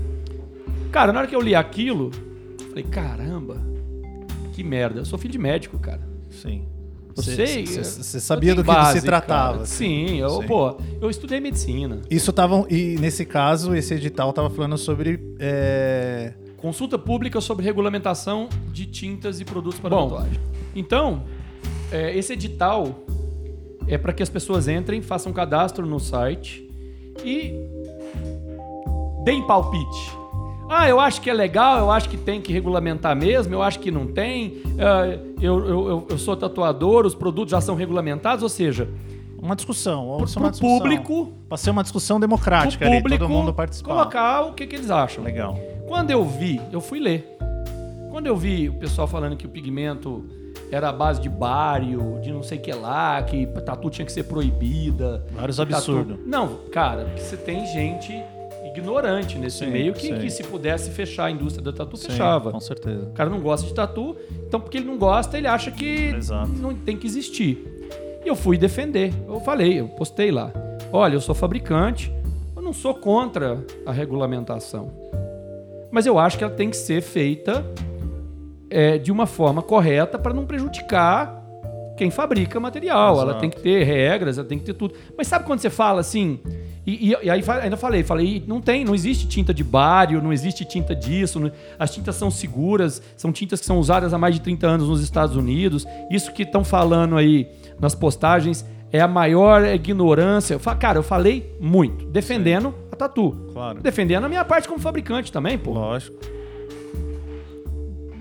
Cara, 0.92 1.12
na 1.12 1.20
hora 1.20 1.28
que 1.28 1.34
eu 1.34 1.40
li 1.40 1.54
aquilo, 1.54 2.10
falei, 2.68 2.84
caramba, 2.84 3.56
que 4.52 4.62
merda. 4.62 5.00
Eu 5.00 5.04
sou 5.04 5.18
filho 5.18 5.32
de 5.32 5.38
médico, 5.38 5.78
cara. 5.78 6.06
Sim. 6.30 6.66
Eu 7.16 7.22
sei. 7.22 7.64
você- 7.66 8.16
eu 8.16 8.20
sabia 8.20 8.54
do 8.54 8.62
que 8.62 8.70
se 8.70 8.76
base, 8.76 9.02
tratava, 9.02 9.52
cara. 9.52 9.62
assim. 9.62 10.06
Sim, 10.08 10.16
eu, 10.20 10.28
Sim. 10.42 10.46
pô, 10.46 10.76
eu 11.00 11.08
estudei 11.10 11.40
medicina. 11.40 12.00
Isso 12.10 12.32
tava. 12.32 12.66
E 12.70 12.96
nesse 13.00 13.24
caso, 13.24 13.74
esse 13.74 13.94
edital 13.94 14.32
tava 14.32 14.50
falando 14.50 14.76
sobre. 14.76 15.18
é, 15.38 16.32
Consulta 16.58 16.98
pública 16.98 17.40
sobre 17.40 17.64
regulamentação 17.64 18.48
de 18.72 18.86
tintas 18.86 19.40
e 19.40 19.44
produtos 19.44 19.78
para 19.78 19.90
Bom. 19.90 20.08
tatuagem. 20.10 20.40
Então, 20.74 21.22
é, 21.92 22.16
esse 22.16 22.32
edital 22.32 23.04
é 23.86 23.96
para 23.96 24.12
que 24.12 24.22
as 24.22 24.28
pessoas 24.28 24.66
entrem, 24.68 25.00
façam 25.00 25.32
cadastro 25.32 25.86
no 25.86 26.00
site 26.00 26.68
e 27.24 27.52
deem 29.24 29.46
palpite. 29.46 30.16
Ah, 30.68 30.88
eu 30.88 30.98
acho 30.98 31.20
que 31.20 31.30
é 31.30 31.32
legal, 31.32 31.78
eu 31.78 31.90
acho 31.90 32.08
que 32.08 32.16
tem 32.16 32.40
que 32.40 32.52
regulamentar 32.52 33.14
mesmo, 33.14 33.54
eu 33.54 33.62
acho 33.62 33.78
que 33.78 33.90
não 33.90 34.06
tem. 34.06 34.62
ah, 34.80 35.06
eu, 35.40 35.64
eu, 35.66 36.06
eu- 36.10 36.18
sou 36.18 36.36
tatuador, 36.36 37.06
os 37.06 37.14
produtos 37.14 37.52
já 37.52 37.60
são 37.60 37.74
regulamentados, 37.76 38.42
ou 38.42 38.48
seja, 38.48 38.88
Uma 39.40 39.54
discussão. 39.54 40.16
Pro 40.16 40.24
discussão. 40.26 40.52
público, 40.60 41.32
Pra 41.48 41.56
ser 41.56 41.70
uma 41.70 41.82
discussão 41.82 42.18
democrática 42.18 42.84
ali, 42.86 42.96
público 42.96 43.24
todo 43.24 43.30
mundo 43.32 43.54
participar. 43.54 43.90
colocar 43.94 44.42
o 44.46 44.54
que, 44.54 44.66
que 44.66 44.74
eles 44.74 44.90
acham. 44.90 45.22
Legal. 45.22 45.56
Quando 45.86 46.10
eu 46.10 46.24
vi, 46.24 46.60
eu 46.72 46.80
fui 46.80 46.98
ler. 46.98 47.36
Quando 48.10 48.26
eu 48.26 48.36
vi 48.36 48.68
o 48.68 48.74
pessoal 48.74 49.06
falando 49.06 49.36
que 49.36 49.46
o 49.46 49.48
pigmento 49.48 50.24
era 50.72 50.88
a 50.88 50.92
base 50.92 51.20
de 51.20 51.28
bário, 51.28 52.18
de 52.22 52.32
não 52.32 52.42
sei 52.42 52.58
o 52.58 52.60
que 52.62 52.72
lá, 52.72 53.22
que 53.22 53.46
tatu 53.64 53.88
tinha 53.90 54.04
que 54.04 54.10
ser 54.10 54.24
proibida. 54.24 55.24
Vários 55.32 55.58
Tatu- 55.58 55.74
absurdos. 55.74 56.18
Não, 56.26 56.48
cara, 56.72 57.04
porque 57.04 57.20
você 57.20 57.36
tem 57.36 57.64
gente 57.66 58.12
ignorante 58.80 59.38
nesse 59.38 59.58
Sim, 59.58 59.70
meio 59.70 59.92
que, 59.92 60.12
que 60.18 60.30
se 60.30 60.42
pudesse 60.44 60.90
fechar 60.90 61.26
a 61.26 61.30
indústria 61.30 61.64
da 61.64 61.72
tatu, 61.72 61.96
Sim, 61.96 62.08
fechava. 62.08 62.52
Com 62.52 62.60
certeza. 62.60 63.06
O 63.06 63.12
cara 63.12 63.30
não 63.30 63.40
gosta 63.40 63.66
de 63.66 63.74
tatu, 63.74 64.16
então 64.46 64.60
porque 64.60 64.78
ele 64.78 64.86
não 64.86 64.98
gosta, 64.98 65.36
ele 65.36 65.46
acha 65.46 65.70
que 65.70 66.14
Exato. 66.14 66.48
não 66.48 66.74
tem 66.74 66.96
que 66.96 67.06
existir. 67.06 67.58
E 68.24 68.28
eu 68.28 68.34
fui 68.34 68.58
defender. 68.58 69.12
Eu 69.26 69.40
falei, 69.40 69.80
eu 69.80 69.88
postei 69.88 70.30
lá. 70.30 70.52
Olha, 70.92 71.14
eu 71.14 71.20
sou 71.20 71.34
fabricante, 71.34 72.12
eu 72.54 72.62
não 72.62 72.72
sou 72.72 72.94
contra 72.94 73.64
a 73.84 73.92
regulamentação. 73.92 74.90
Mas 75.90 76.06
eu 76.06 76.18
acho 76.18 76.36
que 76.36 76.44
ela 76.44 76.52
tem 76.52 76.70
que 76.70 76.76
ser 76.76 77.00
feita 77.00 77.64
é, 78.68 78.98
de 78.98 79.12
uma 79.12 79.26
forma 79.26 79.62
correta 79.62 80.18
para 80.18 80.34
não 80.34 80.44
prejudicar 80.44 81.45
quem 81.96 82.10
fabrica 82.10 82.60
material. 82.60 83.14
Ela 83.14 83.24
Exato. 83.24 83.40
tem 83.40 83.50
que 83.50 83.60
ter 83.60 83.82
regras, 83.84 84.38
ela 84.38 84.46
tem 84.46 84.58
que 84.58 84.64
ter 84.64 84.74
tudo. 84.74 84.94
Mas 85.16 85.26
sabe 85.26 85.44
quando 85.44 85.60
você 85.60 85.70
fala 85.70 86.00
assim? 86.00 86.38
E, 86.86 87.10
e- 87.10 87.16
e 87.24 87.30
aí 87.30 87.42
ainda 87.62 87.76
falei, 87.76 88.04
falei, 88.04 88.44
não 88.46 88.60
tem, 88.60 88.84
não 88.84 88.94
existe 88.94 89.26
tinta 89.26 89.52
de 89.52 89.64
bário, 89.64 90.22
não 90.22 90.32
existe 90.32 90.64
tinta 90.64 90.94
disso. 90.94 91.40
não- 91.40 91.50
as 91.78 91.90
tintas 91.92 92.14
são 92.14 92.30
seguras, 92.30 93.02
são 93.16 93.32
tintas 93.32 93.58
que 93.60 93.66
são 93.66 93.78
usadas 93.78 94.14
há 94.14 94.18
mais 94.18 94.34
de 94.36 94.40
30 94.40 94.66
anos 94.68 94.88
nos 94.88 95.00
Estados 95.02 95.34
Unidos. 95.36 95.84
Isso 96.10 96.32
que 96.32 96.42
estão 96.44 96.62
falando 96.64 97.16
aí 97.16 97.48
nas 97.80 97.94
postagens 97.94 98.64
é 98.92 99.00
a 99.00 99.08
maior 99.08 99.64
ignorância. 99.64 100.54
Eu 100.54 100.60
fa- 100.60 100.76
Cara, 100.76 100.98
eu 100.98 101.02
falei 101.02 101.52
muito, 101.60 102.06
defendendo 102.06 102.72
a 102.92 102.94
tatu. 102.96 103.32
Claro. 103.52 103.80
Defendendo 103.82 104.24
a 104.24 104.28
minha 104.28 104.44
parte 104.44 104.68
como 104.68 104.78
fabricante 104.78 105.32
também, 105.32 105.58
pô 105.58 105.72
Lógico. 105.72 106.16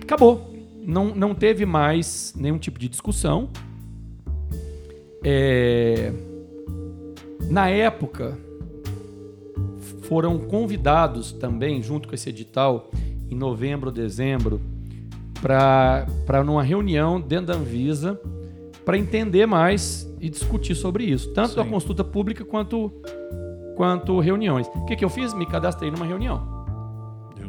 acabou. 0.01 0.54
Não, 0.85 1.15
não 1.15 1.33
teve 1.33 1.65
mais 1.65 2.33
nenhum 2.37 2.57
tipo 2.57 2.77
de 2.79 2.87
discussão. 2.87 3.49
É, 5.23 6.11
Na 7.49 7.69
época, 7.69 8.37
foram 10.03 10.37
convidados 10.37 11.31
também, 11.31 11.81
junto 11.81 12.07
com 12.07 12.15
esse 12.15 12.29
edital, 12.29 12.89
em 13.29 13.35
novembro, 13.35 13.91
dezembro, 13.91 14.61
para 15.41 16.43
numa 16.43 16.63
reunião 16.63 17.19
dentro 17.19 17.47
da 17.47 17.53
Anvisa 17.55 18.19
para 18.83 18.97
entender 18.97 19.45
mais 19.47 20.07
e 20.21 20.29
discutir 20.29 20.75
sobre 20.75 21.03
isso, 21.05 21.33
tanto 21.33 21.59
a 21.59 21.63
Sim. 21.63 21.69
consulta 21.69 22.03
pública 22.03 22.45
quanto, 22.45 22.91
quanto 23.75 24.19
reuniões. 24.19 24.67
O 24.75 24.85
que, 24.85 24.95
que 24.95 25.03
eu 25.03 25.09
fiz? 25.09 25.33
Me 25.33 25.45
cadastrei 25.45 25.89
numa 25.89 26.05
reunião. 26.05 26.54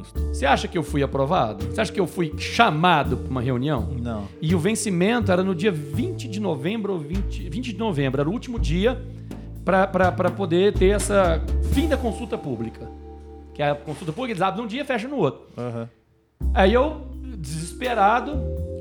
Justo. 0.06 0.20
Você 0.32 0.46
acha 0.46 0.68
que 0.68 0.76
eu 0.76 0.82
fui 0.82 1.02
aprovado? 1.02 1.64
Você 1.66 1.80
acha 1.80 1.92
que 1.92 2.00
eu 2.00 2.06
fui 2.06 2.32
chamado 2.38 3.16
para 3.16 3.30
uma 3.30 3.40
reunião? 3.40 3.88
Não. 4.00 4.28
E 4.40 4.54
o 4.54 4.58
vencimento 4.58 5.32
era 5.32 5.42
no 5.42 5.54
dia 5.54 5.72
20 5.72 6.28
de 6.28 6.40
novembro, 6.40 6.92
ou 6.92 6.98
20, 6.98 7.48
20 7.48 7.72
de 7.72 7.78
novembro, 7.78 8.20
era 8.20 8.28
o 8.28 8.32
último 8.32 8.58
dia 8.58 9.00
para 9.64 10.30
poder 10.30 10.72
ter 10.74 10.94
essa 10.94 11.42
fim 11.72 11.88
da 11.88 11.96
consulta 11.96 12.38
pública. 12.38 12.88
Que 13.52 13.62
a 13.62 13.74
consulta 13.74 14.12
pública 14.12 14.32
eles 14.32 14.42
abrem 14.42 14.62
num 14.62 14.68
dia 14.68 14.82
e 14.82 14.84
fecham 14.84 15.10
no 15.10 15.16
outro. 15.16 15.40
Aham. 15.56 15.88
Aí 16.54 16.72
eu, 16.74 17.00
desesperado, 17.38 18.32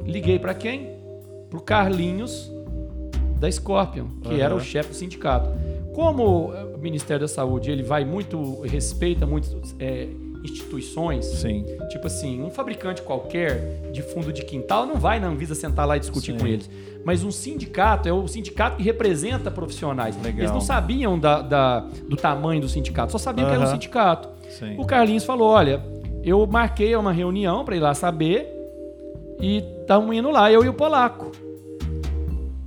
liguei 0.06 0.38
para 0.38 0.54
quem? 0.54 0.90
Pro 1.50 1.62
Carlinhos 1.62 2.52
da 3.40 3.50
Scorpion, 3.52 4.08
que 4.22 4.28
Aham. 4.30 4.38
era 4.40 4.56
o 4.56 4.60
chefe 4.60 4.90
do 4.90 4.96
sindicato. 4.96 5.50
Como 5.94 6.52
o 6.52 6.78
Ministério 6.78 7.22
da 7.22 7.28
Saúde 7.28 7.72
ele 7.72 7.82
vai 7.82 8.04
muito, 8.04 8.62
respeita 8.62 9.26
muito 9.26 9.48
eh, 9.80 10.10
instituições, 10.46 11.26
Sim. 11.26 11.66
Tipo 11.90 12.08
assim, 12.08 12.42
um 12.42 12.50
fabricante 12.50 13.02
qualquer 13.02 13.90
de 13.92 14.02
fundo 14.02 14.32
de 14.32 14.44
quintal 14.44 14.86
não 14.86 14.96
vai 14.96 15.20
na 15.20 15.28
Anvisa 15.28 15.54
sentar 15.56 15.88
lá 15.88 15.98
e 15.98 16.00
discutir 16.00 16.34
Sim. 16.34 16.38
com 16.40 16.48
eles. 16.48 16.70
Mas 17.04 17.24
um 17.24 17.32
sindicato 17.32 18.10
é 18.10 18.14
o 18.14 18.28
sindicato 18.28 18.78
que 18.78 18.84
representa 18.84 19.52
profissionais. 19.52 20.16
Legal. 20.22 20.40
Eles 20.40 20.52
não 20.52 20.62
sabiam 20.62 21.20
da, 21.20 21.42
da- 21.42 21.80
do 22.10 22.16
tamanho 22.16 22.60
do 22.62 22.68
sindicato, 22.70 23.12
só 23.12 23.18
sabiam 23.18 23.48
que 23.48 23.54
era 23.56 23.64
um 23.64 23.68
sindicato. 23.68 24.30
Sim. 24.50 24.76
O 24.80 24.86
Carlinhos 24.86 25.24
falou: 25.24 25.50
olha, 25.50 25.84
eu 26.24 26.46
marquei 26.48 26.96
uma 26.96 27.12
reunião 27.12 27.64
para 27.64 27.76
ir 27.76 27.80
lá 27.80 27.94
saber 27.94 28.52
e 29.40 29.58
estamos 29.82 30.16
indo 30.16 30.32
lá, 30.32 30.52
eu 30.52 30.64
e 30.66 30.70
o 30.70 30.74
Polaco. 30.74 31.32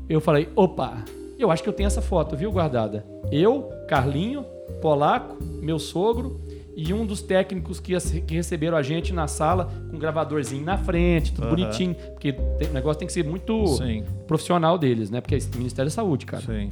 Eu 0.09 0.21
falei: 0.21 0.49
opa, 0.55 1.05
eu 1.39 1.51
acho 1.51 1.63
que 1.63 1.69
eu 1.69 1.73
tenho 1.73 1.87
essa 1.87 2.01
foto, 2.03 2.37
viu, 2.37 2.51
guardada? 2.53 3.05
Eu, 3.31 3.69
Carlinho, 3.89 4.45
Polaco, 4.81 5.37
meu 5.61 5.79
sogro 5.79 6.41
e 6.81 6.95
um 6.95 7.05
dos 7.05 7.21
técnicos 7.21 7.81
que, 7.81 7.93
que 8.21 8.37
receberam 8.37 8.77
a 8.77 8.83
gente 8.83 9.13
na 9.13 9.27
sala 9.27 9.69
com 9.91 9.97
um 9.97 9.99
gravadorzinho 9.99 10.65
na 10.65 10.79
frente, 10.79 11.33
tudo 11.33 11.49
Aham. 11.49 11.57
bonitinho, 11.57 11.95
porque 12.13 12.33
tem- 12.33 12.69
o 12.69 12.73
negócio 12.73 13.01
tem 13.01 13.07
que 13.09 13.13
ser 13.13 13.25
muito 13.25 13.67
Sim. 13.67 14.05
profissional 14.29 14.79
deles, 14.79 15.11
né? 15.11 15.21
Porque 15.21 15.35
é 15.35 15.39
Ministério 15.57 15.91
da 15.91 15.95
Saúde, 15.95 16.25
cara. 16.25 16.45
Sim. 16.45 16.71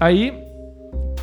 Aí 0.00 0.34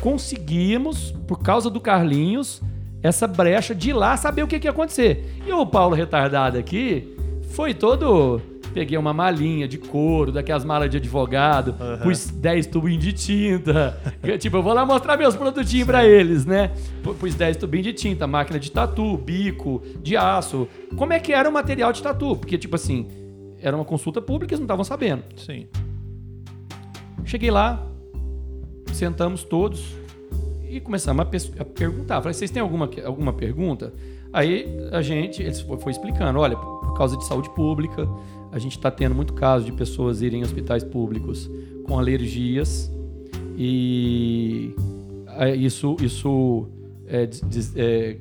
conseguimos, 0.00 1.12
por 1.26 1.40
causa 1.40 1.68
do 1.68 1.78
Carlinhos, 1.78 2.62
essa 3.02 3.26
brecha 3.26 3.74
de 3.74 3.90
ir 3.90 3.92
lá 3.92 4.16
saber 4.16 4.42
o 4.42 4.46
que, 4.46 4.58
que 4.58 4.66
ia 4.66 4.70
acontecer. 4.70 5.38
E 5.46 5.52
o 5.52 5.66
Paulo 5.66 5.94
retardado 5.94 6.56
aqui 6.56 7.14
foi 7.50 7.74
todo. 7.74 8.40
Peguei 8.72 8.96
uma 8.96 9.12
malinha 9.12 9.68
de 9.68 9.76
couro, 9.78 10.32
daquelas 10.32 10.64
malas 10.64 10.90
de 10.90 10.96
advogado, 10.96 11.74
Aham. 11.80 11.98
pus 12.02 12.26
10 12.30 12.66
tubinhos 12.66 13.02
de 13.04 13.12
tinta. 13.12 14.00
Tipo, 14.38 14.56
eu 14.58 14.62
vou 14.62 14.72
lá 14.72 14.84
mostrar 14.86 15.16
meus 15.16 15.36
produtinhos 15.36 15.86
pra 15.86 16.04
eles, 16.06 16.46
né? 16.46 16.70
Pu- 17.02 17.14
Pus 17.14 17.34
10 17.34 17.56
tubinhos 17.58 17.84
de 17.86 17.92
tinta, 17.92 18.26
máquina 18.26 18.58
de 18.58 18.70
tatu, 18.70 19.16
bico, 19.16 19.82
de 20.02 20.16
aço. 20.16 20.66
Como 20.96 21.12
é 21.12 21.20
que 21.20 21.32
era 21.32 21.48
o 21.48 21.52
material 21.52 21.92
de 21.92 22.02
tatu? 22.02 22.34
Porque, 22.36 22.56
tipo 22.56 22.74
assim, 22.76 23.08
era 23.60 23.76
uma 23.76 23.84
consulta 23.84 24.20
pública, 24.22 24.52
eles 24.54 24.60
não 24.60 24.64
estavam 24.66 24.84
sabendo. 24.84 25.22
Sim. 25.36 25.66
Cheguei 27.24 27.50
lá, 27.50 27.84
sentamos 28.92 29.44
todos 29.44 29.94
e 30.68 30.80
começamos 30.80 31.24
a, 31.24 31.62
a 31.62 31.64
perguntar. 31.64 32.20
Falei, 32.20 32.34
vocês 32.34 32.50
têm 32.50 32.62
alguma, 32.62 32.88
alguma 33.04 33.32
pergunta? 33.32 33.92
Aí 34.32 34.66
a 34.92 35.02
gente, 35.02 35.42
eles 35.42 35.60
foi, 35.60 35.78
foi 35.78 35.92
explicando, 35.92 36.38
olha, 36.38 36.56
por 36.56 36.94
causa 36.96 37.16
de 37.16 37.24
saúde 37.26 37.50
pública, 37.50 38.08
a 38.52 38.58
gente 38.58 38.76
está 38.76 38.90
tendo 38.90 39.14
muito 39.14 39.32
caso 39.32 39.64
de 39.64 39.72
pessoas 39.72 40.20
irem 40.22 40.40
em 40.40 40.44
hospitais 40.44 40.84
públicos 40.84 41.50
com 41.84 41.98
alergias 41.98 42.92
e 43.56 44.74
é, 45.38 45.54
isso, 45.54 45.96
isso 46.00 46.68
é, 47.06 47.28
é, 47.76 48.16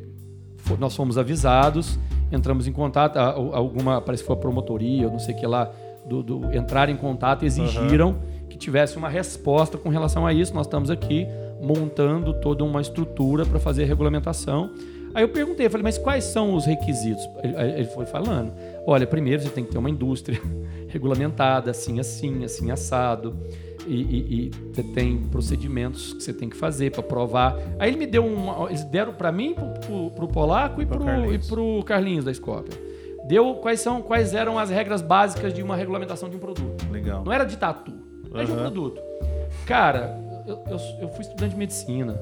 nós 0.79 0.95
fomos 0.95 1.17
avisados, 1.17 1.99
entramos 2.31 2.67
em 2.67 2.71
contato, 2.71 3.17
alguma, 3.17 4.01
parece 4.01 4.23
que 4.23 4.27
foi 4.27 4.35
a 4.35 4.39
promotoria, 4.39 5.09
não 5.09 5.19
sei 5.19 5.35
o 5.35 5.37
que 5.37 5.45
lá, 5.45 5.69
do, 6.05 6.23
do 6.23 6.55
entrar 6.55 6.89
em 6.89 6.95
contato 6.95 7.43
exigiram 7.43 8.17
que 8.49 8.57
tivesse 8.57 8.97
uma 8.97 9.09
resposta 9.09 9.77
com 9.77 9.89
relação 9.89 10.25
a 10.25 10.33
isso. 10.33 10.53
Nós 10.53 10.65
estamos 10.65 10.89
aqui 10.89 11.27
montando 11.61 12.33
toda 12.33 12.63
uma 12.63 12.81
estrutura 12.81 13.45
para 13.45 13.59
fazer 13.59 13.83
a 13.83 13.85
regulamentação. 13.85 14.71
Aí 15.13 15.23
eu 15.23 15.29
perguntei, 15.29 15.65
eu 15.65 15.69
falei, 15.69 15.83
mas 15.83 15.97
quais 15.97 16.23
são 16.23 16.55
os 16.55 16.65
requisitos? 16.65 17.27
Ele, 17.43 17.53
ele 17.79 17.85
foi 17.85 18.05
falando, 18.05 18.51
olha, 18.85 19.05
primeiro 19.07 19.41
você 19.41 19.49
tem 19.49 19.63
que 19.63 19.71
ter 19.71 19.77
uma 19.77 19.89
indústria 19.89 20.39
regulamentada, 20.87 21.71
assim, 21.71 21.99
assim, 21.99 22.43
assim, 22.43 22.71
assado. 22.71 23.35
E, 23.87 23.95
e- 23.95 24.45
e 24.47 24.51
você 24.71 24.83
tem 24.83 25.17
procedimentos 25.23 26.13
que 26.13 26.21
você 26.21 26.31
tem 26.33 26.47
que 26.47 26.55
fazer 26.55 26.91
para 26.91 27.01
provar. 27.01 27.57
Aí 27.79 27.89
ele 27.89 27.97
me 27.97 28.05
deu 28.05 28.23
uma. 28.25 28.67
Eles 28.69 28.83
deram 28.85 29.11
para 29.13 29.31
mim, 29.31 29.55
pro, 29.55 29.67
pro, 29.79 30.11
pro 30.11 30.27
Polaco 30.27 30.81
e 30.81 30.85
Pro 30.85 30.99
Carlinhos. 31.03 31.45
e 31.47 31.49
pro 31.49 31.83
Carlinhos 31.83 32.25
da 32.25 32.33
Scorpion. 32.33 32.77
Deu 33.27 33.55
quais, 33.55 33.79
são, 33.79 34.01
quais 34.01 34.33
eram 34.35 34.57
as 34.59 34.69
regras 34.69 35.01
básicas 35.01 35.51
de 35.53 35.63
uma 35.63 35.75
regulamentação 35.75 36.29
de 36.29 36.35
um 36.35 36.39
produto. 36.39 36.85
Legal. 36.91 37.23
Não 37.25 37.31
era 37.33 37.43
de 37.43 37.57
tatu, 37.57 37.91
era 38.33 38.45
de 38.45 38.51
um 38.51 38.55
produto. 38.55 39.01
Cara, 39.65 40.15
eu, 40.47 40.55
eu, 40.69 40.77
eu 41.01 41.07
fui 41.09 41.21
estudante 41.21 41.51
de 41.53 41.57
medicina. 41.57 42.19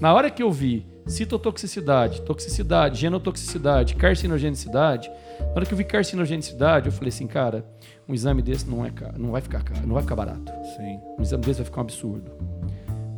Na 0.00 0.14
hora 0.14 0.30
que 0.30 0.42
eu 0.42 0.50
vi 0.50 0.86
citotoxicidade, 1.10 2.22
toxicidade, 2.22 3.00
genotoxicidade, 3.00 3.94
carcinogenicidade, 3.96 5.10
na 5.40 5.52
hora 5.56 5.66
que 5.66 5.72
eu 5.72 5.78
vi 5.78 5.84
carcinogenicidade, 5.84 6.86
eu 6.86 6.92
falei 6.92 7.08
assim, 7.08 7.26
cara, 7.26 7.64
um 8.08 8.14
exame 8.14 8.40
desse 8.42 8.68
não, 8.68 8.84
é 8.84 8.90
caro, 8.90 9.14
não 9.18 9.32
vai 9.32 9.40
ficar 9.40 9.62
caro, 9.62 9.86
não 9.86 9.94
vai 9.94 10.02
ficar 10.02 10.16
barato. 10.16 10.52
Sim. 10.76 11.00
Um 11.18 11.22
exame 11.22 11.44
desse 11.44 11.58
vai 11.58 11.64
ficar 11.64 11.78
um 11.78 11.84
absurdo. 11.84 12.30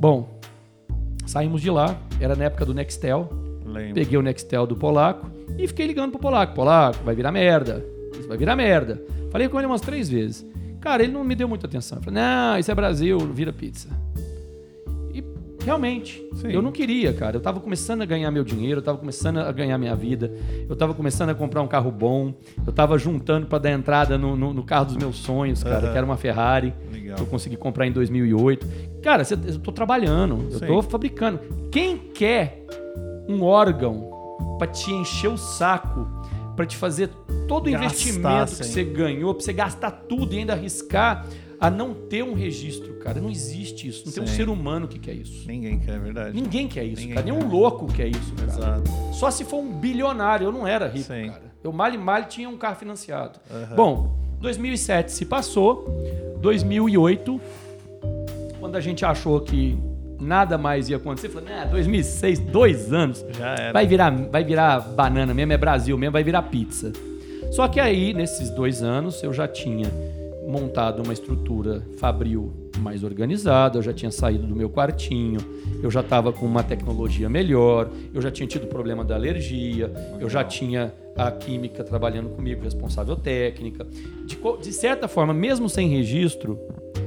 Bom, 0.00 0.40
saímos 1.26 1.60
de 1.60 1.70
lá, 1.70 1.96
era 2.20 2.34
na 2.34 2.44
época 2.44 2.64
do 2.64 2.74
Nextel, 2.74 3.28
Lembro. 3.64 3.94
Peguei 3.94 4.18
o 4.18 4.22
Nextel 4.22 4.66
do 4.66 4.76
Polaco 4.76 5.30
e 5.56 5.66
fiquei 5.66 5.86
ligando 5.86 6.10
pro 6.10 6.20
Polaco. 6.20 6.54
Polaco, 6.54 7.04
vai 7.04 7.14
virar 7.14 7.32
merda. 7.32 7.84
Isso 8.12 8.28
vai 8.28 8.36
virar 8.36 8.56
merda. 8.56 9.02
Falei 9.30 9.48
com 9.48 9.58
ele 9.58 9.66
umas 9.66 9.80
três 9.80 10.08
vezes. 10.08 10.44
Cara, 10.80 11.02
ele 11.02 11.12
não 11.12 11.24
me 11.24 11.34
deu 11.34 11.48
muita 11.48 11.66
atenção. 11.66 11.98
Eu 11.98 12.02
falei, 12.02 12.20
não, 12.20 12.58
isso 12.58 12.70
é 12.70 12.74
Brasil, 12.74 13.18
vira 13.18 13.52
pizza. 13.52 13.88
Realmente, 15.64 16.20
Sim. 16.34 16.50
eu 16.50 16.60
não 16.60 16.72
queria, 16.72 17.12
cara. 17.12 17.36
Eu 17.36 17.40
tava 17.40 17.60
começando 17.60 18.02
a 18.02 18.04
ganhar 18.04 18.30
meu 18.30 18.42
dinheiro, 18.42 18.80
eu 18.80 18.84
tava 18.84 18.98
começando 18.98 19.38
a 19.38 19.52
ganhar 19.52 19.78
minha 19.78 19.94
vida, 19.94 20.32
eu 20.68 20.74
tava 20.74 20.92
começando 20.92 21.30
a 21.30 21.34
comprar 21.34 21.62
um 21.62 21.68
carro 21.68 21.90
bom, 21.90 22.34
eu 22.66 22.72
tava 22.72 22.98
juntando 22.98 23.46
para 23.46 23.58
dar 23.58 23.70
entrada 23.70 24.18
no, 24.18 24.34
no- 24.36 24.52
no 24.52 24.64
carro 24.64 24.86
dos 24.86 24.96
meus 24.96 25.16
sonhos, 25.16 25.62
cara, 25.62 25.78
Aham. 25.84 25.92
que 25.92 25.96
era 25.98 26.04
uma 26.06 26.16
Ferrari. 26.16 26.74
Legal. 26.92 27.16
Que 27.16 27.22
eu 27.22 27.26
consegui 27.26 27.56
comprar 27.56 27.86
em 27.86 27.92
2008. 27.92 28.66
Cara, 29.02 29.22
eu 29.30 29.58
tô 29.60 29.70
trabalhando, 29.70 30.48
eu 30.52 30.60
tô 30.60 30.82
fabricando. 30.82 31.38
Quem 31.70 31.96
quer 31.96 32.64
um 33.28 33.42
órgão 33.42 34.10
pra 34.58 34.66
te 34.66 34.90
encher 34.92 35.28
o 35.28 35.36
saco, 35.36 36.08
pra 36.56 36.66
te 36.66 36.76
fazer 36.76 37.08
todo 37.48 37.66
o 37.66 37.70
investimento 37.70 38.56
que 38.56 38.64
você 38.64 38.82
ganhou, 38.84 39.34
pra 39.34 39.44
você 39.44 39.52
gastar 39.52 39.90
tudo 40.08 40.34
e 40.34 40.38
ainda 40.38 40.52
arriscar 40.54 41.24
a 41.62 41.70
não 41.70 41.94
ter 41.94 42.24
um 42.24 42.34
registro, 42.34 42.94
cara. 42.94 43.20
Não 43.20 43.30
existe 43.30 43.86
isso. 43.86 44.04
Não 44.04 44.12
tem 44.12 44.22
um 44.24 44.26
Sim. 44.26 44.34
ser 44.34 44.48
humano 44.48 44.88
que 44.88 44.98
quer 44.98 45.12
isso. 45.12 45.46
Ninguém 45.46 45.78
quer, 45.78 45.94
é 45.94 45.98
verdade. 46.00 46.34
Ninguém 46.34 46.66
quer 46.66 46.82
isso, 46.82 47.00
Ninguém 47.02 47.14
cara. 47.14 47.24
quer. 47.24 47.32
Nenhum 47.32 47.48
louco 47.48 47.86
quer 47.86 48.08
isso, 48.08 48.32
cara. 48.34 48.50
Exato. 48.50 48.90
Só 49.12 49.30
se 49.30 49.44
for 49.44 49.58
um 49.58 49.72
bilionário. 49.78 50.44
Eu 50.46 50.50
não 50.50 50.66
era 50.66 50.88
rico, 50.88 51.06
Sim. 51.12 51.28
cara. 51.28 51.52
Eu 51.62 51.72
mal 51.72 51.94
e 51.94 51.96
mal 51.96 52.24
tinha 52.24 52.48
um 52.48 52.56
carro 52.58 52.74
financiado. 52.74 53.38
Aham. 53.48 53.76
Bom, 53.76 54.18
2007 54.40 55.12
se 55.12 55.24
passou. 55.24 55.86
2008, 56.40 57.40
quando 58.58 58.74
a 58.74 58.80
gente 58.80 59.04
achou 59.04 59.40
que 59.40 59.78
nada 60.20 60.58
mais 60.58 60.88
ia 60.88 60.96
acontecer, 60.96 61.28
falou, 61.28 61.48
né, 61.48 61.68
2006, 61.70 62.40
dois 62.40 62.92
anos. 62.92 63.24
Já 63.38 63.54
era. 63.54 63.72
Vai 63.72 63.86
virar, 63.86 64.10
vai 64.10 64.42
virar 64.42 64.80
banana 64.80 65.32
mesmo, 65.32 65.52
é 65.52 65.56
Brasil 65.56 65.96
mesmo, 65.96 66.12
vai 66.12 66.24
virar 66.24 66.42
pizza. 66.42 66.92
Só 67.52 67.68
que 67.68 67.78
aí, 67.78 68.12
nesses 68.12 68.50
dois 68.50 68.82
anos, 68.82 69.22
eu 69.22 69.32
já 69.32 69.46
tinha 69.46 69.86
montado 70.52 71.02
uma 71.02 71.14
estrutura 71.14 71.82
fabril 71.96 72.52
mais 72.78 73.02
organizada, 73.02 73.78
eu 73.78 73.82
já 73.82 73.92
tinha 73.92 74.10
saído 74.10 74.46
do 74.46 74.54
meu 74.54 74.68
quartinho, 74.68 75.40
eu 75.82 75.90
já 75.90 76.00
estava 76.00 76.32
com 76.32 76.44
uma 76.44 76.62
tecnologia 76.62 77.28
melhor, 77.28 77.90
eu 78.12 78.20
já 78.20 78.30
tinha 78.30 78.46
tido 78.46 78.66
problema 78.66 79.02
da 79.02 79.14
alergia, 79.14 79.90
eu 80.20 80.28
já 80.28 80.44
tinha 80.44 80.92
a 81.16 81.30
química 81.30 81.82
trabalhando 81.82 82.28
comigo, 82.30 82.62
responsável 82.62 83.16
técnica. 83.16 83.86
De, 84.26 84.38
de 84.62 84.72
certa 84.72 85.08
forma, 85.08 85.32
mesmo 85.32 85.68
sem 85.68 85.88
registro, 85.88 86.58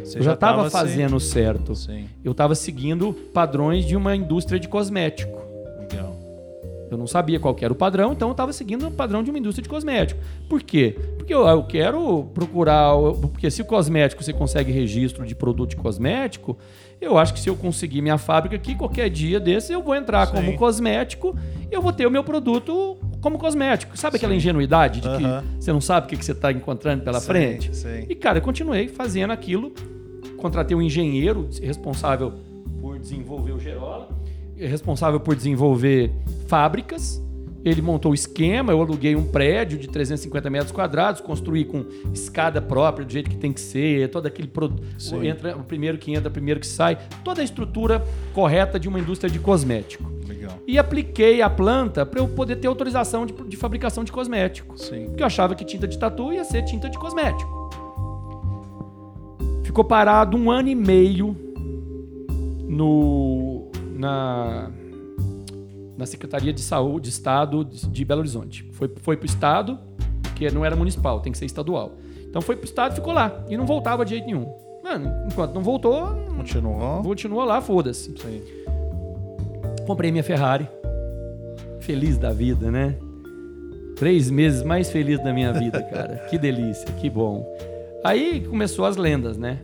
Você 0.04 0.20
eu 0.20 0.24
já 0.24 0.34
estava 0.34 0.58
tava 0.58 0.70
fazendo 0.70 1.20
certo. 1.20 1.76
Sim. 1.76 2.06
Eu 2.24 2.32
estava 2.32 2.56
seguindo 2.56 3.14
padrões 3.34 3.86
de 3.86 3.96
uma 3.96 4.16
indústria 4.16 4.60
de 4.60 4.68
cosmético. 4.68 5.45
Eu 6.90 6.98
não 6.98 7.08
sabia 7.08 7.40
qual 7.40 7.54
que 7.56 7.64
era 7.64 7.74
o 7.74 7.76
padrão, 7.76 8.14
então 8.14 8.28
eu 8.28 8.34
estava 8.34 8.54
seguindo 8.54 8.88
o 8.88 8.92
padrão 8.92 9.24
de 9.24 9.30
uma 9.30 9.40
indústria 9.40 9.64
de 9.64 9.70
cosmético. 9.70 10.20
Por 10.48 10.62
quê? 10.62 10.96
Porque 11.18 11.34
eu, 11.34 11.46
eu 11.48 11.64
quero 11.64 12.26
procurar. 12.34 12.94
Porque 13.22 13.50
se 13.50 13.62
o 13.62 13.66
cosmético 13.66 14.24
você 14.24 14.34
consegue 14.34 14.72
registro 14.72 15.26
de 15.26 15.36
produto 15.36 15.72
de 15.72 15.76
cosmético, 15.76 16.58
eu 17.02 17.18
acho 17.18 17.34
que 17.34 17.40
se 17.40 17.50
eu 17.50 17.56
conseguir 17.56 18.02
minha 18.02 18.18
fábrica 18.18 18.56
aqui, 18.56 18.76
qualquer 18.76 19.10
dia 19.10 19.40
desse 19.40 19.74
eu 19.74 19.82
vou 19.82 19.96
entrar 19.96 20.28
Sim. 20.28 20.34
como 20.34 20.58
cosmético 20.58 21.36
e 21.72 21.74
eu 21.74 21.82
vou 21.82 21.92
ter 21.92 22.06
o 22.06 22.12
meu 22.12 22.24
produto 22.24 22.98
como 23.22 23.38
cosmético. 23.38 23.98
Sabe 23.98 24.18
aquela 24.18 24.36
ingenuidade 24.36 25.02
de 25.02 25.10
que 25.10 25.24
você 25.60 25.74
não 25.74 25.82
sabe 25.82 26.06
o 26.06 26.10
que, 26.10 26.18
que 26.18 26.24
você 26.26 26.32
está 26.32 26.52
encontrando 26.52 27.04
pela 27.04 27.20
Sim, 27.20 27.26
frente? 27.26 27.76
sim. 27.76 28.06
E, 28.08 28.16
cara, 28.16 28.38
eu 28.38 28.42
continuei 28.42 28.88
fazendo 28.88 29.32
aquilo. 29.32 29.74
Contratei 30.38 30.78
um 30.78 30.82
engenheiro 30.82 31.50
responsável 31.62 32.34
por 32.80 33.00
desenvolver 33.00 33.52
o 33.52 33.60
Gerola, 33.60 34.10
responsável 34.58 35.20
por 35.20 35.36
desenvolver 35.36 36.12
fábricas. 36.48 37.22
Ele 37.64 37.82
montou 37.82 38.12
o 38.12 38.16
esquema, 38.16 38.72
eu 38.72 38.80
aluguei 38.80 39.16
um 39.16 39.26
prédio 39.26 39.80
de 39.80 39.88
350 39.88 40.52
metros 40.52 40.72
quadrados, 40.72 41.20
construí 41.20 41.66
com 41.66 41.84
escada 42.14 42.62
própria, 42.62 43.04
do 43.04 43.12
jeito 43.12 43.28
que 43.28 43.38
tem 43.38 43.52
que 43.52 43.60
ser, 43.60 44.12
todo 44.12 44.28
aquele 44.28 44.48
produto. 44.48 44.84
Entra 45.24 45.58
o 45.58 45.64
primeiro 45.64 45.98
que 45.98 46.14
entra, 46.14 46.30
o 46.30 46.32
primeiro 46.32 46.60
que 46.60 46.68
sai, 46.68 47.00
toda 47.24 47.42
a 47.42 47.44
estrutura 47.44 48.06
correta 48.34 48.80
de 48.80 48.88
uma 48.88 49.00
indústria 49.00 49.32
de 49.32 49.40
cosmético. 49.40 50.12
Legal. 50.28 50.60
E 50.68 50.78
apliquei 50.78 51.42
a 51.42 51.50
planta 51.50 52.06
para 52.06 52.20
eu 52.20 52.28
poder 52.28 52.58
ter 52.58 52.68
autorização 52.68 53.26
de, 53.26 53.34
de 53.34 53.58
fabricação 53.58 54.04
de 54.04 54.12
cosmético. 54.12 54.78
Sim. 54.78 55.06
Porque 55.06 55.24
eu 55.24 55.28
achava 55.28 55.56
que 55.56 55.66
tinta 55.66 55.88
de 55.88 55.98
tatu 55.98 56.32
ia 56.32 56.44
ser 56.44 56.62
tinta 56.66 56.88
de 56.88 57.00
cosmético. 57.00 57.72
Ficou 59.64 59.84
parado 59.84 60.38
um 60.38 60.52
ano 60.52 60.70
e 60.70 60.76
meio 60.76 61.36
no, 62.68 63.55
na, 64.06 64.72
na 65.98 66.06
Secretaria 66.06 66.54
de 66.54 66.62
Saúde 66.62 67.06
de 67.06 67.10
Estado 67.10 67.66
de, 67.66 68.06
Belo 68.06 68.20
Horizonte. 68.20 68.70
Foi, 68.72 68.94
foi 69.02 69.18
pro 69.18 69.26
Estado, 69.26 69.80
que 70.36 70.50
não 70.52 70.64
era 70.64 70.76
municipal, 70.76 71.20
tem 71.20 71.32
que 71.32 71.38
ser 71.38 71.46
estadual. 71.46 71.94
Então 72.30 72.42
foi 72.42 72.56
pro 72.56 72.66
Estado 72.66 72.92
e 72.92 72.96
ficou 72.96 73.14
lá. 73.14 73.44
E 73.50 73.58
não 73.58 73.66
voltava 73.66 74.06
de 74.06 74.12
jeito 74.12 74.26
nenhum. 74.26 74.46
Mano, 74.84 75.12
enquanto 75.26 75.54
não 75.54 75.64
voltou, 75.64 76.16
Continuou. 76.38 77.02
continua 77.02 77.46
lá, 77.46 77.62
foda-se. 77.62 78.14
Comprei 79.88 80.12
minha 80.12 80.24
Ferrari. 80.24 80.70
Feliz 81.80 82.18
da 82.18 82.32
vida, 82.32 82.70
né? 82.70 82.96
Três 83.96 84.30
meses 84.30 84.62
mais 84.62 84.92
feliz 84.92 85.24
da 85.24 85.34
minha 85.34 85.54
vida, 85.54 85.82
cara. 85.82 86.18
que 86.30 86.38
delícia, 86.38 86.86
que 87.00 87.10
bom. 87.10 87.46
Aí 88.04 88.42
começou 88.42 88.86
as 88.86 88.98
lendas, 88.98 89.38
né? 89.38 89.60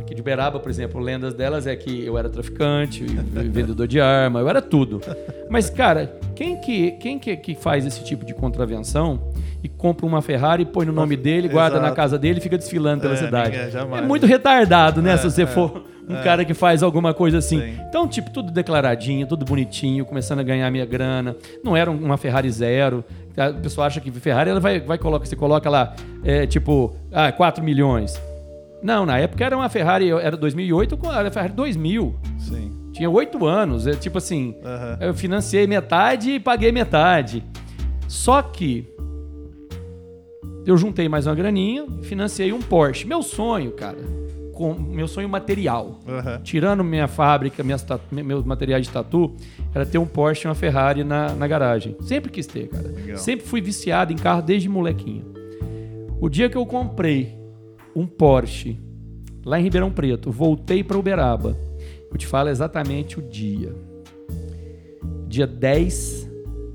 Aqui 0.00 0.14
de 0.14 0.20
Uberaba, 0.20 0.58
por 0.58 0.68
exemplo, 0.70 1.00
lendas 1.00 1.32
delas 1.34 1.66
é 1.66 1.76
que 1.76 2.04
eu 2.04 2.18
era 2.18 2.28
traficante, 2.28 3.04
vendedor 3.04 3.86
de 3.86 4.00
arma, 4.00 4.40
eu 4.40 4.48
era 4.48 4.60
tudo. 4.60 5.00
Mas, 5.48 5.70
cara, 5.70 6.12
quem 6.34 6.60
que, 6.60 6.92
quem 6.92 7.18
que, 7.18 7.36
que 7.36 7.54
faz 7.54 7.86
esse 7.86 8.02
tipo 8.02 8.24
de 8.24 8.34
contravenção 8.34 9.30
e 9.62 9.68
compra 9.68 10.04
uma 10.04 10.20
Ferrari, 10.20 10.64
põe 10.64 10.84
no 10.86 10.92
nome 10.92 11.16
dele, 11.16 11.48
guarda 11.48 11.76
na 11.76 11.82
Exato. 11.86 11.96
casa 11.96 12.18
dele 12.18 12.38
e 12.38 12.42
fica 12.42 12.58
desfilando 12.58 13.02
pela 13.02 13.14
É, 13.14 13.16
cidade? 13.16 13.50
ninguém- 13.56 13.70
jamais. 13.70 14.02
É 14.02 14.06
muito 14.06 14.26
retardado, 14.26 15.00
né? 15.00 15.12
É, 15.12 15.16
se 15.18 15.24
você 15.30 15.42
é, 15.42 15.46
for 15.46 15.84
um 16.08 16.20
cara 16.22 16.44
que 16.44 16.52
faz 16.52 16.82
alguma 16.82 17.14
coisa 17.14 17.38
assim. 17.38 17.60
Sim. 17.60 17.74
Então, 17.88 18.08
tipo, 18.08 18.28
tudo 18.30 18.50
declaradinho, 18.50 19.24
tudo 19.26 19.44
bonitinho, 19.44 20.04
começando 20.04 20.40
a 20.40 20.42
ganhar 20.42 20.68
minha 20.70 20.84
grana. 20.84 21.36
Não 21.62 21.76
era 21.76 21.88
uma 21.90 22.16
Ferrari 22.16 22.50
zero. 22.50 23.04
A 23.36 23.52
pessoa 23.52 23.86
acha 23.86 24.00
que 24.00 24.10
Ferrari 24.10 24.50
ela 24.50 24.58
vai, 24.60 24.80
vai 24.80 24.98
coloca, 24.98 25.24
você 25.24 25.36
coloca 25.36 25.70
lá, 25.70 25.94
é, 26.24 26.44
tipo, 26.44 26.96
ah, 27.12 27.30
4 27.30 27.62
milhões. 27.62 28.20
Não, 28.82 29.06
na 29.06 29.18
época 29.18 29.44
era 29.44 29.56
uma 29.56 29.68
Ferrari, 29.68 30.10
era 30.10 30.36
2008, 30.36 30.98
era 31.14 31.30
Ferrari 31.30 31.52
2000. 31.52 32.14
Sim. 32.38 32.72
Tinha 32.92 33.08
8 33.08 33.46
anos, 33.46 33.86
é 33.86 33.92
tipo 33.92 34.18
assim, 34.18 34.54
Aham. 34.64 34.98
eu 35.00 35.14
financiei 35.14 35.66
metade 35.66 36.32
e 36.32 36.40
paguei 36.40 36.72
metade. 36.72 37.42
Só 38.08 38.42
que 38.42 38.86
eu 40.66 40.76
juntei 40.76 41.08
mais 41.08 41.26
uma 41.26 41.34
graninha 41.34 41.86
financiei 42.02 42.52
um 42.52 42.60
Porsche. 42.60 43.06
Meu 43.06 43.22
sonho, 43.22 43.72
cara, 43.72 43.98
com 44.52 44.74
meu 44.74 45.08
sonho 45.08 45.28
material, 45.28 45.98
Aham. 46.06 46.40
tirando 46.42 46.84
minha 46.84 47.08
fábrica, 47.08 47.62
minhas 47.62 47.84
meus 48.10 48.44
materiais 48.44 48.86
de 48.86 48.92
tatu, 48.92 49.34
era 49.74 49.86
ter 49.86 49.98
um 49.98 50.06
Porsche 50.06 50.46
e 50.46 50.48
uma 50.48 50.54
Ferrari 50.54 51.02
na, 51.02 51.34
na 51.34 51.46
garagem. 51.46 51.96
Sempre 52.00 52.30
quis 52.30 52.46
ter, 52.46 52.68
cara. 52.68 52.88
Legal. 52.88 53.16
Sempre 53.16 53.46
fui 53.46 53.60
viciado 53.60 54.12
em 54.12 54.16
carro 54.16 54.42
desde 54.42 54.68
molequinho. 54.68 55.32
O 56.20 56.28
dia 56.28 56.48
que 56.50 56.56
eu 56.56 56.66
comprei 56.66 57.34
um 57.94 58.06
Porsche 58.06 58.78
lá 59.44 59.58
em 59.58 59.62
Ribeirão 59.62 59.90
Preto, 59.90 60.30
voltei 60.30 60.82
para 60.84 60.98
Uberaba. 60.98 61.56
Eu 62.10 62.16
te 62.16 62.26
falo 62.26 62.48
exatamente 62.48 63.18
o 63.18 63.22
dia. 63.22 63.74
Dia 65.26 65.46
10 65.46 66.30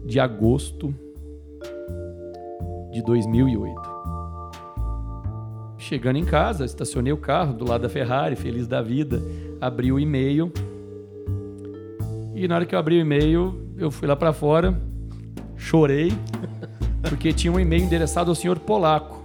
de 0.06 0.20
agosto 0.20 0.94
de 2.92 3.02
2008. 3.04 3.98
Chegando 5.78 6.18
em 6.18 6.26
casa, 6.26 6.66
estacionei 6.66 7.14
o 7.14 7.18
carro 7.18 7.54
do 7.54 7.64
lado 7.64 7.82
da 7.82 7.90
Ferrari, 7.90 8.36
feliz 8.36 8.68
da 8.68 8.82
vida, 8.82 9.22
abri 9.62 9.92
o 9.92 10.00
e-mail. 10.00 10.52
E 12.36 12.48
na 12.48 12.56
hora 12.56 12.66
que 12.66 12.76
eu 12.76 12.80
abri 12.80 12.98
o 12.98 13.02
e-mail, 13.02 13.56
eu 13.78 13.92
fui 13.92 14.08
lá 14.08 14.16
para 14.16 14.34
fora, 14.34 14.80
chorei, 15.56 16.12
porque 17.08 17.32
tinha 17.32 17.54
um 17.54 17.60
e-mail 17.60 17.84
endereçado 17.84 18.30
ao 18.30 18.36
senhor 18.36 18.60
Polaco. 18.60 19.17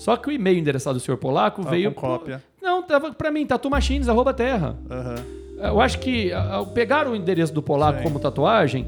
Só 0.00 0.16
que 0.16 0.30
o 0.30 0.32
e-mail 0.32 0.58
endereçado 0.58 0.96
ao 0.96 1.00
senhor 1.00 1.18
Polaco 1.18 1.62
veio. 1.62 1.92
com 1.92 2.00
cópia. 2.00 2.42
Não, 2.62 2.82
tava 2.82 3.12
para 3.12 3.30
mim, 3.30 3.44
tatumachines, 3.44 4.08
arroba 4.08 4.32
terra. 4.32 4.74
Aham. 4.90 5.16
Eu 5.58 5.78
acho 5.78 5.98
que 5.98 6.32
ah, 6.32 6.64
pegaram 6.72 7.12
o 7.12 7.14
endereço 7.16 7.52
do 7.52 7.62
polaco 7.62 7.98
Sim. 7.98 8.04
como 8.04 8.18
tatuagem, 8.18 8.86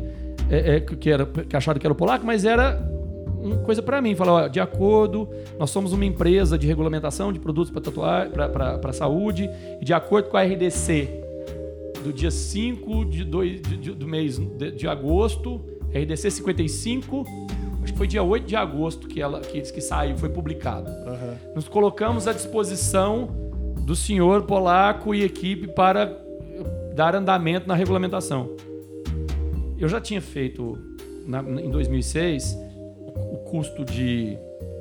é, 0.50 0.76
é, 0.76 0.80
que, 0.80 1.10
era, 1.10 1.26
que 1.26 1.54
acharam 1.54 1.78
que 1.78 1.86
era 1.86 1.92
o 1.92 1.94
polaco, 1.94 2.24
mas 2.24 2.46
era 2.46 2.80
uma 3.42 3.58
coisa 3.58 3.82
para 3.82 4.00
mim. 4.00 4.14
Falar, 4.14 4.32
ó, 4.44 4.48
de 4.48 4.58
acordo, 4.58 5.28
nós 5.58 5.68
somos 5.68 5.92
uma 5.92 6.06
empresa 6.06 6.56
de 6.56 6.66
regulamentação 6.66 7.30
de 7.30 7.38
produtos 7.38 7.70
para 7.70 7.82
tatuagem, 7.82 8.32
para 8.32 8.92
saúde, 8.94 9.50
e 9.82 9.84
de 9.84 9.92
acordo 9.92 10.30
com 10.30 10.38
a 10.38 10.42
RDC 10.42 11.10
do 12.02 12.10
dia 12.10 12.30
5 12.30 13.04
de 13.04 13.22
dois, 13.22 13.60
de- 13.60 13.76
de- 13.76 13.92
do 13.92 14.08
mês 14.08 14.38
de, 14.38 14.70
de 14.72 14.88
agosto, 14.88 15.60
RDC 15.94 16.30
55, 16.30 17.22
acho 17.82 17.92
que 17.92 17.98
foi 17.98 18.06
dia 18.06 18.22
8 18.22 18.46
de 18.46 18.56
agosto 18.56 19.08
que 19.08 19.20
ela 19.20 19.40
que, 19.40 19.60
que 19.60 19.80
saiu, 19.80 20.16
foi 20.16 20.28
publicado. 20.28 20.88
Aham. 20.90 21.36
Nos 21.54 21.68
colocamos 21.68 22.26
à 22.28 22.32
disposição 22.32 23.28
do 23.84 23.96
senhor 23.96 24.42
polaco 24.42 25.14
e 25.14 25.22
equipe 25.24 25.66
para 25.68 26.16
dar 26.94 27.14
andamento 27.14 27.66
na 27.66 27.74
regulamentação. 27.74 28.54
Eu 29.78 29.88
já 29.88 30.00
tinha 30.00 30.20
feito 30.20 30.78
na- 31.26 31.40
em 31.42 31.70
2006 31.70 32.56
o, 33.00 33.34
o 33.34 33.38
custo 33.38 33.84
de 33.84 34.38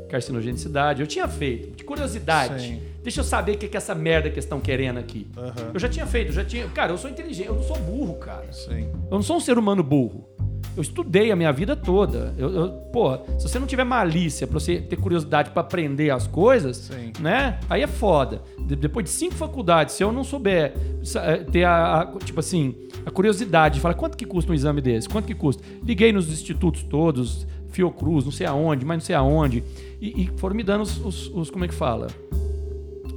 carcinogenicidade. 0.10 1.02
Eu 1.02 1.08
tinha 1.08 1.28
feito, 1.28 1.76
de 1.76 1.84
curiosidade. 1.84 2.62
Sim. 2.62 2.82
Deixa 3.02 3.22
eu 3.22 3.24
saber 3.24 3.54
o 3.54 3.58
que, 3.58 3.66
é 3.66 3.78
essa 3.78 3.96
merda 3.96 4.30
que 4.30 4.38
estão 4.38 4.60
querendo 4.60 5.00
aqui. 5.00 5.26
Aham. 5.36 5.72
Eu 5.74 5.80
já 5.80 5.90
tinha 5.90 6.06
feito, 6.06 6.32
já 6.32 6.44
tinha. 6.46 6.68
Cara, 6.68 6.92
eu 6.92 6.98
sou 6.98 7.10
inteligente, 7.10 7.48
eu 7.48 7.56
não 7.56 7.64
sou 7.64 7.78
burro, 7.78 8.16
cara. 8.16 8.52
Sim. 8.52 8.88
Eu 9.10 9.12
não 9.18 9.24
sou 9.24 9.38
um 9.38 9.40
ser 9.40 9.58
humano 9.58 9.82
burro. 9.82 10.28
Eu 10.76 10.82
estudei 10.82 11.32
a 11.32 11.36
minha 11.36 11.52
vida 11.52 11.76
toda. 11.76 12.34
Eu, 12.38 12.50
eu, 12.50 12.70
pô, 12.94 13.18
se 13.38 13.48
você 13.50 13.60
não 13.60 13.68
tiver 13.68 13.84
malícia 13.84 14.48
pra 14.48 14.60
você 14.60 14.80
ter 14.80 14.96
curiosidade 14.96 15.50
pra 15.52 15.62
aprender 15.62 16.12
as 16.12 16.28
coisas, 16.28 16.78
Sim. 16.78 17.12
né? 17.20 17.60
Aí 17.70 17.82
é 17.82 17.88
foda. 17.88 18.42
De- 18.58 18.76
depois 18.78 19.04
de 19.04 19.10
cinco 19.12 19.36
faculdades, 19.36 19.96
se 19.96 20.04
eu 20.04 20.12
não 20.14 20.24
souber 20.24 20.74
eh, 21.16 21.38
ter 21.52 21.66
a, 21.66 22.02
a- 22.02 22.06
tipo 22.24 22.40
assim, 22.40 22.74
a 23.06 23.12
curiosidade 23.12 23.76
de 23.76 23.82
falar 23.82 23.96
quanto 23.96 24.16
que 24.18 24.26
custa 24.26 24.52
um 24.52 24.56
exame 24.56 24.80
desse, 24.80 25.10
quanto 25.10 25.26
que 25.26 25.36
custa. 25.36 25.62
Liguei 25.84 26.14
nos 26.14 26.30
institutos 26.32 26.84
todos, 26.84 27.46
Fiocruz, 27.70 28.24
não 28.26 28.32
sei 28.32 28.48
aonde, 28.48 28.86
mas 28.86 28.98
não 28.98 29.06
sei 29.06 29.16
aonde, 29.16 29.64
e, 30.00 30.24
e 30.24 30.30
foram 30.38 30.56
me 30.56 30.64
dando 30.64 30.82
os, 30.84 30.98
os- 31.06 31.28
os- 31.34 31.50
como 31.50 31.66
é 31.66 31.68
que 31.68 31.74
fala? 31.74 32.08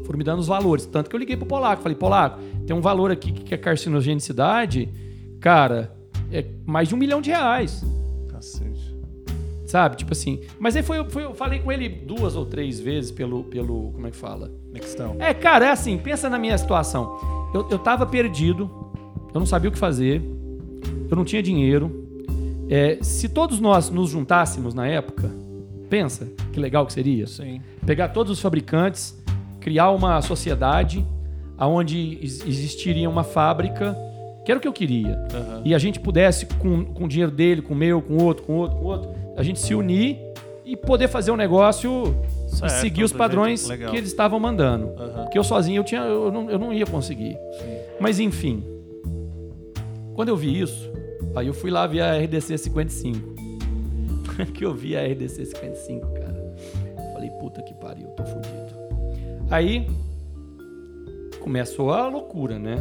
foram 0.04 0.18
me 0.18 0.24
dando 0.24 0.40
os 0.40 0.46
valores. 0.48 0.84
Tanto 0.86 1.08
que 1.08 1.16
eu 1.16 1.20
liguei 1.20 1.34
pro 1.36 1.46
Polaco. 1.46 1.82
Falei, 1.82 1.96
Polaco, 1.96 2.38
tem 2.66 2.76
um 2.76 2.80
valor 2.82 3.10
aqui 3.10 3.32
que 3.32 3.54
é 3.54 3.56
carcinogenicidade. 3.56 4.88
Cara, 5.40 5.93
é 6.34 6.44
mais 6.66 6.88
de 6.88 6.94
um 6.94 6.98
milhão 6.98 7.20
de 7.20 7.30
reais. 7.30 7.84
Cacete. 8.28 8.94
Sabe? 9.64 9.96
Tipo 9.96 10.12
assim. 10.12 10.40
Mas 10.58 10.76
aí 10.76 10.82
foi, 10.82 11.08
foi, 11.08 11.24
eu 11.24 11.34
falei 11.34 11.60
com 11.60 11.70
ele 11.70 11.88
duas 11.88 12.36
ou 12.36 12.44
três 12.44 12.80
vezes 12.80 13.10
pelo. 13.10 13.44
pelo 13.44 13.92
como 13.92 14.06
é 14.06 14.10
que 14.10 14.16
fala? 14.16 14.50
Nextão. 14.72 15.16
É, 15.20 15.32
cara, 15.32 15.66
é 15.66 15.70
assim, 15.70 15.96
pensa 15.96 16.28
na 16.28 16.38
minha 16.38 16.58
situação. 16.58 17.18
Eu, 17.54 17.68
eu 17.70 17.78
tava 17.78 18.04
perdido, 18.04 18.68
eu 19.32 19.38
não 19.38 19.46
sabia 19.46 19.68
o 19.70 19.72
que 19.72 19.78
fazer, 19.78 20.20
eu 21.08 21.16
não 21.16 21.24
tinha 21.24 21.42
dinheiro. 21.42 22.02
É, 22.68 22.98
se 23.02 23.28
todos 23.28 23.60
nós 23.60 23.90
nos 23.90 24.10
juntássemos 24.10 24.74
na 24.74 24.86
época, 24.86 25.30
pensa 25.88 26.28
que 26.52 26.58
legal 26.58 26.84
que 26.86 26.92
seria. 26.92 27.26
Sim. 27.26 27.60
Pegar 27.86 28.08
todos 28.08 28.32
os 28.32 28.40
fabricantes, 28.40 29.16
criar 29.60 29.90
uma 29.90 30.20
sociedade 30.20 31.06
onde 31.58 32.18
existiria 32.20 33.08
uma 33.08 33.22
fábrica, 33.22 33.96
que 34.44 34.52
era 34.52 34.58
o 34.58 34.60
que 34.60 34.68
eu 34.68 34.72
queria. 34.72 35.16
Aham. 35.32 35.62
E 35.64 35.74
a 35.74 35.78
gente 35.78 35.98
pudesse, 35.98 36.46
com, 36.46 36.84
com 36.84 37.04
o 37.04 37.08
dinheiro 37.08 37.32
dele, 37.32 37.62
com 37.62 37.74
o 37.74 37.76
meu, 37.76 38.02
com 38.02 38.16
outro, 38.18 38.44
com 38.44 38.56
outro, 38.56 38.78
com 38.78 38.84
outro, 38.84 39.10
a 39.36 39.42
gente 39.42 39.58
se 39.58 39.74
unir 39.74 40.18
e 40.64 40.76
poder 40.76 41.08
fazer 41.08 41.30
um 41.30 41.36
negócio 41.36 42.14
e 42.52 42.56
Certo, 42.56 42.72
seguir 42.80 43.04
os 43.04 43.12
padrões 43.12 43.68
que 43.68 43.96
eles 43.96 44.10
estavam 44.10 44.38
mandando. 44.38 44.92
Aham. 44.98 45.22
Porque 45.24 45.38
eu 45.38 45.44
sozinho 45.44 45.80
eu, 45.80 45.84
tinha, 45.84 46.02
eu, 46.02 46.30
não, 46.30 46.50
eu 46.50 46.58
não 46.58 46.72
ia 46.72 46.86
conseguir. 46.86 47.32
Sim. 47.58 47.76
Mas 47.98 48.20
enfim, 48.20 48.62
quando 50.14 50.28
eu 50.28 50.36
vi 50.36 50.60
isso, 50.60 50.90
aí 51.34 51.46
eu 51.46 51.54
fui 51.54 51.70
lá 51.70 51.86
ver 51.86 52.00
a 52.00 52.18
RDC 52.18 52.58
55. 52.58 53.34
que 54.54 54.64
eu 54.64 54.74
vi 54.74 54.96
a 54.96 55.04
RDC 55.04 55.44
55, 55.46 56.06
cara. 56.12 56.54
Falei, 57.12 57.30
puta 57.40 57.62
que 57.62 57.74
pariu, 57.74 58.08
tô 58.08 58.24
fudido. 58.24 58.74
Aí 59.50 59.86
começou 61.40 61.92
a 61.92 62.08
loucura, 62.08 62.58
né? 62.58 62.76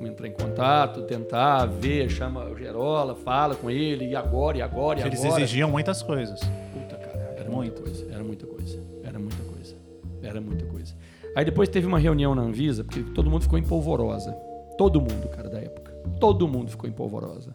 Entrar 0.00 0.28
em 0.28 0.32
contato, 0.32 1.02
tentar 1.02 1.64
ver, 1.66 2.10
chama 2.10 2.44
o 2.44 2.56
Gerola, 2.56 3.14
fala 3.14 3.54
com 3.54 3.70
ele, 3.70 4.08
e 4.08 4.16
agora, 4.16 4.58
e 4.58 4.62
agora, 4.62 5.00
e 5.00 5.02
Eles 5.02 5.24
agora. 5.24 5.40
exigiam 5.42 5.70
muitas 5.70 6.02
coisas. 6.02 6.38
Puta, 6.40 6.96
cara, 6.96 7.34
era 7.36 7.50
muita 7.50 7.80
coisa, 7.80 8.06
era 8.12 8.22
muita 8.22 8.46
coisa, 8.46 8.78
era 9.02 9.18
muita 9.18 9.42
coisa, 9.42 9.74
era 10.22 10.40
muita 10.40 10.64
coisa. 10.66 10.94
Aí 11.34 11.44
depois 11.44 11.68
teve 11.68 11.86
uma 11.86 11.98
reunião 11.98 12.34
na 12.34 12.42
Anvisa, 12.42 12.84
porque 12.84 13.02
todo 13.14 13.30
mundo 13.30 13.42
ficou 13.42 13.58
em 13.58 13.62
polvorosa. 13.62 14.32
Todo 14.76 15.00
mundo, 15.00 15.28
cara, 15.28 15.48
da 15.48 15.58
época. 15.58 15.92
Todo 16.20 16.46
mundo 16.46 16.70
ficou 16.70 16.88
em 16.88 16.92
polvorosa. 16.92 17.54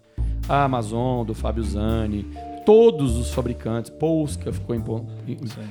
A 0.49 0.63
Amazon, 0.63 1.23
do 1.25 1.33
Fábio 1.35 1.63
Zani, 1.63 2.27
todos 2.65 3.17
os 3.17 3.33
fabricantes, 3.33 3.89
Polska 3.89 4.51
ficou 4.51 4.75
em 4.75 4.81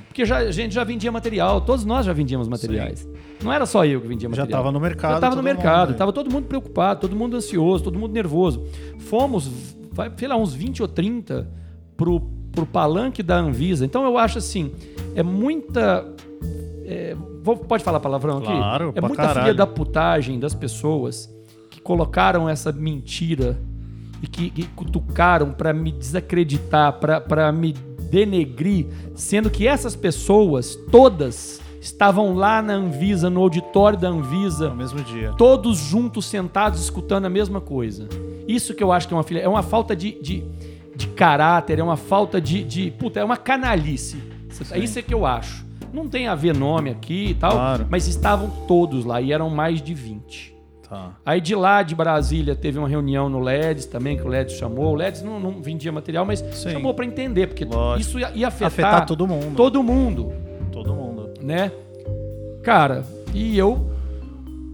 Porque 0.07 0.25
já, 0.25 0.37
a 0.37 0.51
gente 0.51 0.73
já 0.73 0.83
vendia 0.83 1.11
material, 1.11 1.61
todos 1.61 1.83
nós 1.85 2.05
já 2.05 2.13
vendíamos 2.13 2.47
materiais. 2.47 3.07
Não 3.43 3.51
era 3.51 3.65
só 3.65 3.85
eu 3.85 4.01
que 4.01 4.07
vendia 4.07 4.27
Já 4.29 4.41
material. 4.43 4.59
tava 4.59 4.71
no 4.71 4.79
mercado, 4.79 5.13
Já 5.15 5.19
tava 5.19 5.35
no 5.35 5.43
mercado, 5.43 5.79
mundo, 5.79 5.91
né? 5.91 5.97
tava 5.97 6.13
todo 6.13 6.29
mundo 6.31 6.45
preocupado, 6.47 7.01
todo 7.01 7.15
mundo 7.15 7.35
ansioso, 7.37 7.83
todo 7.83 7.97
mundo 7.97 8.11
nervoso. 8.13 8.63
Fomos, 8.99 9.49
vai, 9.91 10.11
sei 10.15 10.27
lá, 10.27 10.35
uns 10.37 10.53
20 10.53 10.81
ou 10.81 10.87
30 10.87 11.47
pro, 11.97 12.19
pro 12.51 12.65
palanque 12.65 13.23
da 13.23 13.37
Anvisa. 13.37 13.83
Então 13.85 14.03
eu 14.03 14.17
acho 14.17 14.37
assim, 14.37 14.71
é 15.15 15.23
muita. 15.23 16.05
é, 16.85 17.15
vou- 17.43 17.57
pode 17.57 17.83
falar 17.83 17.99
palavrão 17.99 18.37
aqui? 18.37 18.47
Claro, 18.47 18.91
é 18.95 19.01
muita 19.01 19.23
filha 19.23 19.33
caralho. 19.33 19.55
da 19.55 19.65
putagem 19.67 20.39
das 20.39 20.53
pessoas 20.53 21.29
que 21.69 21.81
colocaram 21.81 22.47
essa 22.49 22.71
mentira 22.71 23.57
e 24.21 24.27
que, 24.27 24.49
que 24.49 24.63
cutucaram 24.67 25.51
pra 25.51 25.73
me 25.73 25.91
desacreditar, 25.91 26.93
pra- 26.93 27.19
pra 27.21 27.51
me 27.51 27.73
denegrir, 28.11 28.87
sendo 29.15 29.49
que 29.49 29.65
essas 29.67 29.95
pessoas, 29.95 30.75
todas, 30.91 31.61
estavam 31.79 32.33
lá 32.35 32.61
na 32.61 32.73
Anvisa, 32.73 33.29
no 33.29 33.41
auditório 33.41 33.97
da 33.97 34.09
Anvisa, 34.09 34.69
No 34.69 34.75
mesmo 34.75 35.01
dia. 35.01 35.31
todos 35.37 35.77
juntos, 35.79 36.25
sentados, 36.25 36.81
escutando 36.81 37.25
a 37.25 37.29
mesma 37.29 37.59
coisa. 37.61 38.07
Isso 38.47 38.73
que 38.75 38.83
eu 38.83 38.91
acho 38.91 39.07
que 39.07 39.13
é 39.13 39.17
uma 39.17 39.23
filha. 39.23 39.39
É 39.39 39.47
uma 39.47 39.63
falta 39.63 39.95
de, 39.95 40.11
de, 40.21 40.43
de 40.95 41.07
caráter, 41.07 41.79
é 41.79 41.83
uma 41.83 41.95
falta 41.97 42.39
de, 42.41 42.63
de. 42.63 42.91
Puta, 42.91 43.19
é 43.19 43.23
uma 43.23 43.37
canalice. 43.37 44.17
Isso- 44.49 44.75
Isso 44.77 44.99
é 44.99 45.01
que 45.01 45.13
eu 45.13 45.25
acho. 45.25 45.65
Não 45.93 46.07
tem 46.07 46.27
a 46.27 46.35
ver 46.35 46.55
nome 46.55 46.89
aqui 46.89 47.27
e 47.31 47.33
tal, 47.33 47.51
Claro. 47.53 47.87
mas 47.89 48.07
estavam 48.07 48.49
todos 48.67 49.03
lá 49.05 49.19
e 49.21 49.31
eram 49.33 49.49
mais 49.49 49.81
de 49.81 49.93
20. 49.93 50.50
Tá. 50.91 51.15
Aí 51.25 51.39
de 51.39 51.55
lá 51.55 51.81
de 51.83 51.95
Brasília 51.95 52.53
teve 52.53 52.77
uma 52.77 52.89
reunião 52.89 53.29
no 53.29 53.39
LEDs 53.39 53.85
também, 53.85 54.17
que 54.17 54.23
o 54.23 54.27
LEDs 54.27 54.55
chamou. 54.57 54.91
O 54.91 54.93
LEDs 54.95 55.21
não, 55.23 55.39
não 55.39 55.61
vendia 55.61 55.89
material, 55.89 56.25
mas 56.25 56.39
Sim. 56.51 56.71
chamou 56.71 56.93
para 56.93 57.05
entender, 57.05 57.47
porque 57.47 57.63
Lógico. 57.63 58.09
isso 58.09 58.19
ia, 58.19 58.29
ia 58.35 58.47
afetar, 58.49 58.67
Afetar 58.67 59.05
todo 59.05 59.25
mundo. 59.25 59.55
todo 59.55 59.81
mundo 59.81 60.33
Todo 60.69 60.93
mundo. 60.93 61.29
né? 61.41 61.71
Cara, 62.61 63.05
e 63.33 63.57
eu 63.57 63.89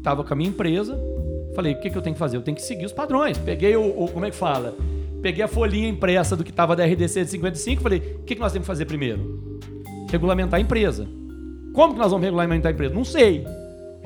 tava 0.01 0.23
com 0.23 0.33
a 0.33 0.35
minha 0.35 0.49
empresa, 0.49 0.99
falei, 1.55 1.73
o 1.73 1.79
que, 1.79 1.87
que 1.91 1.95
eu 1.95 2.01
tenho 2.01 2.15
que 2.15 2.19
fazer? 2.19 2.37
Eu 2.37 2.41
tenho 2.41 2.57
que 2.57 2.63
seguir 2.63 2.87
os 2.87 2.93
padrões. 2.93 3.37
Peguei 3.37 3.75
o, 3.77 3.83
o- 4.05 4.07
como 4.11 4.25
é 4.25 4.31
que 4.31 4.35
fala? 4.35 4.73
Peguei 5.21 5.43
a 5.43 5.47
folhinha 5.47 5.87
impressa 5.87 6.35
do 6.35 6.43
que 6.43 6.51
tava 6.51 6.75
da 6.75 6.83
RDC 6.83 7.25
de 7.25 7.29
55 7.29 7.83
falei, 7.83 7.99
o 8.19 8.23
que, 8.23 8.33
que 8.33 8.41
nós 8.41 8.51
temos 8.51 8.65
que 8.65 8.71
fazer 8.73 8.85
primeiro? 8.85 9.59
Regulamentar 10.09 10.57
a 10.57 10.61
empresa. 10.61 11.07
Como 11.73 11.93
que 11.93 11.99
nós 11.99 12.09
vamos 12.11 12.25
regulamentar 12.25 12.71
a 12.71 12.73
empresa? 12.73 12.91
Não 12.93 13.03
sei. 13.05 13.45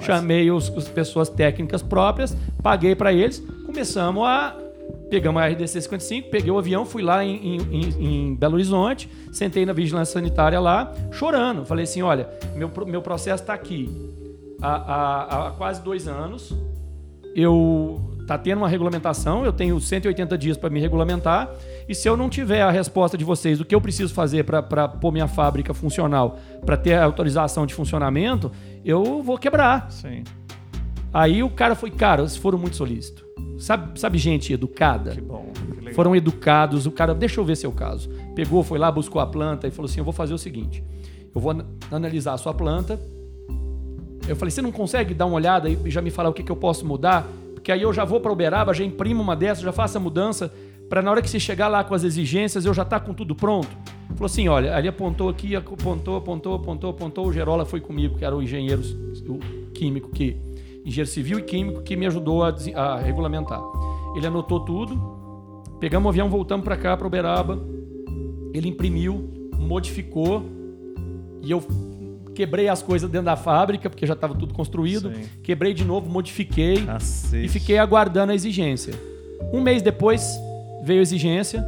Chamei 0.02 0.49
os, 0.52 0.69
as 0.76 0.88
pessoas 0.88 1.30
técnicas 1.30 1.82
próprias, 1.82 2.36
paguei 2.61 2.95
para 2.95 3.14
eles, 3.14 3.40
começamos 3.65 4.23
a. 4.26 4.56
Pegamos 5.10 5.41
a 5.41 5.48
RDC 5.48 5.82
55, 5.82 6.30
peguei 6.30 6.49
o 6.52 6.57
avião, 6.57 6.86
fui 6.86 7.02
lá 7.03 7.23
em, 7.23 7.57
em- 7.57 8.30
em- 8.30 8.36
Belo 8.36 8.53
Horizonte, 8.56 9.10
sentei 9.32 9.65
na 9.65 9.73
vigilância 9.73 10.14
sanitária 10.14 10.57
lá, 10.60 10.94
chorando. 11.11 11.65
Falei 11.65 11.84
assim: 11.84 12.02
olha, 12.02 12.30
meu, 12.56 12.72
meu 12.88 13.02
processo 13.02 13.44
está 13.44 13.53
aqui 13.53 13.90
há, 14.61 14.69
há- 14.76 15.48
há 15.48 15.52
quase 15.52 15.82
dois 15.82 16.07
anos. 16.07 16.56
Eu 17.36 17.99
tá 18.28 18.38
tendo 18.38 18.60
uma 18.60 18.69
regulamentação, 18.69 19.44
eu 19.45 19.52
tenho 19.52 19.80
180 19.80 20.38
dias 20.38 20.56
para 20.57 20.69
me 20.69 20.80
regulamentar. 20.80 21.49
E 21.91 21.95
se 21.95 22.07
eu 22.07 22.15
não 22.15 22.30
tiver 22.30 22.61
a 22.61 22.72
resposta 22.72 23.18
de 23.18 23.26
vocês 23.26 23.57
do 23.57 23.65
que 23.65 23.76
eu 23.76 23.81
preciso 23.81 24.13
fazer 24.13 24.45
para 24.45 24.88
pôr 24.88 25.11
minha 25.11 25.27
fábrica 25.27 25.73
funcional, 25.73 26.39
para 26.65 26.77
ter 26.77 26.93
a 26.93 27.03
autorização 27.03 27.65
de 27.65 27.73
funcionamento, 27.73 28.49
eu 28.85 29.22
vou 29.22 29.38
quebrar. 29.38 29.91
Sim. 29.91 30.23
Aí 31.13 31.43
o 31.43 31.49
cara 31.49 31.76
foi, 31.76 31.91
cara, 31.91 32.22
vocês 32.22 32.38
foram 32.38 32.57
muito 32.57 32.77
solícitos. 32.77 33.26
Sabe, 33.59 33.99
sabe 33.99 34.18
gente 34.18 34.53
educada? 34.53 35.11
Que 35.11 35.19
bom. 35.19 35.51
Que. 35.84 35.93
Foram 35.93 36.15
educados, 36.15 36.85
o 36.85 36.91
cara, 36.91 37.13
deixa 37.13 37.41
eu 37.41 37.43
ver 37.43 37.57
seu 37.57 37.73
caso. 37.73 38.09
Pegou, 38.34 38.63
foi 38.63 38.80
lá, 38.80 38.89
buscou 38.89 39.22
a 39.22 39.27
planta 39.27 39.68
e 39.68 39.72
falou 39.72 39.89
assim: 39.89 39.99
eu 39.99 40.05
vou 40.05 40.13
fazer 40.13 40.34
o 40.34 40.38
seguinte: 40.38 40.81
eu 41.35 41.41
vou 41.41 41.51
ana- 41.51 41.65
analisar 41.91 42.35
a 42.35 42.38
sua 42.38 42.53
planta. 42.53 42.97
Eu 44.30 44.38
falei: 44.38 44.49
você 44.49 44.61
não 44.61 44.72
consegue 44.72 45.13
dar 45.13 45.26
uma 45.26 45.35
olhada 45.35 45.69
e 45.69 45.77
já 45.91 46.01
me 46.01 46.09
falar 46.09 46.30
o 46.30 46.34
que, 46.34 46.41
que 46.41 46.51
eu 46.53 46.55
posso 46.55 46.85
mudar? 46.85 47.27
Porque 47.53 47.69
aí 47.69 47.81
eu 47.81 47.91
já 47.91 48.05
vou 48.05 48.22
para 48.22 48.31
Uberaba, 48.31 48.73
já 48.73 48.85
imprimo 48.85 49.22
uma 49.22 49.35
dessas, 49.35 49.61
já 49.61 49.73
faço 49.73 49.97
a 49.97 49.99
mudança, 49.99 50.51
para 50.91 51.01
na 51.01 51.09
hora 51.09 51.22
que 51.22 51.30
você 51.30 51.39
chegar 51.39 51.69
lá 51.69 51.85
com 51.85 51.95
as 51.95 52.03
exigências, 52.03 52.65
eu 52.65 52.73
já 52.73 52.84
tá 52.84 52.99
com 52.99 53.13
tudo 53.13 53.34
pronto. 53.34 53.69
Falou 54.09 54.26
assim: 54.26 54.49
olha, 54.49 54.76
ali 54.76 54.89
apontou 54.89 55.30
aqui, 55.30 55.55
apontou, 55.55 56.18
apontou, 56.18 56.53
apontou, 56.53 56.89
apontou. 56.89 57.27
O 57.27 57.31
Gerola 57.31 57.63
foi 57.63 57.80
comigo, 57.80 58.18
que 58.18 58.26
era 58.26 58.35
o 58.35 58.43
engenheiro 58.43 58.81
o 59.26 59.39
químico 59.73 60.11
que. 60.11 60.35
Engenheiro 60.85 61.09
civil 61.09 61.39
e 61.39 61.43
químico 61.43 61.81
que 61.81 61.95
me 61.95 62.05
ajudou 62.07 62.43
a, 62.43 62.53
a 62.76 62.99
regulamentar. 62.99 63.61
Ele 64.18 64.27
anotou 64.27 64.59
tudo, 64.59 64.99
Pegamos 65.80 66.07
o 66.07 66.09
avião, 66.09 66.30
voltamos 66.30 66.65
para 66.65 66.76
cá, 66.76 66.97
para 66.97 67.07
Uberaba. 67.07 67.57
Ele 68.53 68.68
imprimiu, 68.68 69.49
modificou 69.57 70.43
e 71.41 71.51
eu 71.51 71.63
quebrei 72.35 72.68
as 72.68 72.84
coisas 72.84 73.09
dentro 73.09 73.27
da 73.27 73.38
fábrica, 73.38 73.89
porque 73.89 74.05
já 74.05 74.13
estava 74.13 74.35
tudo 74.35 74.53
construído. 74.53 75.09
Sim. 75.09 75.23
Quebrei 75.41 75.73
de 75.73 75.85
novo, 75.85 76.09
modifiquei 76.09 76.85
Cacete. 76.85 77.45
e 77.45 77.47
fiquei 77.47 77.77
aguardando 77.77 78.34
a 78.34 78.35
exigência. 78.35 78.93
Um 79.53 79.61
mês 79.61 79.81
depois 79.81 80.38
veio 80.83 80.99
a 80.99 81.01
exigência. 81.03 81.65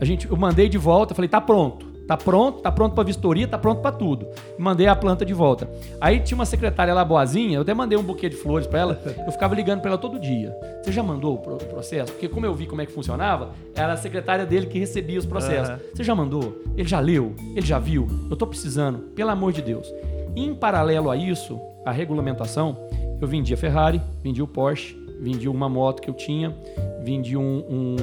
A 0.00 0.04
gente, 0.04 0.28
eu 0.30 0.36
mandei 0.36 0.68
de 0.68 0.78
volta, 0.78 1.14
falei, 1.14 1.28
tá 1.28 1.40
pronto. 1.40 1.90
Tá 2.08 2.16
pronto, 2.16 2.60
tá 2.60 2.72
pronto 2.72 2.92
para 2.94 3.04
vistoria, 3.04 3.46
tá 3.46 3.56
pronto 3.56 3.80
para 3.82 3.92
tudo. 3.92 4.26
Mandei 4.58 4.88
a 4.88 4.96
planta 4.96 5.24
de 5.24 5.32
volta. 5.32 5.70
Aí 6.00 6.18
tinha 6.18 6.34
uma 6.36 6.44
secretária 6.44 6.92
lá 6.92 7.04
boazinha, 7.04 7.56
eu 7.58 7.62
até 7.62 7.72
mandei 7.72 7.96
um 7.96 8.02
buquê 8.02 8.28
de 8.28 8.34
flores 8.34 8.66
para 8.66 8.80
ela. 8.80 9.00
Eu 9.24 9.30
ficava 9.30 9.54
ligando 9.54 9.80
para 9.80 9.90
ela 9.90 9.98
todo 9.98 10.18
dia. 10.18 10.52
Você 10.82 10.90
já 10.90 11.04
mandou 11.04 11.34
o 11.34 11.38
pro- 11.38 11.54
o 11.54 11.58
processo? 11.66 12.10
Porque 12.12 12.26
como 12.28 12.44
eu 12.44 12.52
vi 12.52 12.66
como 12.66 12.80
é 12.82 12.86
que 12.86 12.90
funcionava, 12.90 13.50
era 13.76 13.92
a 13.92 13.96
secretária 13.96 14.44
dele 14.44 14.66
que 14.66 14.76
recebia 14.76 15.20
os 15.20 15.26
processos. 15.26 15.68
Aham. 15.70 15.78
Você 15.94 16.02
já 16.02 16.12
mandou? 16.14 16.60
Ele 16.76 16.88
já 16.88 16.98
leu? 16.98 17.32
Ele 17.54 17.64
já 17.64 17.78
viu? 17.78 18.08
Eu 18.28 18.34
tô 18.36 18.44
precisando, 18.44 18.98
pelo 19.14 19.30
amor 19.30 19.52
de 19.52 19.62
Deus. 19.62 19.86
Em 20.34 20.52
paralelo 20.52 21.10
a 21.10 21.16
isso, 21.16 21.60
a 21.86 21.92
regulamentação, 21.92 22.76
eu 23.20 23.28
vendi 23.28 23.54
a 23.54 23.56
Ferrari, 23.56 24.00
vendi 24.20 24.42
o 24.42 24.48
Porsche, 24.48 24.96
vendi 25.20 25.48
uma 25.48 25.68
moto 25.68 26.00
que 26.00 26.08
eu 26.08 26.14
tinha, 26.14 26.56
vendi 27.02 27.36
um, 27.36 27.64
um 27.68 27.96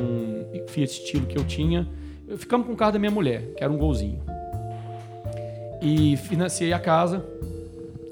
Fiat 0.68 0.92
Stilo 0.92 1.26
que 1.26 1.38
eu 1.38 1.44
tinha. 1.44 1.88
Ficamos 2.38 2.68
com 2.68 2.74
o 2.74 2.76
carro 2.76 2.92
da 2.92 3.00
minha 3.00 3.12
mulher, 3.12 3.54
que 3.56 3.64
era 3.64 3.72
um 3.72 3.78
golzinho. 3.78 4.22
E 5.82 6.16
financiei 6.18 6.74
a 6.74 6.80
casa. 6.80 7.26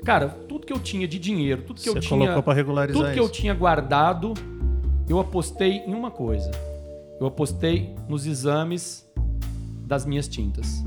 Cara, 0.03 0.29
tudo 0.47 0.65
que 0.65 0.73
eu 0.73 0.79
tinha 0.79 1.07
de 1.07 1.19
dinheiro, 1.19 1.63
tudo 1.63 1.77
que 1.77 1.89
Você 1.89 1.97
eu 1.97 2.01
tinha. 2.01 2.19
colocou 2.19 2.43
pra 2.43 2.53
regularizar 2.53 3.01
Tudo 3.01 3.13
que 3.13 3.19
eu 3.19 3.25
isso. 3.25 3.33
tinha 3.33 3.53
guardado, 3.53 4.33
eu 5.09 5.19
apostei 5.19 5.83
em 5.85 5.93
uma 5.93 6.11
coisa. 6.11 6.51
Eu 7.19 7.27
apostei 7.27 7.95
nos 8.07 8.25
exames 8.25 9.07
das 9.85 10.05
minhas 10.05 10.27
tintas. 10.27 10.83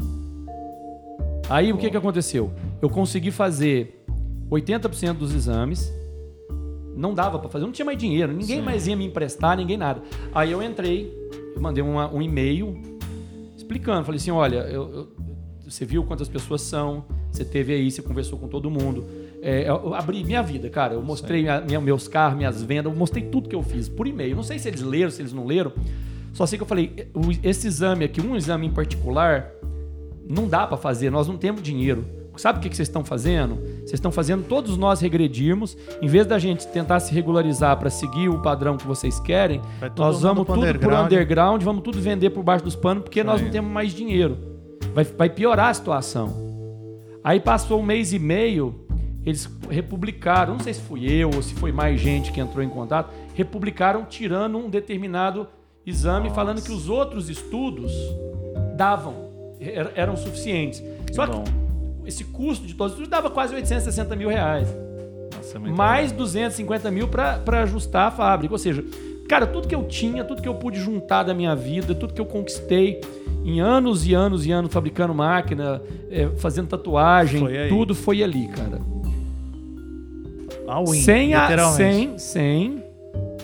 Aí 1.49 1.73
o 1.73 1.78
que, 1.78 1.90
que 1.90 1.97
aconteceu? 1.97 2.51
Eu 2.81 2.90
consegui 2.90 3.31
fazer 3.31 4.05
80% 4.51 5.15
dos 5.15 5.35
exames. 5.35 5.93
Não 6.99 7.15
dava 7.15 7.39
pra 7.39 7.49
fazer, 7.49 7.65
não 7.65 7.73
tinha 7.73 7.87
mais 7.87 7.97
dinheiro, 7.97 8.33
ninguém 8.33 8.57
mais 8.65 8.87
ia 8.89 8.97
me 8.97 9.07
emprestar, 9.07 9.57
ninguém 9.57 9.77
nada. 9.77 10.03
Aí 10.35 10.51
eu 10.51 10.61
entrei, 10.62 11.16
eu 11.55 11.61
mandei 11.62 11.83
uma- 11.83 12.12
um 12.12 12.20
e-mail 12.20 12.77
explicando, 13.57 14.05
falei 14.05 14.16
assim, 14.19 14.31
olha, 14.33 14.57
eu- 14.70 14.91
eu- 14.93 15.09
você 15.66 15.85
viu 15.85 16.03
quantas 16.03 16.29
pessoas 16.29 16.61
são, 16.62 17.05
você 17.31 17.45
teve 17.45 17.73
aí, 17.73 17.91
você 17.91 18.03
conversou 18.03 18.39
com 18.39 18.49
todo 18.49 18.69
mundo. 18.70 19.05
É, 19.41 19.69
eu, 19.69 19.95
abri 19.95 20.25
minha 20.25 20.43
vida, 20.43 20.69
cara, 20.69 20.95
eu 20.95 21.03
mostrei 21.03 21.43
minha- 21.43 21.61
minha- 21.61 21.81
meus 21.81 22.09
carros, 22.09 22.37
minhas 22.37 22.62
vendas, 22.62 22.93
eu 22.93 22.99
mostrei 22.99 23.23
tudo 23.25 23.49
que 23.49 23.55
eu 23.55 23.62
fiz 23.62 23.89
por 23.89 24.07
e-mail. 24.09 24.35
Não 24.35 24.43
sei 24.43 24.59
se 24.59 24.66
eles 24.66 24.83
leram, 24.83 25.11
se 25.11 25.23
eles 25.23 25.33
não 25.33 25.47
leram, 25.47 25.73
só 26.33 26.47
sei 26.47 26.59
que 26.59 26.62
eu 26.65 26.66
falei, 26.66 27.09
esse 27.45 27.69
exame 27.69 28.05
aqui, 28.05 28.20
um 28.20 28.35
exame 28.35 28.66
em 28.66 28.73
particular, 28.73 29.53
não 30.29 30.49
dá 30.49 30.66
pra 30.66 30.77
fazer, 30.77 31.11
nós 31.11 31.29
não 31.29 31.37
temos 31.37 31.62
dinheiro. 31.62 32.05
Sabe 32.39 32.59
o 32.59 32.62
que 32.62 32.69
que 32.69 32.77
vocês 32.77 32.89
estão 32.89 33.05
fazendo? 33.05 33.56
Vocês 33.81 33.94
estão 33.94 34.12
fazendo 34.12 34.44
todos 34.47 34.77
nós 34.77 35.01
regredirmos. 35.01 35.77
Em 36.01 36.06
vez 36.06 36.27
da 36.27 36.39
gente 36.39 36.66
tentar 36.69 37.01
se 37.01 37.12
regularizar 37.15 37.77
para 37.77 37.90
seguir 37.90 38.28
o 38.28 38.40
padrão 38.40 38.77
que 38.77 38.86
vocês 38.86 39.19
querem, 39.20 39.60
nós 39.97 40.23
vamos 40.23 40.47
tudo 40.47 40.55
por 40.55 40.59
underground. 40.59 41.06
underground, 41.06 41.62
vamos 41.62 41.82
tudo 41.82 42.01
vender 42.01 42.31
por 42.31 42.43
baixo 42.43 42.65
dos 42.65 42.77
panos, 42.77 43.02
porque 43.02 43.24
nós 43.24 43.43
não 43.43 43.51
temos 43.51 43.70
mais 43.70 43.93
dinheiro. 43.93 44.39
Vai, 44.94 45.05
vai 45.05 45.28
piorar 45.31 45.70
a 45.70 45.74
situação. 45.74 46.32
Aí 47.24 47.40
passou 47.40 47.81
um 47.81 47.82
mês 47.82 48.12
e 48.12 48.19
meio, 48.19 48.74
eles 49.27 49.51
republicaram, 49.69 50.55
não 50.55 50.60
sei 50.60 50.73
se 50.74 50.81
fui 50.81 51.05
eu 51.10 51.31
ou 51.35 51.43
se 51.43 51.55
foi 51.55 51.73
mais 51.73 52.01
gente 52.01 52.32
que 52.32 52.40
entrou 52.40 52.65
em 52.65 52.69
contato, 52.69 53.12
republicaram 53.35 54.05
tirando 54.05 54.56
um 54.56 54.70
determinado 54.70 55.47
exame, 55.85 56.31
falando 56.31 56.62
que 56.62 56.70
os 56.73 56.89
outros 56.89 57.28
estudos 57.28 57.93
davam, 58.77 59.15
er- 59.60 59.93
eram 59.94 60.16
suficientes. 60.16 60.82
Só 61.12 61.27
bom. 61.27 61.43
que 61.43 61.68
esse 62.09 62.24
custo 62.24 62.66
de 62.66 62.74
todos 62.74 62.98
os 62.98 63.06
dava 63.06 63.30
quase 63.30 63.55
860 63.55 64.16
mil 64.16 64.30
reais. 64.30 64.68
Nossa, 65.36 65.59
é 65.59 65.60
Mais 65.60 66.10
250 66.10 66.90
mil 66.90 67.06
para 67.06 67.62
ajustar 67.62 68.09
a 68.09 68.10
fábrica. 68.10 68.55
Ou 68.55 68.59
seja, 68.59 68.82
cara, 69.28 69.47
tudo 69.47 69.68
que 69.68 69.74
eu 69.74 69.85
tinha, 69.85 70.24
tudo 70.24 70.40
que 70.40 70.48
eu 70.48 70.55
pude 70.55 70.80
juntar 70.80 71.22
da 71.22 71.35
minha 71.35 71.55
vida, 71.55 71.94
tudo 71.94 72.14
que 72.14 72.20
eu 72.20 72.26
conquistei 72.26 73.01
em 73.44 73.60
anos 73.60 74.06
e 74.06 74.14
anos 74.14 74.47
e 74.47 74.51
anos 74.51 74.72
fabricando 74.72 75.14
máquina, 75.14 75.82
eh, 76.10 76.28
fazendo 76.39 76.68
tatuagem, 76.68 77.40
Foi 77.40 77.68
tudo 77.68 77.94
foi 77.94 78.22
ali, 78.22 78.48
cara. 78.48 78.80
All 80.66 80.94
in, 80.94 81.02
sem, 81.02 81.35
a, 81.35 81.59
sem, 81.70 82.18
sem, 82.18 82.82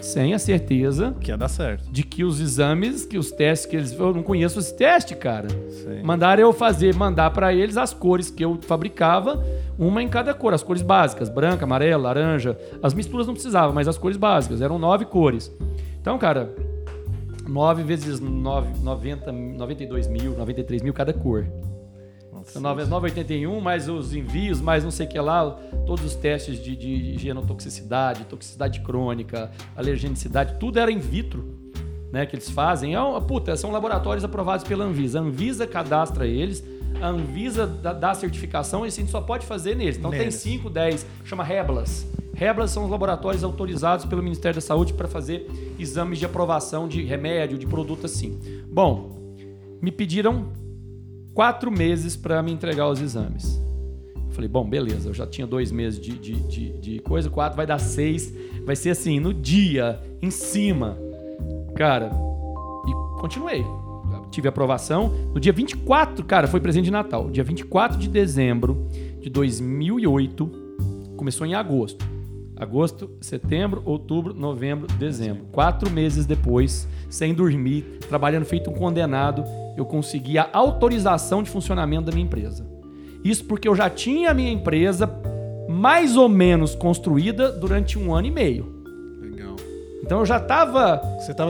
sem 0.04 0.34
a 0.34 0.38
certeza 0.38 1.14
Que 1.20 1.30
ia 1.30 1.36
dar 1.36 1.48
certo. 1.48 1.90
de 1.90 2.02
que 2.02 2.22
os 2.24 2.40
exames, 2.40 3.04
que 3.04 3.16
os 3.18 3.30
testes 3.32 3.66
que 3.66 3.76
eles. 3.76 3.92
Eu 3.92 4.12
não 4.12 4.22
conheço 4.22 4.58
esse 4.58 4.74
teste, 4.76 5.14
cara. 5.14 5.48
Sei. 5.82 6.02
Mandaram 6.02 6.42
eu 6.42 6.52
fazer, 6.52 6.94
mandar 6.94 7.30
pra 7.30 7.52
eles 7.54 7.76
as 7.76 7.92
cores 7.94 8.30
que 8.30 8.44
eu 8.44 8.58
fabricava, 8.62 9.44
uma 9.78 10.02
em 10.02 10.08
cada 10.08 10.34
cor, 10.34 10.52
as 10.54 10.62
cores 10.62 10.82
básicas, 10.82 11.28
branca, 11.28 11.64
amarela, 11.64 12.02
laranja. 12.04 12.56
As 12.82 12.94
misturas 12.94 13.26
não 13.26 13.34
precisava, 13.34 13.72
mas 13.72 13.88
as 13.88 13.98
cores 13.98 14.16
básicas, 14.16 14.60
eram 14.60 14.78
nove 14.78 15.04
cores. 15.04 15.50
Então, 16.00 16.18
cara, 16.18 16.54
9 17.48 17.82
vezes 17.82 18.20
9, 18.20 18.82
90, 18.82 19.32
92 19.32 20.06
mil, 20.08 20.36
93 20.36 20.82
mil 20.82 20.92
cada 20.92 21.12
cor. 21.12 21.46
Nossa. 22.54 22.58
Então, 22.58 22.62
9 22.62 22.84
981, 22.86 23.60
mais 23.60 23.88
os 23.88 24.14
envios, 24.14 24.60
mais 24.60 24.84
não 24.84 24.90
sei 24.90 25.06
o 25.06 25.08
que 25.08 25.18
lá, 25.18 25.50
todos 25.86 26.04
os 26.04 26.14
testes 26.14 26.62
de, 26.62 26.76
de 26.76 27.18
genotoxicidade, 27.18 28.24
toxicidade 28.24 28.80
crônica, 28.80 29.50
alergenicidade, 29.76 30.56
tudo 30.58 30.78
era 30.78 30.90
in 30.90 30.98
vitro, 30.98 31.44
né, 32.12 32.26
que 32.26 32.36
eles 32.36 32.50
fazem. 32.50 32.94
É 32.94 33.00
uma, 33.00 33.20
puta, 33.20 33.56
são 33.56 33.70
laboratórios 33.70 34.24
aprovados 34.24 34.66
pela 34.66 34.84
Anvisa. 34.84 35.18
A 35.18 35.22
Anvisa 35.22 35.66
cadastra 35.66 36.26
eles, 36.26 36.64
a 37.00 37.08
Anvisa 37.08 37.66
dá, 37.66 37.92
dá 37.92 38.14
certificação 38.14 38.84
e 38.84 38.88
a 38.88 38.90
gente 38.90 39.10
só 39.10 39.20
pode 39.20 39.44
fazer 39.46 39.74
neles. 39.74 39.96
Então 39.96 40.10
tem 40.10 40.20
Neles. 40.20 40.34
5, 40.36 40.70
10, 40.70 41.06
chama 41.24 41.42
Reblas. 41.42 42.06
Reblas 42.34 42.70
são 42.70 42.84
os 42.84 42.90
laboratórios 42.90 43.44
autorizados 43.44 44.06
pelo 44.06 44.22
Ministério 44.22 44.56
da 44.56 44.60
Saúde 44.60 44.92
para 44.92 45.06
fazer 45.06 45.48
exames 45.78 46.18
de 46.18 46.26
aprovação 46.26 46.88
de 46.88 47.02
remédio, 47.02 47.56
de 47.56 47.66
produto 47.66 48.06
assim. 48.06 48.40
Bom, 48.68 49.16
me 49.80 49.92
pediram 49.92 50.52
quatro 51.34 51.70
meses 51.70 52.16
para 52.16 52.42
me 52.42 52.52
entregar 52.52 52.88
os 52.88 53.00
exames. 53.00 53.60
Eu 54.14 54.30
Falei, 54.30 54.48
bom, 54.48 54.68
beleza, 54.68 55.10
eu 55.10 55.14
já 55.14 55.26
tinha 55.26 55.46
dois 55.46 55.70
meses 55.70 56.00
de, 56.00 56.16
de, 56.16 56.34
de, 56.34 56.78
de 56.78 56.98
coisa, 57.00 57.28
quatro 57.28 57.56
vai 57.56 57.66
dar 57.66 57.78
seis, 57.78 58.32
vai 58.64 58.76
ser 58.76 58.90
assim, 58.90 59.20
no 59.20 59.34
dia, 59.34 60.00
em 60.22 60.30
cima. 60.30 60.96
Cara, 61.74 62.10
e 62.86 63.20
continuei. 63.20 63.64
Tive 64.30 64.48
aprovação. 64.48 65.12
No 65.32 65.38
dia 65.38 65.52
24, 65.52 66.24
cara, 66.24 66.48
foi 66.48 66.58
presente 66.58 66.86
de 66.86 66.90
Natal. 66.90 67.30
Dia 67.30 67.44
24 67.44 67.96
de 67.96 68.08
dezembro 68.08 68.88
de 69.20 69.30
2008, 69.30 70.50
começou 71.16 71.46
em 71.46 71.54
agosto. 71.54 72.04
Agosto, 72.56 73.10
setembro, 73.20 73.82
outubro, 73.84 74.34
novembro, 74.34 74.88
dezembro. 74.98 75.44
Quatro 75.52 75.90
meses 75.90 76.26
depois, 76.26 76.88
sem 77.08 77.32
dormir, 77.32 77.98
trabalhando 78.08 78.44
feito 78.44 78.70
um 78.70 78.74
condenado, 78.74 79.44
eu 79.76 79.84
consegui 79.84 80.38
a 80.38 80.48
autorização 80.52 81.42
de 81.42 81.50
funcionamento 81.50 82.04
da 82.06 82.12
minha 82.12 82.24
empresa. 82.24 82.66
Isso 83.24 83.44
porque 83.44 83.66
eu 83.66 83.74
já 83.74 83.88
tinha 83.90 84.30
a 84.30 84.34
minha 84.34 84.50
empresa 84.52 85.08
mais 85.68 86.16
ou 86.16 86.28
menos 86.28 86.74
construída 86.74 87.50
durante 87.50 87.98
um 87.98 88.14
ano 88.14 88.26
e 88.26 88.30
meio. 88.30 88.74
Legal. 89.20 89.56
Então 90.02 90.18
eu 90.20 90.26
já 90.26 90.36
estava 90.36 91.00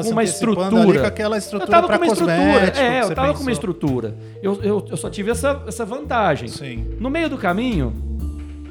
com 0.05 0.11
uma 0.13 0.23
estrutura. 0.23 1.01
com 1.01 1.07
aquela 1.07 1.35
Eu 1.35 1.39
estrutura 1.39 1.71
tava 1.71 1.87
pra 1.89 1.99
com 1.99 2.05
uma 2.05 2.13
estrutura. 2.13 2.73
É, 2.81 3.01
eu 3.01 3.07
você 3.09 3.15
tava 3.15 3.35
com 3.35 3.41
uma 3.43 3.51
estrutura. 3.53 4.15
Eu, 4.43 4.63
eu, 4.63 4.87
eu 4.91 4.97
só 4.97 5.11
tive 5.11 5.33
essa, 5.33 5.61
essa 5.67 5.85
vantagem. 5.85 6.47
Sim. 6.49 6.87
No 7.01 7.11
meio 7.11 7.29
do 7.29 7.37
caminho, 7.37 7.93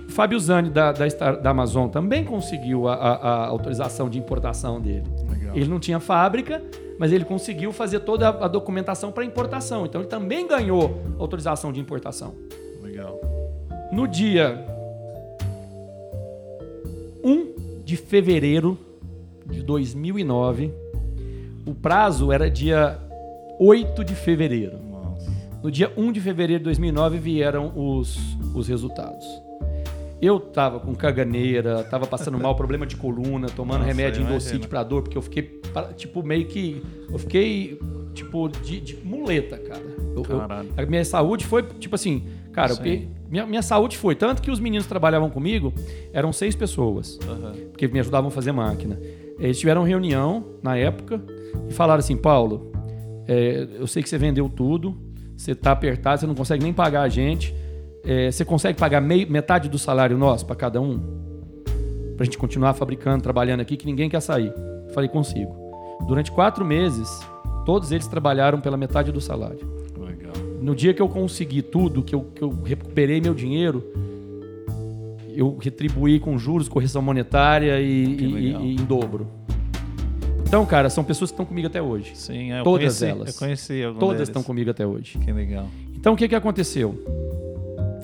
o 0.07 0.11
Fábio 0.11 0.39
Zani 0.39 0.69
da, 0.69 0.93
da, 0.93 1.05
da 1.35 1.49
Amazon 1.49 1.89
também 1.89 2.23
conseguiu 2.23 2.87
a, 2.87 2.93
a- 2.95 3.15
a 3.15 3.45
autorização 3.47 4.09
de 4.09 4.17
importação 4.17 4.79
dele. 4.79 5.03
Legal. 5.29 5.42
Ele 5.53 5.67
não 5.67 5.79
tinha 5.79 5.99
fábrica, 5.99 6.61
mas 6.97 7.11
ele 7.11 7.25
conseguiu 7.25 7.71
fazer 7.71 7.99
toda 8.01 8.29
a, 8.29 8.45
a 8.45 8.47
documentação 8.47 9.11
para 9.11 9.25
importação. 9.25 9.85
Então 9.85 10.01
ele 10.01 10.09
também 10.09 10.47
ganhou 10.47 11.01
autorização 11.19 11.71
de 11.71 11.79
importação. 11.79 12.35
Legal. 12.81 13.19
No 13.91 14.07
dia 14.07 14.65
1 17.23 17.83
de 17.83 17.95
fevereiro 17.95 18.77
de 19.45 19.61
2009, 19.61 20.73
o 21.65 21.73
prazo 21.73 22.31
era 22.31 22.49
dia 22.49 22.99
8 23.59 24.03
de 24.03 24.15
fevereiro. 24.15 24.79
Nossa. 24.79 25.31
No 25.61 25.71
dia 25.71 25.91
1 25.95 26.11
de 26.11 26.19
fevereiro 26.19 26.59
de 26.59 26.65
2009 26.65 27.17
vieram 27.17 27.71
os, 27.75 28.17
os 28.53 28.67
resultados. 28.67 29.25
Eu 30.23 30.39
tava 30.39 30.79
com 30.79 30.95
caganeira, 30.95 31.83
tava 31.83 32.07
passando 32.07 32.39
mal, 32.39 32.55
problema 32.55 32.85
de 32.85 32.95
coluna, 32.95 33.47
tomando 33.49 33.79
Nossa, 33.79 33.87
remédio 33.91 34.21
imagino. 34.21 34.67
pra 34.67 34.81
dor, 34.83 35.01
porque 35.01 35.17
eu 35.17 35.21
fiquei, 35.21 35.61
tipo, 35.97 36.23
meio 36.23 36.45
que. 36.45 36.81
Eu 37.11 37.19
fiquei, 37.19 37.77
tipo, 38.13 38.47
de, 38.47 38.79
de 38.79 38.95
muleta, 39.03 39.57
cara. 39.57 39.81
Eu- 40.15 40.23
eu- 40.29 40.41
a 40.77 40.85
minha 40.85 41.03
saúde 41.03 41.45
foi, 41.45 41.63
tipo 41.63 41.95
assim, 41.95 42.23
cara, 42.53 42.71
eu 42.71 42.77
minha, 43.29 43.45
minha 43.45 43.61
saúde 43.61 43.97
foi. 43.97 44.15
Tanto 44.15 44.41
que 44.41 44.49
os 44.49 44.59
meninos 44.59 44.85
que 44.85 44.89
trabalhavam 44.89 45.29
comigo 45.29 45.73
eram 46.13 46.31
seis 46.31 46.55
pessoas 46.55 47.19
Aham. 47.27 47.53
porque 47.71 47.87
me 47.87 47.99
ajudavam 47.99 48.27
a 48.29 48.31
fazer 48.31 48.51
máquina. 48.51 48.99
Eles 49.39 49.59
tiveram 49.59 49.83
reunião 49.83 50.45
na 50.61 50.77
época 50.77 51.21
e 51.67 51.73
falaram 51.73 51.99
assim: 51.99 52.15
Paulo, 52.15 52.71
é, 53.27 53.67
eu 53.77 53.87
sei 53.87 54.01
que 54.03 54.07
você 54.09 54.17
vendeu 54.17 54.47
tudo, 54.47 54.95
você 55.35 55.53
tá 55.55 55.71
apertado, 55.71 56.21
você 56.21 56.27
não 56.27 56.35
consegue 56.35 56.63
nem 56.63 56.71
pagar 56.71 57.01
a 57.01 57.09
gente. 57.09 57.53
É, 58.05 58.29
você 58.31 58.43
consegue 58.43 58.77
pagar 58.77 58.99
mei- 59.01 59.25
metade 59.25 59.69
do 59.69 59.77
salário 59.79 60.17
nosso 60.17 60.45
para 60.45 60.55
cada 60.55 60.81
um? 60.81 60.99
Pra 62.17 62.25
gente 62.25 62.37
continuar 62.37 62.73
fabricando, 62.73 63.23
trabalhando 63.23 63.61
aqui, 63.61 63.77
que 63.77 63.85
ninguém 63.85 64.09
quer 64.09 64.19
sair. 64.21 64.53
Falei, 64.93 65.09
consigo. 65.09 65.55
Durante 66.07 66.31
quatro 66.31 66.65
meses, 66.65 67.09
todos 67.65 67.91
eles 67.91 68.05
trabalharam 68.07 68.59
pela 68.59 68.75
metade 68.77 69.11
do 69.11 69.21
salário. 69.21 69.59
Legal. 69.97 70.33
No 70.61 70.75
dia 70.75 70.93
que 70.93 71.01
eu 71.01 71.07
consegui 71.07 71.61
tudo, 71.61 72.03
que 72.03 72.13
eu, 72.13 72.21
que 72.35 72.41
eu 72.41 72.49
recuperei 72.63 73.19
meu 73.21 73.33
dinheiro, 73.33 73.83
eu 75.35 75.57
retribuí 75.59 76.19
com 76.19 76.37
juros, 76.37 76.67
correção 76.67 77.01
monetária 77.01 77.79
e, 77.79 78.03
e- 78.05 78.51
e 78.51 78.73
em 78.73 78.85
dobro. 78.85 79.27
Então, 80.45 80.63
cara, 80.67 80.87
são 80.89 81.03
pessoas 81.03 81.31
que 81.31 81.33
estão 81.33 81.45
comigo 81.45 81.65
até 81.67 81.81
hoje. 81.81 82.11
Sim, 82.15 82.51
é, 82.51 82.59
eu 82.59 82.63
Todas 82.63 82.99
conheci, 82.99 83.05
elas. 83.05 83.33
Eu 83.33 83.39
conheci 83.39 83.83
algum 83.83 83.99
Todas 83.99 84.17
deles. 84.17 84.29
estão 84.29 84.43
comigo 84.43 84.69
até 84.69 84.85
hoje. 84.85 85.17
Que 85.17 85.31
legal. 85.31 85.65
Então, 85.95 86.13
o 86.13 86.17
que, 86.17 86.27
que 86.27 86.35
aconteceu? 86.35 86.95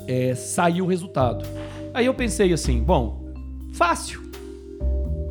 É, 0.10 0.34
saiu 0.34 0.86
o 0.86 0.88
resultado. 0.88 1.45
Aí 1.94 2.07
eu 2.07 2.15
pensei 2.15 2.52
assim, 2.52 2.81
bom, 2.81 3.31
fácil. 3.73 4.19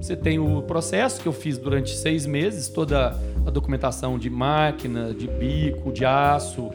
Você 0.01 0.15
tem 0.15 0.39
o 0.39 0.63
processo 0.63 1.21
que 1.21 1.27
eu 1.27 1.33
fiz 1.33 1.59
durante 1.59 1.97
seis 1.97 2.25
meses, 2.25 2.69
toda 2.69 3.13
a 3.45 3.51
documentação 3.51 4.17
de 4.17 4.31
máquina, 4.31 5.13
de 5.13 5.27
bico, 5.27 5.91
de 5.91 6.05
aço, 6.05 6.71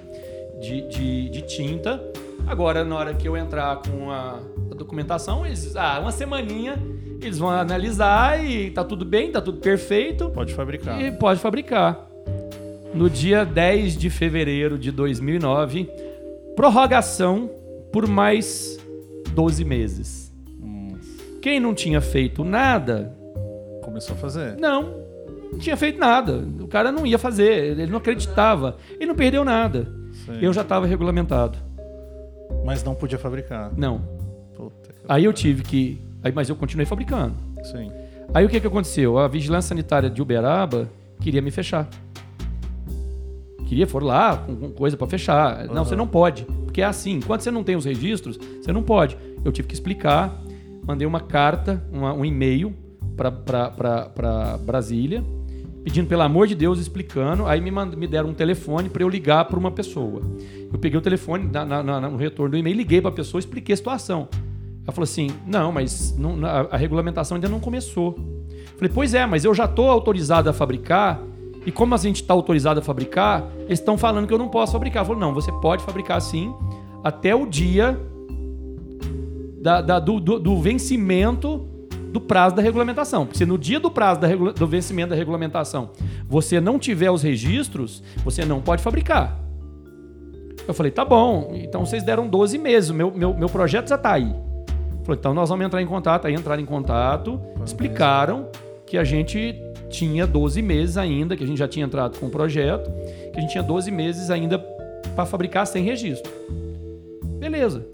de, 0.60 0.82
de, 0.90 1.30
de 1.30 1.42
tinta. 1.44 2.04
Agora, 2.46 2.84
na 2.84 2.94
hora 2.98 3.14
que 3.14 3.26
eu 3.26 3.38
entrar 3.38 3.78
com 3.78 4.12
a, 4.12 4.38
a 4.70 4.76
documentação, 4.76 5.46
eles, 5.46 5.74
ah, 5.78 6.00
uma 6.02 6.12
semaninha, 6.12 6.78
eles 7.22 7.40
vão 7.40 7.50
analisar 7.50 8.44
e 8.44 8.70
tá 8.70 8.84
tudo 8.84 9.06
bem, 9.06 9.32
tá 9.32 9.40
tudo 9.40 9.60
perfeito. 9.60 10.30
Pode 10.32 10.54
fabricar. 10.54 11.02
E 11.02 11.10
pode 11.10 11.40
fabricar. 11.40 12.06
No 12.94 13.10
dia 13.10 13.46
10 13.46 13.96
de 13.96 14.10
fevereiro 14.10 14.78
de 14.78 14.92
2009, 14.92 15.90
prorrogação 16.54 17.63
por 17.94 18.08
mais 18.08 18.80
12 19.34 19.64
meses. 19.64 20.34
Quem 21.42 21.60
não 21.60 21.74
tinha 21.76 22.02
feito 22.02 22.44
nada, 22.44 23.16
Começou 23.84 24.16
a 24.16 24.18
fazer. 24.18 24.58
não, 24.58 25.04
não 25.52 25.60
tinha 25.60 25.78
feito 25.78 26.00
nada. 26.00 26.44
O 26.60 26.68
cara 26.68 26.92
não 26.92 27.06
ia 27.06 27.20
fazer, 27.20 27.78
ele 27.78 27.86
não 27.86 27.98
acreditava. 27.98 28.78
Ele 28.96 29.06
não 29.06 29.16
perdeu 29.16 29.46
nada. 29.46 29.88
Sim. 30.26 30.40
Eu 30.42 30.52
já 30.52 30.62
estava 30.62 30.88
regulamentado. 30.88 31.60
Mas 32.66 32.84
não 32.84 32.96
podia 32.96 33.20
fabricar. 33.20 33.72
Não. 33.78 34.02
Puta 34.56 34.90
Aí 35.08 35.26
eu 35.26 35.34
tive 35.34 35.64
que. 35.64 36.02
Aí, 36.24 36.32
mas 36.32 36.50
eu 36.50 36.56
continuei 36.56 36.86
fabricando. 36.86 37.36
Sim. 37.64 37.92
Aí 38.34 38.46
o 38.46 38.50
que, 38.50 38.60
que 38.60 38.68
aconteceu? 38.68 39.20
A 39.20 39.28
vigilância 39.28 39.70
sanitária 39.70 40.10
de 40.10 40.22
Uberaba 40.22 40.90
queria 41.20 41.42
me 41.42 41.52
fechar. 41.52 41.88
Queria, 43.68 43.86
foram 43.86 44.08
lá 44.08 44.38
com, 44.38 44.72
coisa 44.72 44.96
para 44.96 45.08
fechar. 45.08 45.68
Não, 45.68 45.84
você 45.84 45.96
não 45.96 46.08
pode. 46.08 46.48
Porque 46.74 46.82
é 46.82 46.86
assim, 46.86 47.12
enquanto 47.18 47.42
você 47.42 47.52
não 47.52 47.64
tem 47.64 47.76
os 47.76 47.86
registros, 47.86 48.36
você 48.60 48.72
não 48.74 48.82
pode. 48.82 49.16
Eu 49.46 49.52
tive 49.52 49.68
que 49.68 49.76
explicar, 49.76 50.42
mandei 50.88 51.06
uma 51.06 51.20
carta, 51.20 51.86
uma- 51.92 52.12
um 52.14 52.26
e-mail 52.26 52.74
para 53.16 54.58
Brasília, 54.66 55.24
pedindo 55.84 56.08
pelo 56.08 56.24
amor 56.24 56.48
de 56.48 56.56
Deus, 56.56 56.80
explicando. 56.80 57.46
Aí 57.46 57.62
me, 57.62 57.70
mand- 57.70 57.94
me 57.96 58.08
deram 58.08 58.30
um 58.30 58.34
telefone 58.34 58.90
para 58.90 59.04
eu 59.04 59.10
ligar 59.10 59.46
para 59.46 59.60
uma 59.60 59.70
pessoa. 59.70 60.24
Eu 60.72 60.80
peguei 60.80 60.98
o 60.98 61.02
telefone 61.02 61.48
na- 61.48 61.64
na- 61.64 61.84
na- 61.84 62.10
no 62.10 62.18
retorno 62.18 62.50
do 62.54 62.58
e-mail, 62.58 62.76
liguei 62.76 63.00
para 63.00 63.12
a 63.12 63.14
pessoa, 63.14 63.38
expliquei 63.38 63.74
a 63.74 63.78
situação. 63.78 64.28
Ela 64.84 64.92
falou 64.92 65.04
assim: 65.04 65.30
não, 65.46 65.72
mas 65.72 66.18
não- 66.18 66.44
a, 66.44 66.62
a 66.72 66.76
regulamentação 66.78 67.36
ainda 67.36 67.48
não 67.48 67.60
começou. 67.60 68.16
Falei, 68.78 68.92
pois 68.92 69.14
é, 69.14 69.28
mas 69.28 69.46
eu 69.46 69.54
já 69.54 69.66
estou 69.66 69.92
autorizado 69.92 70.50
a 70.50 70.54
fabricar. 70.54 71.22
E 71.66 71.72
como 71.72 71.94
a 71.96 71.98
gente 71.98 72.22
está 72.22 72.34
autorizado 72.34 72.80
a 72.80 72.84
fabricar, 72.84 73.46
eles 73.66 73.80
estão 73.80 73.98
falando 73.98 74.28
que 74.28 74.34
eu 74.34 74.38
não 74.38 74.50
posso 74.50 74.74
fabricar. 74.74 75.02
Eu 75.04 75.08
falei, 75.08 75.22
não, 75.22 75.34
você 75.34 75.52
pode 75.52 75.84
fabricar 75.84 76.22
sim, 76.22 76.54
até 77.04 77.34
o 77.36 77.46
dia 77.46 77.98
da- 79.62 79.82
da- 79.82 80.00
do, 80.00 80.20
do- 80.20 80.40
do 80.40 80.60
vencimento 80.62 81.66
do 82.12 82.20
prazo 82.22 82.56
da 82.56 82.62
regulamentação. 82.62 83.26
Porque 83.26 83.38
se 83.38 83.46
no 83.46 83.58
dia 83.58 83.80
do 83.80 83.90
prazo 83.90 84.20
da 84.20 84.28
do 84.28 84.68
vencimento 84.68 85.10
da 85.10 85.16
regulamentação 85.16 85.90
você 86.28 86.60
não 86.62 86.78
tiver 86.78 87.10
os 87.10 87.24
registros, 87.24 88.04
você 88.24 88.44
não 88.46 88.62
pode 88.62 88.84
fabricar. 88.84 89.40
Eu 90.68 90.74
falei, 90.74 90.92
tá 90.92 91.04
bom, 91.04 91.52
então 91.56 91.86
vocês 91.86 92.04
deram 92.04 92.28
12 92.28 92.58
meses, 92.58 92.90
meu, 92.92 93.12
meu, 93.12 93.34
meu 93.34 93.50
projeto 93.50 93.90
já 93.90 93.98
tá 93.98 94.14
aí. 94.14 94.34
Falei, 95.04 95.20
então 95.20 95.34
nós 95.34 95.50
vamos 95.50 95.66
entrar 95.66 95.82
em 95.82 95.86
contato. 95.88 96.26
Aí 96.28 96.34
entraram 96.34 96.62
em 96.62 96.66
contato, 96.66 97.40
explicaram 97.66 98.48
que 98.86 98.98
a 98.98 99.04
gente 99.04 99.54
tinha 99.94 100.26
12 100.26 100.62
meses 100.62 100.98
ainda, 100.98 101.38
que 101.38 101.44
a 101.44 101.48
gente 101.48 101.60
já 101.60 101.68
tinha 101.68 101.86
entrado 101.86 102.18
com 102.20 102.26
o 102.26 102.30
projeto, 102.30 102.92
que 103.32 103.38
a 103.38 103.42
gente 103.42 103.52
tinha 103.52 103.64
12 103.64 103.92
meses 103.92 104.32
ainda 104.32 104.58
para 105.16 105.26
fabricar 105.26 105.68
sem 105.68 105.84
registro. 105.84 106.32
Beleza. 107.40 107.86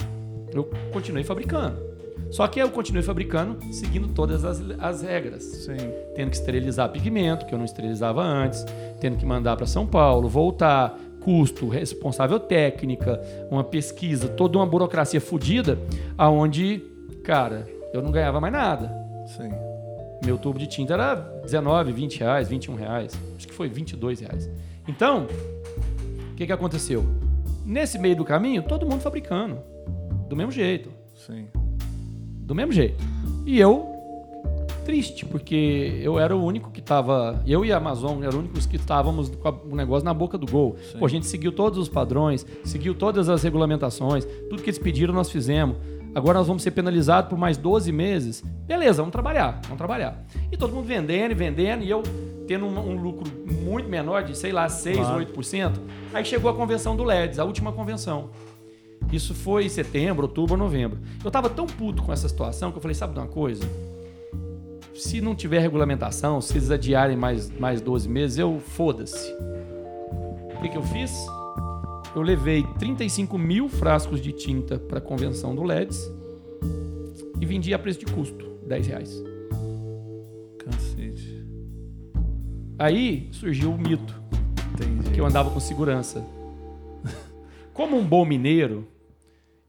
Eu 0.54 0.70
continuei 0.94 1.24
fabricando. 1.24 1.90
Só 2.32 2.48
que 2.48 2.60
eu 2.60 2.70
continuei 2.70 3.04
fabricando 3.04 3.58
seguindo 3.74 4.08
todas 4.10 4.46
as, 4.46 4.62
as 4.80 5.02
regras 5.02 5.44
Sim. 5.44 5.78
tendo 6.16 6.30
que 6.30 6.36
esterilizar 6.36 6.88
pigmento, 6.90 7.46
que 7.46 7.54
eu 7.54 7.58
não 7.58 7.66
esterilizava 7.66 8.22
antes, 8.22 8.66
tendo 9.02 9.18
que 9.18 9.26
mandar 9.26 9.58
para 9.58 9.66
São 9.66 9.86
Paulo, 9.86 10.30
voltar, 10.30 10.96
custo, 11.22 11.68
responsável 11.68 12.40
técnica, 12.40 13.20
uma 13.50 13.64
pesquisa, 13.64 14.28
toda 14.28 14.58
uma 14.58 14.66
burocracia 14.66 15.20
fodida, 15.20 15.78
aonde, 16.18 16.84
cara, 17.24 17.68
eu 17.94 18.02
não 18.02 18.12
ganhava 18.12 18.40
mais 18.40 18.54
nada. 18.54 18.92
Sim. 19.26 19.69
Meu 20.26 20.38
tubo 20.38 20.60
de 20.60 20.68
tinta 20.68 20.94
era 20.94 21.16
19, 21.16 21.91
20 21.91 22.20
reais, 22.20 22.48
21 22.48 22.76
reais, 22.76 23.20
acho 23.36 23.48
que 23.48 23.54
foi 23.54 23.70
22 23.70 24.20
reais. 24.20 24.50
Então, 24.88 25.28
o 26.32 26.36
que, 26.36 26.46
que 26.46 26.52
aconteceu? 26.52 27.06
Nesse 27.66 27.98
meio 27.98 28.16
do 28.16 28.26
caminho, 28.26 28.64
todo 28.64 28.86
mundo 28.86 29.02
fabricando, 29.02 29.60
do 30.28 30.36
mesmo 30.36 30.52
jeito 30.52 30.91
Sim. 31.16 31.48
do 32.41 32.56
mesmo 32.56 32.72
jeito. 32.72 33.04
E 33.46 33.60
eu, 33.60 33.88
triste, 34.86 35.26
porque 35.26 36.00
eu 36.02 36.20
era 36.20 36.36
o 36.36 36.44
único 36.44 36.72
que 36.72 36.80
estava. 36.80 37.41
Eu 37.46 37.64
e 37.64 37.72
a 37.72 37.78
Amazon 37.78 38.24
eram 38.24 38.30
os 38.30 38.36
únicos 38.36 38.66
que 38.66 38.76
estávamos 38.76 39.30
com 39.30 39.50
o 39.72 39.76
negócio 39.76 40.04
na 40.04 40.14
boca 40.14 40.38
do 40.38 40.48
gol. 40.48 40.76
Pô, 40.98 41.06
a 41.06 41.10
gente 41.10 41.28
seguiu 41.28 41.52
todos 41.52 41.78
os 41.78 41.88
padrões, 41.88 42.46
seguiu 42.64 42.96
todas 42.96 43.30
as 43.30 43.44
regulamentações, 43.44 44.26
tudo 44.50 44.64
que 44.64 44.70
eles 44.70 44.80
pediram 44.80 45.14
nós 45.14 45.30
fizemos. 45.30 45.78
Agora 46.14 46.40
nós 46.40 46.48
vamos 46.48 46.64
ser 46.64 46.72
penalizados 46.72 47.30
por 47.30 47.38
mais 47.38 47.57
12 47.57 47.91
meses. 47.91 48.41
Beleza, 48.65 49.02
vamos 49.02 49.11
trabalhar, 49.11 49.60
vamos 49.64 49.77
trabalhar. 49.77 50.23
E 50.52 50.57
todo 50.57 50.73
mundo 50.73 50.86
vendendo 50.86 51.31
e 51.31 51.36
vendendo, 51.36 51.84
e 51.84 51.90
eu 51.90 52.02
tendo 52.48 52.65
um, 52.65 52.80
um 52.80 52.95
lucro 52.99 53.31
muito 53.64 53.88
menor, 53.88 54.23
de 54.23 54.36
sei 54.36 54.52
lá, 54.52 54.68
6, 54.68 54.98
Claro. 54.98 55.26
8%. 55.26 55.73
Aí 56.14 56.26
chegou 56.26 56.49
a 56.49 56.53
convenção 56.56 56.95
do 56.95 57.03
LEDs, 57.03 57.38
a 57.38 57.44
última 57.45 57.72
convenção. 57.72 58.30
Isso 59.11 59.34
foi 59.34 59.65
em 59.65 59.69
setembro, 59.69 60.23
outubro, 60.23 60.57
novembro. 60.57 60.99
Eu 61.23 61.31
tava 61.31 61.49
tão 61.49 61.65
puto 61.68 62.02
com 62.03 62.11
essa 62.11 62.27
situação 62.27 62.72
que 62.72 62.77
eu 62.77 62.81
falei, 62.81 62.95
sabe 62.95 63.14
de 63.14 63.19
uma 63.19 63.27
coisa? 63.27 63.64
Se 64.94 65.22
não 65.22 65.34
tiver 65.36 65.60
regulamentação, 65.60 66.41
se 66.41 66.53
eles 66.57 66.69
adiarem 66.69 67.15
mais, 67.15 67.49
mais 67.57 67.81
12 67.81 68.10
meses, 68.10 68.38
eu 68.38 68.60
foda-se. 68.60 69.31
O 70.56 70.61
que, 70.61 70.69
que 70.69 70.77
eu 70.77 70.84
fiz? 70.84 71.11
Eu 72.15 72.22
levei 72.22 72.64
35 72.80 73.38
mil 73.38 73.69
frascos 73.69 74.19
de 74.22 74.31
tinta 74.31 74.80
para 74.80 74.98
a 74.98 75.02
convenção 75.02 75.53
do 75.53 75.64
LEDs 75.64 76.11
e 77.40 77.45
vendi 77.45 77.73
a 77.73 77.80
preço 77.80 77.99
de 77.99 78.06
custo, 78.07 78.45
10 78.68 78.88
reais. 78.88 79.23
Cacete. 80.57 81.45
Aí 82.77 83.30
surgiu 83.31 83.72
o 83.72 83.77
mito. 83.77 84.19
Entendi. 84.73 85.11
que 85.11 85.19
eu 85.19 85.26
andava 85.26 85.49
com 85.49 85.60
segurança. 85.60 86.26
Como 87.73 87.98
um 87.98 88.06
bom 88.06 88.26
mineiro, 88.26 88.88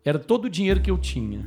era 0.04 0.18
todo 0.18 0.44
o 0.44 0.50
dinheiro 0.50 0.80
que 0.80 0.90
eu 0.90 0.96
tinha. 0.96 1.44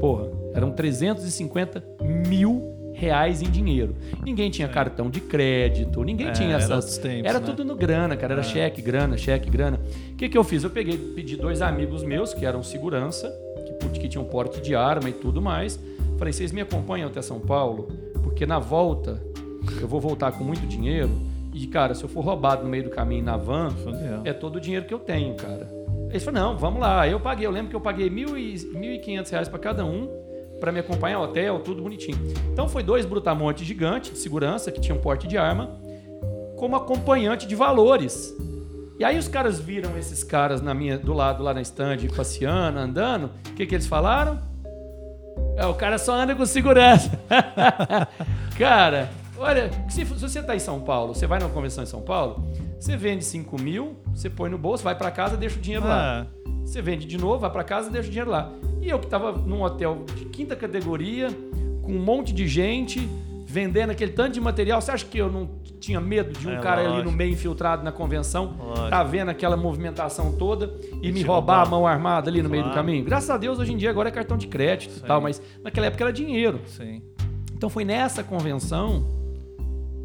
Porra, 0.00 0.30
eram 0.54 0.72
350 0.72 1.84
mil 2.26 2.71
reais 2.94 3.42
em 3.42 3.50
dinheiro. 3.50 3.94
Ninguém 4.24 4.50
tinha 4.50 4.68
cartão 4.68 5.08
de 5.10 5.20
crédito, 5.20 6.02
ninguém 6.04 6.28
É, 6.28 6.32
tinha 6.32 6.48
era 6.50 6.58
essas. 6.58 6.70
outros 6.70 6.98
tempos, 6.98 7.28
era 7.28 7.40
né? 7.40 7.46
tudo 7.46 7.64
no 7.64 7.74
grana, 7.74 8.16
cara. 8.16 8.34
Era 8.34 8.42
cheque, 8.42 8.80
grana, 8.82 9.16
cheque, 9.16 9.50
grana. 9.50 9.80
O 10.12 10.16
que, 10.16 10.28
que 10.28 10.36
eu 10.38 10.44
fiz? 10.44 10.62
Eu 10.64 10.70
peguei, 10.70 10.96
pedi 10.96 11.36
dois 11.36 11.62
amigos 11.62 12.02
meus 12.02 12.32
que 12.34 12.44
eram 12.46 12.62
segurança, 12.62 13.32
que, 13.92 14.00
que 14.00 14.08
tinham 14.08 14.24
porte 14.24 14.60
de 14.60 14.74
arma 14.74 15.08
e 15.08 15.12
tudo 15.12 15.40
mais. 15.42 15.78
Falei, 16.18 16.32
vocês 16.32 16.52
me 16.52 16.60
acompanham 16.60 17.08
até 17.08 17.20
São 17.22 17.40
Paulo? 17.40 17.88
Porque 18.22 18.46
na 18.46 18.58
volta 18.58 19.20
eu 19.80 19.88
vou 19.88 20.00
voltar 20.00 20.32
com 20.32 20.44
muito 20.44 20.66
dinheiro. 20.66 21.10
E, 21.54 21.66
cara, 21.66 21.94
se 21.94 22.02
eu 22.02 22.08
for 22.08 22.24
roubado 22.24 22.62
no 22.64 22.68
meio 22.70 22.84
do 22.84 22.90
caminho 22.90 23.24
na 23.24 23.36
van, 23.36 23.70
Fudeu. 23.70 24.20
é 24.24 24.32
todo 24.32 24.56
o 24.56 24.60
dinheiro 24.60 24.86
que 24.86 24.94
eu 24.94 24.98
tenho, 24.98 25.34
cara. 25.34 25.68
Eles 26.08 26.22
falaram, 26.24 26.52
não, 26.52 26.58
vamos 26.58 26.80
lá. 26.80 27.06
Eu 27.08 27.20
paguei, 27.20 27.46
eu 27.46 27.50
lembro 27.50 27.68
que 27.70 27.76
eu 27.76 27.80
paguei 27.80 28.08
mil 28.08 28.38
e- 28.38 28.54
1.500 28.54 29.30
reais 29.30 29.48
para 29.48 29.58
cada 29.58 29.84
um 29.84 30.08
para 30.62 30.70
me 30.70 30.78
acompanhar 30.78 31.16
ao 31.16 31.24
hotel, 31.24 31.58
tudo 31.58 31.82
bonitinho. 31.82 32.16
Então 32.52 32.68
foi 32.68 32.84
dois 32.84 33.04
brutamontes 33.04 33.66
gigantes 33.66 34.12
de 34.12 34.18
segurança 34.18 34.70
que 34.70 34.80
tinham 34.80 34.96
porte 34.96 35.26
de 35.26 35.36
arma 35.36 35.70
como 36.56 36.76
acompanhante 36.76 37.48
de 37.48 37.56
valores. 37.56 38.32
E 38.96 39.04
aí 39.04 39.18
os 39.18 39.26
caras 39.26 39.58
viram 39.58 39.98
esses 39.98 40.22
caras 40.22 40.62
na 40.62 40.72
minha, 40.72 40.96
do 40.96 41.12
lado 41.12 41.42
lá 41.42 41.52
na 41.52 41.60
stand, 41.62 41.96
passeando, 42.14 42.78
andando. 42.78 43.32
O 43.48 43.54
que, 43.54 43.66
que 43.66 43.74
eles 43.74 43.88
falaram? 43.88 44.40
É, 45.56 45.66
o 45.66 45.74
cara 45.74 45.98
só 45.98 46.14
anda 46.14 46.32
com 46.32 46.46
segurança. 46.46 47.10
cara, 48.56 49.10
olha, 49.36 49.68
se, 49.88 50.06
se 50.06 50.14
você 50.14 50.40
tá 50.40 50.54
em 50.54 50.60
São 50.60 50.80
Paulo, 50.80 51.12
você 51.12 51.26
vai 51.26 51.40
numa 51.40 51.50
convenção 51.50 51.82
em 51.82 51.88
São 51.88 52.02
Paulo, 52.02 52.46
você 52.82 52.96
vende 52.96 53.24
5 53.24 53.60
mil, 53.60 53.96
você 54.14 54.28
põe 54.28 54.50
no 54.50 54.58
bolso, 54.58 54.82
vai 54.82 54.94
para 54.96 55.10
casa, 55.10 55.36
deixa 55.36 55.56
o 55.58 55.60
dinheiro 55.62 55.86
lá. 55.86 56.22
Ah, 56.22 56.52
Você 56.64 56.80
vende 56.82 57.06
de 57.06 57.16
novo, 57.18 57.38
vai 57.40 57.50
para 57.50 57.62
casa 57.64 57.88
e 57.88 57.92
deixa 57.92 58.08
o 58.08 58.10
dinheiro 58.10 58.30
lá. 58.30 58.52
E 58.80 58.88
eu 58.88 58.98
que 58.98 59.06
tava 59.06 59.32
num 59.32 59.62
hotel 59.62 60.04
de 60.16 60.24
quinta 60.26 60.56
categoria, 60.56 61.28
com 61.82 61.92
um 61.92 61.98
monte 62.02 62.32
de 62.32 62.46
gente, 62.48 63.08
vendendo 63.46 63.90
aquele 63.90 64.12
tanto 64.12 64.32
de 64.34 64.40
material, 64.40 64.80
você 64.80 64.90
acha 64.90 65.04
que 65.06 65.18
eu 65.18 65.30
não 65.30 65.48
tinha 65.78 66.00
medo 66.00 66.32
de 66.38 66.46
um 66.48 66.52
É, 66.52 66.60
cara 66.60 66.80
ali 66.80 66.88
lógico. 66.90 67.10
no 67.10 67.16
meio 67.16 67.32
infiltrado 67.32 67.82
na 67.84 67.90
convenção, 67.92 68.56
Lógico. 68.58 68.88
tá 68.90 69.02
vendo 69.04 69.28
aquela 69.30 69.56
movimentação 69.56 70.32
toda 70.32 70.72
e, 71.02 71.08
E 71.08 71.12
me 71.12 71.22
roubar 71.22 71.62
a 71.62 71.66
mão 71.66 71.86
armada 71.86 72.30
ali 72.30 72.40
no 72.42 72.48
meio 72.48 72.62
do 72.62 72.70
Claro. 72.70 72.84
caminho? 72.86 73.04
Graças 73.04 73.30
a 73.30 73.36
Deus, 73.36 73.58
hoje 73.58 73.72
em 73.72 73.76
dia 73.76 73.90
agora 73.90 74.08
é 74.08 74.12
cartão 74.12 74.36
de 74.36 74.46
crédito 74.46 74.90
e 74.92 75.00
Sim. 75.00 75.06
tal, 75.06 75.20
mas 75.20 75.40
naquela 75.62 75.86
época 75.86 76.04
era 76.04 76.12
dinheiro. 76.12 76.60
sim. 76.66 77.02
Então 77.54 77.68
foi 77.70 77.84
nessa 77.84 78.24
convenção 78.24 79.04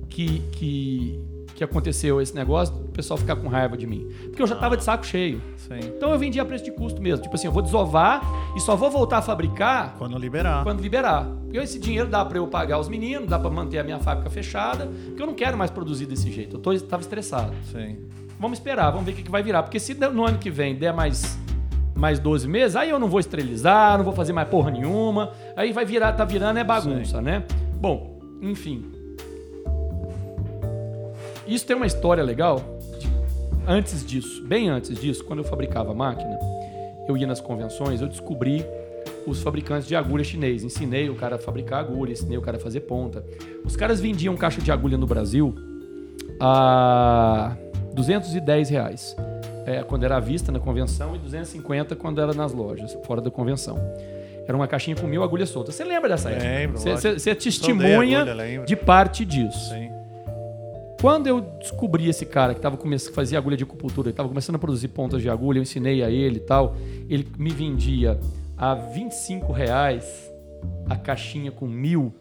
que, 0.10 0.40
que, 0.52 1.20
que 1.58 1.64
aconteceu 1.64 2.22
esse 2.22 2.36
negócio 2.36 2.76
do 2.76 2.90
pessoal 2.90 3.18
ficar 3.18 3.36
com 3.36 3.48
raiva 3.48 3.76
de 3.76 3.88
mim. 3.88 4.08
Porque 4.26 4.40
eu 4.44 4.46
já 4.46 4.56
tava 4.56 4.78
de 4.78 4.84
saco 4.84 5.04
cheio. 5.04 5.42
Sim. 5.58 5.80
Então 5.80 6.12
eu 6.12 6.20
vendia 6.20 6.44
a 6.44 6.46
preço 6.46 6.64
de 6.64 6.72
custo 6.72 7.02
mesmo. 7.02 7.24
Tipo 7.24 7.34
assim, 7.34 7.48
eu 7.48 7.52
vou 7.52 7.64
desovar 7.64 8.22
e 8.56 8.60
só 8.60 8.76
vou 8.76 8.92
voltar 8.92 9.18
a 9.18 9.22
fabricar 9.24 9.96
Quando 9.98 10.16
liberar. 10.20 10.64
quando 10.64 10.82
liberar. 10.82 11.26
Porque 11.26 11.58
esse 11.58 11.80
dinheiro 11.80 12.08
dá 12.08 12.24
para 12.24 12.38
eu 12.38 12.46
pagar 12.46 12.78
os 12.78 12.88
meninos, 12.88 13.28
dá 13.28 13.40
para 13.40 13.50
manter 13.50 13.80
a 13.80 13.84
minha 13.84 13.98
fábrica 13.98 14.30
fechada, 14.30 14.86
porque 15.08 15.20
eu 15.20 15.26
não 15.26 15.34
quero 15.34 15.58
mais 15.58 15.72
produzir 15.72 16.06
desse 16.06 16.32
jeito. 16.32 16.58
Eu 16.58 16.60
tô, 16.60 16.78
tava 16.82 17.02
estressado. 17.02 17.52
Sim. 17.72 17.98
Vamos 18.40 18.60
esperar, 18.60 18.92
vamos 18.92 19.08
ver 19.08 19.14
o 19.14 19.16
que, 19.16 19.24
que 19.24 19.32
vai 19.32 19.42
virar. 19.42 19.64
Porque 19.64 19.80
se 19.80 19.96
no 19.96 20.28
ano 20.28 20.38
que 20.38 20.52
vem 20.52 20.76
der 20.76 20.94
mais, 20.94 21.40
mais 21.96 22.20
12 22.20 22.48
meses, 22.48 22.76
aí 22.76 22.92
eu 22.92 23.00
não 23.00 23.08
vou 23.08 23.20
esterilizar, 23.20 23.98
não 23.98 24.06
vou 24.06 24.14
fazer 24.14 24.32
mais 24.32 24.48
porra 24.48 24.70
nenhuma. 24.70 25.32
Aí 25.56 25.74
vai 25.74 25.86
virar, 25.86 26.14
tá 26.14 26.24
virando 26.24 26.60
é 26.60 26.64
bagunça, 26.64 27.20
né? 27.20 27.44
Bom, 27.82 28.20
enfim. 28.44 28.97
Isso 31.48 31.66
tem 31.66 31.76
uma 31.76 31.86
história 31.86 32.24
legal. 32.24 32.62
de- 33.00 33.08
antes 33.68 34.06
disso, 34.06 34.44
bem 34.46 34.70
antes 34.70 34.96
disso, 35.00 35.24
quando 35.26 35.40
eu 35.40 35.46
fabricava 35.46 35.92
a 35.92 35.94
máquina, 35.96 36.38
eu 37.08 37.16
ia 37.18 37.28
nas 37.28 37.40
convenções, 37.42 38.02
eu 38.02 38.08
descobri 38.08 38.66
os 39.26 39.42
fabricantes 39.42 39.88
de 39.88 39.96
agulha 39.96 40.24
chinês. 40.24 40.64
Ensinei 40.64 41.10
o 41.10 41.16
cara 41.16 41.36
a 41.36 41.40
fabricar 41.40 41.80
agulha, 41.80 42.12
ensinei 42.14 42.38
o 42.38 42.42
cara 42.42 42.58
a 42.58 42.60
fazer 42.60 42.82
ponta. 42.82 43.24
Os 43.66 43.76
caras 43.76 44.00
vendiam 44.00 44.36
caixa 44.38 44.62
de 44.62 44.72
agulha 44.72 44.98
no 44.98 45.06
Brasil 45.08 45.54
a 46.40 47.56
210 47.94 48.70
reais. 48.70 49.16
É, 49.66 49.84
quando 49.84 50.04
era 50.04 50.16
à 50.16 50.20
vista 50.20 50.50
na 50.52 50.60
convenção 50.60 51.14
e 51.16 51.20
250 51.20 51.94
quando 51.96 52.22
era 52.22 52.34
nas 52.34 52.54
lojas, 52.54 52.98
fora 53.06 53.20
da 53.20 53.30
convenção. 53.30 53.78
Era 54.48 54.56
uma 54.56 54.66
caixinha 54.68 54.96
com 54.96 55.06
mil 55.08 55.22
agulhas 55.24 55.50
soltas. 55.50 55.76
Você 55.76 55.84
lembra 55.84 56.08
dessa 56.08 56.30
época? 56.30 56.46
Lembro, 56.48 56.78
Você-. 56.80 57.20
Você 57.20 57.36
testemunha 57.36 58.22
agulha, 58.22 58.64
de 58.66 58.76
parte 58.78 59.26
disso. 59.26 59.70
Sim. 59.74 59.92
Quando 61.00 61.28
eu 61.28 61.42
descobri 61.60 62.10
esse 62.10 62.26
cara 62.26 62.56
que 62.56 62.60
tava 62.60 62.76
começando, 62.76 63.14
fazia 63.14 63.38
agulha 63.38 63.56
de 63.56 63.64
acupuntura, 63.64 64.08
ele 64.08 64.14
estava 64.14 64.28
começando 64.28 64.56
a 64.56 64.60
produzir 64.60 64.88
pontas 64.88 65.22
de 65.22 65.30
agulha, 65.30 65.60
eu 65.60 65.62
ensinei 65.62 66.04
a 66.04 66.10
ele 66.10 66.38
e 66.38 66.40
tal, 66.40 66.76
ele 67.08 67.28
me 67.38 67.52
vendia 67.52 68.20
a 68.58 68.74
25 68.74 69.52
reais 69.52 70.32
a 70.90 70.96
caixinha 70.96 71.52
com 71.52 71.68
mil 71.68 72.14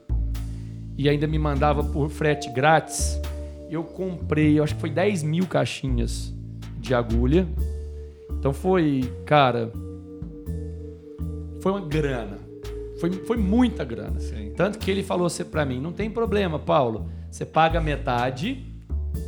e 0.99 1.09
ainda 1.09 1.27
me 1.27 1.39
mandava 1.39 1.83
por 1.83 2.11
frete 2.11 2.51
grátis. 2.51 3.21
Eu 3.71 3.83
comprei, 3.83 4.59
eu 4.59 4.65
acho 4.65 4.75
que 4.75 4.81
foi 4.81 4.91
10 4.91 5.23
mil 5.23 5.47
caixinhas 5.47 6.35
de 6.79 6.95
agulha. 6.95 7.47
Então 8.39 8.53
foi, 8.53 9.11
cara, 9.25 9.73
foi 11.61 11.73
uma 11.73 11.81
grana. 11.81 12.39
Foi, 13.01 13.11
foi 13.11 13.37
muita 13.37 13.85
grana. 13.85 14.21
Sim. 14.21 14.53
Tanto 14.57 14.79
que 14.79 14.91
ele 14.91 15.03
falou 15.03 15.27
assim 15.27 15.45
pra 15.45 15.65
mim: 15.65 15.81
não 15.81 15.93
tem 15.93 16.11
problema, 16.11 16.59
Paulo. 16.59 17.11
Você 17.37 17.45
paga 17.45 17.83
metade, 17.83 18.65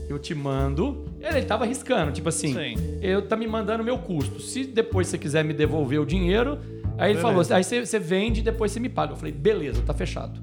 eu 0.09 0.18
te 0.18 0.35
mando. 0.35 1.05
Ele, 1.20 1.40
ele 1.40 1.44
tava 1.44 1.64
arriscando, 1.64 2.10
tipo 2.10 2.30
assim, 2.30 2.55
Sim. 2.55 2.98
eu 3.02 3.20
tá 3.20 3.36
me 3.36 3.47
mandando 3.47 3.82
o 3.82 3.85
meu 3.85 3.98
custo. 3.98 4.40
Se 4.40 4.64
depois 4.64 5.09
você 5.09 5.18
quiser 5.18 5.44
me 5.44 5.52
devolver 5.52 6.01
o 6.01 6.06
dinheiro, 6.06 6.52
aí 6.97 7.10
ele 7.10 7.20
Beleza. 7.20 7.20
falou 7.20 7.44
aí 7.51 7.62
você, 7.62 7.85
você 7.85 7.98
vende 7.98 8.40
e 8.40 8.43
depois 8.43 8.72
você 8.72 8.80
me 8.80 8.89
paga. 8.89 9.12
Eu 9.12 9.16
falei, 9.18 9.30
beleza, 9.30 9.82
tá 9.82 9.93
fechado. 9.93 10.40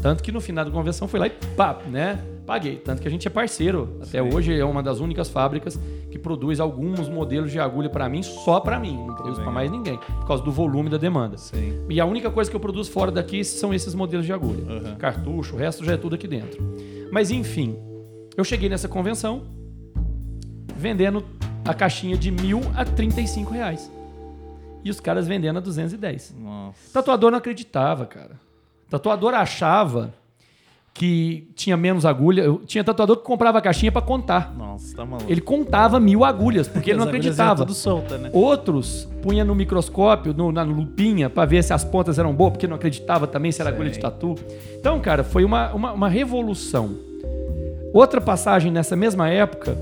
Tanto 0.00 0.22
que 0.22 0.30
no 0.30 0.40
final 0.40 0.64
da 0.64 0.70
convenção 0.70 1.08
foi 1.08 1.18
lá 1.18 1.26
e 1.26 1.30
pá, 1.30 1.80
né? 1.90 2.20
Paguei. 2.46 2.76
Tanto 2.76 3.00
que 3.00 3.08
a 3.08 3.10
gente 3.10 3.26
é 3.26 3.30
parceiro. 3.30 3.98
Até 4.02 4.22
hoje 4.22 4.58
é 4.58 4.64
uma 4.64 4.82
das 4.82 5.00
únicas 5.00 5.28
fábricas 5.28 5.78
que 6.10 6.18
produz 6.18 6.60
alguns 6.60 7.08
modelos 7.08 7.50
de 7.50 7.60
agulha 7.60 7.88
pra 7.88 8.08
mim, 8.08 8.22
só 8.22 8.60
pra 8.60 8.78
mim. 8.78 8.96
Não 8.96 9.14
produz 9.14 9.38
pra 9.38 9.50
mais 9.50 9.70
ninguém, 9.70 9.96
por 9.96 10.26
causa 10.26 10.42
do 10.42 10.50
volume 10.50 10.90
da 10.90 10.96
demanda. 10.96 11.38
Sim. 11.38 11.84
E 11.88 12.00
a 12.00 12.04
única 12.04 12.30
coisa 12.30 12.50
que 12.50 12.56
eu 12.56 12.60
produzo 12.60 12.90
fora 12.90 13.10
daqui 13.10 13.44
são 13.44 13.72
esses 13.72 13.94
modelos 13.94 14.26
de 14.26 14.32
agulha. 14.32 14.64
Uhum. 14.64 14.96
Cartucho, 14.96 15.54
o 15.54 15.58
resto 15.58 15.84
já 15.84 15.92
é 15.92 15.96
tudo 15.96 16.14
aqui 16.14 16.26
dentro. 16.26 16.62
Mas 17.12 17.30
enfim, 17.30 17.76
eu 18.36 18.44
cheguei 18.44 18.68
nessa 18.68 18.88
convenção 18.88 19.42
vendendo 20.76 21.24
a 21.64 21.72
caixinha 21.72 22.16
de 22.16 22.30
mil 22.30 22.60
a 22.74 22.84
35 22.84 23.52
reais. 23.52 23.90
E 24.84 24.90
os 24.90 24.98
caras 24.98 25.28
vendendo 25.28 25.58
a 25.58 25.60
210. 25.60 26.34
Nossa. 26.40 26.92
Tatuador 26.92 27.30
não 27.30 27.38
acreditava, 27.38 28.04
cara. 28.04 28.40
Tatuador 28.90 29.32
achava 29.32 30.12
que 30.94 31.48
tinha 31.54 31.76
menos 31.76 32.04
agulha. 32.04 32.42
Eu- 32.42 32.58
Tinha 32.66 32.84
tatuador 32.84 33.16
que 33.16 33.22
comprava 33.24 33.58
a 33.58 33.60
caixinha 33.62 33.90
pra 33.90 34.02
contar. 34.02 34.54
Nossa, 34.56 34.94
tá 34.94 35.04
maluco. 35.06 35.30
Ele 35.30 35.40
contava 35.40 35.98
mil 35.98 36.22
agulhas, 36.24 36.68
porque 36.68 36.90
ele 36.90 36.98
não 36.98 37.06
acreditava. 37.08 37.56
tudo 37.64 37.72
solta, 37.74 38.18
né? 38.18 38.30
Outros 38.32 39.08
punha 39.22 39.44
no 39.44 39.54
microscópio, 39.54 40.34
no- 40.34 40.52
na 40.52 40.62
lupinha, 40.62 41.30
pra 41.30 41.44
ver 41.46 41.62
se 41.64 41.72
as 41.72 41.82
pontas 41.84 42.18
eram 42.18 42.34
boas, 42.34 42.52
porque 42.52 42.66
não 42.66 42.76
acreditava 42.76 43.26
também 43.26 43.50
se 43.52 43.60
era 43.62 43.70
Sei. 43.70 43.74
agulha 43.76 43.90
de 43.90 43.98
tatu. 43.98 44.34
Então, 44.78 45.00
cara, 45.00 45.24
foi 45.24 45.44
uma, 45.44 45.72
uma, 45.72 45.92
uma 45.92 46.08
revolução. 46.08 46.90
Outra 47.94 48.20
passagem 48.20 48.70
nessa 48.72 48.96
mesma 48.96 49.28
época, 49.28 49.76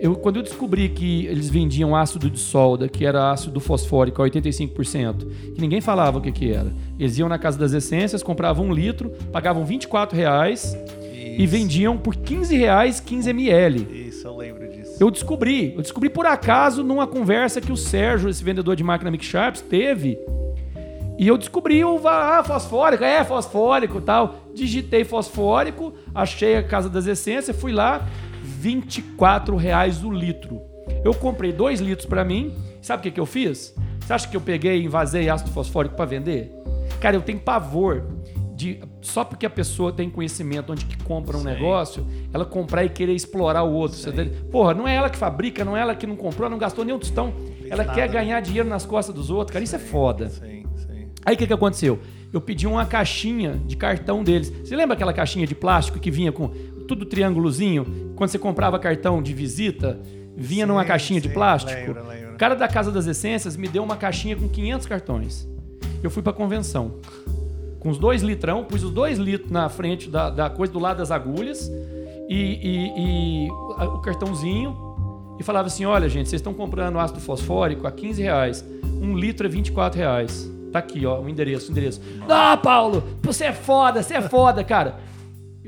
eu, 0.00 0.14
quando 0.14 0.36
eu 0.36 0.42
descobri 0.42 0.88
que 0.88 1.26
eles 1.26 1.50
vendiam 1.50 1.94
ácido 1.96 2.30
de 2.30 2.38
solda, 2.38 2.88
que 2.88 3.04
era 3.04 3.32
ácido 3.32 3.58
fosfórico 3.58 4.22
a 4.22 4.26
85%, 4.28 5.26
que 5.54 5.60
ninguém 5.60 5.80
falava 5.80 6.18
o 6.18 6.20
que, 6.20 6.30
que 6.30 6.52
era. 6.52 6.72
Eles 6.98 7.18
iam 7.18 7.28
na 7.28 7.38
casa 7.38 7.58
das 7.58 7.72
essências, 7.72 8.22
compravam 8.22 8.66
um 8.66 8.72
litro, 8.72 9.10
pagavam 9.32 9.64
24 9.64 10.16
reais 10.16 10.76
e 11.12 11.42
Isso. 11.42 11.52
vendiam 11.52 11.98
por 11.98 12.14
15 12.14 12.56
reais 12.56 13.00
15 13.00 13.30
ml. 13.30 14.08
Isso, 14.08 14.26
eu 14.26 14.36
lembro 14.36 14.68
disso. 14.68 14.96
Eu 15.00 15.10
descobri, 15.10 15.74
eu 15.74 15.82
descobri 15.82 16.08
por 16.08 16.26
acaso 16.26 16.84
numa 16.84 17.06
conversa 17.06 17.60
que 17.60 17.72
o 17.72 17.76
Sérgio, 17.76 18.30
esse 18.30 18.42
vendedor 18.42 18.76
de 18.76 18.84
máquina 18.84 19.10
Mix 19.10 19.26
Sharps, 19.26 19.60
teve. 19.62 20.18
E 21.18 21.26
eu 21.26 21.36
descobri 21.36 21.84
o 21.84 22.00
ah, 22.06 22.44
fosfórico, 22.44 23.02
é 23.02 23.24
fosfórico 23.24 23.98
e 23.98 24.02
tal. 24.02 24.36
Digitei 24.54 25.02
fosfórico, 25.02 25.92
achei 26.14 26.54
a 26.54 26.62
Casa 26.62 26.88
das 26.88 27.08
Essências, 27.08 27.60
fui 27.60 27.72
lá, 27.72 28.06
24 28.62 29.56
reais 29.56 30.02
o 30.02 30.10
litro. 30.10 30.60
Eu 31.04 31.14
comprei 31.14 31.52
2 31.52 31.80
litros 31.80 32.06
pra 32.06 32.24
mim. 32.24 32.52
Sabe 32.82 33.00
o 33.00 33.02
que, 33.04 33.10
que 33.12 33.20
eu 33.20 33.26
fiz? 33.26 33.74
Você 34.00 34.12
acha 34.12 34.28
que 34.28 34.36
eu 34.36 34.40
peguei 34.40 34.80
e 34.80 34.84
invasei 34.84 35.28
ácido 35.28 35.50
fosfórico 35.50 35.94
pra 35.94 36.04
vender? 36.04 36.52
Cara, 37.00 37.14
eu 37.16 37.22
tenho 37.22 37.38
pavor 37.38 38.04
de 38.56 38.80
só 39.00 39.22
porque 39.22 39.46
a 39.46 39.50
pessoa 39.50 39.92
tem 39.92 40.10
conhecimento 40.10 40.72
onde 40.72 40.84
que 40.84 40.96
compra 41.04 41.36
um 41.36 41.40
Sim. 41.40 41.46
negócio, 41.46 42.04
ela 42.34 42.44
comprar 42.44 42.84
e 42.84 42.88
querer 42.88 43.12
explorar 43.14 43.62
o 43.62 43.72
outro. 43.72 43.96
Você 43.96 44.10
tá- 44.10 44.24
Porra, 44.50 44.74
não 44.74 44.88
é 44.88 44.96
ela 44.96 45.08
que 45.08 45.16
fabrica, 45.16 45.64
não 45.64 45.76
é 45.76 45.80
ela 45.80 45.94
que 45.94 46.06
não 46.06 46.16
comprou, 46.16 46.46
ela 46.46 46.50
não 46.50 46.58
gastou 46.58 46.84
nem 46.84 46.92
um 46.92 46.98
tostão. 46.98 47.32
Ela 47.70 47.84
nada, 47.84 47.94
quer 47.94 48.08
ganhar 48.08 48.40
dinheiro 48.40 48.68
nas 48.68 48.84
costas 48.84 49.14
dos 49.14 49.30
outros, 49.30 49.52
cara. 49.52 49.62
Isso 49.64 49.76
é 49.76 49.78
foda. 49.78 50.28
Sim, 50.30 50.64
sim. 50.74 51.06
Aí 51.24 51.34
o 51.36 51.38
que, 51.38 51.46
que 51.46 51.52
aconteceu? 51.52 52.00
Eu 52.32 52.40
pedi 52.40 52.66
uma 52.66 52.84
caixinha 52.84 53.60
de 53.66 53.76
cartão 53.76 54.24
deles. 54.24 54.50
Você 54.64 54.74
lembra 54.74 54.94
aquela 54.94 55.12
caixinha 55.12 55.46
de 55.46 55.54
plástico 55.54 55.98
que 56.00 56.10
vinha 56.10 56.32
com 56.32 56.50
tudo 56.88 57.04
triângulozinho? 57.04 58.12
Quando 58.16 58.30
você 58.30 58.38
comprava 58.38 58.78
cartão 58.78 59.22
de 59.22 59.32
visita, 59.32 60.00
vinha 60.36 60.66
numa 60.66 60.82
Sim, 60.82 60.88
caixinha 60.88 61.20
de 61.20 61.28
sim, 61.28 61.34
plástico? 61.34 61.78
lembro, 61.92 62.08
lembro. 62.08 62.34
O 62.34 62.38
cara 62.38 62.54
da 62.56 62.66
Casa 62.66 62.90
das 62.90 63.06
Essências 63.06 63.56
me 63.56 63.68
deu 63.68 63.82
uma 63.84 63.96
caixinha 63.96 64.34
com 64.36 64.48
500 64.48 64.86
cartões. 64.86 65.48
Eu 66.02 66.10
fui 66.10 66.22
pra 66.22 66.32
convenção. 66.32 66.94
Com 67.78 67.90
os 67.90 67.98
dois 67.98 68.22
litrão, 68.22 68.64
pus 68.64 68.82
os 68.82 68.90
dois 68.90 69.18
litros 69.18 69.50
na 69.50 69.68
frente 69.68 70.08
da, 70.10 70.30
da 70.30 70.50
coisa, 70.50 70.72
do 70.72 70.78
lado 70.80 70.96
das 70.98 71.10
agulhas, 71.12 71.70
e, 72.28 72.34
e- 72.34 73.46
e 73.46 73.50
o 73.50 73.98
cartãozinho, 74.00 74.76
e 75.38 75.42
falava 75.44 75.68
assim: 75.68 75.84
olha, 75.84 76.08
gente, 76.08 76.28
vocês 76.28 76.40
estão 76.40 76.52
comprando 76.54 76.98
ácido 76.98 77.20
fosfórico 77.20 77.86
a 77.86 77.92
15 77.92 78.20
reais. 78.22 78.64
Um 79.00 79.16
litro 79.16 79.46
é 79.46 79.50
24 79.50 79.98
reais. 79.98 80.50
Tá 80.72 80.80
aqui, 80.80 81.06
ó, 81.06 81.20
o 81.20 81.28
endereço, 81.28 81.68
o 81.68 81.72
endereço. 81.72 82.00
Ah, 82.28 82.56
Paulo, 82.56 83.02
você 83.22 83.44
é 83.46 83.52
foda, 83.52 84.02
você 84.02 84.14
é 84.14 84.20
foda, 84.22 84.62
cara. 84.64 84.96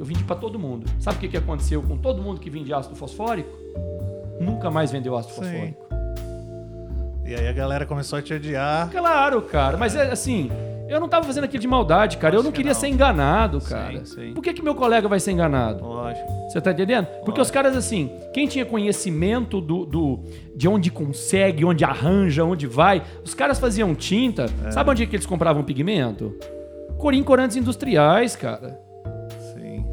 Eu 0.00 0.06
vendi 0.06 0.24
pra 0.24 0.34
todo 0.34 0.58
mundo. 0.58 0.86
Sabe 0.98 1.18
o 1.18 1.20
que, 1.20 1.28
que 1.28 1.36
aconteceu 1.36 1.82
com 1.82 1.94
todo 1.94 2.22
mundo 2.22 2.40
que 2.40 2.48
vendia 2.48 2.78
ácido 2.78 2.96
fosfórico? 2.96 3.50
Nunca 4.40 4.70
mais 4.70 4.90
vendeu 4.90 5.14
ácido 5.14 5.34
Sim. 5.34 5.40
fosfórico. 5.42 5.84
E 7.26 7.34
aí 7.34 7.46
a 7.46 7.52
galera 7.52 7.84
começou 7.84 8.18
a 8.18 8.22
te 8.22 8.32
odiar. 8.32 8.88
Claro, 8.90 9.42
cara, 9.42 9.76
mas 9.76 9.94
é 9.94 10.10
assim, 10.10 10.50
eu 10.88 10.98
não 10.98 11.06
tava 11.06 11.24
fazendo 11.26 11.44
aquilo 11.44 11.60
de 11.60 11.68
maldade, 11.68 12.16
cara. 12.16 12.34
Eu 12.34 12.42
não 12.42 12.50
que 12.50 12.56
queria 12.56 12.72
não. 12.72 12.80
ser 12.80 12.88
enganado, 12.88 13.60
cara. 13.60 14.04
sim. 14.06 14.32
Por 14.32 14.42
que, 14.42 14.54
que 14.54 14.62
meu 14.62 14.74
colega 14.74 15.06
vai 15.06 15.20
ser 15.20 15.32
enganado? 15.32 15.84
Lógico. 15.84 16.26
Você 16.48 16.60
tá 16.62 16.72
entendendo? 16.72 17.06
Porque 17.24 17.40
os 17.40 17.50
caras, 17.50 17.76
assim, 17.76 18.10
quem 18.32 18.48
tinha 18.48 18.64
conhecimento 18.64 19.60
do, 19.60 19.84
do- 19.84 20.20
de 20.56 20.66
onde 20.66 20.90
consegue, 20.90 21.62
onde 21.64 21.84
arranja, 21.84 22.42
onde 22.42 22.66
vai, 22.66 23.02
os 23.22 23.34
caras 23.34 23.60
faziam 23.60 23.94
tinta. 23.94 24.46
É. 24.64 24.70
Sabe 24.72 24.90
onde 24.90 25.02
é 25.02 25.06
que 25.06 25.14
eles 25.14 25.26
compravam 25.26 25.62
pigmento? 25.62 26.34
Corim 26.98 27.22
Corantes 27.22 27.56
Industriais, 27.56 28.34
cara. 28.34 28.80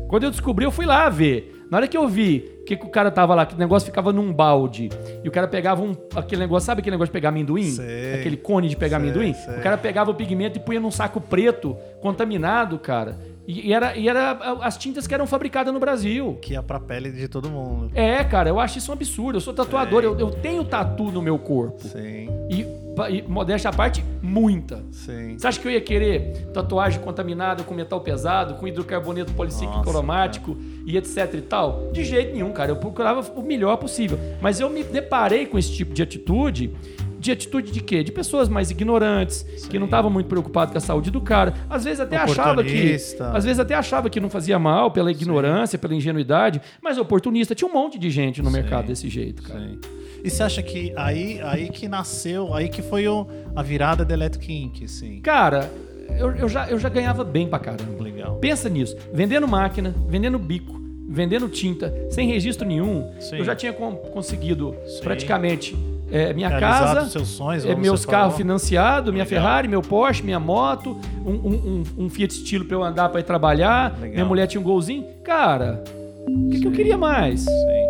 Quando 0.07 0.23
eu 0.23 0.31
descobri, 0.31 0.65
eu 0.65 0.71
fui 0.71 0.85
lá 0.85 1.09
ver. 1.09 1.53
Na 1.69 1.77
hora 1.77 1.87
que 1.87 1.97
eu 1.97 2.07
vi 2.07 2.61
que, 2.65 2.77
que 2.77 2.85
o 2.85 2.89
cara 2.89 3.11
tava 3.11 3.35
lá, 3.35 3.45
que 3.45 3.53
o 3.53 3.57
negócio 3.57 3.85
ficava 3.85 4.13
num 4.13 4.31
balde, 4.31 4.89
e 5.21 5.27
o 5.27 5.31
cara 5.31 5.47
pegava 5.47 5.81
um, 5.83 5.93
aquele 6.15 6.41
negócio, 6.41 6.65
sabe 6.65 6.79
aquele 6.79 6.95
negócio 6.95 7.09
de 7.09 7.13
pegar 7.13 7.29
amendoim? 7.29 7.71
Sei. 7.71 8.13
Aquele 8.15 8.37
cone 8.37 8.69
de 8.69 8.77
pegar 8.77 8.99
Sei, 8.99 9.05
amendoim? 9.09 9.33
sei. 9.33 9.57
O 9.57 9.61
cara 9.61 9.77
pegava 9.77 10.11
o 10.11 10.15
pigmento 10.15 10.57
e 10.57 10.61
punha 10.61 10.79
num 10.79 10.91
saco 10.91 11.19
preto, 11.19 11.75
contaminado, 12.01 12.79
cara. 12.79 13.17
E, 13.47 13.69
e 13.69 13.73
era, 13.73 13.95
e 13.95 14.09
era 14.09 14.31
as 14.61 14.77
tintas 14.77 15.07
que 15.07 15.13
eram 15.13 15.25
fabricadas 15.25 15.73
no 15.73 15.79
Brasil. 15.79 16.37
Que 16.41 16.53
ia 16.53 16.61
pra 16.61 16.79
pele 16.79 17.11
de 17.11 17.27
todo 17.29 17.49
mundo. 17.49 17.89
É, 17.95 18.23
cara, 18.23 18.49
eu 18.49 18.59
acho 18.59 18.77
isso 18.77 18.91
um 18.91 18.93
absurdo. 18.93 19.37
Eu 19.37 19.41
sou 19.41 19.53
tatuador, 19.53 20.03
eu, 20.03 20.19
eu 20.19 20.29
tenho 20.31 20.63
tatu 20.65 21.05
no 21.11 21.21
meu 21.21 21.39
corpo. 21.39 21.81
Sim, 21.87 22.27
E, 22.49 22.65
e 23.09 23.21
modéstia 23.27 23.69
à 23.69 23.73
parte, 23.73 24.03
muita. 24.21 24.83
sim. 24.91 25.37
Você 25.37 25.47
acha 25.47 25.59
que 25.61 25.67
eu 25.67 25.71
ia 25.71 25.79
querer 25.79 26.47
tatuagem 26.53 26.99
contaminada 26.99 27.63
com 27.63 27.73
metal 27.73 28.01
pesado, 28.01 28.55
com 28.55 28.67
hidrocarboneto 28.67 29.31
policíclico 29.33 29.77
Nossa, 29.77 29.89
cromático 29.91 30.57
e 30.85 30.97
etc 30.97 31.33
e 31.35 31.41
tal? 31.41 31.89
De 31.93 32.03
jeito 32.03 32.33
nenhum, 32.33 32.51
cara. 32.51 32.71
Eu 32.71 32.75
procurava 32.77 33.21
o 33.33 33.41
melhor 33.41 33.77
possível. 33.77 34.19
Mas 34.41 34.59
eu 34.59 34.69
me 34.69 34.83
deparei 34.83 35.45
com 35.45 35.57
esse 35.57 35.71
tipo 35.73 35.93
de 35.93 36.01
atitude. 36.03 36.73
De 37.19 37.31
atitude 37.31 37.71
de 37.71 37.81
quê? 37.81 38.03
De 38.03 38.11
pessoas 38.11 38.47
mais 38.47 38.69
ignorantes, 38.71 39.43
que 39.69 39.77
não 39.79 39.85
estavam 39.85 40.11
muito 40.11 40.27
preocupadas 40.27 40.71
com 40.71 40.77
a 40.77 40.81
saúde 40.81 41.09
do 41.11 41.19
cara. 41.21 41.53
Às 41.69 41.83
vezes 41.83 41.99
até 41.99 42.17
achava 42.17 42.63
que. 42.63 42.95
Às 43.33 43.43
vezes 43.43 43.59
até 43.59 43.73
achava 43.73 44.09
que 44.09 44.19
não 44.19 44.29
fazia 44.29 44.59
mal 44.59 44.91
pela 44.91 45.11
ignorância, 45.11 45.77
pela 45.79 45.95
ingenuidade, 45.95 46.61
mas 46.81 46.97
oportunista. 46.97 47.55
Tinha 47.55 47.69
um 47.69 47.73
monte 47.73 47.97
de 47.97 48.09
gente 48.09 48.41
no 48.41 48.51
mercado 48.51 48.87
desse 48.87 49.09
jeito, 49.09 49.41
cara. 49.43 49.59
Sim. 49.59 49.79
E 50.23 50.29
você 50.29 50.43
acha 50.43 50.61
que 50.63 50.93
aí, 50.95 51.39
aí 51.41 51.69
que 51.69 51.87
nasceu, 51.87 52.53
aí 52.53 52.69
que 52.69 52.81
foi 52.81 53.07
o, 53.07 53.27
a 53.55 53.61
virada 53.61 54.03
da 54.03 54.13
Electric 54.13 54.51
Inc, 54.51 54.87
sim. 54.87 55.19
Cara, 55.21 55.71
eu, 56.17 56.31
eu 56.35 56.49
já, 56.49 56.67
eu 56.69 56.79
já 56.79 56.89
ganhava 56.89 57.23
bem 57.23 57.47
pra 57.47 57.59
caramba. 57.59 58.03
Legal. 58.03 58.35
Pensa 58.37 58.67
nisso. 58.69 58.95
Vendendo 59.13 59.47
máquina, 59.47 59.93
vendendo 60.07 60.37
bico, 60.39 60.75
vendendo 61.07 61.47
tinta, 61.47 61.93
sem 62.09 62.27
registro 62.27 62.67
nenhum, 62.67 63.11
Sim. 63.19 63.37
eu 63.37 63.45
já 63.45 63.55
tinha 63.55 63.71
con- 63.71 63.95
conseguido 63.95 64.75
Sim. 64.85 65.01
praticamente 65.03 65.75
é, 66.11 66.33
minha 66.33 66.59
casa, 66.59 67.07
sonhos, 67.25 67.65
é, 67.65 67.75
meus 67.75 68.05
carros 68.05 68.35
financiados, 68.37 69.11
minha 69.11 69.25
Legal. 69.25 69.41
Ferrari, 69.41 69.67
meu 69.67 69.81
Porsche, 69.81 70.23
minha 70.23 70.39
moto, 70.39 70.97
um, 71.25 71.31
um- 71.31 71.83
um- 71.97 72.05
um 72.05 72.09
Fiat 72.09 72.33
Stilo 72.33 72.65
pra 72.65 72.75
eu 72.77 72.83
andar 72.83 73.09
pra 73.09 73.19
ir 73.19 73.23
trabalhar. 73.23 73.93
Legal. 73.93 74.09
Minha 74.13 74.25
mulher 74.25 74.47
tinha 74.47 74.61
um 74.61 74.63
golzinho. 74.63 75.05
Cara, 75.23 75.83
o 76.27 76.49
que, 76.49 76.59
que 76.61 76.67
eu 76.67 76.71
queria 76.71 76.97
mais? 76.97 77.41
Sim, 77.41 77.87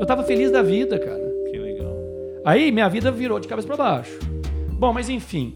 Eu 0.00 0.06
tava 0.06 0.22
feliz 0.22 0.50
da 0.52 0.62
vida, 0.62 0.98
cara. 0.98 1.20
que 1.50 1.58
legal. 1.58 1.92
Aí 2.44 2.70
minha 2.72 2.88
vida 2.88 3.10
virou 3.10 3.38
de 3.40 3.48
cabeça 3.48 3.66
pra 3.66 3.76
baixo. 3.76 4.18
Bom, 4.72 4.92
mas 4.92 5.08
enfim, 5.08 5.54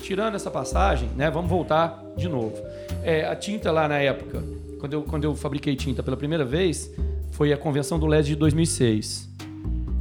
tirando 0.00 0.34
essa 0.34 0.50
passagem, 0.50 1.08
né? 1.16 1.30
Vamos 1.30 1.50
voltar 1.50 2.02
de 2.16 2.28
novo. 2.28 2.54
É, 3.02 3.26
a 3.26 3.36
tinta 3.36 3.70
lá 3.70 3.86
na 3.86 3.98
época, 3.98 4.42
quando 4.80 4.92
eu, 4.94 5.02
quando 5.02 5.24
eu 5.24 5.34
fabriquei 5.36 5.76
tinta 5.76 6.02
pela 6.02 6.16
primeira 6.16 6.44
vez, 6.44 6.90
foi 7.32 7.52
a 7.52 7.56
convenção 7.58 7.98
do 7.98 8.06
LED 8.06 8.28
de 8.28 8.36
2006. 8.36 9.28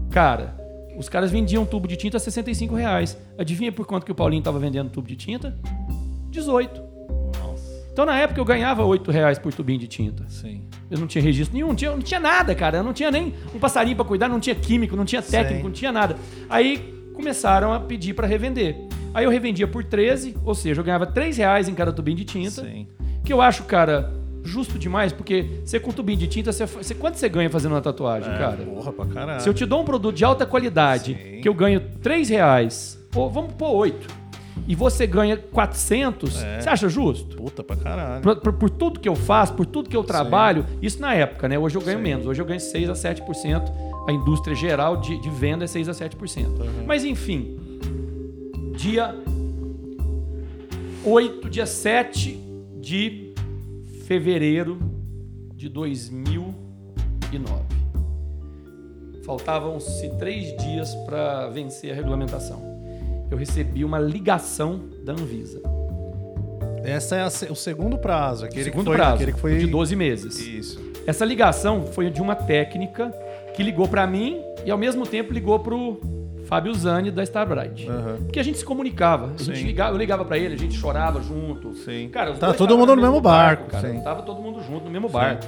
Cara, 0.10 0.56
os 0.98 1.10
caras 1.10 1.32
vendiam 1.32 1.65
tubo 1.65 1.88
de 1.88 1.95
tinta 1.95 2.18
a 2.18 2.20
65 2.20 2.76
reais. 2.76 3.18
Adivinha 3.38 3.72
por 3.72 3.86
quanto 3.86 4.06
que 4.06 4.11
o 4.11 4.15
Paulinho 4.15 4.41
tava 4.44 4.60
vendendo 4.60 4.90
tubo 4.90 5.07
de 5.07 5.15
tinta? 5.15 5.56
18. 6.30 6.82
Nossa, 7.41 7.86
Então 7.91 8.06
na 8.06 8.18
época 8.18 8.40
eu 8.40 8.45
ganhava 8.45 8.84
8 8.84 9.11
reais 9.11 9.38
por 9.40 9.53
tubinho 9.53 9.80
de 9.80 9.88
tinta. 9.88 10.24
sim. 10.28 10.61
Eu 10.91 10.99
não 10.99 11.07
tinha 11.07 11.24
registro 11.24 11.56
nenhum, 11.56 11.70
não 11.70 11.76
tinha, 11.76 11.91
não 11.91 11.99
tinha 12.03 12.20
nada, 12.20 12.53
cara. 12.53 12.78
Eu 12.78 12.84
não 12.84 12.94
tinha 12.94 13.10
nem 13.10 13.34
um 13.56 13.57
passarinho 13.60 13.95
pra 13.95 14.06
cuidar, 14.06 14.28
não 14.28 14.40
tinha 14.40 14.53
químico, 14.53 14.95
não 14.95 15.06
tinha 15.06 15.24
técnico, 15.24 15.53
Sei. 15.56 15.64
não 15.64 15.72
tinha 15.72 15.91
nada. 15.91 16.15
Aí 16.48 16.78
começaram 17.15 17.74
a 17.74 17.80
pedir 17.80 18.14
pra 18.14 18.28
revender. 18.28 18.76
Aí 19.11 19.26
eu 19.26 19.32
revendia 19.32 19.68
por 19.68 19.84
13, 19.84 20.36
ou 20.45 20.53
seja, 20.53 20.82
eu 20.82 20.86
ganhava 20.86 21.07
3 21.07 21.36
reais 21.38 21.68
em 21.68 21.74
cada 21.74 21.91
tubinho 21.91 22.18
de 22.18 22.26
tinta. 22.26 22.61
Sim. 22.64 22.88
Que 23.24 23.34
eu 23.34 23.41
acho, 23.41 23.64
cara, 23.64 24.14
justo 24.44 24.78
demais, 24.78 25.11
porque 25.14 25.45
você 25.64 25.80
com 25.80 25.91
tubinho 25.91 26.18
de 26.20 26.28
tinta, 26.28 26.52
você, 26.52 26.65
você- 26.65 26.94
quanto 26.95 27.15
você 27.15 27.30
ganha 27.30 27.49
fazendo 27.49 27.72
uma 27.74 27.82
tatuagem, 27.82 28.32
É, 28.34 28.38
cara? 28.38 28.57
Porra, 28.57 28.91
pra 28.91 29.06
caralho. 29.06 29.41
Se 29.41 29.48
eu 29.49 29.53
te 29.53 29.65
dou 29.65 29.82
um 29.82 29.86
produto 29.86 30.15
de 30.15 30.26
alta 30.26 30.45
qualidade, 30.45 31.14
Sim. 31.15 31.41
que 31.41 31.48
eu 31.48 31.53
ganho 31.53 31.80
3 32.02 32.30
reais, 32.30 32.99
ou 33.15 33.30
vamos 33.30 33.53
pôr 33.53 33.72
8, 33.74 34.07
e 34.68 34.76
você 34.76 35.07
ganha 35.07 35.36
400, 35.38 36.44
É. 36.44 36.61
você 36.61 36.70
acha 36.70 36.88
justo? 36.90 37.36
Puta 37.38 37.64
pra 37.64 37.76
caralho. 37.76 38.22
Por, 38.22 38.36
por- 38.38 38.53
por 38.53 38.70
tudo 38.70 38.99
que 38.99 39.10
eu 39.10 39.15
faço, 39.15 39.53
por 39.53 39.65
tudo 39.65 39.90
que 39.90 39.95
eu 39.98 40.03
trabalho, 40.03 40.65
isso 40.82 40.99
na 41.02 41.14
época, 41.14 41.48
né? 41.48 41.57
Hoje 41.57 41.76
eu 41.78 41.82
ganho 41.82 41.98
Sim. 41.98 42.03
menos. 42.03 42.26
Hoje 42.28 42.41
eu 42.41 42.45
ganho 42.45 42.60
6 42.60 42.90
a 42.90 42.94
7%. 42.95 43.72
A 44.07 44.11
indústria 44.11 44.56
geral 44.56 44.98
de, 44.98 45.20
de 45.22 45.30
venda 45.30 45.64
é 45.64 45.68
6 45.68 45.88
a 45.88 45.94
7%. 45.94 46.48
Uhum. 46.60 46.84
Mas 46.86 47.03
enfim, 47.06 47.57
dia 48.76 49.15
8, 51.06 51.49
dia 51.49 51.65
7 51.65 52.40
de 52.80 53.23
fevereiro 54.08 54.80
de 55.56 55.70
2009. 55.70 57.64
Faltavam-se 59.26 60.10
três 60.18 60.56
dias 60.58 60.94
para 61.06 61.48
vencer 61.50 61.92
a 61.92 61.96
regulamentação. 61.96 62.62
Eu 63.32 63.38
recebi 63.38 63.86
uma 63.86 64.00
ligação 64.00 64.90
da 65.04 65.14
Anvisa. 65.14 65.62
Essa 66.84 67.16
é 67.16 67.22
a 67.22 67.28
o 67.50 67.56
segundo 67.56 67.98
prazo. 67.98 68.46
Aquele 68.46 68.66
segundo 68.66 68.84
que 68.84 68.90
foi, 68.90 68.98
prazo, 68.98 69.16
aquele 69.16 69.32
que 69.32 69.40
foi 69.40 69.58
de 69.60 69.68
12 69.68 69.96
meses. 69.96 70.38
Isso. 70.40 70.82
Essa 71.08 71.24
ligação 71.24 71.88
foi 71.88 72.10
de 72.10 72.22
uma 72.22 72.36
técnica 72.36 73.10
que 73.56 73.64
ligou 73.64 73.88
para 73.88 74.06
mim 74.06 74.42
e 74.66 74.72
ao 74.72 74.78
mesmo 74.78 75.08
tempo 75.08 75.32
ligou 75.34 75.60
pro 75.60 76.02
Fábio 76.54 76.72
Zani 76.76 77.10
da 77.10 77.24
Starbright. 77.24 77.90
Aham. 77.90 78.18
Porque 78.26 78.40
a 78.40 78.44
gente 78.44 78.60
se 78.60 78.64
comunicava, 78.66 79.32
a 79.40 79.44
gente 79.44 79.58
Sim. 79.58 79.66
ligava, 79.66 79.92
eu 79.92 79.98
ligava 79.98 80.24
para 80.24 80.38
ele, 80.38 80.54
a 80.54 80.58
gente 80.58 80.76
chorava 80.78 81.20
junto. 81.20 81.74
Sim. 81.74 82.10
Cara, 82.10 82.32
Tá 82.36 82.54
todo 82.54 82.78
mundo 82.78 82.96
no 82.96 83.02
mesmo 83.02 83.20
barco, 83.20 83.72
cara. 83.72 83.90
sim. 83.92 84.00
Tava 84.02 84.22
todo 84.22 84.40
mundo 84.40 84.62
junto 84.62 84.86
no 84.86 84.92
mesmo 84.92 85.10
barco. 85.10 85.44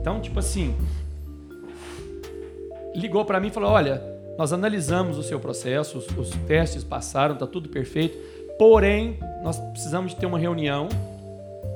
Então, 0.00 0.20
tipo 0.20 0.38
assim, 0.38 0.72
ligou 2.94 3.24
para 3.24 3.40
mim 3.40 3.48
e 3.48 3.50
falou: 3.50 3.70
"Olha, 3.72 4.00
nós 4.38 4.52
analisamos 4.52 5.18
o 5.18 5.22
seu 5.24 5.40
processo, 5.40 5.98
os, 5.98 6.06
os 6.16 6.30
testes 6.46 6.84
passaram, 6.84 7.34
tá 7.34 7.46
tudo 7.46 7.68
perfeito. 7.68 8.16
Porém, 8.56 9.18
nós 9.42 9.58
precisamos 9.58 10.12
de 10.14 10.20
ter 10.20 10.26
uma 10.26 10.38
reunião 10.38 10.88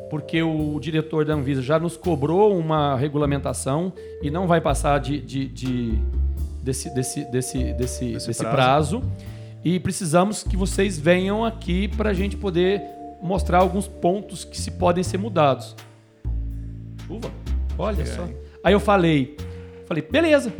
porque 0.08 0.40
o 0.44 0.78
diretor 0.80 1.24
da 1.24 1.34
Anvisa 1.34 1.60
já 1.60 1.76
nos 1.78 1.96
cobrou 1.96 2.56
uma 2.56 2.96
regulamentação 2.96 3.92
e 4.22 4.30
não 4.30 4.46
vai 4.46 4.60
passar 4.60 5.00
de, 5.00 5.20
de- 5.20 5.46
de- 5.48 5.98
desse, 6.62 6.92
desse, 6.94 7.24
desse, 7.30 7.72
desse, 7.74 8.12
Desse 8.12 8.34
prazo. 8.44 9.00
prazo. 9.00 9.12
E 9.64 9.78
precisamos 9.78 10.42
que 10.42 10.56
vocês 10.56 10.98
venham 10.98 11.44
aqui 11.44 11.86
para 11.88 12.10
a 12.10 12.14
gente 12.14 12.36
poder 12.36 12.80
mostrar 13.22 13.58
alguns 13.58 13.86
pontos 13.86 14.44
que 14.44 14.58
se 14.58 14.70
podem 14.70 15.04
ser 15.04 15.18
mudados. 15.18 15.76
Chuva? 17.06 17.30
Olha 17.78 18.06
só. 18.06 18.26
aí. 18.64 18.72
Eu 18.72 18.80
falei, 18.80 19.36
falei, 19.86 20.02
beleza, 20.02 20.52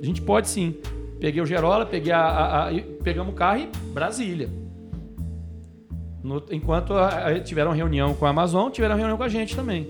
a 0.00 0.04
gente 0.04 0.22
pode 0.22 0.48
sim. 0.48 0.74
Peguei 1.20 1.40
o 1.42 1.46
Gerola, 1.46 1.84
peguei 1.86 2.12
a, 2.12 2.20
a- 2.20 2.68
a- 2.70 2.72
pegamos 3.02 3.32
o 3.32 3.36
carro 3.36 3.60
e 3.60 3.70
Brasília. 3.92 4.48
No- 6.22 6.42
enquanto 6.50 6.92
a- 6.94 7.38
tiveram 7.40 7.72
reunião 7.72 8.14
com 8.14 8.26
a 8.26 8.30
Amazon, 8.30 8.70
tiveram 8.70 8.96
reunião 8.96 9.16
com 9.16 9.22
a 9.22 9.28
gente 9.28 9.54
também. 9.54 9.88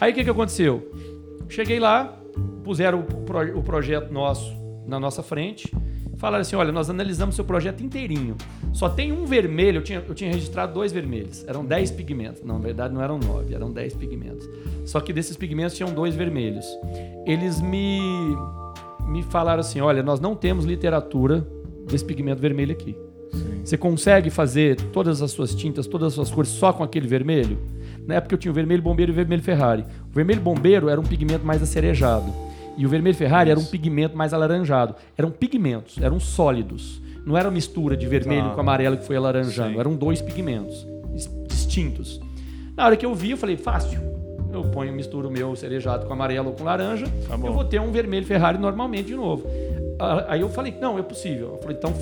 Aí 0.00 0.12
o 0.12 0.14
que, 0.14 0.24
que 0.24 0.30
aconteceu? 0.30 0.90
Cheguei 1.48 1.78
lá, 1.80 2.16
puseram 2.64 3.00
o, 3.00 3.04
pro- 3.04 3.58
o 3.58 3.62
projeto 3.62 4.12
nosso 4.12 4.58
na 4.86 4.98
nossa 4.98 5.22
frente, 5.22 5.72
falaram 6.16 6.42
assim: 6.42 6.56
olha, 6.56 6.72
nós 6.72 6.90
analisamos 6.90 7.34
seu 7.34 7.44
projeto 7.44 7.82
inteirinho. 7.82 8.36
Só 8.72 8.88
tem 8.88 9.12
um 9.12 9.24
vermelho, 9.26 9.78
eu 9.78 9.82
tinha, 9.84 10.04
eu 10.06 10.14
tinha 10.14 10.30
registrado 10.32 10.72
dois 10.74 10.92
vermelhos. 10.92 11.44
Eram 11.46 11.64
10 11.64 11.90
pigmentos. 11.92 12.42
Não, 12.42 12.56
na 12.56 12.60
verdade 12.64 12.92
não 12.94 13.02
eram 13.02 13.18
9, 13.18 13.54
eram 13.54 13.70
10 13.72 13.94
pigmentos. 13.94 14.48
Só 14.84 15.00
que 15.00 15.12
desses 15.12 15.36
pigmentos 15.36 15.76
tinham 15.76 15.92
dois 15.92 16.14
vermelhos. 16.14 16.66
Eles 17.26 17.60
me, 17.60 18.00
me 19.06 19.22
falaram 19.22 19.60
assim: 19.60 19.80
olha, 19.80 20.02
nós 20.02 20.20
não 20.20 20.34
temos 20.34 20.64
literatura 20.64 21.46
desse 21.86 22.04
pigmento 22.04 22.40
vermelho 22.40 22.72
aqui. 22.72 22.96
Você 23.64 23.76
consegue 23.76 24.30
fazer 24.30 24.76
todas 24.92 25.22
as 25.22 25.30
suas 25.30 25.54
tintas, 25.54 25.86
todas 25.86 26.08
as 26.08 26.14
suas 26.14 26.30
cores 26.30 26.50
só 26.50 26.72
com 26.72 26.82
aquele 26.82 27.06
vermelho? 27.06 27.58
Na 28.06 28.14
época 28.16 28.34
eu 28.34 28.38
tinha 28.38 28.50
o 28.50 28.54
vermelho 28.54 28.82
bombeiro 28.82 29.10
e 29.10 29.14
o 29.14 29.16
vermelho 29.16 29.42
Ferrari. 29.42 29.84
O 30.10 30.14
vermelho 30.14 30.40
bombeiro 30.40 30.88
era 30.88 31.00
um 31.00 31.04
pigmento 31.04 31.44
mais 31.44 31.62
acerejado. 31.62 32.32
E 32.76 32.86
o 32.86 32.88
vermelho 32.88 33.14
Ferrari 33.14 33.50
era 33.50 33.60
um 33.60 33.64
pigmento 33.64 34.16
mais 34.16 34.32
alaranjado. 34.32 34.94
Eram 35.16 35.30
pigmentos, 35.30 35.98
eram 36.00 36.18
sólidos. 36.18 37.00
Não 37.26 37.36
era 37.36 37.48
uma 37.48 37.54
mistura 37.54 37.96
de 37.96 38.06
vermelho 38.06 38.48
Tá. 38.48 38.54
com 38.54 38.60
amarelo 38.60 38.96
que 38.96 39.04
foi 39.04 39.16
alaranjando. 39.16 39.74
Sim. 39.74 39.78
Eram 39.80 39.94
dois 39.94 40.22
pigmentos 40.22 40.86
dis- 41.14 41.30
distintos. 41.46 42.20
Na 42.76 42.86
hora 42.86 42.96
que 42.96 43.04
eu 43.04 43.14
vi, 43.14 43.32
eu 43.32 43.36
falei, 43.36 43.56
fácil. 43.56 44.00
Eu 44.52 44.62
ponho, 44.64 44.92
misturo 44.92 45.28
o 45.28 45.30
meu 45.30 45.54
cerejado 45.54 46.06
com 46.06 46.12
amarelo 46.12 46.48
ou 46.48 46.54
com 46.54 46.64
laranja. 46.64 47.06
Tá 47.28 47.34
eu 47.34 47.52
vou 47.52 47.64
ter 47.64 47.80
um 47.80 47.92
vermelho 47.92 48.24
Ferrari 48.26 48.58
normalmente 48.58 49.08
de 49.08 49.14
novo. 49.14 49.44
Aí 50.26 50.40
eu 50.40 50.48
falei, 50.48 50.74
não, 50.80 50.98
é 50.98 51.02
possível. 51.02 51.52
Eu 51.54 51.58
falei, 51.58 51.76
então 51.76 51.92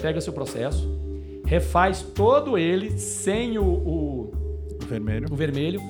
pega 0.00 0.20
seu 0.20 0.32
processo, 0.32 0.88
refaz 1.44 2.02
todo 2.02 2.56
ele 2.58 2.98
sem 2.98 3.58
o, 3.58 3.64
o, 3.64 4.32
O 4.82 4.86
vermelho. 4.86 5.26
o 5.30 5.34
vermelho, 5.36 5.80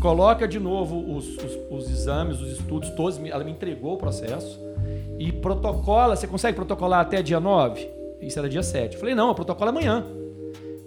coloca 0.00 0.46
de 0.46 0.58
novo 0.58 1.14
os, 1.16 1.36
os- 1.38 1.58
os 1.70 1.90
exames, 1.90 2.40
os 2.40 2.52
estudos 2.52 2.90
todos. 2.90 3.18
Ela 3.24 3.44
me 3.44 3.50
entregou 3.50 3.94
o 3.94 3.96
processo 3.96 4.60
e 5.18 5.32
protocola. 5.32 6.14
Você 6.16 6.26
consegue 6.26 6.54
protocolar 6.56 7.00
até 7.00 7.22
dia 7.22 7.40
9? 7.40 7.88
Isso 8.20 8.38
era 8.38 8.48
dia 8.48 8.62
7. 8.62 8.94
Eu 8.94 9.00
falei, 9.00 9.14
não, 9.14 9.28
eu 9.28 9.34
protocolo 9.34 9.70
amanhã. 9.70 10.04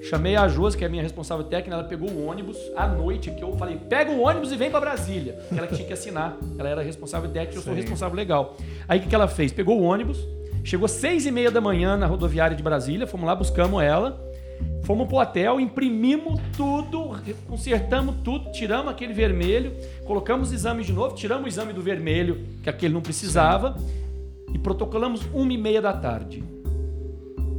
Chamei 0.10 0.36
a 0.36 0.48
Josi, 0.48 0.78
que 0.78 0.84
é 0.84 0.88
a 0.88 0.90
minha 0.90 1.02
responsável 1.02 1.44
técnica, 1.44 1.76
ela 1.76 1.84
pegou 1.84 2.08
o 2.10 2.28
ônibus 2.28 2.56
à 2.76 2.88
noite, 2.88 3.32
que 3.32 3.44
eu 3.44 3.54
falei, 3.58 3.78
pega 3.90 4.12
o 4.12 4.22
ônibus 4.22 4.52
e 4.52 4.56
vem 4.56 4.70
pra 4.70 4.80
Brasília. 4.80 5.38
Ela 5.52 5.66
que 5.66 5.76
tinha 5.76 5.88
que 5.88 5.94
assinar. 5.94 6.38
Ela 6.58 6.70
era 6.70 6.82
responsável 6.84 7.30
técnica, 7.30 7.58
eu 7.58 7.62
sou 7.64 7.74
Sim. 7.74 7.82
responsável 7.82 8.16
legal. 8.16 8.56
Aí 8.88 9.00
o 9.00 9.02
que 9.02 9.14
ela 9.14 9.28
fez? 9.28 9.52
Pegou 9.52 9.80
o 9.80 9.84
ônibus, 9.84 10.20
chegou 10.68 10.86
seis 10.86 11.26
e 11.26 11.32
meia 11.32 11.50
da 11.50 11.62
manhã 11.62 11.96
na 11.96 12.06
rodoviária 12.06 12.56
de 12.56 12.62
Brasília, 12.62 13.08
fomos 13.08 13.26
lá, 13.26 13.34
buscamos 13.34 13.82
ela, 13.82 14.22
fomos 14.84 15.08
pro 15.08 15.16
hotel, 15.16 15.62
imprimimos 15.62 16.42
tudo, 16.58 17.16
consertamos 17.48 18.16
tudo, 18.22 18.52
tiramos 18.52 18.92
aquele 18.92 19.14
vermelho, 19.14 19.72
colocamos 20.04 20.52
exames 20.52 20.86
de 20.86 20.92
novo, 20.92 21.16
tiramos 21.16 21.46
o 21.46 21.48
exame 21.48 21.72
do 21.72 21.82
vermelho, 21.82 22.46
que 22.62 22.70
aquele 22.70 22.94
não 22.94 23.02
precisava, 23.02 23.78
e 24.54 24.60
protocolamos 24.60 25.22
uma 25.34 25.54
e 25.54 25.58
meia 25.58 25.82
da 25.82 25.94
tarde. 25.94 26.44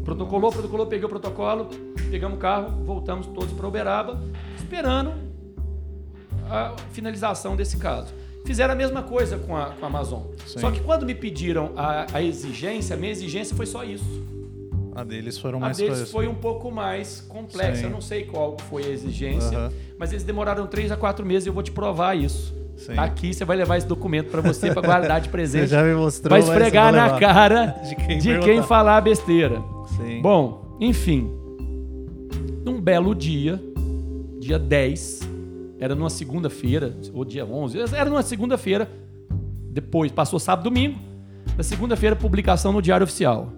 Protocolou, 0.04 0.52
protocolou, 0.52 0.86
peguei 0.86 1.06
o 1.06 1.08
protocolo, 1.08 1.70
pegamos 2.10 2.36
o 2.36 2.40
carro, 2.40 2.84
voltamos 2.84 3.26
todos 3.28 3.52
para 3.52 3.66
Uberaba, 3.66 4.20
esperando 4.58 5.14
a 6.50 6.74
finalização 6.92 7.56
desse 7.56 7.78
caso. 7.78 8.12
Fizeram 8.48 8.72
a 8.72 8.76
mesma 8.76 9.02
coisa 9.02 9.36
com 9.36 9.54
a, 9.54 9.66
com 9.78 9.84
a 9.84 9.88
Amazon. 9.88 10.22
Sim. 10.46 10.58
Só 10.60 10.70
que 10.70 10.80
quando 10.80 11.04
me 11.04 11.14
pediram 11.14 11.72
a, 11.76 12.06
a 12.14 12.22
exigência, 12.22 12.96
a 12.96 12.98
minha 12.98 13.12
exigência 13.12 13.54
foi 13.54 13.66
só 13.66 13.84
isso. 13.84 14.22
A 14.94 15.04
deles 15.04 15.36
foram 15.36 15.58
A 15.58 15.60
mais 15.60 15.76
deles 15.76 15.92
coisas. 15.92 16.10
foi 16.10 16.26
um 16.26 16.34
pouco 16.34 16.70
mais 16.70 17.20
complexa. 17.28 17.76
Sim. 17.76 17.84
Eu 17.84 17.90
não 17.90 18.00
sei 18.00 18.24
qual 18.24 18.56
foi 18.70 18.84
a 18.86 18.88
exigência, 18.88 19.56
Aham. 19.58 19.72
mas 19.98 20.12
eles 20.12 20.24
demoraram 20.24 20.66
três 20.66 20.90
a 20.90 20.96
quatro 20.96 21.26
meses 21.26 21.44
e 21.44 21.50
eu 21.50 21.52
vou 21.52 21.62
te 21.62 21.70
provar 21.70 22.16
isso. 22.16 22.56
Sim. 22.74 22.94
Aqui 22.96 23.34
você 23.34 23.44
vai 23.44 23.54
levar 23.58 23.76
esse 23.76 23.86
documento 23.86 24.30
para 24.30 24.40
você 24.40 24.72
para 24.72 24.80
guardar 24.80 25.20
de 25.20 25.26
Você 25.28 25.30
presente. 25.32 25.66
já 25.68 25.82
me 25.82 25.94
mostrou. 25.94 26.30
vai 26.30 26.40
esfregar 26.40 26.90
na 26.90 27.18
cara 27.20 27.66
De 27.86 27.94
quem 27.96 28.18
de 28.18 28.38
quem 28.38 28.62
falar 28.62 29.02
besteira. 29.02 29.62
Sim. 29.98 30.22
Bom, 30.22 30.76
enfim. 30.80 31.30
Num 32.64 32.80
belo 32.80 33.14
dia, 33.14 33.60
dia 34.40 34.58
10, 34.58 35.20
era 35.80 35.94
numa 35.94 36.10
segunda-feira, 36.10 36.96
ou 37.12 37.24
dia 37.24 37.44
11, 37.44 37.78
era 37.94 38.10
numa 38.10 38.22
segunda-feira, 38.22 38.90
depois 39.70 40.10
passou 40.10 40.38
sábado 40.38 40.66
e 40.66 40.70
domingo, 40.70 40.98
na 41.56 41.62
segunda-feira 41.62 42.16
publicação 42.16 42.72
no 42.72 42.82
Diário 42.82 43.04
Oficial. 43.04 43.52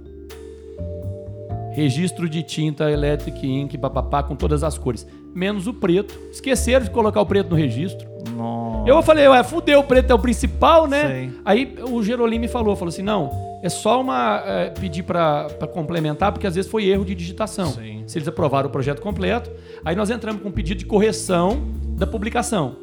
registro 1.72 2.28
de 2.28 2.42
tinta 2.42 2.90
Electric 2.90 3.46
Ink, 3.46 3.78
papapá, 3.78 4.22
com 4.22 4.36
todas 4.36 4.62
as 4.62 4.76
cores. 4.76 5.06
Menos 5.34 5.66
o 5.66 5.72
preto. 5.72 6.18
Esqueceram 6.30 6.84
de 6.84 6.90
colocar 6.90 7.20
o 7.20 7.26
preto 7.26 7.50
no 7.50 7.56
registro. 7.56 8.08
Nossa. 8.36 8.88
Eu 8.88 9.02
falei, 9.02 9.28
ué, 9.28 9.42
fudeu, 9.44 9.80
o 9.80 9.84
preto 9.84 10.10
é 10.10 10.14
o 10.14 10.18
principal, 10.18 10.86
né? 10.86 11.06
Sei. 11.06 11.30
Aí 11.44 11.78
o 11.88 12.02
Gerolim 12.02 12.38
me 12.38 12.48
falou, 12.48 12.74
falou 12.74 12.90
assim, 12.90 13.02
não, 13.02 13.30
é 13.62 13.68
só 13.68 14.00
uma 14.00 14.42
é, 14.44 14.70
pedir 14.70 15.02
pra 15.02 15.48
complementar, 15.72 16.32
porque 16.32 16.46
às 16.46 16.54
vezes 16.54 16.70
foi 16.70 16.86
erro 16.86 17.04
de 17.04 17.14
digitação. 17.14 17.66
Sim. 17.72 18.04
Se 18.06 18.18
eles 18.18 18.28
aprovaram 18.28 18.68
o 18.68 18.72
projeto 18.72 19.00
completo, 19.00 19.50
aí 19.84 19.94
nós 19.94 20.10
entramos 20.10 20.42
com 20.42 20.48
um 20.48 20.52
pedido 20.52 20.78
de 20.78 20.86
correção 20.86 21.62
da 21.96 22.06
publicação. 22.06 22.76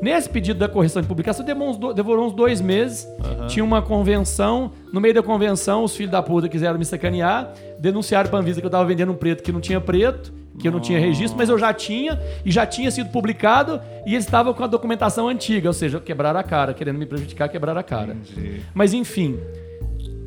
Nesse 0.00 0.28
pedido 0.28 0.58
da 0.58 0.68
correção 0.68 1.02
de 1.02 1.08
publicação, 1.08 1.44
demorou 1.44 2.26
uns, 2.26 2.32
dois 2.32 2.60
meses. 2.60 3.06
Tinha 3.48 3.64
uma 3.64 3.82
convenção. 3.82 4.72
No 4.92 5.00
meio 5.00 5.14
da 5.14 5.22
convenção, 5.22 5.84
os 5.84 5.96
filhos 5.96 6.12
da 6.12 6.22
puta 6.22 6.48
quiseram 6.48 6.78
me 6.78 6.84
sacanear. 6.84 7.52
Denunciaram 7.80 8.30
pra 8.30 8.38
Anvisa 8.38 8.60
que 8.60 8.66
eu 8.66 8.70
tava 8.70 8.84
vendendo 8.84 9.12
um 9.12 9.16
preto 9.16 9.42
que 9.42 9.50
não 9.50 9.60
tinha 9.60 9.80
preto, 9.80 10.32
que 10.58 10.68
eu 10.68 10.72
não 10.72 10.80
tinha 10.80 10.98
registro, 10.98 11.36
mas 11.36 11.48
eu 11.48 11.58
já 11.58 11.72
tinha, 11.72 12.20
e 12.44 12.50
já 12.50 12.66
tinha 12.66 12.90
sido 12.90 13.10
publicado, 13.10 13.80
e 14.04 14.14
eles 14.14 14.24
estavam 14.24 14.52
com 14.52 14.62
a 14.62 14.66
documentação 14.66 15.28
antiga, 15.28 15.68
ou 15.68 15.72
seja, 15.72 16.00
quebraram 16.00 16.40
a 16.40 16.42
cara, 16.42 16.74
querendo 16.74 16.98
me 16.98 17.06
prejudicar, 17.06 17.48
quebraram 17.48 17.80
a 17.80 17.84
cara. 17.84 18.14
Entendi. 18.14 18.62
Mas 18.74 18.92
enfim, 18.92 19.38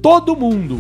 todo 0.02 0.36
mundo 0.36 0.80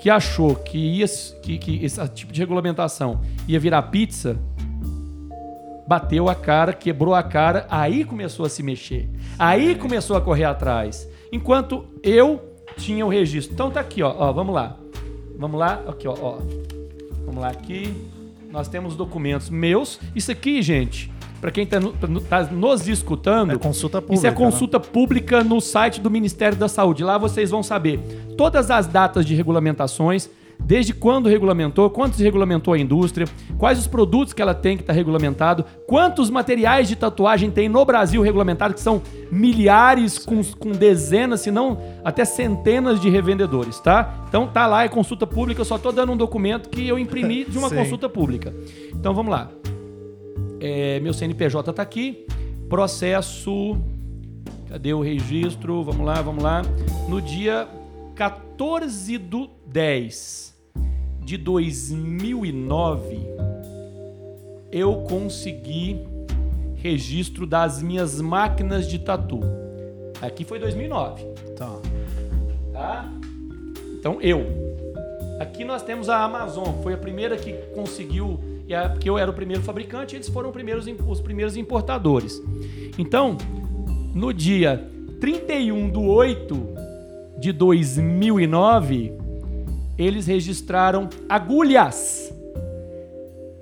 que 0.00 0.10
achou 0.10 0.54
que, 0.54 0.78
ia, 0.78 1.06
que, 1.42 1.58
que 1.58 1.84
esse 1.84 2.06
tipo 2.08 2.32
de 2.32 2.40
regulamentação 2.40 3.20
ia 3.46 3.60
virar 3.60 3.82
pizza, 3.82 4.36
bateu 5.86 6.28
a 6.28 6.34
cara, 6.34 6.72
quebrou 6.72 7.14
a 7.14 7.22
cara, 7.22 7.66
aí 7.70 8.04
começou 8.04 8.46
a 8.46 8.48
se 8.48 8.62
mexer. 8.62 9.08
Aí 9.38 9.74
começou 9.74 10.16
a 10.16 10.20
correr 10.20 10.44
atrás. 10.44 11.08
Enquanto 11.30 11.84
eu 12.02 12.40
tinha 12.76 13.04
o 13.04 13.08
registro. 13.08 13.54
Então 13.54 13.70
tá 13.70 13.80
aqui, 13.80 14.02
ó, 14.02 14.14
ó 14.16 14.32
vamos 14.32 14.54
lá. 14.54 14.76
Vamos 15.36 15.58
lá, 15.58 15.82
aqui, 15.86 16.08
ó, 16.08 16.14
ó. 16.20 16.38
Vamos 17.26 17.40
lá 17.40 17.48
aqui. 17.48 17.94
Nós 18.50 18.68
temos 18.68 18.96
documentos 18.96 19.50
meus. 19.50 20.00
Isso 20.14 20.30
aqui, 20.30 20.62
gente, 20.62 21.11
para 21.42 21.50
quem 21.50 21.66
tá, 21.66 21.78
no- 21.80 21.92
tá 22.22 22.44
nos 22.44 22.86
escutando, 22.88 23.50
É 23.52 23.58
consulta 23.58 23.98
isso 23.98 24.06
pública. 24.06 24.28
é 24.28 24.30
consulta 24.30 24.78
pública 24.80 25.42
no 25.44 25.60
site 25.60 26.00
do 26.00 26.08
Ministério 26.08 26.56
da 26.56 26.68
Saúde. 26.68 27.02
Lá 27.04 27.18
vocês 27.18 27.50
vão 27.50 27.62
saber 27.64 27.98
todas 28.38 28.70
as 28.70 28.86
datas 28.86 29.26
de 29.26 29.34
regulamentações, 29.34 30.30
desde 30.64 30.94
quando 30.94 31.28
regulamentou, 31.28 31.90
quanto 31.90 32.14
se 32.14 32.22
regulamentou 32.22 32.72
a 32.74 32.78
indústria, 32.78 33.26
quais 33.58 33.76
os 33.80 33.88
produtos 33.88 34.32
que 34.32 34.40
ela 34.40 34.54
tem 34.54 34.76
que 34.76 34.84
está 34.84 34.92
regulamentado, 34.92 35.64
quantos 35.88 36.30
materiais 36.30 36.86
de 36.86 36.94
tatuagem 36.94 37.50
tem 37.50 37.68
no 37.68 37.84
Brasil 37.84 38.22
regulamentado, 38.22 38.72
que 38.72 38.80
são 38.80 39.02
milhares, 39.28 40.18
com, 40.24 40.40
com 40.44 40.70
dezenas, 40.70 41.40
se 41.40 41.50
não 41.50 41.76
até 42.04 42.24
centenas 42.24 43.00
de 43.00 43.10
revendedores, 43.10 43.80
tá? 43.80 44.22
Então 44.28 44.46
tá 44.46 44.64
lá, 44.68 44.84
é 44.84 44.88
consulta 44.88 45.26
pública, 45.26 45.60
eu 45.60 45.64
só 45.64 45.76
tô 45.76 45.90
dando 45.90 46.12
um 46.12 46.16
documento 46.16 46.68
que 46.68 46.86
eu 46.86 46.96
imprimi 46.96 47.44
de 47.44 47.58
uma 47.58 47.68
consulta 47.68 48.08
pública. 48.08 48.54
Então 48.94 49.12
vamos 49.12 49.32
lá. 49.32 49.50
É, 50.64 51.00
meu 51.00 51.12
CNPJ 51.12 51.72
tá 51.72 51.82
aqui. 51.82 52.24
Processo. 52.68 53.76
Cadê 54.68 54.94
o 54.94 55.00
registro? 55.00 55.82
Vamos 55.82 56.06
lá, 56.06 56.22
vamos 56.22 56.44
lá. 56.44 56.62
No 57.08 57.20
dia 57.20 57.68
14 58.14 59.18
do 59.18 59.50
10 59.66 60.56
de 61.24 61.36
2009, 61.36 63.18
eu 64.70 65.02
consegui 65.08 66.06
registro 66.76 67.44
das 67.46 67.82
minhas 67.82 68.20
máquinas 68.20 68.88
de 68.88 68.98
tatu. 69.00 69.40
Aqui 70.20 70.44
foi 70.44 70.60
2009 70.60 71.24
Tá. 71.56 71.80
tá? 72.72 73.12
Então 73.98 74.20
eu. 74.20 74.46
Aqui 75.40 75.64
nós 75.64 75.82
temos 75.82 76.08
a 76.08 76.22
Amazon, 76.22 76.82
foi 76.82 76.94
a 76.94 76.96
primeira 76.96 77.36
que 77.36 77.52
conseguiu, 77.74 78.38
a- 78.74 78.88
porque 78.90 79.08
eu 79.08 79.16
era 79.18 79.30
o 79.30 79.34
primeiro 79.34 79.62
fabricante, 79.62 80.14
eles 80.16 80.28
foram 80.28 80.48
os 80.48 80.52
primeiros, 80.54 80.86
im- 80.86 80.96
os 81.06 81.20
primeiros 81.20 81.56
importadores. 81.56 82.42
Então, 82.98 83.36
no 84.14 84.32
dia 84.32 84.88
31 85.20 85.90
de 85.90 85.98
8 85.98 86.68
de 87.38 87.52
2009, 87.52 89.12
eles 89.98 90.26
registraram 90.26 91.08
agulhas. 91.28 92.32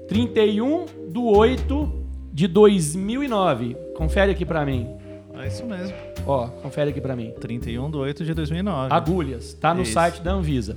31 0.08 0.86
de 1.08 1.18
8 1.18 1.92
de 2.32 2.48
2009. 2.48 3.76
Confere 3.94 4.32
aqui 4.32 4.44
pra 4.44 4.64
mim. 4.64 4.88
É 5.34 5.46
isso 5.46 5.64
mesmo. 5.64 5.94
Ó, 6.26 6.48
confere 6.48 6.90
aqui 6.90 7.00
pra 7.00 7.14
mim. 7.16 7.32
31 7.40 7.90
de 7.90 7.96
8 7.96 8.24
de 8.24 8.34
2009. 8.34 8.92
Agulhas, 8.92 9.54
tá 9.54 9.72
no 9.72 9.82
Isso. 9.82 9.92
site 9.92 10.20
da 10.20 10.32
Anvisa. 10.32 10.76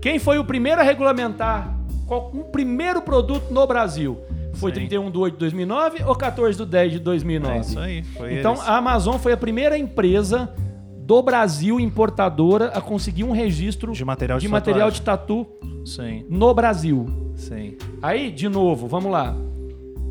Quem 0.00 0.18
foi 0.18 0.38
o 0.38 0.44
primeiro 0.44 0.80
a 0.80 0.84
regulamentar 0.84 1.76
um 2.18 2.42
primeiro 2.44 3.02
produto 3.02 3.52
no 3.52 3.66
Brasil? 3.66 4.18
Foi 4.54 4.70
Sim. 4.72 4.80
31 4.88 5.10
de 5.10 5.18
8 5.18 5.34
de 5.34 5.38
2009 5.38 6.02
ou 6.04 6.14
14 6.14 6.58
de 6.58 6.66
10 6.66 6.92
de 6.92 6.98
2009? 6.98 7.54
É 7.56 7.60
isso 7.60 7.78
aí. 7.78 8.02
Foi 8.02 8.38
Então 8.38 8.52
eles. 8.54 8.66
a 8.68 8.76
Amazon 8.76 9.16
foi 9.16 9.32
a 9.32 9.36
primeira 9.36 9.78
empresa 9.78 10.52
do 10.98 11.22
Brasil 11.22 11.78
importadora 11.80 12.66
a 12.68 12.80
conseguir 12.80 13.24
um 13.24 13.30
registro 13.32 13.92
De 13.92 14.04
material 14.04 14.38
de 14.38 14.48
material 14.48 14.90
tatuagem. 14.92 15.00
de 15.00 15.02
tatu 15.02 15.46
Sim, 15.84 16.24
no 16.28 16.52
Brasil. 16.54 17.06
sim. 17.34 17.76
Aí, 18.02 18.30
de 18.30 18.48
novo, 18.48 18.86
vamos 18.88 19.10
lá. 19.10 19.34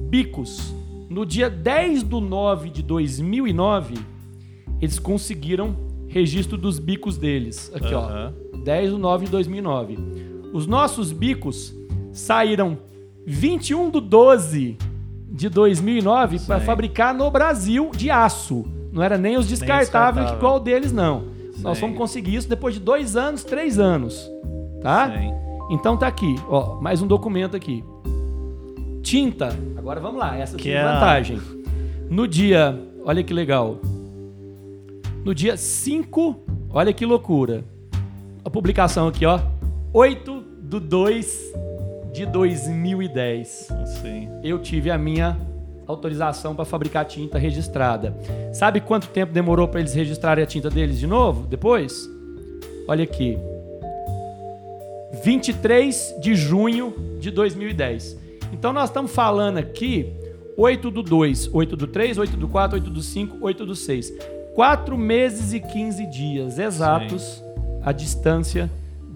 Bicos. 0.09 0.73
No 1.09 1.25
dia 1.25 1.49
10 1.49 2.03
do 2.03 2.19
9 2.21 2.69
de 2.69 2.81
2009, 2.83 3.95
eles 4.81 4.99
conseguiram 4.99 5.75
registro 6.07 6.57
dos 6.57 6.79
bicos 6.79 7.17
deles. 7.17 7.71
Aqui, 7.73 7.93
Aham. 7.93 8.33
ó. 8.53 8.57
10 8.57 8.91
do 8.91 8.97
9 8.97 9.25
de 9.25 9.31
2009. 9.31 9.97
Os 10.53 10.65
nossos 10.67 11.11
bicos 11.11 11.73
saíram 12.11 12.77
21 13.25 13.89
do 13.89 14.01
12 14.01 14.77
de 15.31 15.49
2009 15.49 16.39
para 16.39 16.59
fabricar 16.59 17.13
no 17.13 17.29
Brasil 17.29 17.91
de 17.95 18.09
aço. 18.09 18.65
Não 18.91 19.03
era 19.03 19.17
nem 19.17 19.37
os 19.37 19.47
descartáveis 19.47 19.87
descartável. 20.25 20.37
igual 20.37 20.55
o 20.57 20.59
deles, 20.59 20.91
não. 20.91 21.23
Nós 21.59 21.77
Sim. 21.77 21.81
fomos 21.81 21.97
conseguir 21.97 22.35
isso 22.35 22.49
depois 22.49 22.73
de 22.73 22.79
dois 22.79 23.15
anos, 23.15 23.43
três 23.43 23.77
anos. 23.77 24.29
Tá? 24.81 25.11
Sim. 25.11 25.31
Então 25.71 25.95
tá 25.97 26.07
aqui, 26.07 26.35
ó, 26.49 26.79
mais 26.81 27.01
um 27.01 27.07
documento 27.07 27.55
aqui. 27.55 27.83
Tinta. 29.03 29.49
Agora 29.77 29.99
vamos 29.99 30.19
lá, 30.19 30.37
essa 30.37 30.57
Que 30.57 30.71
é 30.71 30.81
a- 30.81 30.93
vantagem. 30.93 31.39
No 32.09 32.27
dia, 32.27 32.77
olha 33.05 33.23
que 33.23 33.33
legal. 33.33 33.77
No 35.23 35.35
dia 35.35 35.55
5, 35.57 36.35
olha 36.71 36.91
que 36.93 37.05
loucura. 37.05 37.63
A 38.43 38.49
publicação 38.49 39.07
aqui, 39.07 39.25
ó. 39.25 39.39
8 39.93 40.41
do 40.61 40.79
2 40.79 41.53
de 42.11 42.25
2010 42.25 43.69
Sim. 44.01 44.29
eu 44.43 44.59
tive 44.59 44.89
a 44.91 44.97
minha 44.97 45.37
autorização 45.87 46.55
para 46.55 46.65
fabricar 46.65 47.03
tinta 47.05 47.39
registrada. 47.39 48.15
Sabe 48.53 48.79
quanto 48.79 49.07
tempo 49.07 49.33
demorou 49.33 49.67
para 49.67 49.79
eles 49.79 49.93
registrarem 49.93 50.43
a 50.43 50.47
tinta 50.47 50.69
deles 50.69 50.99
de 50.99 51.07
novo? 51.07 51.47
Depois? 51.47 52.07
Olha 52.87 53.03
aqui. 53.03 53.37
23 55.23 56.15
de 56.19 56.35
junho 56.35 56.93
de 57.19 57.31
2010. 57.31 58.17
Então 58.53 58.71
nós 58.71 58.89
estamos 58.89 59.11
falando 59.11 59.57
aqui 59.57 60.13
8 60.55 60.91
do 60.91 61.01
2, 61.01 61.49
8 61.53 61.75
do 61.75 61.87
3, 61.87 62.17
8 62.17 62.37
do 62.37 62.47
4, 62.47 62.77
8 62.77 62.89
do 62.89 63.01
5, 63.01 63.37
8 63.41 63.65
do 63.65 63.75
6. 63.75 64.13
4 64.53 64.97
meses 64.97 65.53
e 65.53 65.59
15 65.59 66.05
dias 66.07 66.59
exatos 66.59 67.43
a 67.81 67.91
distância 67.91 68.69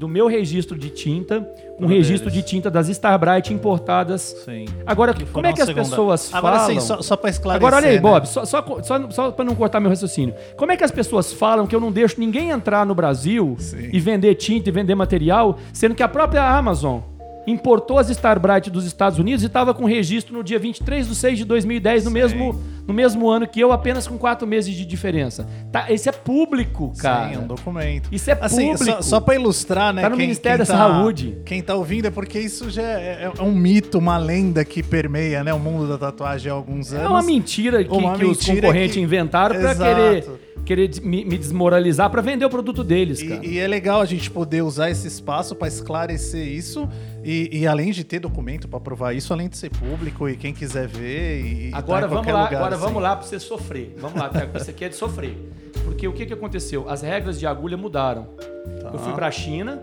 do 0.03 0.07
meu 0.09 0.27
registro 0.27 0.77
de 0.77 0.89
tinta 0.89 1.39
com 1.77 1.85
Para 1.85 1.87
registro 1.87 2.29
deles. 2.29 2.43
de 2.43 2.49
tinta 2.49 2.69
das 2.69 2.89
Starbright 2.89 3.53
importadas 3.53 4.35
Sim. 4.43 4.65
Agora, 4.85 5.13
Que 5.13 5.25
como 5.25 5.47
é 5.47 5.53
que 5.53 5.61
as 5.61 5.67
segunda- 5.67 5.89
pessoas 5.89 6.29
Agora 6.33 6.59
falam... 6.59 6.73
sim, 6.73 6.79
só, 6.85 7.01
só 7.01 7.15
pra 7.15 7.29
esclarecer. 7.29 7.65
Agora, 7.65 7.77
olha 7.77 7.87
aí, 7.89 7.95
né? 7.95 8.01
Bob, 8.01 8.25
só, 8.27 8.43
só, 8.43 8.61
só, 8.83 9.09
só 9.09 9.31
para 9.31 9.45
não 9.45 9.55
cortar 9.55 9.79
meu 9.79 9.89
raciocínio. 9.89 10.35
Como 10.57 10.73
é 10.73 10.75
que 10.77 10.83
as 10.83 10.91
pessoas 10.91 11.31
falam 11.31 11.65
que 11.65 11.73
eu 11.73 11.79
não 11.79 11.89
deixo 11.89 12.19
ninguém 12.19 12.49
entrar 12.49 12.85
no 12.85 12.93
Brasil 12.93 13.55
Sim. 13.57 13.89
e 13.93 13.99
vender 14.01 14.35
tinta 14.35 14.67
e 14.67 14.71
vender 14.73 14.93
material, 14.93 15.57
sendo 15.71 15.95
que 15.95 16.03
a 16.03 16.07
própria 16.09 16.43
Amazon 16.45 16.99
importou 17.45 17.97
as 17.97 18.09
Starbright 18.09 18.69
dos 18.69 18.85
Estados 18.85 19.19
Unidos 19.19 19.43
e 19.43 19.47
estava 19.47 19.73
com 19.73 19.85
registro 19.85 20.33
no 20.33 20.43
dia 20.43 20.57
23 20.59 21.07
de 21.07 21.15
6 21.15 21.37
de 21.39 21.45
2010, 21.45 22.05
no 22.05 22.11
mesmo, 22.11 22.61
no 22.87 22.93
mesmo 22.93 23.29
ano 23.29 23.47
que 23.47 23.59
eu, 23.59 23.71
apenas 23.71 24.07
com 24.07 24.17
quatro 24.17 24.47
meses 24.47 24.73
de 24.73 24.85
diferença. 24.85 25.47
Tá, 25.71 25.91
esse 25.91 26.07
é 26.07 26.11
público, 26.11 26.93
cara. 26.97 27.29
Sim, 27.29 27.35
é 27.35 27.39
um 27.39 27.47
documento. 27.47 28.09
Isso 28.11 28.29
é 28.31 28.37
Assim, 28.41 28.71
público. 28.71 28.85
só, 28.85 29.01
só 29.01 29.19
pra 29.19 29.35
ilustrar, 29.35 29.93
né? 29.93 30.01
Tá 30.01 30.09
no 30.09 30.17
Ministério 30.17 30.59
da 30.59 30.65
Saúde. 30.65 31.37
Quem 31.45 31.61
tá 31.61 31.75
ouvindo 31.75 32.07
é 32.07 32.11
porque 32.11 32.39
isso 32.39 32.69
já 32.69 32.81
é, 32.83 33.31
é 33.37 33.41
um 33.41 33.53
mito, 33.53 33.97
uma 33.97 34.17
lenda 34.17 34.63
que 34.63 34.81
permeia 34.81 35.43
né, 35.43 35.53
o 35.53 35.59
mundo 35.59 35.87
da 35.87 35.97
tatuagem 35.97 36.51
há 36.51 36.55
alguns 36.55 36.93
anos. 36.93 37.05
É 37.05 37.09
uma 37.09 37.23
mentira 37.23 37.83
que, 37.83 37.91
Uma 37.91 38.17
que 38.17 38.25
os 38.25 38.37
mentira 38.37 38.61
concorrentes 38.61 38.95
que- 38.95 39.01
inventaram 39.01 39.55
Exato. 39.55 39.79
querer, 39.83 40.25
querer 40.65 41.01
me, 41.03 41.23
desmoralizar 41.37 42.09
pra 42.09 42.21
vender 42.21 42.45
o 42.45 42.49
produto 42.49 42.83
deles, 42.83 43.21
cara. 43.21 43.45
E, 43.45 43.55
e 43.55 43.59
é 43.59 43.67
legal 43.67 44.01
a 44.01 44.05
gente 44.05 44.31
poder 44.31 44.61
usar 44.61 44.89
esse 44.89 45.07
espaço 45.07 45.55
para 45.55 45.67
esclarecer 45.67 46.47
isso 46.47 46.87
e, 47.23 47.59
e 47.59 47.67
além 47.67 47.91
de 47.91 48.03
ter 48.03 48.19
documento 48.19 48.67
para 48.67 48.79
provar 48.79 49.13
isso, 49.13 49.31
além 49.33 49.47
de 49.47 49.57
ser 49.57 49.69
público 49.69 50.27
e 50.27 50.35
quem 50.35 50.53
quiser 50.53 50.87
ver 50.87 51.41
e, 51.41 51.69
e 51.69 51.73
Agora 51.73 52.07
tá 52.07 52.15
vamos 52.15 52.27
lá, 52.31 52.43
lugar, 52.43 52.55
agora 52.55 52.75
assim. 52.75 52.83
vamos 52.83 53.03
lá 53.03 53.15
para 53.15 53.25
você 53.25 53.39
sofrer. 53.39 53.95
Vamos 53.97 54.19
lá, 54.19 54.31
isso 54.55 54.69
aqui 54.69 54.85
é 54.85 54.89
de 54.89 54.95
sofrer. 54.95 55.37
Porque 55.85 56.07
o 56.07 56.13
que, 56.13 56.25
que 56.25 56.33
aconteceu? 56.33 56.89
As 56.89 57.01
regras 57.01 57.39
de 57.39 57.47
agulha 57.47 57.77
mudaram. 57.77 58.25
Tá. 58.81 58.91
Eu 58.93 58.99
fui 58.99 59.13
pra 59.13 59.29
China, 59.31 59.81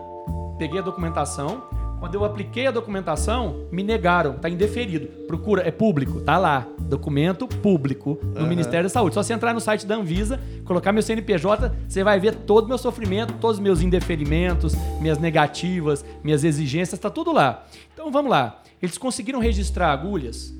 peguei 0.57 0.79
a 0.79 0.83
documentação. 0.83 1.63
Quando 2.01 2.15
eu 2.15 2.25
apliquei 2.25 2.65
a 2.65 2.71
documentação, 2.71 3.67
me 3.71 3.83
negaram, 3.83 4.33
tá 4.33 4.49
indeferido. 4.49 5.05
Procura, 5.27 5.61
é 5.61 5.69
público, 5.69 6.19
tá 6.21 6.35
lá. 6.35 6.67
Documento 6.79 7.47
público 7.47 8.17
no 8.23 8.47
Ministério 8.47 8.85
da 8.85 8.89
Saúde. 8.89 9.13
Só 9.13 9.21
você 9.21 9.33
entrar 9.33 9.53
no 9.53 9.61
site 9.61 9.85
da 9.85 9.93
Anvisa, 9.93 10.39
colocar 10.65 10.91
meu 10.91 11.03
CNPJ, 11.03 11.71
você 11.87 12.03
vai 12.03 12.19
ver 12.19 12.33
todo 12.33 12.65
o 12.65 12.67
meu 12.69 12.79
sofrimento, 12.79 13.35
todos 13.39 13.57
os 13.57 13.61
meus 13.61 13.83
indeferimentos, 13.83 14.73
minhas 14.99 15.19
negativas, 15.19 16.03
minhas 16.23 16.43
exigências, 16.43 16.99
tá 16.99 17.11
tudo 17.11 17.31
lá. 17.31 17.67
Então 17.93 18.11
vamos 18.11 18.31
lá. 18.31 18.63
Eles 18.81 18.97
conseguiram 18.97 19.39
registrar 19.39 19.91
agulhas. 19.91 20.51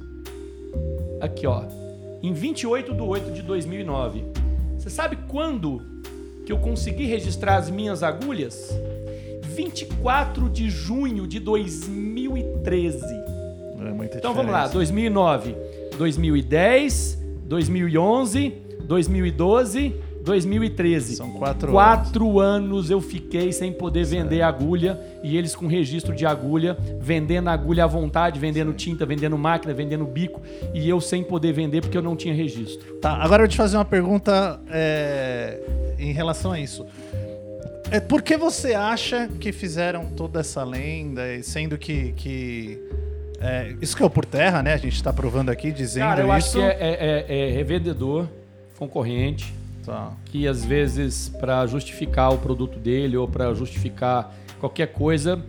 Aqui, 1.19 1.47
ó. 1.47 1.63
Em 2.21 2.33
28 2.33 2.93
de 2.93 3.01
8 3.01 3.31
de 3.31 3.41
2009. 3.41 4.25
Você 4.77 4.91
sabe 4.91 5.17
quando 5.27 5.81
que 6.45 6.51
eu 6.51 6.59
consegui 6.59 7.05
registrar 7.05 7.55
as 7.55 7.67
minhas 7.67 8.03
agulhas? 8.03 8.69
24 9.51 10.49
de 10.49 10.69
junho 10.69 11.27
de 11.27 11.39
2013. 11.39 13.05
É 13.79 13.91
muita 13.91 14.17
Então 14.17 14.33
vamos 14.33 14.51
lá, 14.51 14.67
diferença. 14.67 14.73
2009, 14.73 15.55
2010, 15.97 17.19
2011, 17.45 18.53
2012, 18.85 19.95
2013. 20.23 21.15
São 21.15 21.31
quatro 21.31 21.71
Quatro 21.71 22.39
anos 22.39 22.89
eu 22.89 23.01
fiquei 23.01 23.51
sem 23.51 23.73
poder 23.73 24.05
vender 24.05 24.41
agulha 24.41 24.99
e 25.23 25.35
eles 25.37 25.55
com 25.55 25.67
registro 25.67 26.15
de 26.15 26.25
agulha, 26.25 26.77
vendendo 26.99 27.49
agulha 27.49 27.83
à 27.83 27.87
vontade, 27.87 28.39
vendendo 28.39 28.71
tinta, 28.73 29.05
vendendo 29.05 29.37
máquina, 29.37 29.73
vendendo 29.73 30.05
bico 30.05 30.41
e 30.73 30.87
eu 30.87 31.01
sem 31.01 31.23
poder 31.23 31.51
vender 31.53 31.81
porque 31.81 31.97
eu 31.97 32.03
não 32.03 32.15
tinha 32.15 32.33
registro. 32.33 32.93
Tá, 32.95 33.13
agora 33.15 33.41
eu 33.41 33.45
vou 33.45 33.47
te 33.47 33.57
fazer 33.57 33.77
uma 33.77 33.85
pergunta 33.85 34.61
é, 34.69 35.59
em 35.97 36.13
relação 36.13 36.51
a 36.51 36.59
isso. 36.59 36.85
É, 37.91 37.99
por 37.99 38.21
que 38.21 38.37
você 38.37 38.73
acha 38.73 39.27
que 39.39 39.51
fizeram 39.51 40.05
toda 40.05 40.39
essa 40.39 40.63
lenda, 40.63 41.21
sendo 41.43 41.77
que. 41.77 42.13
que 42.13 42.81
é, 43.39 43.75
isso 43.81 43.97
que 43.97 44.03
é 44.03 44.07
por 44.09 44.23
terra, 44.25 44.63
né? 44.63 44.73
A 44.73 44.77
gente 44.77 45.01
tá 45.03 45.11
provando 45.11 45.49
aqui, 45.49 45.71
dizendo 45.71 46.03
Cara, 46.05 46.21
eu 46.21 46.27
isso. 46.27 46.33
acho 46.33 46.51
que 46.53 46.61
é, 46.61 46.77
é- 46.79 47.25
é- 47.27 47.49
é 47.49 47.51
revendedor, 47.51 48.27
concorrente, 48.77 49.53
Tá. 49.85 50.13
que 50.25 50.47
às 50.47 50.63
vezes 50.63 51.29
para 51.39 51.65
justificar 51.67 52.31
o 52.33 52.37
produto 52.37 52.77
dele 52.79 53.17
ou 53.17 53.27
para 53.27 53.53
justificar 53.53 54.33
qualquer 54.59 54.87
coisa 54.87 55.43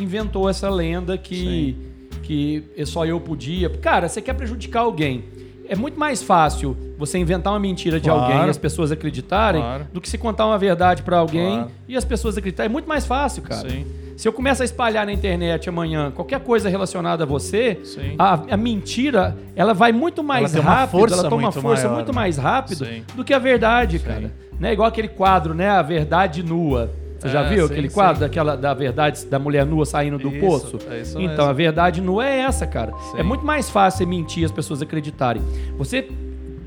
inventou 0.00 0.48
essa 0.48 0.68
lenda 0.70 1.16
que 1.18 1.76
que 2.22 2.64
só 2.86 3.04
eu 3.04 3.20
podia. 3.20 3.68
Cara, 3.68 4.08
você 4.08 4.22
quer 4.22 4.32
prejudicar 4.32 4.80
alguém? 4.80 5.24
É 5.68 5.74
muito 5.76 5.98
mais 5.98 6.22
fácil 6.22 6.76
você 6.98 7.18
inventar 7.18 7.52
uma 7.52 7.58
mentira 7.60 7.98
de 7.98 8.08
Claro. 8.08 8.22
alguém 8.32 8.46
e 8.46 8.50
as 8.50 8.58
pessoas 8.58 8.92
acreditarem 8.92 9.60
Claro. 9.62 9.86
do 9.92 10.00
que 10.00 10.08
se 10.08 10.18
contar 10.18 10.46
uma 10.46 10.58
verdade 10.58 11.02
para 11.02 11.18
alguém 11.18 11.54
Claro. 11.56 11.70
e 11.88 11.96
as 11.96 12.04
pessoas 12.04 12.36
acreditarem. 12.36 12.68
É 12.68 12.72
muito 12.72 12.88
mais 12.88 13.06
fácil, 13.06 13.42
cara. 13.42 13.68
Sim. 13.68 13.86
Se 14.16 14.28
eu 14.28 14.32
começo 14.32 14.62
a 14.62 14.64
espalhar 14.64 15.04
na 15.06 15.12
internet 15.12 15.68
amanhã 15.68 16.10
qualquer 16.12 16.38
coisa 16.40 16.68
relacionada 16.68 17.24
a 17.24 17.26
você, 17.26 17.80
Sim. 17.84 18.14
a, 18.18 18.34
a 18.54 18.56
mentira 18.56 19.36
ela 19.56 19.74
vai 19.74 19.90
muito 19.90 20.22
mais 20.22 20.54
uma 20.54 20.62
rápido, 20.62 20.98
força 21.00 21.14
ela 21.16 21.28
toma 21.28 21.42
muito 21.42 21.60
força 21.60 21.82
maior, 21.84 21.94
muito 21.96 22.12
né? 22.12 22.14
mais 22.14 22.36
rápido 22.36 22.84
Sim. 22.86 23.02
do 23.14 23.24
que 23.24 23.34
a 23.34 23.38
verdade, 23.40 23.98
cara. 23.98 24.30
Né? 24.60 24.72
Igual 24.72 24.86
aquele 24.88 25.08
quadro, 25.08 25.52
né? 25.52 25.68
A 25.68 25.82
verdade 25.82 26.42
nua. 26.44 26.90
Você 27.24 27.30
já 27.32 27.40
É, 27.46 27.48
viu 27.48 27.66
sim, 27.66 27.72
aquele 27.72 27.88
sim. 27.88 27.94
quadro 27.94 28.20
daquela 28.20 28.54
da 28.54 28.74
verdade 28.74 29.24
da 29.24 29.38
mulher 29.38 29.64
nua 29.64 29.86
saindo 29.86 30.18
do 30.18 30.28
Isso, 30.28 30.40
poço? 30.40 30.78
é 30.90 31.00
isso 31.00 31.18
então, 31.18 31.28
mesmo. 31.36 31.42
a 31.44 31.52
verdade 31.54 32.00
nua 32.02 32.28
é 32.28 32.40
essa, 32.40 32.66
cara. 32.66 32.92
Sim. 33.12 33.18
É 33.18 33.22
muito 33.22 33.46
mais 33.46 33.70
fácil 33.70 33.98
você 33.98 34.06
mentir 34.06 34.42
e 34.42 34.44
as 34.44 34.52
pessoas 34.52 34.82
acreditarem. 34.82 35.40
Você 35.78 36.06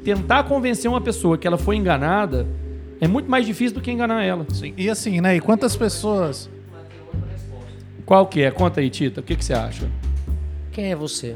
tentar 0.03 0.45
convencer 0.45 0.89
uma 0.89 0.99
pessoa 0.99 1.37
que 1.37 1.45
ela 1.45 1.57
foi 1.59 1.75
enganada 1.75 2.47
é 2.99 3.07
muito 3.07 3.29
mais 3.29 3.45
difícil 3.45 3.75
do 3.75 3.81
que 3.81 3.91
enganar 3.91 4.23
ela. 4.23 4.47
Sim. 4.51 4.73
E 4.75 4.89
assim, 4.89 5.21
né? 5.21 5.35
E 5.35 5.39
quantas 5.39 5.75
pessoas. 5.75 6.49
Qual 8.05 8.25
que 8.25 8.41
é? 8.41 8.49
Conta 8.49 8.79
aí, 8.79 8.89
Tita. 8.89 9.19
O 9.19 9.23
que, 9.23 9.35
que 9.35 9.45
você 9.45 9.53
acha? 9.53 9.87
Quem 10.71 10.91
é 10.91 10.95
você? 10.95 11.35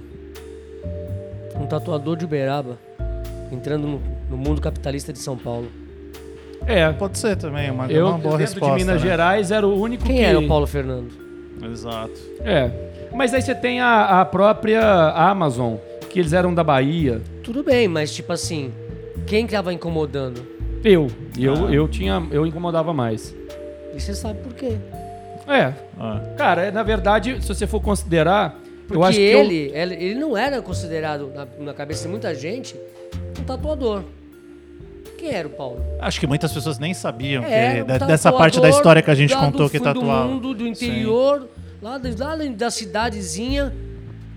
Um 1.60 1.68
tatuador 1.68 2.16
de 2.18 2.26
Uberaba 2.26 2.80
entrando 3.52 3.86
no, 3.86 4.02
no 4.30 4.38
mundo 4.38 4.62
capitalista 4.62 5.12
de 5.14 5.20
São 5.20 5.38
Paulo. 5.38 5.68
É. 6.66 6.92
Pode 6.94 7.18
ser 7.18 7.36
também, 7.38 7.70
uma, 7.72 7.92
Eu, 7.92 8.08
uma 8.08 8.18
boa 8.18 8.38
dentro 8.38 8.54
resposta. 8.54 8.76
de 8.78 8.84
Minas 8.84 9.02
né? 9.02 9.08
Gerais, 9.10 9.52
era 9.52 9.66
o 9.68 9.80
único 9.80 10.04
Quem 10.06 10.18
que... 10.18 10.24
era 10.24 10.40
o 10.40 10.48
Paulo 10.48 10.68
Fernando? 10.68 11.10
Exato. 11.64 12.12
É. 12.44 12.70
Mas 13.14 13.34
aí 13.34 13.42
você 13.42 13.54
tem 13.54 13.82
a, 13.82 14.22
a 14.22 14.26
própria 14.26 14.82
Amazon, 15.12 15.76
que 16.10 16.20
eles 16.20 16.34
eram 16.34 16.54
da 16.54 16.64
Bahia. 16.64 17.22
Tudo 17.44 17.64
bem, 17.64 17.88
mas 17.88 18.14
tipo 18.14 18.32
assim, 18.32 18.72
quem 19.28 19.46
que 19.46 19.54
tava 19.54 19.74
incomodando? 19.74 20.42
Eu. 20.84 21.08
Eu, 21.38 21.68
Ah. 21.68 21.72
eu 21.74 21.88
tinha. 21.88 22.26
Eu 22.32 22.46
incomodava 22.46 22.94
mais. 22.94 23.36
E 23.94 24.00
você 24.00 24.14
sabe 24.14 24.40
por 24.40 24.54
quê? 24.54 24.74
É. 25.48 25.74
Ah. 26.00 26.22
Cara, 26.38 26.64
é, 26.64 26.72
na 26.72 26.84
verdade, 26.84 27.42
se 27.42 27.48
você 27.48 27.68
for 27.68 27.82
considerar. 27.82 28.58
Porque 28.88 28.98
eu 28.98 29.04
acho 29.04 29.18
que 29.18 29.24
eu- 29.24 29.40
ele, 29.40 29.72
ele, 29.74 29.96
ele 29.96 30.16
não 30.16 30.36
era 30.38 30.62
considerado, 30.62 31.32
na, 31.34 31.48
na 31.60 31.74
cabeça 31.74 32.04
de 32.04 32.10
muita 32.10 32.34
gente, 32.34 32.76
um 33.40 33.44
tatuador. 33.44 34.04
Quem 35.22 35.32
era 35.32 35.48
o 35.48 35.52
Paulo? 35.52 35.80
Acho 36.00 36.20
que 36.20 36.26
muitas 36.26 36.52
pessoas 36.52 36.80
nem 36.80 36.96
sabiam 36.96 37.44
Era 37.44 37.84
que, 38.00 38.06
dessa 38.08 38.32
parte 38.32 38.60
da 38.60 38.68
história 38.70 39.04
que 39.04 39.12
a 39.12 39.14
gente 39.14 39.36
contou 39.38 39.68
do 39.68 39.70
que 39.70 39.80
tatuava. 39.80 40.28
Do 40.28 40.34
mundo, 40.34 40.54
do 40.56 40.68
interior, 40.68 41.48
lá, 41.80 42.00
da- 42.00 42.10
lá 42.36 42.36
da 42.50 42.72
cidadezinha, 42.72 43.72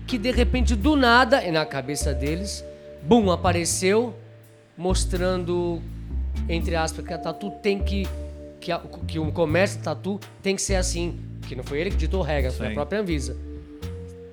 que 0.05 0.15
de 0.19 0.29
repente, 0.29 0.75
do 0.75 0.95
nada, 0.95 1.43
e 1.43 1.49
na 1.51 1.65
cabeça 1.65 2.13
deles, 2.13 2.63
bum, 3.01 3.31
apareceu, 3.31 4.13
mostrando, 4.77 5.81
entre 6.47 6.75
aspas, 6.75 7.03
que 7.03 7.13
a 7.13 7.17
tatu 7.17 7.49
tem 7.63 7.79
que. 7.79 8.07
que, 8.61 8.71
a- 8.71 8.81
que 9.07 9.17
o 9.17 9.31
comércio 9.31 9.77
de 9.79 9.83
tatu 9.83 10.19
tem 10.43 10.55
que 10.55 10.61
ser 10.61 10.75
assim. 10.75 11.19
Que 11.47 11.55
não 11.55 11.63
foi 11.63 11.79
ele 11.81 11.89
que 11.91 11.97
ditou 11.97 12.21
regras, 12.21 12.55
foi 12.55 12.67
a 12.67 12.71
própria 12.75 12.99
Anvisa. 13.01 13.35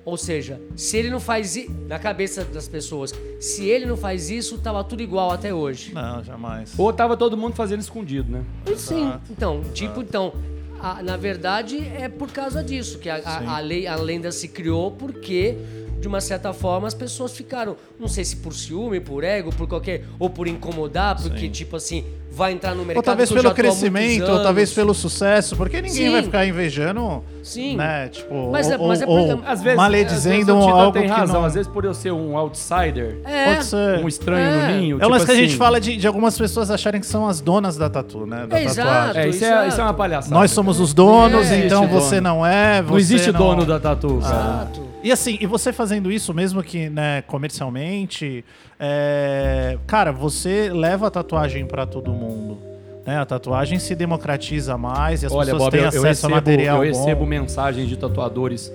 Ou 0.05 0.17
seja, 0.17 0.59
se 0.75 0.97
ele 0.97 1.09
não 1.09 1.19
faz 1.19 1.55
isso, 1.55 1.71
na 1.87 1.97
cabeça 1.97 2.43
das 2.43 2.67
pessoas, 2.67 3.13
se 3.39 3.65
ele 3.65 3.85
não 3.85 3.95
faz 3.95 4.29
isso, 4.29 4.57
tava 4.57 4.83
tudo 4.83 5.01
igual 5.01 5.31
até 5.31 5.53
hoje. 5.53 5.93
Não, 5.93 6.21
jamais. 6.23 6.73
Ou 6.77 6.91
tava 6.91 7.15
todo 7.15 7.37
mundo 7.37 7.55
fazendo 7.55 7.79
escondido, 7.79 8.29
né? 8.31 8.43
Sim, 8.75 9.13
então, 9.29 9.61
tipo, 9.73 10.01
então, 10.01 10.33
a- 10.81 11.01
na 11.01 11.15
verdade 11.15 11.77
é 11.79 12.09
por 12.09 12.29
causa 12.31 12.61
disso 12.61 12.99
que 12.99 13.09
a, 13.09 13.15
a- 13.23 13.55
a 13.55 13.59
lei, 13.59 13.87
a 13.87 13.95
lenda 13.95 14.29
se 14.31 14.49
criou 14.49 14.91
porque 14.91 15.55
de 16.03 16.07
uma 16.09 16.19
certa 16.21 16.51
forma 16.51 16.85
as 16.85 16.93
pessoas 16.93 17.31
ficaram, 17.31 17.77
não 17.97 18.09
sei 18.09 18.25
se 18.25 18.35
por 18.35 18.53
ciúme, 18.53 18.99
por 18.99 19.23
ego, 19.23 19.51
por 19.55 19.67
qualquer 19.67 20.03
ou 20.19 20.29
por 20.29 20.47
incomodar, 20.49 21.15
porque 21.19 21.47
tipo 21.47 21.77
assim, 21.77 22.03
vai 22.29 22.51
entrar 22.51 22.71
no 22.75 22.79
mercado 22.83 22.97
Ou 22.97 23.03
talvez 23.03 23.31
pelo 23.31 23.53
crescimento, 23.53 24.29
ou 24.29 24.43
talvez 24.43 24.73
pelo 24.73 24.93
sucesso, 24.93 25.55
porque 25.55 25.77
ninguém 25.81 26.07
Sim. 26.07 26.11
vai 26.11 26.23
ficar 26.23 26.45
invejando, 26.45 27.23
Sim. 27.41 27.77
né? 27.77 28.09
Tipo, 28.09 28.51
Mas 28.51 28.69
é- 28.69 28.77
ou, 28.77 28.87
mas 28.87 29.01
é 29.01 29.05
ou- 29.05 29.27
porque- 29.37 29.47
Às 29.47 29.61
vezes. 29.63 29.77
maledizendo 29.77 30.51
às 30.51 30.57
vezes 30.65 30.79
algo 30.79 30.91
tem 30.91 31.03
que 31.03 31.07
razão. 31.07 31.39
não... 31.41 31.45
Às 31.45 31.53
vezes, 31.53 31.71
por 31.71 31.85
eu 31.85 31.93
ser 31.93 32.11
um 32.11 32.37
outsider, 32.37 33.19
É, 33.23 33.53
Pode 33.53 33.65
ser. 33.65 33.99
um 34.03 34.07
estranho 34.09 34.45
É. 34.45 34.67
no 34.73 34.77
ninho. 34.77 34.93
É 34.95 34.97
o 34.97 34.99
tipo 34.99 35.09
lance 35.11 35.25
que 35.25 35.31
a 35.31 35.35
gente 35.35 35.49
assim, 35.49 35.57
fala 35.57 35.79
de, 35.79 35.95
de 35.95 36.05
algumas 36.07 36.37
pessoas 36.37 36.69
acharem 36.69 36.99
que 36.99 37.07
são 37.07 37.27
as 37.27 37.39
donas 37.39 37.77
da 37.77 37.89
tatu, 37.89 38.25
né? 38.25 38.45
Da 38.47 38.61
Exato. 38.61 38.87
tatuagem. 38.89 39.21
É, 39.21 39.27
isso, 39.29 39.45
é, 39.45 39.47
Exato. 39.47 39.67
isso 39.69 39.79
é 39.79 39.83
uma 39.83 39.93
palhaçada. 39.93 40.35
Nós 40.35 40.51
somos 40.51 40.79
os 40.81 40.93
donos, 40.93 41.49
Não 41.49 41.57
então 41.57 41.87
você 41.87 42.15
dono. 42.19 42.37
não 42.39 42.45
é. 42.45 42.81
Você 42.81 42.89
Não 42.91 42.97
existe 42.99 43.31
não- 43.31 43.39
dono 43.39 43.65
da 43.65 43.79
tatu. 43.79 44.17
Exato. 44.17 44.81
E 45.03 45.11
assim, 45.11 45.37
e 45.41 45.45
você 45.45 45.73
fazendo 45.73 46.11
isso, 46.11 46.33
mesmo 46.33 46.63
que 46.63 46.89
né, 46.89 47.21
comercialmente, 47.23 48.43
é, 48.79 49.77
cara, 49.85 50.11
você 50.11 50.69
leva 50.71 51.07
a 51.07 51.11
tatuagem 51.11 51.65
pra 51.65 51.85
todo 51.85 52.11
mundo. 52.11 52.57
Né? 53.05 53.17
A 53.17 53.25
tatuagem 53.25 53.79
se 53.79 53.95
democratiza 53.95 54.77
mais 54.77 55.21
e 55.21 55.25
as 55.25 55.31
Olha, 55.33 55.51
pessoas 55.51 55.63
Bob, 55.63 55.71
têm 55.71 55.79
eu, 55.81 55.83
eu 55.83 55.89
acesso 55.89 56.05
recebo, 56.07 56.33
a 56.33 56.35
material 56.37 56.85
eu 56.85 56.93
bom. 56.93 56.99
recebo 56.99 57.25
mensagens 57.25 57.89
de 57.89 57.97
tatuadores 57.97 58.71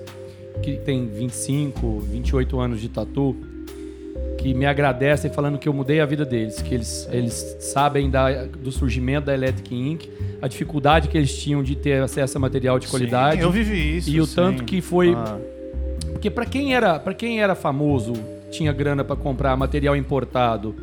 que 0.61 0.77
tem 0.77 1.07
25, 1.07 1.99
28 2.01 2.59
anos 2.59 2.79
de 2.79 2.89
tatu 2.89 3.35
que 4.37 4.53
me 4.53 4.65
agradecem 4.65 5.31
falando 5.31 5.57
que 5.57 5.67
eu 5.67 5.73
mudei 5.73 5.99
a 5.99 6.05
vida 6.05 6.23
deles, 6.25 6.61
que 6.61 6.73
eles, 6.75 7.09
eles 7.11 7.57
sabem 7.59 8.09
da, 8.09 8.45
do 8.45 8.71
surgimento 8.71 9.25
da 9.25 9.33
Electric 9.33 9.75
Inc., 9.75 10.05
a 10.41 10.47
dificuldade 10.47 11.09
que 11.09 11.17
eles 11.17 11.35
tinham 11.35 11.61
de 11.61 11.75
ter 11.75 12.01
acesso 12.01 12.37
a 12.37 12.39
material 12.41 12.79
de 12.79 12.85
Sim, 12.85 12.91
qualidade. 12.91 13.41
eu 13.41 13.51
vivi 13.51 13.97
isso. 13.97 14.09
E 14.09 14.21
o 14.21 14.25
sim. 14.25 14.35
tanto 14.35 14.63
que 14.63 14.79
foi 14.79 15.13
Ah, 15.13 15.37
Porque 16.19 16.29
para 16.29 16.45
quem 16.45 16.75
era, 16.75 16.99
para 16.99 17.13
quem 17.13 17.41
era 17.41 17.55
famoso, 17.55 18.11
tinha 18.51 18.73
grana 18.73 19.05
para 19.05 19.15
comprar 19.15 19.55
material 19.55 19.95
importado 19.95 20.75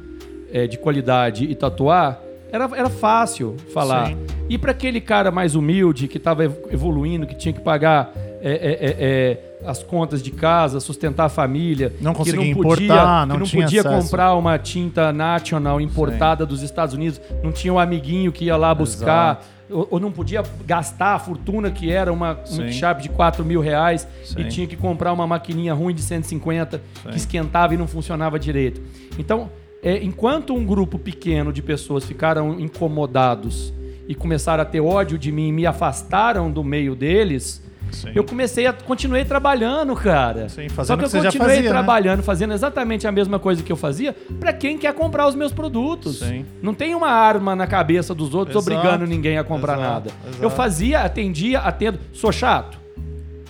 é, 0.50 0.66
de 0.66 0.78
qualidade 0.78 1.44
e 1.44 1.54
tatuar, 1.54 2.18
era, 2.50 2.64
era 2.74 2.88
fácil 2.88 3.54
falar. 3.74 4.08
Sim. 4.08 4.16
E 4.48 4.56
para 4.56 4.70
aquele 4.70 4.98
cara 4.98 5.30
mais 5.30 5.54
humilde 5.54 6.08
que 6.08 6.16
estava 6.16 6.42
evoluindo, 6.42 7.26
que 7.26 7.34
tinha 7.34 7.52
que 7.52 7.60
pagar 7.60 8.14
é, 8.40 8.50
é, 8.50 8.50
é, 8.50 8.96
é, 8.98 9.68
as 9.68 9.82
contas 9.82 10.22
de 10.22 10.30
casa, 10.30 10.80
sustentar 10.80 11.26
a 11.26 11.28
família, 11.28 11.92
Não 12.00 12.12
que 12.12 12.18
conseguia 12.18 12.54
não 12.54 12.62
podia, 12.62 12.84
importar, 12.86 13.26
não 13.26 13.34
que 13.34 13.40
não 13.40 13.62
podia 13.62 13.80
acesso. 13.82 14.02
comprar 14.02 14.34
uma 14.36 14.58
tinta 14.58 15.12
national 15.12 15.82
importada 15.82 16.46
dos 16.46 16.62
Estados 16.62 16.94
Unidos, 16.94 17.20
não 17.42 17.52
tinha 17.52 17.74
um 17.74 17.78
amiguinho 17.78 18.32
que 18.32 18.46
ia 18.46 18.56
lá 18.56 18.74
buscar. 18.74 19.44
Ou, 19.70 19.88
ou 19.90 20.00
não 20.00 20.12
podia 20.12 20.42
gastar 20.64 21.14
a 21.14 21.18
fortuna 21.18 21.70
que 21.70 21.90
era 21.90 22.12
uma 22.12 22.38
Sim. 22.44 22.64
um 22.64 22.72
Sharp 22.72 23.00
de 23.00 23.08
4 23.08 23.44
mil 23.44 23.60
reais 23.60 24.06
Sim. 24.24 24.40
e 24.40 24.44
tinha 24.48 24.66
que 24.66 24.76
comprar 24.76 25.12
uma 25.12 25.26
maquininha 25.26 25.74
ruim 25.74 25.94
de 25.94 26.02
150 26.02 26.78
Sim. 26.78 27.10
que 27.10 27.16
esquentava 27.16 27.74
e 27.74 27.76
não 27.76 27.86
funcionava 27.86 28.38
direito. 28.38 28.80
Então, 29.18 29.50
é, 29.82 30.02
enquanto 30.02 30.54
um 30.54 30.64
grupo 30.64 30.98
pequeno 30.98 31.52
de 31.52 31.62
pessoas 31.62 32.04
ficaram 32.04 32.58
incomodados 32.60 33.72
e 34.08 34.14
começaram 34.14 34.62
a 34.62 34.66
ter 34.66 34.80
ódio 34.80 35.18
de 35.18 35.32
mim 35.32 35.48
e 35.48 35.52
me 35.52 35.66
afastaram 35.66 36.50
do 36.50 36.62
meio 36.62 36.94
deles, 36.94 37.65
Sim. 37.92 38.10
Eu 38.14 38.24
comecei 38.24 38.66
a 38.66 38.72
continuei 38.72 39.24
trabalhando, 39.24 39.94
cara. 39.94 40.48
Sim, 40.48 40.68
Só 40.68 40.74
fazendo 40.74 40.98
que 40.98 41.04
eu 41.04 41.08
que 41.08 41.10
você 41.12 41.18
já 41.20 41.24
continuei 41.30 41.48
fazia, 41.56 41.62
né? 41.62 41.68
trabalhando, 41.70 42.22
fazendo 42.22 42.52
exatamente 42.54 43.06
a 43.06 43.12
mesma 43.12 43.38
coisa 43.38 43.62
que 43.62 43.72
eu 43.72 43.76
fazia 43.76 44.14
pra 44.38 44.52
quem 44.52 44.76
quer 44.78 44.92
comprar 44.94 45.26
os 45.26 45.34
meus 45.34 45.52
produtos. 45.52 46.18
Sim. 46.20 46.44
Não 46.62 46.74
tem 46.74 46.94
uma 46.94 47.08
arma 47.10 47.56
na 47.56 47.66
cabeça 47.66 48.14
dos 48.14 48.34
outros 48.34 48.56
Exato. 48.66 48.76
obrigando 48.78 49.06
ninguém 49.06 49.38
a 49.38 49.44
comprar 49.44 49.74
Exato, 49.74 49.90
nada. 49.92 50.10
exato. 50.28 50.42
Eu 50.42 50.50
fazia, 50.50 51.00
atendia, 51.00 51.60
atendo. 51.60 51.98
Sou 52.12 52.32
chato? 52.32 52.78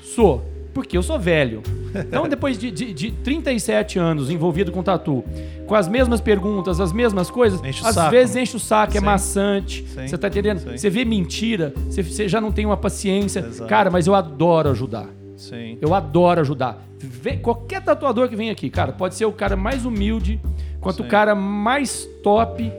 Sou. 0.02 0.55
Porque 0.76 0.94
eu 0.98 1.02
sou 1.02 1.18
velho. 1.18 1.62
Então, 1.94 2.28
depois 2.28 2.58
de, 2.58 2.70
de, 2.70 2.92
de 2.92 3.10
37 3.10 3.98
anos 3.98 4.28
envolvido 4.28 4.70
com 4.70 4.82
tatu, 4.82 5.24
com 5.66 5.74
as 5.74 5.88
mesmas 5.88 6.20
perguntas, 6.20 6.78
as 6.80 6.92
mesmas 6.92 7.30
coisas, 7.30 7.64
Enche 7.64 7.82
às 7.82 7.94
saco. 7.94 8.10
vezes 8.10 8.36
enche 8.36 8.56
o 8.56 8.60
saco, 8.60 8.94
é 8.94 9.00
Sim. 9.00 9.06
maçante. 9.06 9.86
Sim. 9.88 10.06
Você 10.06 10.18
tá 10.18 10.28
entendendo? 10.28 10.58
Sim. 10.58 10.76
Você 10.76 10.90
vê 10.90 11.02
mentira, 11.06 11.72
você, 11.88 12.02
você 12.02 12.28
já 12.28 12.42
não 12.42 12.52
tem 12.52 12.66
uma 12.66 12.76
paciência. 12.76 13.40
Exato. 13.40 13.66
Cara, 13.70 13.90
mas 13.90 14.06
eu 14.06 14.14
adoro 14.14 14.68
ajudar. 14.68 15.06
Sim. 15.34 15.78
Eu 15.80 15.94
adoro 15.94 16.42
ajudar. 16.42 16.86
Vê- 16.98 17.38
qualquer 17.38 17.82
tatuador 17.82 18.28
que 18.28 18.36
vem 18.36 18.50
aqui, 18.50 18.68
cara, 18.68 18.92
pode 18.92 19.14
ser 19.14 19.24
o 19.24 19.32
cara 19.32 19.56
mais 19.56 19.86
humilde, 19.86 20.38
quanto 20.78 21.02
o 21.02 21.06
cara 21.08 21.34
mais 21.34 22.06
top. 22.22 22.70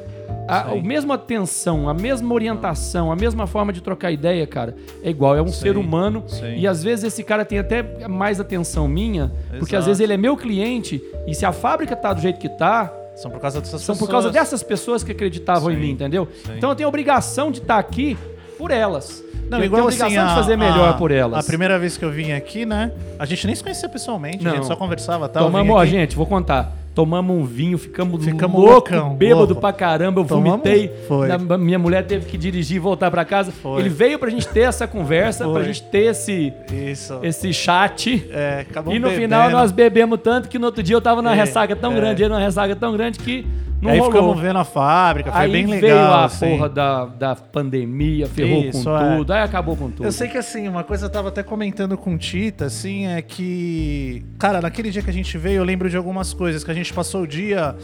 A, 0.47 0.71
a 0.71 0.75
mesma 0.75 1.15
atenção, 1.15 1.89
a 1.89 1.93
mesma 1.93 2.33
orientação, 2.33 3.11
a 3.11 3.15
mesma 3.15 3.45
forma 3.47 3.73
de 3.73 3.81
trocar 3.81 4.11
ideia, 4.11 4.47
cara, 4.47 4.75
é 5.03 5.09
igual. 5.09 5.35
É 5.35 5.41
um 5.41 5.47
Sim. 5.47 5.53
ser 5.61 5.77
humano. 5.77 6.23
Sim. 6.27 6.55
E 6.57 6.65
às 6.65 6.81
vezes 6.83 7.05
esse 7.05 7.23
cara 7.23 7.43
tem 7.43 7.59
até 7.59 8.07
mais 8.07 8.39
atenção 8.39 8.87
minha, 8.87 9.31
porque 9.59 9.75
às 9.75 9.79
Exato. 9.81 9.85
vezes 9.87 9.99
ele 9.99 10.13
é 10.13 10.17
meu 10.17 10.37
cliente. 10.37 11.01
E 11.27 11.35
se 11.35 11.45
a 11.45 11.51
fábrica 11.51 11.95
tá 11.95 12.13
do 12.13 12.21
jeito 12.21 12.39
que 12.39 12.47
tá, 12.49 12.93
São 13.15 13.29
por 13.31 13.39
causa 13.41 13.59
dessas 13.59 13.81
são 13.81 13.95
por 13.95 14.05
pessoas. 14.07 14.11
causa 14.23 14.29
dessas 14.31 14.63
pessoas 14.63 15.03
que 15.03 15.11
acreditavam 15.11 15.71
em 15.71 15.75
Sim, 15.75 15.81
mim, 15.81 15.89
entendeu? 15.91 16.27
Então 16.55 16.69
eu 16.69 16.75
tenho 16.75 16.87
a 16.87 16.89
obrigação 16.89 17.51
de 17.51 17.59
estar 17.59 17.77
aqui 17.79 18.17
por 18.57 18.71
elas. 18.71 19.23
Não, 19.49 19.59
eu 19.59 19.65
igual 19.65 19.81
tenho 19.81 19.83
a 19.83 20.05
obrigação 20.05 20.23
assim, 20.25 20.29
de 20.35 20.39
fazer 20.39 20.53
a- 20.53 20.57
melhor 20.57 20.89
a- 20.89 20.93
por 20.93 21.09
elas. 21.11 21.43
A 21.43 21.47
primeira 21.47 21.79
vez 21.79 21.97
que 21.97 22.03
eu 22.05 22.11
vim 22.11 22.31
aqui, 22.31 22.65
né? 22.65 22.91
A 23.17 23.25
gente 23.25 23.45
nem 23.47 23.55
se 23.55 23.63
conhecia 23.63 23.87
pessoalmente, 23.89 24.45
a 24.45 24.49
Não. 24.49 24.55
gente 24.57 24.67
só 24.67 24.75
conversava, 24.75 25.27
tá? 25.29 25.39
Vim 25.39 25.45
Tomamos, 25.47 25.75
ó, 25.75 25.85
gente, 25.85 26.15
vou 26.15 26.25
contar. 26.25 26.71
Tomamos 26.97 27.37
um 27.37 27.45
vinho, 27.45 27.77
ficamos, 27.77 28.25
Ficamos 28.25 28.59
louco, 28.59 28.91
loucão, 28.91 29.13
bêbado 29.15 29.45
louco. 29.45 29.61
pra 29.61 29.71
caramba. 29.71 30.19
Eu 30.21 30.25
Tomamos? 30.25 30.49
vomitei. 30.49 30.91
Foi. 31.07 31.27
Na- 31.27 31.55
minha 31.55 31.77
mulher 31.77 32.03
teve 32.07 32.25
que 32.25 32.35
dirigir 32.39 32.77
e 32.77 32.79
voltar 32.79 33.11
pra 33.11 33.23
casa. 33.23 33.51
Foi. 33.51 33.81
Ele 33.81 33.89
veio 33.89 34.17
pra 34.17 34.31
gente 34.31 34.47
ter 34.47 34.61
essa 34.61 34.87
conversa, 34.87 35.43
Foi. 35.45 35.53
pra 35.53 35.63
gente 35.63 35.83
ter 35.83 36.05
esse, 36.05 36.51
Isso. 36.73 37.19
esse 37.21 37.53
chat. 37.53 38.27
É, 38.31 38.65
e 38.87 38.97
no 38.99 39.09
bebendo. 39.09 39.09
final 39.11 39.49
nós 39.51 39.71
bebemos 39.71 40.19
tanto 40.23 40.49
que 40.49 40.57
no 40.57 40.65
outro 40.65 40.81
dia 40.81 40.95
eu 40.95 41.01
tava 41.01 41.21
numa 41.21 41.35
É, 41.35 41.37
ressaca 41.37 41.75
tão 41.75 41.91
é. 41.93 41.95
grande, 41.97 42.23
ele 42.23 42.29
numa 42.29 42.41
ressaca 42.41 42.75
tão 42.75 42.91
grande 42.93 43.19
que 43.19 43.45
não 43.79 43.91
Aí 43.91 43.99
rolou. 43.99 44.11
ficamos 44.11 44.39
vendo 44.41 44.57
a 44.57 44.63
fábrica, 44.63 45.31
foi 45.31 45.41
Aí 45.41 45.51
bem 45.51 45.67
legal. 45.67 45.79
veio 45.81 45.97
a 45.99 46.25
assim. 46.25 46.49
porra 46.49 46.67
da, 46.67 47.05
da 47.05 47.35
pandemia, 47.35 48.25
ferrou 48.25 48.63
Isso, 48.63 48.83
com 48.83 48.97
é. 48.97 49.17
tudo, 49.17 49.33
aí 49.33 49.43
acabou 49.43 49.75
com 49.77 49.91
tudo. 49.91 50.03
Eu 50.03 50.11
sei 50.11 50.27
que 50.27 50.35
assim, 50.37 50.67
uma 50.67 50.83
coisa 50.83 51.05
eu 51.05 51.09
tava 51.11 51.27
até 51.27 51.43
comentando 51.43 51.95
com 51.95 52.15
o 52.15 52.17
Tita, 52.17 52.65
assim, 52.65 53.05
é 53.05 53.21
que. 53.21 54.25
Cara, 54.39 54.61
naquele 54.61 54.89
dia 54.89 55.03
que 55.03 55.09
a 55.11 55.13
gente 55.13 55.37
veio, 55.37 55.57
eu 55.57 55.63
lembro 55.63 55.87
de 55.91 55.95
algumas 55.95 56.33
coisas, 56.33 56.63
que 56.63 56.71
a 56.71 56.73
gente 56.73 56.86
passou 56.93 57.23
o 57.23 57.27
dia 57.27 57.75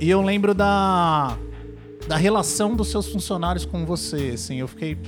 e 0.00 0.10
eu 0.10 0.20
lembro 0.22 0.54
da. 0.54 1.36
da 2.06 2.16
relação 2.16 2.74
dos 2.74 2.88
seus 2.88 3.08
funcionários 3.08 3.64
com 3.64 3.84
você, 3.84 4.32
assim. 4.34 4.56
Eu 4.56 4.68
fiquei. 4.68 4.98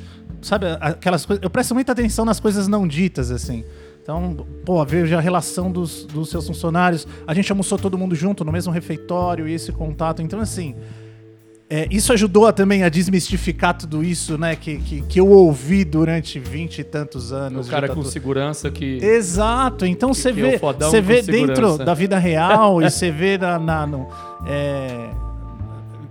Sabe, 0.43 0.67
aquelas 0.81 1.27
coisas. 1.27 1.43
Eu 1.43 1.51
presto 1.51 1.75
muita 1.75 1.93
atenção 1.93 2.25
nas 2.25 2.41
coisas 2.41 2.69
não 2.69 2.87
ditas, 2.87 3.31
assim. 3.31 3.65
Então, 4.03 4.47
pô, 4.65 4.85
vejo 4.85 5.17
a 5.17 5.21
relação 5.21 5.71
dos, 5.71 6.05
dos 6.05 6.31
seus 6.31 6.47
funcionários. 6.47 7.07
A 7.27 7.35
gente 7.35 7.51
almoçou 7.51 7.77
todo 7.77 7.99
mundo 7.99 8.15
junto 8.15 8.45
no 8.45 8.53
mesmo 8.53 8.73
refeitório 8.73 9.49
e 9.49 9.53
esse 9.53 9.73
contato. 9.73 10.23
Então, 10.23 10.41
assim. 10.41 10.75
É, 11.69 11.89
isso 11.91 12.13
ajudou 12.13 12.47
a, 12.47 12.53
também 12.53 12.85
a 12.85 12.89
desmistificar 12.89 13.77
tudo 13.77 14.05
isso, 14.05 14.39
né? 14.39 14.55
Que, 14.55 14.79
que, 14.79 15.01
que 15.03 15.19
eu 15.21 15.29
ouvi 15.29 15.85
durante 15.85 16.39
vinte 16.39 16.79
e 16.79 16.85
tantos 16.85 17.33
anos. 17.33 17.67
o 17.67 17.71
cara 17.71 17.89
com 17.89 18.05
segurança 18.05 18.71
que... 18.71 18.99
Exato, 19.05 19.85
então 19.85 20.15
você 20.15 20.29
é 20.29 20.33
vê, 20.33 20.59
você 20.59 21.01
vê 21.01 21.23
dentro 21.23 21.77
da 21.79 21.93
vida 21.93 22.19
real 22.19 22.81
e 22.81 22.89
você 22.89 23.11
vê 23.11 23.37
na, 23.37 23.59
na- 23.59 23.87
no, 23.87 24.07
é, 24.47 25.09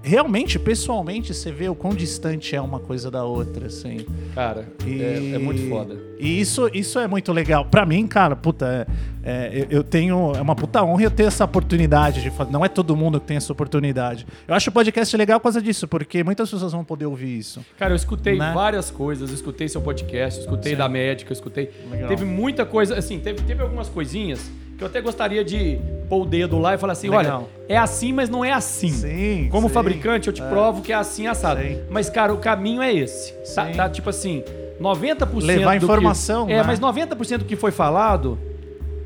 realmente, 0.06 0.60
pessoalmente, 0.60 1.34
você 1.34 1.52
vê 1.52 1.68
o 1.68 1.76
quão 1.76 1.94
distante 1.94 2.56
é 2.56 2.62
uma 2.62 2.80
coisa 2.80 3.10
da 3.10 3.24
outra, 3.26 3.68
assim. 3.68 4.06
Cara, 4.34 4.68
E, 4.86 5.02
é, 5.02 5.32
é 5.36 5.38
muito 5.38 5.68
foda. 5.68 5.98
E 6.20 6.40
isso, 6.40 6.70
isso 6.74 7.00
é 7.00 7.08
muito 7.08 7.34
legal. 7.34 7.66
Pra 7.66 7.86
mim, 7.86 8.08
cara, 8.08 8.36
puta, 8.36 8.88
é, 9.24 9.50
é, 9.50 9.58
eu, 9.62 9.78
eu 9.80 9.84
tenho. 9.84 10.34
É 10.36 10.42
uma 10.42 10.56
puta 10.56 10.82
honra 10.84 11.04
eu 11.04 11.12
ter 11.12 11.24
essa 11.24 11.44
oportunidade 11.44 12.22
de 12.22 12.30
fazer. 12.30 12.52
Não 12.52 12.64
é 12.64 12.70
todo 12.70 12.96
mundo 12.96 13.20
que 13.20 13.26
tem 13.28 13.38
essa 13.38 13.52
oportunidade. 13.52 14.26
Eu 14.48 14.54
acho 14.54 14.70
o 14.70 14.74
podcast 14.74 15.18
legal 15.18 15.40
por 15.40 15.46
causa 15.46 15.62
disso, 15.62 15.88
porque 15.88 16.24
muitas 16.24 16.50
pessoas 16.50 16.72
vão 16.72 16.84
poder 16.86 17.06
ouvir 17.08 17.38
isso. 17.38 17.66
Cara, 17.78 17.92
eu 17.92 17.96
escutei 17.96 18.38
Né? 18.38 18.52
várias 18.54 18.92
coisas, 18.92 19.30
eu 19.30 19.36
escutei 19.36 19.68
seu 19.68 19.82
podcast, 19.82 20.40
eu 20.40 20.46
escutei 20.46 20.72
Sim. 20.74 20.78
da 20.78 20.88
médica, 20.88 21.32
eu 21.32 21.36
escutei. 21.36 21.72
Legal. 21.90 22.08
Teve 22.08 22.24
muita 22.24 22.66
coisa, 22.66 22.98
assim, 22.98 23.20
teve, 23.20 23.42
teve 23.42 23.62
algumas 23.62 23.90
coisinhas 23.90 24.50
que 24.78 24.84
eu 24.84 24.88
até 24.88 25.02
gostaria 25.02 25.44
de 25.44 25.80
pôr 26.10 26.24
o 26.24 26.26
dedo 26.26 26.60
lá 26.60 26.76
e 26.76 26.78
falar 26.78 26.94
assim: 26.94 27.10
Legal. 27.10 27.42
olha, 27.42 27.48
é 27.68 27.78
assim, 27.78 28.14
mas 28.14 28.30
não 28.30 28.44
é 28.44 28.52
assim. 28.52 28.90
Sim. 28.90 29.48
Como 29.52 29.68
sim. 29.68 29.74
fabricante, 29.74 30.28
eu 30.28 30.34
te 30.34 30.42
provo 30.42 30.82
que 30.82 30.92
é 30.92 30.96
assim 30.96 31.28
assado. 31.28 31.62
Sim. 31.62 31.80
Mas, 31.90 32.10
cara, 32.10 32.34
o 32.34 32.38
caminho 32.38 32.82
é 32.82 32.94
esse. 32.94 33.34
Tá, 33.54 33.66
tá, 33.72 33.90
tipo 33.90 34.10
assim, 34.10 34.44
90% 34.80 35.42
Levar 35.42 35.78
do 35.80 35.86
informação, 35.86 36.46
que, 36.48 36.54
É, 36.54 36.58
né? 36.58 36.64
mas 36.66 36.80
90% 36.80 37.40
do 37.40 37.46
que 37.46 37.56
foi 37.56 37.72
falado 37.72 38.38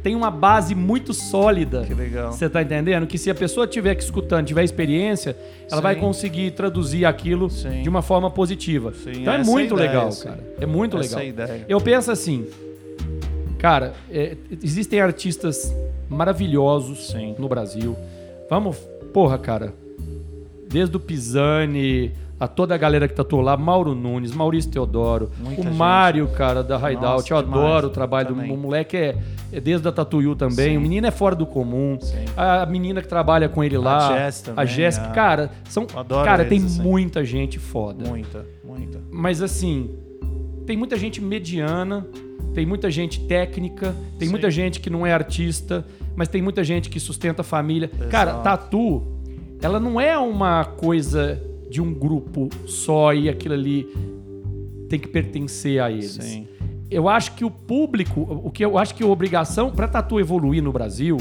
tem 0.01 0.15
uma 0.15 0.31
base 0.31 0.73
muito 0.73 1.13
sólida. 1.13 1.83
Que 1.85 1.93
legal. 1.93 2.31
Você 2.31 2.49
tá 2.49 2.61
entendendo? 2.61 3.05
Que 3.05 3.17
se 3.17 3.29
a 3.29 3.35
pessoa 3.35 3.67
tiver 3.67 3.95
que 3.95 4.03
escutando, 4.03 4.45
tiver 4.47 4.63
experiência, 4.63 5.35
ela 5.69 5.77
Sim. 5.77 5.83
vai 5.83 5.95
conseguir 5.95 6.51
traduzir 6.51 7.05
aquilo 7.05 7.49
Sim. 7.49 7.81
de 7.81 7.89
uma 7.89 8.01
forma 8.01 8.31
positiva. 8.31 8.93
Sim, 8.93 9.21
então 9.21 9.33
é 9.33 9.41
é 9.41 9.43
muito 9.43 9.75
legal, 9.75 10.09
cara. 10.23 10.39
É 10.59 10.65
muito 10.65 10.97
Essa 10.97 11.19
legal. 11.19 11.21
é 11.21 11.27
ideia. 11.27 11.65
Eu 11.67 11.81
penso 11.81 12.11
assim, 12.11 12.47
cara, 13.59 13.93
é, 14.09 14.35
existem 14.63 14.99
artistas 15.01 15.71
maravilhosos 16.09 17.07
Sim. 17.11 17.35
no 17.37 17.47
Brasil. 17.47 17.95
Vamos, 18.49 18.77
porra, 19.13 19.37
cara. 19.37 19.73
Desde 20.67 20.95
o 20.95 20.99
Pisani, 20.99 22.11
a 22.39 22.47
toda 22.47 22.75
a 22.75 22.77
galera 22.77 23.07
que 23.07 23.13
tatuou 23.13 23.41
lá, 23.41 23.57
Mauro 23.57 23.93
Nunes, 23.95 24.31
Maurício 24.31 24.69
Teodoro, 24.71 25.31
Muita 25.39 25.61
o 25.61 25.63
gente. 25.63 25.75
Mário, 25.75 26.27
cara, 26.29 26.63
da 26.63 26.75
Hideout. 26.77 27.31
Eu 27.31 27.41
demais, 27.41 27.59
adoro 27.63 27.87
o 27.87 27.89
trabalho 27.89 28.29
também. 28.29 28.47
do 28.49 28.53
o 28.53 28.57
moleque, 28.57 28.95
é, 28.95 29.17
é 29.51 29.59
desde 29.59 29.87
a 29.87 29.91
Tatuyu 29.91 30.35
também. 30.35 30.69
Sim. 30.71 30.77
O 30.77 30.81
menino 30.81 31.07
é 31.07 31.11
fora 31.11 31.35
do 31.35 31.45
comum. 31.45 31.97
Sim. 31.99 32.25
A 32.37 32.65
menina 32.67 33.01
que 33.01 33.07
trabalha 33.07 33.49
com 33.49 33.63
ele 33.63 33.77
lá, 33.77 34.15
Jess 34.15 34.41
também, 34.41 34.63
a 34.63 34.65
Jéssica, 34.65 35.07
a- 35.07 35.11
cara, 35.11 35.51
são, 35.67 35.85
cara, 35.87 36.45
tem 36.45 36.59
eles, 36.59 36.73
assim. 36.73 36.81
muita 36.83 37.25
gente 37.25 37.57
foda. 37.59 38.07
Muita, 38.07 38.45
muita. 38.63 38.99
Mas 39.11 39.41
assim, 39.41 39.89
tem 40.69 40.77
muita 40.77 40.97
gente 40.97 41.19
mediana, 41.19 42.05
tem 42.53 42.63
muita 42.63 42.91
gente 42.91 43.21
técnica, 43.21 43.95
tem 44.19 44.27
Sim. 44.27 44.31
muita 44.31 44.51
gente 44.51 44.79
que 44.79 44.87
não 44.87 45.03
é 45.03 45.11
artista, 45.11 45.83
mas 46.15 46.27
tem 46.27 46.43
muita 46.43 46.63
gente 46.63 46.91
que 46.91 46.99
sustenta 46.99 47.41
a 47.41 47.43
família. 47.43 47.87
Cara, 48.11 48.29
Exato. 48.29 48.43
tatu, 48.43 49.03
ela 49.63 49.79
não 49.79 49.99
é 49.99 50.15
uma 50.15 50.63
coisa 50.63 51.41
de 51.71 51.81
um 51.81 51.91
grupo 51.91 52.49
só 52.67 53.15
e 53.15 53.27
aquilo 53.27 53.55
ali 53.55 53.87
tem 54.87 54.99
que 54.99 55.07
pertencer 55.07 55.81
a 55.81 55.89
eles. 55.89 56.19
Sim. 56.21 56.47
Eu 56.91 57.09
acho 57.09 57.33
que 57.33 57.43
o 57.43 57.49
público, 57.49 58.21
o 58.21 58.51
que 58.51 58.63
eu 58.63 58.77
acho 58.77 58.93
que 58.93 59.01
a 59.01 59.07
obrigação 59.07 59.71
para 59.71 59.87
tatu 59.87 60.19
evoluir 60.19 60.61
no 60.61 60.71
Brasil, 60.71 61.17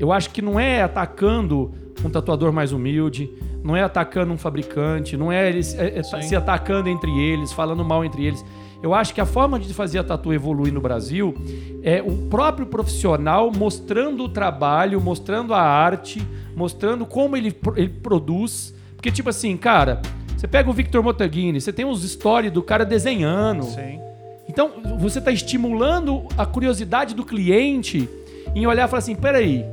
eu 0.00 0.10
acho 0.10 0.30
que 0.30 0.42
não 0.42 0.58
é 0.58 0.82
atacando 0.82 1.72
um 2.04 2.10
tatuador 2.10 2.52
mais 2.52 2.72
humilde, 2.72 3.30
não 3.62 3.76
é 3.76 3.82
atacando 3.82 4.32
um 4.32 4.38
fabricante, 4.38 5.16
não 5.16 5.32
é 5.32 5.48
eles 5.48 5.74
é- 5.74 5.98
é 5.98 6.02
se 6.22 6.36
atacando 6.36 6.88
entre 6.88 7.10
eles, 7.18 7.52
falando 7.52 7.84
mal 7.84 8.04
entre 8.04 8.24
eles. 8.24 8.44
Eu 8.80 8.94
acho 8.94 9.12
que 9.12 9.20
a 9.20 9.26
forma 9.26 9.58
de 9.58 9.74
fazer 9.74 9.98
a 9.98 10.04
tatu 10.04 10.32
evoluir 10.32 10.72
no 10.72 10.80
Brasil 10.80 11.34
é 11.82 12.00
o 12.00 12.28
próprio 12.28 12.64
profissional 12.66 13.50
mostrando 13.50 14.22
o 14.24 14.28
trabalho, 14.28 15.00
mostrando 15.00 15.52
a 15.52 15.60
arte, 15.60 16.22
mostrando 16.54 17.04
como 17.04 17.36
ele, 17.36 17.52
ele 17.76 17.88
produz. 17.88 18.72
Porque, 18.94 19.10
tipo 19.10 19.28
assim, 19.30 19.56
cara, 19.56 20.00
você 20.36 20.46
pega 20.46 20.70
o 20.70 20.72
Victor 20.72 21.02
Motaghini, 21.02 21.60
você 21.60 21.72
tem 21.72 21.84
os 21.84 22.08
stories 22.08 22.52
do 22.52 22.62
cara 22.62 22.84
desenhando. 22.84 23.64
Sim. 23.64 23.98
Então, 24.48 24.70
você 24.98 25.18
está 25.18 25.32
estimulando 25.32 26.26
a 26.38 26.46
curiosidade 26.46 27.14
do 27.14 27.24
cliente 27.24 28.08
em 28.54 28.64
olhar 28.66 28.86
e 28.86 28.88
falar 28.88 28.98
assim: 29.00 29.16
peraí, 29.16 29.64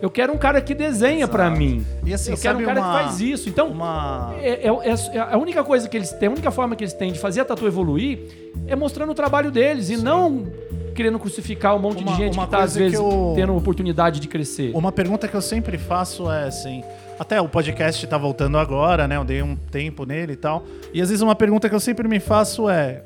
eu 0.00 0.10
quero 0.10 0.32
um 0.32 0.38
cara 0.38 0.60
que 0.60 0.74
desenha 0.74 1.26
para 1.28 1.50
mim. 1.50 1.84
E 2.04 2.14
assim, 2.14 2.30
eu 2.32 2.36
quero 2.38 2.58
um 2.58 2.64
cara 2.64 2.80
uma- 2.80 2.98
que 2.98 3.04
faz 3.04 3.20
isso. 3.20 3.48
Então, 3.48 3.68
Uma. 3.68 4.34
é, 4.40 4.66
é- 4.66 4.68
é- 4.68 5.16
é 5.16 5.18
a 5.20 5.36
única 5.38 5.62
coisa 5.64 5.88
que 5.88 5.96
eles 5.96 6.10
têm, 6.12 6.28
a 6.28 6.32
única 6.32 6.50
forma 6.50 6.74
que 6.76 6.84
eles 6.84 6.92
têm 6.94 7.12
de 7.12 7.18
fazer 7.18 7.40
a 7.40 7.44
tatu 7.44 7.66
evoluir 7.66 8.18
é 8.66 8.76
mostrando 8.76 9.10
o 9.10 9.14
trabalho 9.14 9.50
deles 9.50 9.90
e 9.90 9.96
não 9.96 10.46
querendo 10.94 11.18
crucificar 11.18 11.76
um 11.76 11.78
monte 11.78 12.02
Uma- 12.02 12.10
de 12.12 12.18
gente 12.18 12.36
que 12.38 12.46
tá, 12.48 12.58
às 12.58 12.74
vezes, 12.74 12.98
eu- 12.98 13.32
tendo 13.36 13.54
oportunidade 13.56 14.18
de 14.18 14.26
crescer. 14.26 14.72
Uma 14.74 14.90
pergunta 14.90 15.28
que 15.28 15.34
eu 15.34 15.40
sempre 15.40 15.78
faço 15.78 16.28
é 16.30 16.44
assim. 16.48 16.82
Até 17.20 17.40
o 17.40 17.48
podcast 17.48 18.04
tá 18.06 18.16
voltando 18.16 18.58
agora, 18.58 19.06
né? 19.08 19.16
Eu 19.16 19.24
dei 19.24 19.42
um 19.42 19.56
tempo 19.56 20.04
nele 20.06 20.34
e 20.34 20.36
tal. 20.36 20.64
E 20.94 21.00
às 21.02 21.08
vezes 21.08 21.20
uma 21.22 21.34
pergunta 21.34 21.68
que 21.68 21.74
eu 21.74 21.80
sempre 21.80 22.06
me 22.08 22.20
faço 22.20 22.68
é. 22.68 23.02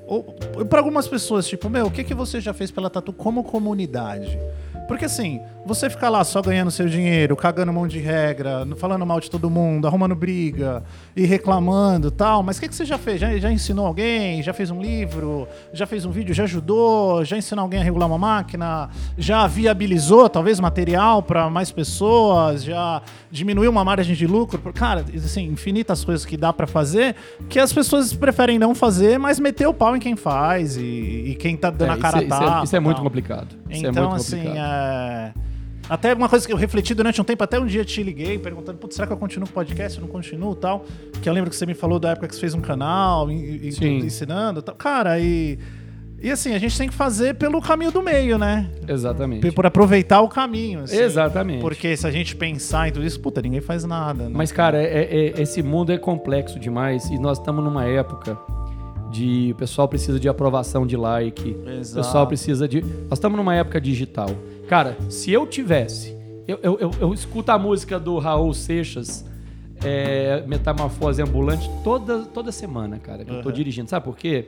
Para 0.69 0.78
algumas 0.81 1.09
pessoas, 1.09 1.47
tipo, 1.47 1.69
meu, 1.70 1.86
o 1.86 1.90
que, 1.90 2.05
que 2.05 2.14
você 2.14 2.39
já 2.40 2.52
fez 2.52 2.70
pela 2.70 2.90
Tatu 2.90 3.10
como 3.12 3.43
comunidade? 3.43 4.39
Porque 4.93 5.05
assim, 5.06 5.40
você 5.64 5.89
ficar 5.89 6.09
lá 6.10 6.23
só 6.24 6.43
ganhando 6.43 6.70
seu 6.70 6.86
dinheiro, 6.89 7.35
cagando 7.36 7.73
mão 7.73 7.86
de 7.89 7.98
regra, 7.98 8.66
falando 8.77 9.05
mal 9.06 9.19
de 9.20 9.31
todo 9.31 9.48
mundo, 9.48 9.86
arrumando 9.86 10.14
briga 10.14 10.82
e 11.16 11.24
reclamando 11.24 12.10
tal, 12.10 12.43
mas 12.43 12.59
o 12.59 12.60
que, 12.60 12.69
que 12.69 12.74
você 12.74 12.85
já 12.85 12.98
fez? 12.98 13.20
Já, 13.20 13.36
já 13.39 13.51
ensinou 13.51 13.86
alguém? 13.86 14.43
Já 14.43 14.52
fez 14.52 14.70
um 14.70 14.81
livro? 14.81 15.48
Já 15.73 15.86
fez 15.86 16.05
um 16.05 16.10
vídeo? 16.10 16.35
Já 16.35 16.44
ajudou? 16.44 17.24
Já 17.24 17.36
ensinou 17.36 17.62
alguém 17.62 17.81
a 17.81 17.82
regular 17.82 18.06
uma 18.09 18.19
máquina? 18.19 18.90
Já 19.16 19.47
viabilizou 19.47 20.28
talvez 20.28 20.60
material 20.60 21.23
para 21.23 21.48
mais 21.48 21.70
pessoas? 21.70 22.62
Já 22.64 23.01
diminuiu 23.31 23.70
uma 23.70 23.85
margem 23.85 24.14
de 24.14 24.27
lucro? 24.27 24.60
Cara, 24.74 25.05
assim, 25.16 25.44
infinitas 25.47 26.05
coisas 26.05 26.27
que 26.27 26.36
dá 26.36 26.52
para 26.52 26.66
fazer 26.66 27.14
que 27.48 27.59
as 27.59 27.73
pessoas 27.73 28.12
preferem 28.12 28.59
não 28.59 28.74
fazer, 28.74 29.19
mas 29.19 29.39
meter 29.40 29.66
o 29.66 29.74
pau 29.74 29.97
em 29.97 30.01
quem 30.01 30.16
faz 30.16 30.77
e, 30.77 30.81
e 30.82 31.35
quem 31.39 31.56
tá 31.56 31.70
dando 31.70 31.90
É, 31.93 31.94
a 31.94 31.97
cara 31.98 32.23
isso, 32.23 32.32
é- 32.32 32.36
a 32.36 32.39
isso 32.44 32.60
é, 32.60 32.64
isso 32.64 32.77
é 32.77 32.81
muito 32.81 33.01
complicado. 33.01 33.48
Isso 33.70 33.86
é 33.86 33.89
Então, 33.89 34.09
muito 34.10 34.16
assim, 34.20 34.36
complicado. 34.36 34.59
é... 34.59 34.81
até 35.88 36.14
uma 36.14 36.28
coisa 36.28 36.46
que 36.46 36.52
eu 36.52 36.56
refleti 36.56 36.94
durante 36.94 37.20
um 37.20 37.24
tempo, 37.24 37.42
até 37.44 37.59
um 37.59 37.66
dia 37.66 37.84
te 37.84 38.02
liguei 38.02 38.38
perguntando, 38.38 38.78
putz, 38.78 38.94
será 38.96 39.06
que 39.06 39.12
eu 39.12 39.16
continuo 39.16 39.46
com 39.46 39.52
o 39.52 39.54
podcast? 39.54 39.98
Eu 39.98 40.04
não 40.06 40.12
continuo 40.12 40.54
tal? 40.54 40.84
Que 41.20 41.28
eu 41.28 41.32
lembro 41.32 41.50
que 41.50 41.56
você 41.56 41.66
me 41.66 41.74
falou 41.74 41.98
da 41.98 42.10
época 42.10 42.28
que 42.28 42.34
você 42.34 42.40
fez 42.40 42.54
um 42.54 42.60
canal 42.60 43.30
e, 43.30 43.68
e- 43.68 43.72
Sim. 43.72 43.98
ensinando 43.98 44.62
tal. 44.62 44.74
Cara, 44.74 45.18
e... 45.18 45.59
E 46.24 46.30
assim, 46.30 46.54
a 46.54 46.59
gente 46.59 46.78
tem 46.78 46.88
que 46.88 46.94
fazer 46.94 47.34
pelo 47.34 47.60
caminho 47.60 47.90
do 47.90 48.00
meio, 48.00 48.38
né? 48.38 48.70
Exatamente. 48.86 49.50
Por 49.50 49.66
aproveitar 49.66 50.20
o 50.20 50.28
caminho. 50.28 50.84
assim. 50.84 50.96
Exatamente. 50.96 51.60
Porque 51.60 51.96
se 51.96 52.06
a 52.06 52.12
gente 52.12 52.36
pensar 52.36 52.86
em 52.88 52.92
tudo 52.92 53.04
isso, 53.04 53.18
puta, 53.20 53.42
ninguém 53.42 53.60
faz 53.60 53.82
nada. 53.84 54.28
Né? 54.28 54.30
Mas, 54.32 54.52
cara, 54.52 54.80
é- 54.80 55.02
é- 55.02 55.42
esse 55.42 55.64
mundo 55.64 55.90
é 55.90 55.98
complexo 55.98 56.60
demais 56.60 57.06
e 57.06 57.18
nós 57.18 57.38
estamos 57.40 57.64
numa 57.64 57.84
época 57.86 58.38
de 59.12 59.52
o 59.52 59.55
pessoal 59.56 59.86
precisa 59.86 60.18
de 60.18 60.28
aprovação 60.28 60.86
de 60.86 60.97
like, 60.97 61.51
o 61.64 61.68
Exato. 61.70 62.05
pessoal 62.06 62.26
precisa 62.26 62.66
de. 62.66 62.80
Nós 62.82 63.12
estamos 63.18 63.36
numa 63.36 63.55
época 63.55 63.80
digital. 63.80 64.30
Cara, 64.68 64.97
se 65.10 65.30
eu 65.30 65.47
tivesse. 65.47 66.16
Eu, 66.48 66.59
eu, 66.62 66.78
eu, 66.80 66.90
eu 67.01 67.14
escuto 67.14 67.52
a 67.52 67.59
música 67.59 68.01
do 68.01 68.18
Raul 68.18 68.52
Seixas, 68.52 69.24
é, 69.84 70.43
Metamorfose 70.47 71.22
Ambulante, 71.22 71.70
toda, 71.84 72.20
toda 72.24 72.51
semana, 72.51 72.98
cara, 72.98 73.24
que 73.24 73.30
eu 73.30 73.43
tô 73.43 73.48
Uhum. 73.51 73.55
dirigindo. 73.55 73.89
Sabe 73.89 74.05
por 74.05 74.16
quê? 74.16 74.47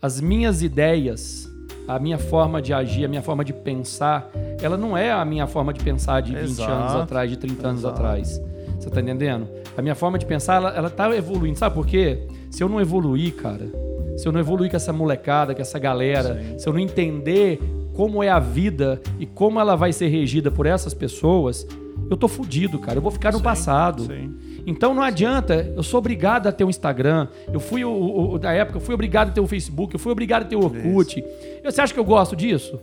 As 0.00 0.20
minhas 0.20 0.62
ideias, 0.62 1.48
a 1.86 1.98
minha 1.98 2.18
forma 2.18 2.60
de 2.60 2.72
agir, 2.72 3.04
a 3.04 3.08
minha 3.08 3.22
forma 3.22 3.44
de 3.44 3.52
pensar, 3.52 4.28
ela 4.60 4.76
não 4.76 4.96
é 4.96 5.12
a 5.12 5.24
minha 5.24 5.46
forma 5.46 5.72
de 5.72 5.82
pensar 5.84 6.20
de 6.22 6.34
20 6.34 6.42
Exato. 6.44 6.72
anos 6.72 6.92
atrás, 6.96 7.30
de 7.30 7.36
30 7.36 7.68
anos 7.68 7.80
Exato. 7.82 7.94
atrás. 7.94 8.40
Você 8.82 8.90
tá 8.90 9.00
entendendo? 9.00 9.46
A 9.76 9.80
minha 9.82 9.94
forma 9.94 10.18
de 10.18 10.26
pensar, 10.26 10.56
ela, 10.56 10.70
ela 10.76 10.90
tá 10.90 11.14
evoluindo. 11.16 11.56
Sabe 11.56 11.74
por 11.74 11.86
quê? 11.86 12.26
Se 12.50 12.62
eu 12.64 12.68
não 12.68 12.80
evoluir, 12.80 13.32
cara, 13.36 13.70
se 14.16 14.26
eu 14.26 14.32
não 14.32 14.40
evoluir 14.40 14.68
com 14.70 14.76
essa 14.76 14.92
molecada, 14.92 15.54
com 15.54 15.62
essa 15.62 15.78
galera, 15.78 16.34
Sim. 16.42 16.58
se 16.58 16.68
eu 16.68 16.72
não 16.72 16.80
entender 16.80 17.60
como 17.94 18.22
é 18.24 18.28
a 18.28 18.40
vida 18.40 19.00
e 19.20 19.24
como 19.26 19.60
ela 19.60 19.76
vai 19.76 19.92
ser 19.92 20.08
regida 20.08 20.50
por 20.50 20.66
essas 20.66 20.92
pessoas, 20.94 21.64
eu 22.10 22.16
tô 22.16 22.26
fudido, 22.26 22.78
cara. 22.80 22.98
Eu 22.98 23.02
vou 23.02 23.12
ficar 23.12 23.30
no 23.30 23.38
Sim, 23.38 23.44
passado. 23.44 24.02
sim. 24.04 24.34
Então 24.66 24.92
não 24.94 25.02
adianta, 25.02 25.72
eu 25.76 25.82
sou 25.82 25.98
obrigado 25.98 26.46
a 26.48 26.52
ter 26.52 26.64
um 26.64 26.70
Instagram. 26.70 27.28
Eu 27.52 27.60
fui, 27.60 27.84
o, 27.84 28.32
o- 28.32 28.38
da 28.38 28.52
época, 28.52 28.78
eu 28.78 28.80
fui 28.80 28.94
obrigado 28.94 29.28
a 29.28 29.32
ter 29.32 29.40
o 29.40 29.46
Facebook, 29.46 29.94
eu 29.94 29.98
fui 30.00 30.10
obrigado 30.10 30.42
a 30.42 30.44
ter 30.46 30.56
o 30.56 30.64
Orkut. 30.64 31.24
Você 31.64 31.80
acha 31.80 31.94
que 31.94 32.00
eu 32.00 32.04
gosto 32.04 32.34
disso? 32.34 32.78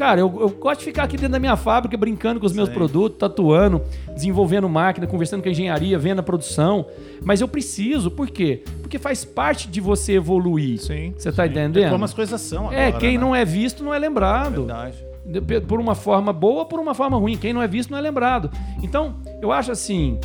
Cara, 0.00 0.18
eu, 0.18 0.34
eu 0.40 0.48
gosto 0.48 0.78
de 0.78 0.86
ficar 0.86 1.02
aqui 1.02 1.18
dentro 1.18 1.32
da 1.32 1.38
minha 1.38 1.56
fábrica 1.56 1.94
brincando 1.94 2.40
com 2.40 2.46
os 2.46 2.54
meus 2.54 2.70
Sim. 2.70 2.74
produtos, 2.74 3.18
tatuando, 3.18 3.82
desenvolvendo 4.14 4.66
máquina, 4.66 5.06
conversando 5.06 5.42
com 5.42 5.48
a 5.50 5.52
engenharia, 5.52 5.98
vendo 5.98 6.20
a 6.20 6.22
produção. 6.22 6.86
Mas 7.22 7.42
eu 7.42 7.46
preciso, 7.46 8.10
por 8.10 8.30
quê? 8.30 8.64
Porque 8.80 8.98
faz 8.98 9.26
parte 9.26 9.68
de 9.68 9.78
você 9.78 10.14
evoluir. 10.14 10.80
Sim. 10.80 11.12
Você 11.18 11.30
tá 11.30 11.44
sim. 11.44 11.50
entendendo? 11.50 11.84
É 11.84 11.90
como 11.90 12.02
as 12.02 12.14
coisas 12.14 12.40
são 12.40 12.68
agora, 12.68 12.80
É, 12.80 12.92
quem 12.92 13.18
né? 13.18 13.24
não 13.24 13.36
é 13.36 13.44
visto 13.44 13.84
não 13.84 13.92
é 13.92 13.98
lembrado. 13.98 14.64
Verdade. 14.64 14.96
De- 15.26 15.60
por 15.60 15.78
uma 15.78 15.94
forma 15.94 16.32
boa, 16.32 16.64
por 16.64 16.80
uma 16.80 16.94
forma 16.94 17.18
ruim. 17.18 17.36
Quem 17.36 17.52
não 17.52 17.60
é 17.60 17.68
visto 17.68 17.90
não 17.90 17.98
é 17.98 18.00
lembrado. 18.00 18.50
Então, 18.82 19.16
eu 19.42 19.52
acho 19.52 19.70
assim, 19.70 20.18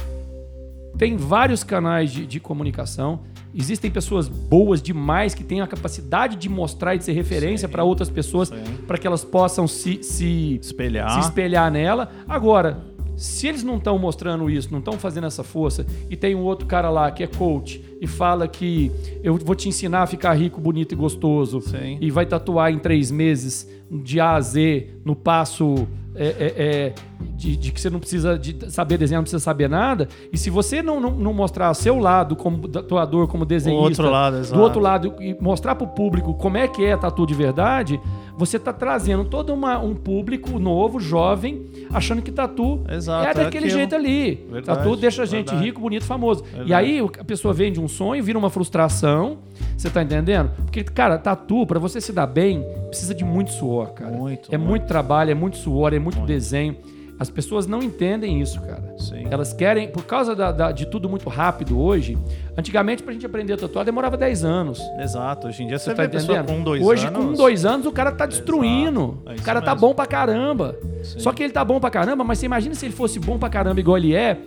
tem 0.98 1.18
vários 1.18 1.66
canais 1.66 2.14
de, 2.14 2.26
de 2.26 2.40
comunicação. 2.40 3.20
Existem 3.56 3.90
pessoas 3.90 4.28
boas 4.28 4.82
demais 4.82 5.34
que 5.34 5.44
têm 5.44 5.62
a 5.62 5.68
capacidade 5.68 6.36
de 6.36 6.50
mostrar 6.50 6.96
e 6.96 6.98
de 6.98 7.06
ser 7.06 7.14
referência 7.14 7.70
para 7.70 7.84
outras 7.84 8.10
pessoas, 8.10 8.52
para 8.86 8.98
que 8.98 9.08
elas 9.08 9.24
possam 9.24 9.68
se, 9.68 10.04
se, 10.04 10.60
Espelhar. 10.62 11.10
se 11.12 11.20
espelhar 11.22 11.72
nela. 11.72 12.12
Agora, 12.28 12.84
se 13.16 13.48
eles 13.48 13.64
não 13.64 13.78
estão 13.78 13.98
mostrando 13.98 14.50
isso, 14.50 14.70
não 14.72 14.80
estão 14.80 14.94
fazendo 14.94 15.26
essa 15.28 15.44
força, 15.44 15.86
e 16.10 16.18
tem 16.18 16.36
um 16.36 16.44
outro 16.44 16.68
cara 16.68 16.90
lá 16.90 17.10
que 17.12 17.24
é 17.24 17.28
coach 17.28 17.82
e 18.02 18.08
fala 18.08 18.48
que 18.48 18.92
eu 19.24 19.38
vou 19.38 19.56
te 19.56 19.70
ensinar 19.70 20.04
a 20.04 20.08
ficar 20.08 20.34
rico, 20.34 20.60
bonito 20.60 20.92
e 20.92 20.96
gostoso, 20.96 21.62
Sim. 21.62 21.98
e 22.02 22.12
vai 22.12 22.26
tatuar 22.26 22.72
em 22.72 22.80
três 22.80 23.10
meses 23.10 23.70
de 23.90 24.20
A 24.20 24.36
a 24.36 24.42
Z 24.42 24.90
no 25.06 25.16
passo 25.16 25.88
é, 26.16 26.28
é, 26.28 26.54
é, 26.58 26.94
de, 27.22 27.56
de 27.58 27.72
que 27.72 27.80
você 27.82 27.90
não 27.90 28.00
precisa 28.00 28.38
de 28.40 28.72
saber 28.72 28.98
desenhar, 28.98 29.20
não 29.20 29.24
precisa 29.24 29.44
saber 29.44 29.70
nada. 29.70 30.08
E 30.32 30.38
se 30.38 30.50
você 30.50 30.82
não, 30.82 31.00
não, 31.00 31.12
não 31.12 31.34
mostrar 31.34 31.74
seu 31.74 32.00
lado 32.00 32.36
como 32.36 32.68
tatuador, 32.68 33.28
como 33.28 33.46
desenhista, 33.46 34.02
outro 34.04 34.10
lado, 34.10 34.34
do 34.36 34.40
exato. 34.42 34.62
outro 34.62 34.80
lado 34.80 35.14
e 35.20 35.36
mostrar 35.42 35.76
pro 35.76 35.88
público 35.88 36.34
como 36.34 36.58
é 36.58 36.68
que 36.68 36.84
é 36.86 36.96
tatu 36.96 37.26
de 37.26 37.34
verdade, 37.34 38.00
você 38.38 38.58
tá 38.60 38.72
trazendo 38.74 39.26
todo 39.26 39.54
uma, 39.54 39.80
um 39.80 39.94
público 39.96 40.58
novo, 40.60 41.00
jovem, 41.00 41.66
achando 41.94 42.22
que 42.22 42.32
tatu 42.32 42.82
Exato, 42.90 43.28
é 43.28 43.32
é 43.32 43.34
daquele 43.34 43.66
aquilo. 43.66 43.80
jeito 43.80 43.96
ali. 43.96 44.36
Verdade, 44.52 44.66
tatu 44.80 44.96
deixa 44.96 45.24
a 45.24 45.26
gente 45.26 45.48
verdade. 45.48 45.66
rico, 45.66 45.82
bonito, 45.82 46.06
famoso. 46.06 46.44
E 46.44 46.56
Verdade. 46.58 46.74
aí 46.74 47.02
o- 47.02 47.12
a 47.20 47.24
pessoa 47.24 47.54
vende 47.54 47.80
um 47.80 47.88
sonho, 47.88 48.24
vira 48.24 48.38
uma 48.38 48.50
frustração. 48.50 49.38
Você 49.78 49.90
tá 49.90 50.02
entendendo? 50.04 50.52
Porque, 50.66 50.84
cara, 50.84 51.18
tatu, 51.18 51.66
pra 51.66 51.80
você 51.80 52.00
se 52.02 52.12
dar 52.14 52.28
bem, 52.28 52.64
precisa 52.88 53.14
de 53.14 53.24
muito 53.24 53.52
suor, 53.52 53.94
cara. 53.94 54.12
Muito, 54.12 54.50
É 54.54 54.58
muito. 54.58 54.70
muito 54.70 54.86
trabalho, 54.88 55.32
é 55.32 55.36
muito 55.36 55.58
suor, 55.58 55.94
é 55.94 56.00
muito 56.00 56.20
desenho. 56.22 56.76
As 57.18 57.30
pessoas 57.30 57.66
não 57.66 57.82
entendem 57.82 58.42
isso, 58.42 58.60
cara. 58.62 58.94
Sim. 58.98 59.26
Elas 59.32 59.54
querem, 59.54 59.88
por 59.88 60.04
causa 60.06 60.36
da- 60.36 60.52
da- 60.52 60.72
de 60.74 60.86
tudo 60.86 61.08
muito 61.10 61.30
rápido 61.30 61.80
hoje, 61.80 62.18
antigamente 62.58 63.02
pra 63.04 63.14
gente 63.14 63.26
aprender 63.26 63.54
a 63.54 63.58
tatuar 63.58 63.86
demorava 63.86 64.18
10 64.18 64.44
anos. 64.44 64.82
Exato. 65.00 65.48
Hoje 65.48 65.64
em 65.64 65.68
dia 65.68 65.80
você, 65.80 65.92
Você 65.92 65.96
tá 65.96 66.10
pessoa 66.10 66.40
entendendo? 66.40 66.58
com 66.58 66.64
dois 66.64 66.84
Hoje, 66.86 67.08
anos. 67.08 67.26
com 67.26 67.34
dois 67.34 67.66
anos, 67.66 67.86
o 67.86 67.92
cara 67.92 68.12
tá 68.12 68.26
destruindo. 68.26 69.18
É 69.28 69.34
o 69.36 69.42
cara 69.42 69.62
tá 69.62 69.72
mesmo. 69.74 69.88
bom 69.88 69.94
pra 69.96 70.06
caramba. 70.06 70.76
Só 71.04 71.32
que 71.32 71.44
ele 71.44 71.54
tá 71.54 71.64
bom 71.64 71.80
pra 71.80 71.90
caramba, 71.90 72.24
mas 72.24 72.40
você 72.40 72.46
imagina 72.48 72.76
se 72.76 72.86
ele 72.86 72.94
fosse 72.94 73.18
bom 73.20 73.38
pra 73.40 73.48
caramba 73.50 73.80
igual 73.80 73.98
ele 73.98 74.14
é, 74.14 74.38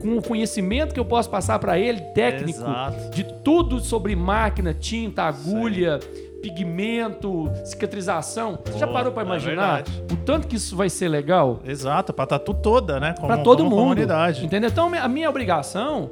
com 0.00 0.16
o 0.16 0.22
conhecimento 0.22 0.92
que 0.94 1.00
eu 1.00 1.04
posso 1.04 1.28
passar 1.30 1.58
pra 1.58 1.78
ele, 1.78 2.00
técnico, 2.14 2.58
Exato. 2.60 3.10
de 3.10 3.24
tudo 3.44 3.80
sobre 3.80 4.14
máquina, 4.16 4.72
tinta, 4.74 5.22
agulha, 5.24 5.98
pigmento, 6.42 7.50
cicatrização. 7.64 8.58
Você 8.64 8.78
já 8.78 8.86
Pô, 8.86 8.92
parou 8.92 9.12
pra 9.12 9.22
é 9.22 9.26
imaginar 9.26 9.76
verdade. 9.84 10.04
o 10.12 10.16
tanto 10.16 10.48
que 10.48 10.56
isso 10.56 10.76
vai 10.76 10.90
ser 10.90 11.08
legal? 11.08 11.60
Exato, 11.64 12.12
pra 12.12 12.26
tatu 12.26 12.52
toda, 12.52 12.98
né? 13.00 13.14
Pra 13.18 13.38
todo 13.38 13.58
como 13.58 13.70
mundo. 13.70 13.80
comunidade. 13.80 14.44
Entendeu? 14.44 14.68
Então, 14.70 14.90
a 14.94 15.08
minha 15.08 15.28
obrigação 15.30 16.10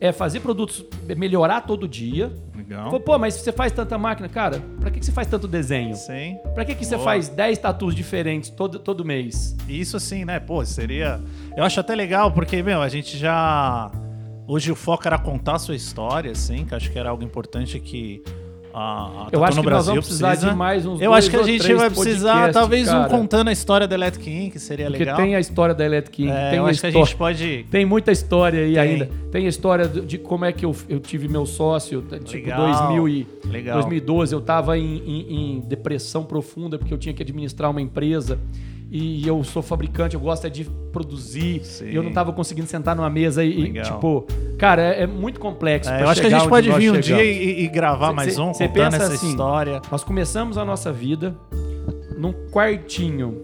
é 0.00 0.12
fazer 0.12 0.40
produtos, 0.40 0.84
melhorar 1.16 1.62
todo 1.62 1.86
dia. 1.88 2.30
Legal. 2.54 2.90
Pô, 2.90 3.00
Pô, 3.00 3.18
mas 3.18 3.34
se 3.34 3.40
você 3.40 3.52
faz 3.52 3.72
tanta 3.72 3.96
máquina, 3.96 4.28
cara, 4.28 4.60
pra 4.80 4.90
que 4.90 4.98
que 5.00 5.06
você 5.06 5.12
faz 5.12 5.26
tanto 5.28 5.46
desenho? 5.46 5.94
Sim. 5.94 6.36
Pra 6.54 6.64
que, 6.64 6.74
que 6.74 6.84
você 6.84 6.98
faz 6.98 7.28
10 7.28 7.58
tatus 7.58 7.94
diferentes 7.94 8.50
todo, 8.50 8.78
todo 8.78 9.04
mês? 9.04 9.56
Isso 9.68 9.96
assim, 9.96 10.24
né? 10.24 10.40
Pô, 10.40 10.64
seria. 10.64 11.20
Eu 11.56 11.64
acho 11.64 11.78
até 11.80 11.94
legal, 11.94 12.30
porque, 12.32 12.62
meu, 12.62 12.82
a 12.82 12.88
gente 12.88 13.16
já. 13.16 13.90
Hoje 14.48 14.70
o 14.70 14.76
foco 14.76 15.06
era 15.08 15.18
contar 15.18 15.54
a 15.56 15.58
sua 15.58 15.74
história, 15.74 16.30
assim, 16.32 16.64
que 16.64 16.74
acho 16.74 16.90
que 16.90 16.98
era 16.98 17.10
algo 17.10 17.22
importante 17.24 17.78
que. 17.80 18.22
A, 18.78 18.80
a 18.80 19.28
Eu 19.32 19.40
Tatu 19.40 19.44
acho 19.44 19.56
no 19.56 19.62
que 19.62 19.70
nós 19.70 19.72
Brasil 19.86 19.92
vamos 19.94 20.04
precisar 20.04 20.28
precisa. 20.28 20.50
de 20.50 20.54
mais 20.56 20.84
uns 20.84 21.00
Eu 21.00 21.10
dois 21.10 21.24
acho 21.24 21.30
que 21.30 21.36
a 21.36 21.42
gente 21.44 21.72
vai 21.72 21.88
precisar, 21.88 22.52
talvez, 22.52 22.86
um 22.88 22.92
cara. 22.92 23.08
contando 23.08 23.48
a 23.48 23.52
história 23.52 23.88
da 23.88 23.94
Electric 23.94 24.30
Inc., 24.30 24.52
que 24.52 24.58
seria 24.58 24.86
Porque 24.88 24.98
legal. 24.98 25.16
tem 25.16 25.34
a 25.34 25.40
história 25.40 25.74
da 25.74 25.82
Electric 25.86 26.14
King, 26.24 26.30
É, 26.30 26.50
tem 26.50 26.58
eu 26.58 26.66
acho 26.66 26.80
que 26.80 26.86
a 26.86 26.88
história... 26.90 27.06
gente 27.06 27.16
pode. 27.16 27.66
Tem 27.70 27.86
muita 27.86 28.12
história 28.12 28.60
aí 28.60 28.74
Tem. 28.74 28.78
ainda. 28.82 29.10
Tem 29.32 29.46
a 29.46 29.48
história 29.48 29.88
de 29.88 30.18
como 30.18 30.44
é 30.44 30.52
que 30.52 30.66
eu, 30.66 30.76
eu 30.90 31.00
tive 31.00 31.26
meu 31.26 31.46
sócio, 31.46 32.02
tipo, 32.24 32.44
Legal, 32.46 32.66
2000 32.88 33.08
e, 33.08 33.26
legal. 33.46 33.74
2012, 33.76 34.34
eu 34.34 34.40
tava 34.42 34.76
em, 34.76 34.96
em- 34.98 35.56
em 35.56 35.60
depressão 35.60 36.22
profunda 36.24 36.78
porque 36.78 36.92
eu 36.92 36.98
tinha 36.98 37.14
que 37.14 37.22
administrar 37.22 37.70
uma 37.70 37.80
empresa 37.80 38.38
e 38.98 39.26
eu 39.28 39.44
sou 39.44 39.62
fabricante, 39.62 40.14
eu 40.14 40.20
gosto 40.20 40.46
é 40.46 40.50
de 40.50 40.64
produzir 40.64 41.62
Sim. 41.64 41.88
e 41.90 41.94
eu 41.94 42.02
não 42.02 42.12
tava 42.12 42.32
conseguindo 42.32 42.66
sentar 42.66 42.96
numa 42.96 43.10
mesa 43.10 43.44
e, 43.44 43.64
Legal. 43.64 43.84
tipo, 43.84 44.26
cara, 44.58 44.82
é, 44.82 45.02
é 45.02 45.06
muito 45.06 45.38
complexo. 45.38 45.90
É, 45.90 46.02
eu 46.02 46.08
acho 46.08 46.20
que 46.20 46.26
a 46.26 46.30
gente 46.30 46.48
pode 46.48 46.70
vir 46.72 46.92
um 46.92 46.98
dia 47.00 47.22
e, 47.22 47.64
e 47.64 47.68
gravar 47.68 48.08
Cê- 48.08 48.14
mais 48.14 48.34
cê- 48.34 48.40
um, 48.40 48.54
cê 48.54 48.68
contando 48.68 48.90
pensa 48.92 48.96
essa 49.04 49.14
assim, 49.14 49.28
história. 49.30 49.82
Nós 49.90 50.02
começamos 50.02 50.56
a 50.56 50.64
nossa 50.64 50.90
vida 50.92 51.36
num 52.16 52.32
quartinho 52.50 53.42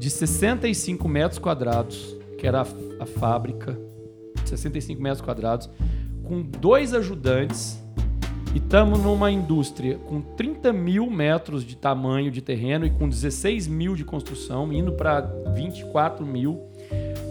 de 0.00 0.10
65 0.10 1.08
metros 1.08 1.38
quadrados, 1.38 2.16
que 2.38 2.46
era 2.46 2.62
a, 2.62 2.66
a 3.02 3.06
fábrica, 3.06 3.78
65 4.44 5.00
metros 5.00 5.20
quadrados, 5.20 5.70
com 6.24 6.42
dois 6.42 6.92
ajudantes. 6.92 7.80
E 8.54 8.58
estamos 8.58 8.98
numa 8.98 9.30
indústria 9.30 9.98
com 10.06 10.20
30 10.20 10.72
mil 10.72 11.08
metros 11.10 11.64
de 11.64 11.74
tamanho 11.74 12.30
de 12.30 12.42
terreno 12.42 12.84
e 12.84 12.90
com 12.90 13.08
16 13.08 13.66
mil 13.66 13.96
de 13.96 14.04
construção, 14.04 14.70
indo 14.72 14.92
para 14.92 15.20
24 15.54 16.26
mil, 16.26 16.60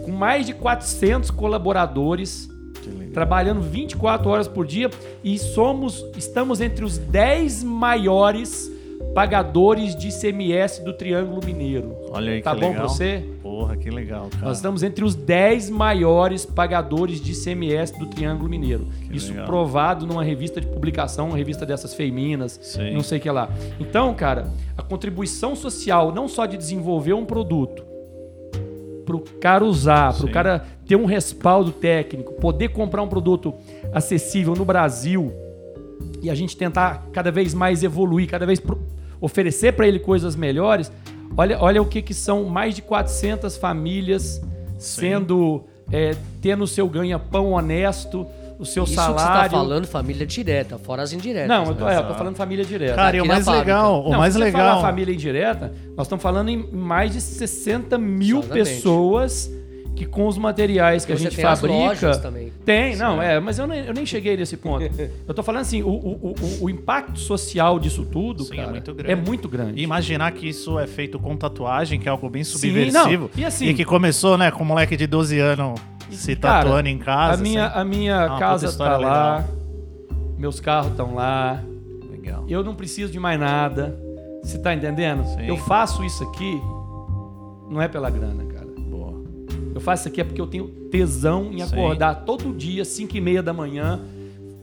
com 0.04 0.10
mais 0.10 0.46
de 0.46 0.52
400 0.52 1.30
colaboradores 1.30 2.48
trabalhando 3.12 3.60
24 3.60 4.28
horas 4.28 4.48
por 4.48 4.66
dia 4.66 4.90
e 5.22 5.38
somos 5.38 6.04
estamos 6.16 6.60
entre 6.60 6.84
os 6.84 6.98
10 6.98 7.62
maiores 7.62 8.70
pagadores 9.14 9.94
de 9.94 10.08
ICMS 10.08 10.82
do 10.84 10.92
Triângulo 10.92 11.40
Mineiro. 11.44 11.96
Olha 12.10 12.32
aí 12.32 12.42
Tá 12.42 12.54
que 12.54 12.60
bom 12.60 12.68
legal. 12.68 12.84
pra 12.86 12.92
você? 12.92 13.24
Porra, 13.42 13.76
que 13.76 13.90
legal, 13.90 14.28
cara. 14.30 14.46
Nós 14.46 14.56
estamos 14.56 14.82
entre 14.82 15.04
os 15.04 15.14
10 15.14 15.68
maiores 15.70 16.44
pagadores 16.46 17.20
de 17.20 17.32
ICMS 17.32 17.98
do 17.98 18.06
Triângulo 18.06 18.48
Mineiro. 18.48 18.86
Que 19.10 19.16
Isso 19.16 19.30
legal. 19.30 19.46
provado 19.46 20.06
numa 20.06 20.24
revista 20.24 20.60
de 20.60 20.66
publicação, 20.66 21.28
uma 21.28 21.36
revista 21.36 21.66
dessas 21.66 21.92
feminas, 21.94 22.58
Sim. 22.62 22.92
não 22.94 23.02
sei 23.02 23.18
o 23.18 23.20
que 23.20 23.30
lá. 23.30 23.50
Então, 23.78 24.14
cara, 24.14 24.50
a 24.76 24.82
contribuição 24.82 25.54
social, 25.54 26.12
não 26.12 26.26
só 26.26 26.46
de 26.46 26.56
desenvolver 26.56 27.12
um 27.12 27.24
produto, 27.24 27.84
para 29.04 29.16
o 29.16 29.20
cara 29.40 29.64
usar, 29.64 30.12
para 30.14 30.24
o 30.24 30.26
Sim. 30.28 30.32
cara 30.32 30.64
ter 30.86 30.96
um 30.96 31.04
respaldo 31.04 31.70
técnico, 31.72 32.32
poder 32.34 32.68
comprar 32.68 33.02
um 33.02 33.08
produto 33.08 33.52
acessível 33.92 34.54
no 34.54 34.64
Brasil 34.64 35.32
e 36.22 36.30
a 36.30 36.34
gente 36.34 36.56
tentar 36.56 37.08
cada 37.12 37.30
vez 37.30 37.52
mais 37.52 37.82
evoluir, 37.82 38.28
cada 38.28 38.46
vez 38.46 38.60
pro- 38.60 38.78
oferecer 39.22 39.72
para 39.72 39.86
ele 39.88 39.98
coisas 39.98 40.36
melhores. 40.36 40.92
Olha, 41.34 41.58
olha 41.58 41.80
o 41.80 41.86
que, 41.86 42.02
que 42.02 42.12
são 42.12 42.44
mais 42.44 42.74
de 42.74 42.82
400 42.82 43.56
famílias 43.56 44.42
sendo 44.78 45.64
é, 45.90 46.14
tendo 46.40 46.64
o 46.64 46.66
seu 46.66 46.88
ganha-pão 46.88 47.52
honesto, 47.52 48.26
o 48.58 48.66
seu 48.66 48.84
Isso 48.84 48.94
salário. 48.94 49.16
que 49.16 49.22
você 49.22 49.48
tá 49.48 49.50
falando, 49.50 49.86
família 49.86 50.26
direta, 50.26 50.78
fora 50.78 51.02
as 51.02 51.12
indiretas. 51.12 51.48
Não, 51.48 51.64
eu 51.66 51.74
tô, 51.74 51.84
né? 51.84 51.94
é, 51.94 51.98
eu 51.98 52.06
tô 52.08 52.14
falando 52.14 52.36
família 52.36 52.64
direta. 52.64 52.94
Cara, 52.94 53.16
e 53.16 53.20
o 53.20 53.26
mais 53.26 53.44
fábrica. 53.44 53.64
legal, 53.66 54.04
o 54.04 54.10
Não, 54.10 54.18
mais 54.18 54.32
se 54.32 54.38
você 54.38 54.44
legal. 54.44 54.60
falar 54.60 54.80
família 54.82 55.14
indireta, 55.14 55.72
nós 55.96 56.06
estamos 56.06 56.22
falando 56.22 56.48
em 56.48 56.66
mais 56.72 57.12
de 57.12 57.20
60 57.20 57.96
mil 57.98 58.38
Exatamente. 58.38 58.68
pessoas 58.68 59.50
que 59.94 60.06
com 60.06 60.26
os 60.26 60.38
materiais 60.38 61.04
que 61.04 61.12
a 61.12 61.16
Você 61.16 61.24
gente 61.24 61.36
tem 61.36 61.44
as 61.44 61.60
fabrica. 61.60 61.78
lojas 61.78 62.18
também. 62.18 62.50
Tem, 62.64 62.96
não, 62.96 63.20
é, 63.20 63.38
mas 63.38 63.58
eu 63.58 63.66
nem, 63.66 63.84
eu 63.84 63.92
nem 63.92 64.06
cheguei 64.06 64.36
nesse 64.36 64.56
ponto. 64.56 64.84
eu 65.28 65.34
tô 65.34 65.42
falando 65.42 65.60
assim, 65.62 65.82
o, 65.82 65.88
o, 65.88 66.34
o, 66.60 66.64
o 66.64 66.70
impacto 66.70 67.18
social 67.18 67.78
disso 67.78 68.04
tudo, 68.04 68.44
Sim, 68.44 68.54
é 68.54 68.56
cara, 68.56 68.70
muito 68.70 68.94
grande. 68.94 69.12
é 69.12 69.16
muito 69.16 69.48
grande. 69.48 69.80
E 69.80 69.84
imaginar 69.84 70.32
que 70.32 70.48
isso 70.48 70.78
é 70.78 70.86
feito 70.86 71.18
com 71.18 71.36
tatuagem, 71.36 72.00
que 72.00 72.08
é 72.08 72.10
algo 72.10 72.28
bem 72.30 72.42
Sim, 72.42 72.52
subversivo. 72.58 73.30
não, 73.34 73.40
e 73.40 73.44
assim- 73.44 73.74
que 73.74 73.84
começou, 73.84 74.38
né, 74.38 74.50
com 74.50 74.62
um 74.62 74.66
moleque 74.66 74.96
de 74.96 75.06
12 75.06 75.38
anos 75.38 75.78
se 76.10 76.36
Cara, 76.36 76.64
tatuando 76.64 76.88
em 76.88 76.98
casa. 76.98 77.40
A 77.40 77.42
minha, 77.42 77.66
assim. 77.66 77.78
a 77.80 77.84
minha 77.84 78.26
uma 78.26 78.38
casa 78.38 78.66
tá 78.66 78.70
história 78.72 78.96
lá, 79.06 79.44
meus 80.38 80.60
carros 80.60 80.90
estão 80.90 81.14
lá, 81.14 81.62
Legal. 82.10 82.44
eu 82.48 82.62
não 82.64 82.74
preciso 82.74 83.12
de 83.12 83.18
mais 83.20 83.38
nada. 83.38 83.98
Você 84.42 84.58
tá 84.58 84.74
entendendo? 84.74 85.24
Sim. 85.24 85.46
Eu 85.46 85.56
faço 85.56 86.04
isso 86.04 86.24
aqui, 86.24 86.60
não 87.70 87.80
é 87.80 87.88
pela 87.88 88.10
grana, 88.10 88.44
faço 89.82 90.02
isso 90.02 90.08
aqui 90.08 90.20
é 90.20 90.24
porque 90.24 90.40
eu 90.40 90.46
tenho 90.46 90.68
tesão 90.90 91.50
em 91.52 91.58
Sim. 91.64 91.72
acordar 91.74 92.24
todo 92.24 92.52
dia, 92.52 92.84
5 92.84 93.16
e 93.16 93.20
meia 93.20 93.42
da 93.42 93.52
manhã, 93.52 94.00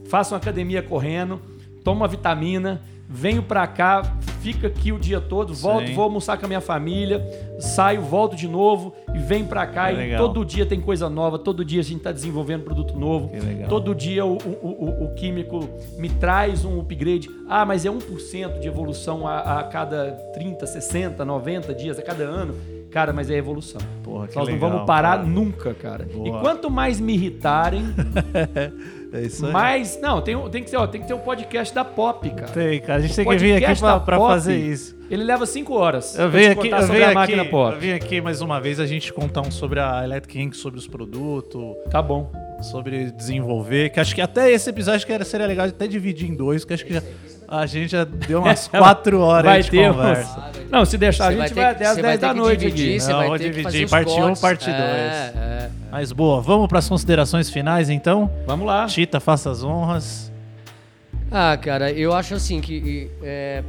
faço 0.06 0.34
uma 0.34 0.38
academia 0.38 0.82
correndo, 0.82 1.40
tomo 1.84 2.00
uma 2.00 2.08
vitamina, 2.08 2.80
venho 3.08 3.42
pra 3.42 3.66
cá, 3.66 4.02
fico 4.40 4.66
aqui 4.66 4.92
o 4.92 4.98
dia 4.98 5.20
todo, 5.20 5.52
volto, 5.52 5.88
Sim. 5.88 5.94
vou 5.94 6.04
almoçar 6.04 6.38
com 6.38 6.44
a 6.46 6.48
minha 6.48 6.60
família, 6.60 7.20
saio, 7.58 8.00
volto 8.02 8.36
de 8.36 8.46
novo 8.46 8.94
e 9.12 9.18
venho 9.18 9.46
pra 9.46 9.66
cá. 9.66 9.92
Que 9.92 10.00
e 10.00 10.16
todo 10.16 10.44
dia 10.44 10.64
tem 10.64 10.80
coisa 10.80 11.10
nova, 11.10 11.36
todo 11.38 11.64
dia 11.64 11.80
a 11.80 11.84
gente 11.84 12.00
tá 12.02 12.12
desenvolvendo 12.12 12.62
produto 12.62 12.96
novo. 12.96 13.30
Todo 13.68 13.94
dia 13.96 14.24
o, 14.24 14.36
o- 14.36 14.96
o- 15.00 15.04
o 15.06 15.14
químico 15.16 15.68
me 15.98 16.08
traz 16.08 16.64
um 16.64 16.78
upgrade. 16.80 17.28
Ah, 17.48 17.66
mas 17.66 17.84
é 17.84 17.90
1% 17.90 18.60
de 18.60 18.68
evolução 18.68 19.26
a, 19.26 19.58
a 19.60 19.64
cada 19.64 20.12
30, 20.32 20.64
60, 20.66 21.24
90 21.24 21.74
dias, 21.74 21.98
a 21.98 22.02
cada 22.02 22.22
ano. 22.22 22.54
Cara, 22.90 23.12
mas 23.12 23.30
é 23.30 23.34
evolução. 23.34 23.80
Porra, 24.02 24.26
que 24.26 24.36
Nós 24.36 24.46
legal, 24.48 24.60
não 24.60 24.70
vamos 24.70 24.86
parar 24.86 25.18
cara. 25.18 25.22
nunca, 25.28 25.74
cara. 25.74 26.08
Boa. 26.12 26.28
E 26.28 26.40
quanto 26.40 26.68
mais 26.70 26.98
me 27.00 27.14
irritarem, 27.14 27.84
É 29.12 29.22
isso 29.22 29.44
aí. 29.46 29.52
mais. 29.52 30.00
Não, 30.00 30.20
tem, 30.20 30.36
tem, 30.50 30.62
que 30.62 30.70
ter, 30.70 30.76
ó, 30.76 30.86
tem 30.86 31.00
que 31.00 31.06
ter 31.08 31.14
um 31.14 31.18
podcast 31.18 31.74
da 31.74 31.84
Pop, 31.84 32.28
cara. 32.30 32.52
Tem, 32.52 32.80
cara. 32.80 32.98
A 32.98 33.02
gente 33.02 33.12
O 33.12 33.16
tem 33.16 33.24
que 33.26 33.36
vir 33.38 33.64
aqui 33.64 33.80
pra, 33.80 33.98
pra 34.00 34.16
Pop, 34.18 34.28
fazer 34.32 34.56
isso. 34.56 34.96
Ele 35.10 35.24
leva 35.24 35.44
5 35.46 35.74
horas. 35.74 36.16
Eu 36.16 36.30
venho 36.30 36.52
aqui, 36.52 36.68
eu 36.68 36.86
venho 36.86 37.18
aqui, 37.18 37.32
eu 37.32 37.78
vim 37.78 37.92
aqui 37.92 38.20
mais 38.20 38.40
uma 38.40 38.60
vez 38.60 38.78
a 38.78 38.86
gente 38.86 39.12
contar 39.12 39.40
um 39.40 39.50
sobre 39.50 39.80
a 39.80 40.04
Electric 40.04 40.40
Ink, 40.40 40.56
sobre 40.56 40.78
os 40.78 40.86
produtos, 40.86 41.60
Tá 41.90 42.00
bom. 42.00 42.30
sobre 42.62 43.10
desenvolver, 43.10 43.90
que 43.90 43.98
acho 43.98 44.14
que 44.14 44.20
até 44.20 44.52
esse 44.52 44.70
episódio 44.70 45.04
que 45.04 45.12
era, 45.12 45.24
seria 45.24 45.46
legal 45.46 45.66
até 45.66 45.88
dividir 45.88 46.30
em 46.30 46.34
dois, 46.34 46.64
que 46.64 46.72
acho 46.72 46.84
que 46.86 46.94
já- 46.94 47.02
a 47.50 47.66
gente 47.66 47.90
já 47.90 48.04
deu 48.04 48.38
umas 48.42 48.68
quatro 48.68 49.20
horas 49.20 49.44
Vai 49.44 49.62
de 49.62 49.70
ter. 49.70 49.88
conversa. 49.92 50.50
uns- 50.64 50.70
Não, 50.70 50.84
se 50.84 50.96
deixar, 50.96 51.24
a 51.26 51.30
Você 51.32 51.36
gente 51.38 51.48
ter 51.48 51.54
vai 51.54 51.64
que- 51.64 51.70
até 51.74 51.86
as 51.86 51.94
você 51.96 52.02
10 52.02 52.20
vai 52.20 52.28
da 52.28 52.34
noite 52.40 52.60
dividir, 52.60 52.96
aqui. 53.00 53.08
Não, 53.10 53.18
vai 53.18 53.28
vou 53.28 53.38
ter 53.38 53.44
que 53.44 53.50
dividir, 53.62 53.88
parte 53.88 54.10
um, 54.12 54.20
cortes. 54.20 54.40
parte 54.40 54.70
É, 54.70 54.72
dois. 54.72 55.42
é. 55.42 55.70
Mas 55.90 56.12
boa, 56.12 56.40
vamos 56.40 56.68
para 56.68 56.78
as 56.78 56.88
considerações 56.88 57.50
finais 57.50 57.90
então? 57.90 58.30
Vamos 58.46 58.64
lá. 58.66 58.86
Tita, 58.86 59.18
faça 59.18 59.50
as 59.50 59.64
honras. 59.64 60.30
Ah, 61.30 61.56
cara, 61.56 61.90
eu 61.92 62.12
acho 62.12 62.34
assim 62.34 62.60
que 62.60 63.10
é, 63.22 63.62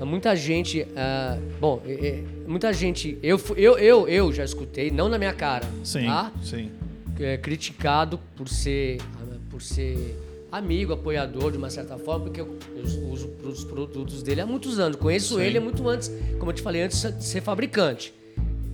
muita 0.00 0.34
gente, 0.36 0.86
ah, 0.96 1.36
bom, 1.60 1.80
é, 1.86 1.92
é, 1.92 2.22
muita 2.46 2.72
gente, 2.72 3.18
eu, 3.22 3.40
eu, 3.56 3.78
eu, 3.78 4.08
eu 4.08 4.32
já 4.32 4.44
escutei, 4.44 4.90
não 4.90 5.08
na 5.08 5.18
minha 5.18 5.32
cara, 5.32 5.64
Sim, 5.84 6.06
tá? 6.06 6.30
sim. 6.42 6.70
É, 7.18 7.36
criticado 7.38 8.18
por 8.36 8.48
ser, 8.48 8.98
por 9.50 9.62
ser 9.62 10.16
amigo, 10.56 10.92
apoiador 10.92 11.50
de 11.52 11.58
uma 11.58 11.70
certa 11.70 11.96
forma, 11.98 12.24
porque 12.26 12.40
eu, 12.40 12.56
eu 12.76 12.84
uso 13.10 13.30
os 13.44 13.64
produtos 13.64 14.22
dele 14.22 14.40
há 14.40 14.46
muitos 14.46 14.78
anos. 14.78 14.96
Conheço 14.98 15.36
Sim. 15.36 15.42
ele 15.42 15.60
muito 15.60 15.88
antes, 15.88 16.10
como 16.38 16.50
eu 16.50 16.54
te 16.54 16.62
falei, 16.62 16.82
antes 16.82 17.00
de 17.02 17.24
ser 17.24 17.40
fabricante. 17.40 18.12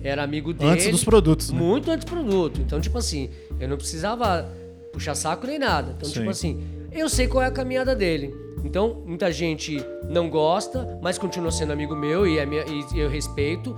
Era 0.01 0.23
amigo 0.23 0.53
dele. 0.53 0.71
Antes 0.71 0.89
dos 0.89 1.03
produtos, 1.03 1.49
né? 1.49 1.57
Muito 1.57 1.89
antes 1.89 2.05
do 2.05 2.09
produto. 2.11 2.59
Então, 2.61 2.81
tipo 2.81 2.97
assim, 2.97 3.29
eu 3.59 3.69
não 3.69 3.77
precisava 3.77 4.49
puxar 4.91 5.15
saco 5.15 5.47
nem 5.47 5.57
nada. 5.57 5.93
Então, 5.95 6.07
Sim. 6.09 6.15
tipo 6.19 6.29
assim, 6.29 6.61
eu 6.91 7.07
sei 7.07 7.27
qual 7.27 7.41
é 7.43 7.47
a 7.47 7.51
caminhada 7.51 7.95
dele. 7.95 8.33
Então, 8.65 9.01
muita 9.05 9.31
gente 9.31 9.77
não 10.09 10.29
gosta, 10.29 10.99
mas 11.01 11.17
continua 11.17 11.51
sendo 11.51 11.71
amigo 11.73 11.95
meu 11.95 12.27
e, 12.27 12.37
é 12.37 12.45
minha- 12.45 12.65
e 12.65 12.99
eu 12.99 13.09
respeito. 13.09 13.75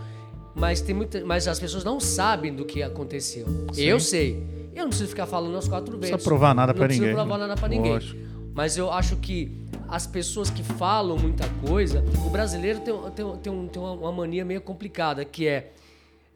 Mas, 0.56 0.80
tem 0.82 0.96
muita, 0.96 1.24
mas 1.26 1.48
as 1.48 1.60
pessoas 1.60 1.84
não 1.84 2.00
sabem 2.00 2.56
do 2.56 2.64
que 2.66 2.82
aconteceu. 2.82 3.46
Eu 3.78 4.00
sei. 4.00 4.42
Eu 4.76 4.82
não 4.84 4.90
preciso 4.90 5.10
ficar 5.10 5.26
falando 5.26 5.56
aos 5.56 5.68
quatro 5.68 5.94
vezes. 5.98 6.10
precisa 6.12 6.30
provar 6.30 6.54
nada 6.54 6.74
pra 6.74 6.84
Não 6.84 6.94
ninguém. 6.94 7.10
preciso 7.10 7.28
provar 7.28 7.38
nada 7.40 7.56
pra 7.60 7.70
ninguém. 7.70 7.94
Lógico. 7.94 8.20
Mas 8.54 8.78
eu 8.78 8.92
acho 8.92 9.16
que 9.18 9.52
as 9.90 10.06
pessoas 10.08 10.50
que 10.50 10.64
falam 10.64 11.18
muita 11.18 11.46
coisa, 11.68 12.04
o 12.26 12.30
brasileiro 12.30 12.80
tem, 12.82 12.94
tem, 13.16 13.38
tem, 13.38 13.52
um- 13.54 13.68
tem 13.68 13.82
uma, 13.82 14.12
mania 14.12 14.44
meio 14.46 14.62
complicada, 14.62 15.24
que 15.26 15.48
é. 15.48 15.72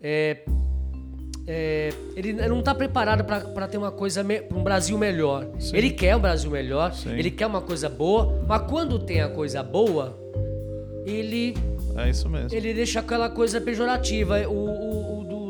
é, 0.02 0.38
é, 1.48 1.90
ele 2.16 2.34
não 2.34 2.60
está 2.60 2.76
preparado 2.76 3.24
para 3.24 3.68
ter 3.68 3.78
uma 3.78 3.92
coisa, 3.92 4.24
para 4.24 4.58
um 4.58 4.64
Brasil 4.64 4.98
melhor. 4.98 5.48
Ele 5.74 5.90
quer 5.92 6.16
um 6.16 6.20
Brasil 6.20 6.52
melhor, 6.52 6.94
Sim. 6.94 7.12
ele 7.18 7.32
quer 7.32 7.48
uma 7.48 7.62
coisa 7.62 7.90
boa, 7.90 8.44
mas 8.48 8.62
quando 8.70 9.00
tem 9.00 9.22
a 9.22 9.30
coisa 9.30 9.64
boa, 9.64 10.18
ele 11.06 11.56
É 11.98 12.10
isso 12.10 12.30
mesmo. 12.30 12.56
ele 12.56 12.74
deixa 12.74 13.00
aquela 13.00 13.30
coisa 13.30 13.60
pejorativa. 13.60 14.48
O, 14.48 14.89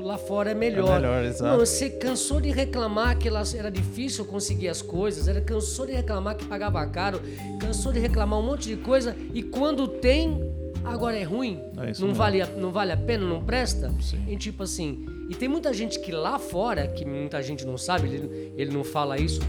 lá 0.09 0.17
fora 0.17 0.51
é 0.51 0.53
melhor. 0.55 0.89
É 0.89 0.95
melhor, 0.95 1.23
exato. 1.23 1.51
Não, 1.51 1.65
você 1.65 1.89
cansou 1.89 2.41
de 2.41 2.49
reclamar 2.49 3.17
que 3.17 3.29
lá 3.29 3.43
era 3.55 3.69
difícil 3.69 4.25
conseguir 4.25 4.67
as 4.67 4.81
coisas, 4.81 5.27
era 5.27 5.39
cansou 5.39 5.85
de 5.85 5.93
reclamar 5.93 6.35
que 6.35 6.45
pagava 6.45 6.83
caro, 6.87 7.21
cansou 7.59 7.93
de 7.93 7.99
reclamar 7.99 8.39
um 8.39 8.43
monte 8.43 8.67
de 8.67 8.77
coisa 8.77 9.15
e 9.33 9.43
quando 9.43 9.87
tem, 9.87 10.41
agora 10.83 11.15
é 11.15 11.23
ruim. 11.23 11.61
É 11.73 11.75
não, 11.77 11.85
mesmo. 11.85 12.13
vale 12.13 12.41
a, 12.41 12.47
não 12.47 12.71
vale 12.71 12.91
a 12.91 12.97
pena, 12.97 13.23
não 13.23 13.43
presta? 13.43 13.93
Sim. 14.01 14.25
E 14.27 14.35
tipo 14.35 14.63
assim, 14.63 15.05
e 15.29 15.35
tem 15.35 15.47
muita 15.47 15.71
gente 15.71 15.99
que 15.99 16.11
lá 16.11 16.39
fora, 16.39 16.87
que 16.87 17.05
muita 17.05 17.41
gente 17.43 17.63
não 17.65 17.77
sabe, 17.77 18.07
ele, 18.07 18.53
ele 18.57 18.71
não 18.71 18.83
fala 18.83 19.19
isso, 19.19 19.41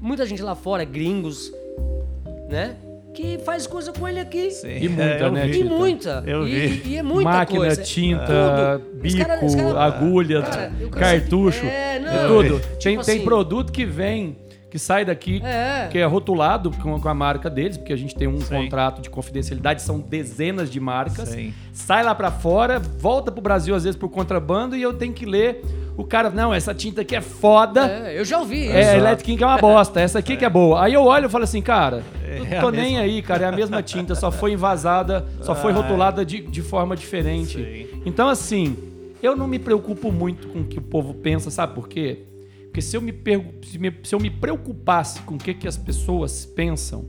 muita 0.00 0.26
gente 0.26 0.42
lá 0.42 0.54
fora, 0.54 0.84
gringos, 0.84 1.50
né? 2.50 2.76
Que 3.14 3.38
faz 3.38 3.66
coisa 3.66 3.92
com 3.92 4.08
ele 4.08 4.18
aqui. 4.18 4.48
E 4.64 4.88
muita, 4.88 5.02
É, 5.04 5.30
né, 5.30 5.46
vi. 5.46 5.60
E 5.60 5.64
muita. 5.64 6.24
Eu 6.26 6.48
e, 6.48 6.66
vi. 6.66 6.88
e 6.90 6.96
é 6.96 7.02
muita 7.02 7.30
Máquina, 7.30 7.58
coisa. 7.60 7.82
tinta, 7.82 8.80
Tudo. 8.82 9.00
Bico, 9.00 9.18
cara- 9.18 9.38
cara- 9.38 9.84
agulha, 9.84 10.42
Cara, 10.42 10.72
cartucho, 10.90 11.64
É, 11.64 12.00
não. 12.00 12.12
é 12.12 12.26
tudo. 12.26 12.58
Tipo 12.58 12.68
tem, 12.70 12.78
tem 12.78 12.98
assim- 12.98 13.24
produto 13.24 13.70
que 13.72 13.84
vem, 13.86 14.36
que 14.74 14.78
sai 14.80 15.04
daqui, 15.04 15.40
É. 15.44 15.86
que 15.88 15.98
é 15.98 16.04
rotulado 16.04 16.72
com, 16.82 17.00
com 17.00 17.08
a 17.08 17.14
marca 17.14 17.48
deles, 17.48 17.76
porque 17.76 17.92
a 17.92 17.96
gente 17.96 18.12
tem 18.12 18.26
um 18.26 18.40
Sim. 18.40 18.56
contrato 18.56 19.00
de 19.00 19.08
confidencialidade, 19.08 19.80
são 19.82 20.00
dezenas 20.00 20.68
de 20.68 20.80
marcas. 20.80 21.28
Sim. 21.28 21.54
Sai 21.72 22.02
lá 22.02 22.12
pra 22.12 22.32
fora, 22.32 22.80
volta 22.80 23.30
pro 23.30 23.40
Brasil 23.40 23.72
às 23.72 23.84
vezes 23.84 23.96
por 23.96 24.08
contrabando 24.08 24.74
e 24.76 24.82
eu 24.82 24.92
tenho 24.92 25.12
que 25.12 25.24
ler. 25.24 25.62
O 25.96 26.02
cara, 26.02 26.28
não, 26.28 26.52
essa 26.52 26.74
tinta 26.74 27.02
aqui 27.02 27.14
é 27.14 27.20
foda. 27.20 27.86
É, 27.86 28.18
eu 28.18 28.24
já 28.24 28.40
ouvi 28.40 28.64
isso. 28.64 28.72
É, 28.74 28.94
a 28.94 28.96
Electric 28.96 29.32
Ink 29.34 29.42
é 29.44 29.46
uma 29.46 29.58
bosta, 29.58 30.00
essa 30.00 30.18
aqui 30.18 30.36
que 30.36 30.44
é 30.44 30.50
boa. 30.50 30.82
Aí 30.82 30.92
eu 30.92 31.04
olho 31.04 31.26
e 31.26 31.28
falo 31.28 31.44
assim, 31.44 31.62
cara, 31.62 32.02
É 32.26 32.40
não 32.40 32.60
tô 32.62 32.66
a 32.66 32.72
nem 32.72 32.98
aí, 32.98 33.22
cara, 33.22 33.44
é 33.44 33.46
a 33.48 33.52
mesma 33.52 33.80
tinta, 33.80 34.16
só 34.16 34.32
foi 34.32 34.50
envasada, 34.54 35.24
só 35.40 35.54
foi 35.54 35.70
Ah, 35.70 35.76
rotulada 35.76 36.24
de, 36.24 36.40
de 36.40 36.62
forma 36.62 36.96
diferente. 36.96 37.58
Sim. 37.58 38.00
Então, 38.04 38.28
assim, 38.28 38.76
eu 39.22 39.36
não 39.36 39.46
me 39.46 39.60
preocupo 39.60 40.10
muito 40.10 40.48
com 40.48 40.62
o 40.62 40.64
que 40.64 40.80
o 40.80 40.82
povo 40.82 41.14
pensa, 41.14 41.48
sabe 41.48 41.74
por 41.76 41.88
quê? 41.88 42.24
Porque 42.74 42.82
se 42.82 42.96
eu 42.96 43.00
me, 43.00 43.14
se 43.62 43.78
me- 43.78 43.94
se 44.02 44.12
eu 44.16 44.18
me 44.18 44.28
preocupasse 44.28 45.20
com 45.20 45.36
o 45.36 45.38
que, 45.38 45.54
que 45.54 45.68
as 45.68 45.76
pessoas 45.76 46.44
pensam, 46.44 47.04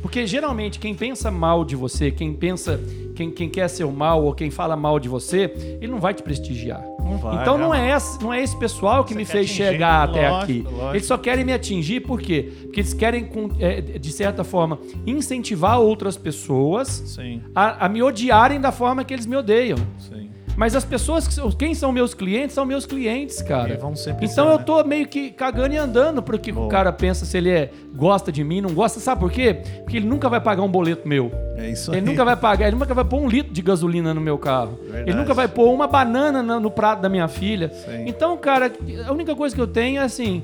Porque 0.00 0.24
geralmente 0.28 0.78
quem 0.78 0.94
pensa 0.94 1.28
mal 1.28 1.64
de 1.64 1.74
você, 1.74 2.08
quem 2.12 2.32
pensa, 2.32 2.80
quem, 3.16 3.28
quem 3.32 3.48
quer 3.48 3.66
seu 3.66 3.90
mal 3.90 4.24
ou 4.24 4.32
quem 4.32 4.48
fala 4.48 4.76
mal 4.76 5.00
de 5.00 5.08
você, 5.08 5.52
ele 5.80 5.90
não 5.90 5.98
vai 5.98 6.14
te 6.14 6.22
prestigiar. 6.22 6.84
Não 7.00 7.18
vai, 7.18 7.42
então 7.42 7.58
não 7.58 7.70
não. 7.70 7.74
é, 7.74 7.96
esse, 7.96 8.22
não 8.22 8.32
é 8.32 8.40
esse 8.40 8.56
pessoal 8.56 9.02
que 9.02 9.10
Você 9.12 9.18
me 9.18 9.24
fez 9.24 9.46
atingir, 9.46 9.56
chegar 9.72 10.08
até 10.08 10.30
lógico, 10.30 10.44
aqui. 10.52 10.62
lógico. 10.76 10.94
Eles 10.94 11.04
só 11.06 11.18
querem 11.18 11.44
me 11.44 11.52
atingir 11.52 12.00
por 12.02 12.20
quê? 12.20 12.52
Porque 12.62 12.78
eles 12.78 12.94
querem, 12.94 13.28
é, 13.58 13.80
de 13.80 14.12
certa 14.12 14.44
forma, 14.44 14.78
incentivar 15.04 15.80
outras 15.80 16.16
pessoas 16.16 17.18
a, 17.52 17.86
a 17.86 17.88
me 17.88 18.00
odiarem 18.00 18.60
da 18.60 18.70
forma 18.70 19.02
que 19.04 19.12
eles 19.12 19.26
me 19.26 19.34
odeiam. 19.34 19.78
sim. 19.98 20.27
Mas 20.58 20.74
as 20.74 20.84
pessoas 20.84 21.28
que 21.28 21.32
são, 21.34 21.48
quem 21.52 21.72
são 21.72 21.92
meus 21.92 22.14
clientes 22.14 22.52
são 22.52 22.66
meus 22.66 22.84
clientes, 22.84 23.40
cara. 23.40 23.74
E 23.74 23.76
vão 23.76 23.94
sempre 23.94 24.26
então 24.26 24.46
ser, 24.46 24.52
eu 24.54 24.58
né? 24.58 24.64
tô 24.64 24.82
meio 24.82 25.06
que 25.06 25.30
cagando 25.30 25.72
e 25.72 25.76
andando 25.76 26.20
porque 26.20 26.50
o 26.50 26.54
Boa. 26.54 26.68
cara 26.68 26.92
pensa 26.92 27.24
se 27.24 27.36
ele 27.38 27.48
é, 27.48 27.70
gosta 27.94 28.32
de 28.32 28.42
mim, 28.42 28.60
não 28.60 28.74
gosta. 28.74 28.98
Sabe 28.98 29.20
por 29.20 29.30
quê? 29.30 29.54
Porque 29.84 29.98
ele 29.98 30.06
nunca 30.08 30.28
vai 30.28 30.40
pagar 30.40 30.64
um 30.64 30.68
boleto 30.68 31.06
meu. 31.06 31.30
É 31.56 31.70
isso 31.70 31.92
aí. 31.92 31.98
Ele 31.98 32.06
nunca 32.06 32.24
vai 32.24 32.34
pagar, 32.36 32.66
ele 32.66 32.76
nunca 32.76 32.92
vai 32.92 33.04
pôr 33.04 33.20
um 33.20 33.28
litro 33.28 33.52
de 33.52 33.62
gasolina 33.62 34.12
no 34.12 34.20
meu 34.20 34.36
carro. 34.36 34.80
Verdade. 34.82 35.10
Ele 35.10 35.16
nunca 35.16 35.32
vai 35.32 35.46
pôr 35.46 35.72
uma 35.72 35.86
banana 35.86 36.42
na- 36.42 36.58
no 36.58 36.72
prato 36.72 37.00
da 37.02 37.08
minha 37.08 37.28
filha. 37.28 37.70
Sim. 37.72 38.08
Então, 38.08 38.36
cara, 38.36 38.72
a 39.06 39.12
única 39.12 39.36
coisa 39.36 39.54
que 39.54 39.60
eu 39.62 39.66
tenho 39.68 40.00
é 40.00 40.04
assim: 40.04 40.42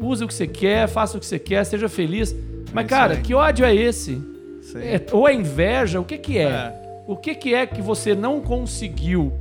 use 0.00 0.24
o 0.24 0.26
que 0.26 0.34
você 0.34 0.48
quer, 0.48 0.88
faça 0.88 1.16
o 1.16 1.20
que 1.20 1.26
você 1.26 1.38
quer, 1.38 1.62
seja 1.64 1.88
feliz. 1.88 2.34
Mas, 2.72 2.86
isso 2.86 2.90
cara, 2.96 3.12
aí. 3.14 3.20
que 3.20 3.32
ódio 3.32 3.64
é 3.64 3.72
esse? 3.72 4.20
Sim. 4.60 4.78
É- 4.80 5.06
ou 5.12 5.28
é 5.28 5.32
inveja? 5.32 6.00
O 6.00 6.04
que 6.04 6.18
que 6.18 6.36
é? 6.36 6.42
É. 6.42 6.82
O 7.06 7.16
que 7.16 7.32
que 7.36 7.54
é 7.54 7.64
que 7.64 7.80
você 7.80 8.12
não 8.14 8.40
conseguiu 8.40 9.32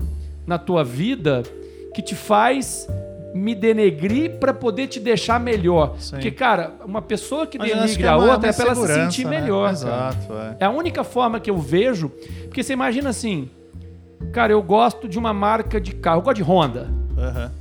na 0.51 0.57
tua 0.57 0.83
vida 0.83 1.43
que 1.95 2.01
te 2.01 2.13
faz 2.13 2.85
me 3.33 3.55
denegrir 3.55 4.31
pra 4.31 4.53
poder 4.53 4.87
te 4.87 4.99
deixar 4.99 5.39
melhor? 5.39 5.95
Sim. 5.97 6.11
Porque, 6.11 6.29
cara, 6.29 6.73
uma 6.85 7.01
pessoa 7.01 7.47
que 7.47 7.57
Mas 7.57 7.71
é 7.97 8.07
a 8.07 8.17
outra 8.17 8.49
é 8.49 8.53
pra 8.53 8.65
ela 8.65 8.75
se 8.75 8.93
sentir 8.93 9.23
né? 9.25 9.39
melhor. 9.39 9.71
Exato, 9.71 10.33
é. 10.33 10.57
É 10.59 10.65
a 10.65 10.69
única 10.69 11.05
forma 11.05 11.39
que 11.39 11.49
eu 11.49 11.57
vejo. 11.57 12.09
Porque 12.43 12.61
você 12.61 12.73
imagina 12.73 13.09
assim, 13.09 13.49
cara, 14.33 14.51
eu 14.51 14.61
gosto 14.61 15.07
de 15.07 15.17
uma 15.17 15.33
marca 15.33 15.79
de 15.79 15.93
carro, 15.93 16.17
eu 16.17 16.23
gosto 16.23 16.35
de 16.35 16.43
Honda. 16.43 16.89
Aham. 17.17 17.51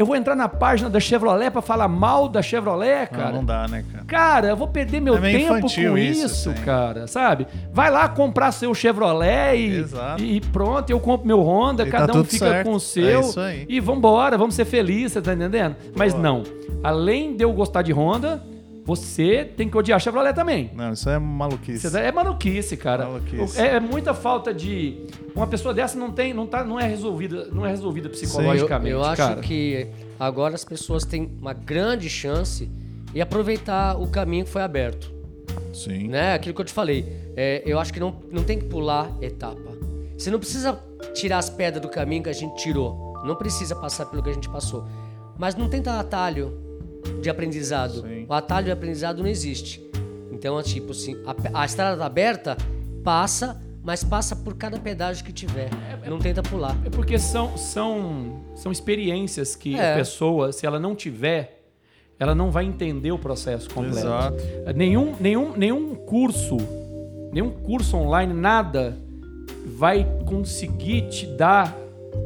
Eu 0.00 0.06
vou 0.06 0.16
entrar 0.16 0.34
na 0.34 0.48
página 0.48 0.88
da 0.88 0.98
Chevrolet 0.98 1.50
pra 1.50 1.60
falar 1.60 1.86
mal 1.86 2.26
da 2.26 2.40
Chevrolet, 2.40 3.06
Não, 3.12 3.18
cara. 3.18 3.32
não 3.32 3.44
dá, 3.44 3.68
né, 3.68 3.84
cara? 3.92 4.04
Cara, 4.06 4.48
eu 4.48 4.56
vou 4.56 4.66
perder 4.66 4.98
meu 4.98 5.14
É 5.18 5.20
tempo 5.20 5.60
com 5.60 5.66
isso, 5.98 6.24
isso, 6.24 6.54
cara, 6.64 7.06
sabe? 7.06 7.46
Vai 7.70 7.90
lá 7.90 8.08
comprar 8.08 8.50
seu 8.50 8.74
Chevrolet 8.74 9.58
e, 10.18 10.36
e 10.36 10.40
pronto, 10.40 10.88
eu 10.88 10.98
compro 10.98 11.26
meu 11.26 11.42
Honda, 11.42 11.82
E 11.82 11.90
cada 11.90 12.14
tá 12.14 12.18
um 12.18 12.24
fica 12.24 12.48
certo. 12.48 12.66
com 12.66 12.76
o 12.76 12.80
seu. 12.80 13.18
É 13.18 13.20
isso 13.20 13.38
aí. 13.38 13.66
E 13.68 13.78
vambora, 13.78 14.38
vamos 14.38 14.54
ser 14.54 14.64
felizes, 14.64 15.12
você 15.12 15.20
tá 15.20 15.34
entendendo? 15.34 15.76
Mas 15.94 16.14
não. 16.14 16.44
Além 16.82 17.36
de 17.36 17.44
eu 17.44 17.52
gostar 17.52 17.82
de 17.82 17.92
Honda, 17.92 18.42
você 18.84 19.44
tem 19.44 19.68
que 19.68 19.76
odiar 19.76 20.00
Chevrolet 20.00 20.34
também. 20.34 20.70
Não, 20.74 20.92
isso 20.92 21.08
é 21.08 21.18
maluquice. 21.18 21.80
Você 21.80 21.90
tá- 21.90 22.00
É 22.00 22.10
maluquice, 22.10 22.76
cara. 22.76 23.04
Maluquice. 23.06 23.60
É, 23.60 23.76
é 23.76 23.80
muita 23.80 24.14
falta 24.14 24.52
de. 24.52 25.06
Uma 25.34 25.46
pessoa 25.46 25.72
dessa 25.72 25.98
não 25.98 26.10
tem, 26.10 26.32
não 26.34 26.46
tá, 26.46 26.64
não 26.64 26.78
é 26.80 26.86
resolvida, 26.88 27.46
não 27.52 27.64
é 27.64 27.70
resolvida 27.70 28.08
Eu, 28.08 28.10
psicologicamente, 28.12 28.90
eu 28.90 29.02
acho 29.04 29.16
cara. 29.16 29.40
que 29.40 29.86
agora 30.18 30.54
as 30.54 30.64
pessoas 30.64 31.04
têm 31.04 31.30
uma 31.40 31.52
grande 31.52 32.08
chance 32.08 32.68
e 33.14 33.20
aproveitar 33.20 33.96
o 34.00 34.06
caminho 34.08 34.44
que 34.44 34.50
foi 34.50 34.62
aberto. 34.62 35.12
Sim. 35.72 36.08
Né? 36.08 36.34
Aquilo 36.34 36.54
que 36.54 36.60
eu 36.60 36.64
te 36.64 36.72
falei. 36.72 37.06
É, 37.36 37.62
eu 37.64 37.78
acho 37.78 37.92
que 37.92 38.00
não, 38.00 38.16
não 38.30 38.42
tem 38.42 38.58
que 38.58 38.64
pular 38.64 39.10
etapa. 39.20 39.70
Você 40.16 40.30
não 40.30 40.38
precisa 40.38 40.78
tirar 41.14 41.38
as 41.38 41.48
pedras 41.48 41.80
do 41.80 41.88
caminho 41.88 42.22
que 42.22 42.28
a 42.28 42.32
gente 42.32 42.60
tirou. 42.62 43.14
Não 43.24 43.34
precisa 43.36 43.74
passar 43.76 44.06
pelo 44.06 44.22
que 44.22 44.30
a 44.30 44.32
gente 44.32 44.48
passou. 44.48 44.84
Mas 45.38 45.54
não 45.54 45.68
tenta 45.68 45.98
atalho 45.98 46.52
de 47.20 47.28
aprendizado. 47.30 48.02
Sim. 48.02 48.26
O 48.28 48.32
atalho 48.32 48.66
de 48.66 48.72
aprendizado 48.72 49.18
não 49.22 49.28
existe. 49.28 49.82
Então, 50.32 50.58
é 50.58 50.62
tipo 50.62 50.92
assim, 50.92 51.16
a, 51.26 51.62
a 51.62 51.64
estrada 51.66 51.96
tá 51.98 52.06
aberta, 52.06 52.56
passa, 53.04 53.60
mas 53.82 54.02
passa 54.04 54.34
por 54.36 54.54
cada 54.54 54.78
pedágio 54.78 55.24
que 55.24 55.32
tiver. 55.32 55.68
Não 56.08 56.18
tenta 56.18 56.42
pular. 56.42 56.76
É 56.84 56.90
porque 56.90 57.18
são, 57.18 57.56
são, 57.58 58.40
são 58.54 58.70
experiências 58.72 59.54
que 59.56 59.74
É. 59.74 59.92
a 59.92 59.96
pessoa, 59.96 60.52
se 60.52 60.64
ela 60.66 60.78
não 60.78 60.94
tiver, 60.94 61.62
ela 62.18 62.34
não 62.34 62.50
vai 62.50 62.64
entender 62.64 63.12
o 63.12 63.18
processo 63.18 63.68
completo. 63.70 63.98
Exato. 64.06 64.36
Nenhum, 64.74 65.14
nenhum, 65.20 65.56
nenhum 65.56 65.94
curso, 65.94 66.56
nenhum 67.32 67.50
curso 67.50 67.96
online, 67.96 68.32
nada 68.32 68.96
vai 69.66 70.06
conseguir 70.26 71.08
te 71.08 71.26
dar 71.26 71.76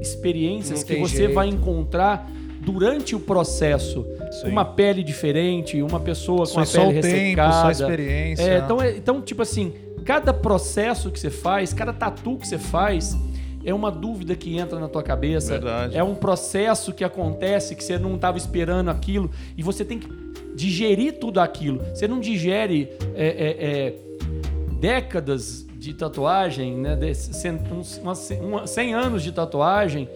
experiências 0.00 0.80
Não 0.80 0.86
que 0.86 0.96
você 1.00 1.16
jeito. 1.16 1.34
vai 1.34 1.48
encontrar 1.48 2.28
durante 2.64 3.14
o 3.14 3.20
processo. 3.20 4.04
Sim. 4.40 4.48
Uma 4.48 4.64
pele 4.64 5.02
diferente, 5.02 5.80
uma 5.82 6.00
pessoa 6.00 6.46
com 6.46 6.60
a 6.60 6.66
pele 6.66 6.98
o 6.98 7.02
tempo, 7.02 7.06
ressecada. 7.06 7.52
só 7.52 7.70
experiência. 7.70 8.42
É, 8.42 8.58
então, 8.58 8.80
é- 8.82 8.96
então, 8.96 9.20
tipo 9.20 9.42
assim, 9.42 9.72
cada 10.04 10.32
processo 10.32 11.10
que 11.10 11.18
você 11.20 11.30
faz, 11.30 11.72
cada 11.72 11.92
tatu 11.92 12.36
que 12.36 12.46
você 12.48 12.58
faz, 12.58 13.16
é 13.64 13.72
uma 13.72 13.90
dúvida 13.90 14.34
que 14.34 14.56
entra 14.58 14.78
na 14.78 14.88
tua 14.88 15.02
cabeça. 15.02 15.52
Verdade. 15.52 15.96
É 15.96 16.02
um 16.04 16.14
processo 16.14 16.92
que 16.92 17.02
acontece 17.04 17.74
que 17.74 17.82
você 17.82 17.98
não 17.98 18.14
estava 18.16 18.36
esperando 18.36 18.90
aquilo 18.90 19.30
e 19.56 19.62
você 19.62 19.84
tem 19.84 19.98
que 19.98 20.08
digerir 20.54 21.14
tudo 21.18 21.40
aquilo. 21.40 21.80
Você 21.94 22.06
não 22.06 22.20
digere 22.20 22.90
é, 23.14 23.26
é, 23.26 23.66
é, 23.86 23.94
décadas 24.80 25.64
de 25.76 25.92
tatuagem, 25.94 26.76
né? 26.78 26.96
de 26.96 27.12
uns- 27.74 27.98
umas- 27.98 28.30
uma- 28.40 28.66
100 28.66 28.94
anos 28.94 29.22
de 29.22 29.32
tatuagem 29.32 30.08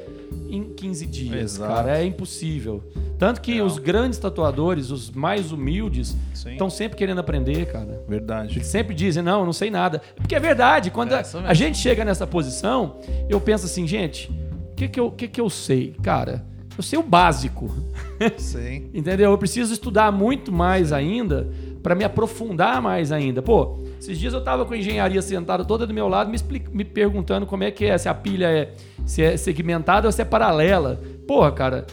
em 0.49 0.65
15 0.75 1.07
dias, 1.07 1.55
Exato. 1.55 1.73
cara. 1.75 1.99
É 1.99 2.05
impossível. 2.05 2.83
Tanto 3.19 3.41
que 3.41 3.61
os 3.61 3.79
grandes 3.79 4.19
tatuadores, 4.19 4.91
os 4.91 5.11
mais 5.11 5.51
humildes, 5.53 6.17
estão 6.33 6.71
sempre 6.71 6.97
querendo 6.97 7.19
aprender, 7.19 7.67
cara. 7.67 8.03
Verdade. 8.09 8.57
Eles 8.57 8.69
sempre 8.69 8.95
dizem, 8.95 9.23
não, 9.23 9.41
eu 9.41 9.47
não 9.47 9.53
sei 9.53 9.71
nada. 9.71 10.01
Porque 10.17 10.35
é 10.35 10.41
verdade, 10.41 10.91
quando 10.91 11.13
É, 11.13 11.21
a, 11.21 11.49
a 11.51 11.55
gente 11.55 11.79
chega 11.79 12.05
nessa 12.05 12.27
posição, 12.27 12.97
eu 13.29 13.41
penso 13.41 13.67
assim, 13.67 13.87
gente, 13.87 14.31
o 14.73 14.75
que, 14.77 14.89
que, 14.89 15.01
eu, 15.01 15.11
que, 15.11 15.27
que 15.29 15.41
eu 15.41 15.51
sei? 15.51 15.95
Cara, 16.03 16.45
eu 16.77 16.83
sei 16.83 16.99
o 16.99 17.03
básico. 17.03 17.69
Sim. 18.39 18.89
Entendeu? 18.95 19.33
Eu 19.33 19.39
preciso 19.39 19.73
estudar 19.73 20.13
muito 20.13 20.53
mais 20.53 20.93
ainda 20.93 21.49
para 21.83 21.95
me 21.95 22.05
aprofundar 22.05 22.81
mais 22.81 23.11
ainda. 23.11 23.43
Pô, 23.43 23.79
esses 23.99 24.19
dias 24.19 24.33
eu 24.33 24.43
tava 24.43 24.65
com 24.65 24.75
a 24.75 24.77
engenharia 24.79 25.21
sentada 25.21 25.65
toda 25.65 25.87
do 25.87 25.93
meu 25.93 26.09
lado, 26.09 26.31
me, 26.31 26.39
me 26.73 26.85
perguntando 26.85 27.47
como 27.47 27.65
é 27.65 27.71
que 27.71 27.85
é, 27.85 27.97
se 27.99 28.09
a 28.09 28.15
pilha 28.15 28.47
é, 28.47 28.73
se 29.05 29.23
é 29.23 29.37
segmentada 29.37 30.07
ou 30.07 30.13
se 30.13 30.23
é 30.23 30.25
paralela. 30.25 31.01
Porra, 31.27 31.51
cara, 31.53 31.87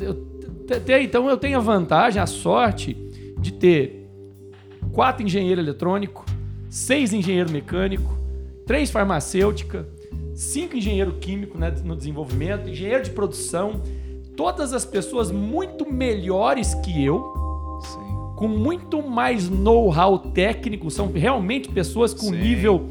eu 0.00 0.14
te- 0.14 1.02
então 1.02 1.28
eu 1.28 1.36
tenho 1.36 1.58
a 1.58 1.60
vantagem, 1.60 2.20
a 2.20 2.26
sorte 2.26 2.94
de 3.38 3.52
ter 3.52 4.08
quatro 4.92 5.22
engenheiros 5.24 5.62
eletrônicos, 5.64 6.24
seis 6.68 7.12
engenheiros 7.12 7.52
mecânicos, 7.52 8.12
três 8.66 8.90
farmacêutica, 8.90 9.86
cinco 10.34 10.76
engenheiros 10.76 11.14
químicos 11.20 11.58
né, 11.60 11.72
no 11.84 11.94
desenvolvimento, 11.96 12.68
engenheiro 12.68 13.04
de 13.04 13.10
produção, 13.10 13.80
todas 14.36 14.72
as 14.72 14.84
pessoas 14.84 15.30
muito 15.30 15.90
melhores 15.90 16.74
que 16.74 17.04
eu. 17.04 17.32
Com 18.36 18.48
muito 18.48 19.02
mais 19.02 19.48
know-how 19.48 20.18
técnico, 20.18 20.90
são 20.90 21.10
realmente 21.12 21.68
pessoas 21.68 22.12
com 22.12 22.26
Sim. 22.26 22.40
nível 22.40 22.88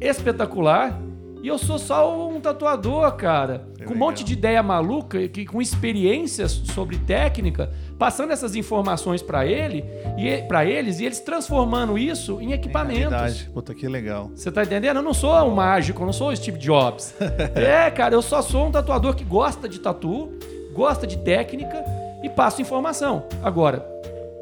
espetacular. 0.00 1.00
E 1.42 1.48
eu 1.48 1.58
sou 1.58 1.78
só 1.78 2.28
um 2.28 2.40
tatuador, 2.40 3.12
cara. 3.12 3.68
Com 3.86 3.94
um 3.94 3.96
monte 3.96 4.24
de 4.24 4.32
ideia 4.32 4.60
maluca, 4.64 5.28
que, 5.28 5.46
com 5.46 5.62
experiências 5.62 6.50
sobre 6.50 6.98
técnica, 6.98 7.70
passando 7.96 8.32
essas 8.32 8.56
informações 8.56 9.22
para 9.22 9.46
ele 9.46 9.84
e 10.18 10.42
para 10.48 10.64
eles 10.64 10.98
e 10.98 11.04
eles 11.04 11.20
transformando 11.20 11.96
isso 11.96 12.40
em 12.40 12.52
equipamentos. 12.52 13.12
Realidade. 13.12 13.50
Puta, 13.54 13.74
que 13.74 13.86
legal. 13.86 14.32
Você 14.34 14.50
tá 14.50 14.64
entendendo? 14.64 14.96
Eu 14.96 15.02
não 15.02 15.14
sou 15.14 15.32
um 15.44 15.54
mágico, 15.54 16.02
eu 16.02 16.06
não 16.06 16.12
sou 16.12 16.30
o 16.30 16.36
Steve 16.36 16.58
Jobs. 16.58 17.14
é, 17.54 17.88
cara, 17.92 18.14
eu 18.14 18.22
só 18.22 18.42
sou 18.42 18.66
um 18.66 18.72
tatuador 18.72 19.14
que 19.14 19.22
gosta 19.22 19.68
de 19.68 19.78
tatu, 19.78 20.32
gosta 20.72 21.06
de 21.06 21.18
técnica 21.18 21.84
e 22.24 22.28
passa 22.28 22.60
informação. 22.60 23.24
Agora, 23.40 23.86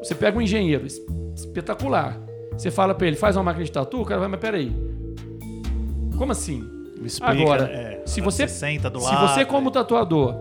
você 0.05 0.15
pega 0.15 0.37
um 0.37 0.41
engenheiro 0.41 0.85
es- 0.85 1.01
espetacular, 1.35 2.19
você 2.51 2.69
fala 2.71 2.93
pra 2.93 3.07
ele, 3.07 3.15
faz 3.15 3.35
uma 3.35 3.43
máquina 3.43 3.65
de 3.65 3.71
tatu, 3.71 4.01
o 4.01 4.05
cara 4.05 4.19
vai, 4.21 4.29
mas 4.29 4.39
peraí. 4.39 4.71
Como 6.17 6.31
assim? 6.31 6.63
Me 6.99 7.07
explica, 7.07 7.33
Agora, 7.33 7.63
é, 7.65 8.01
se 8.05 8.21
você 8.21 8.47
60 8.47 8.89
do 8.89 8.99
se 8.99 9.05
lado, 9.05 9.27
você 9.27 9.43
como 9.45 9.69
é. 9.69 9.71
tatuador 9.71 10.35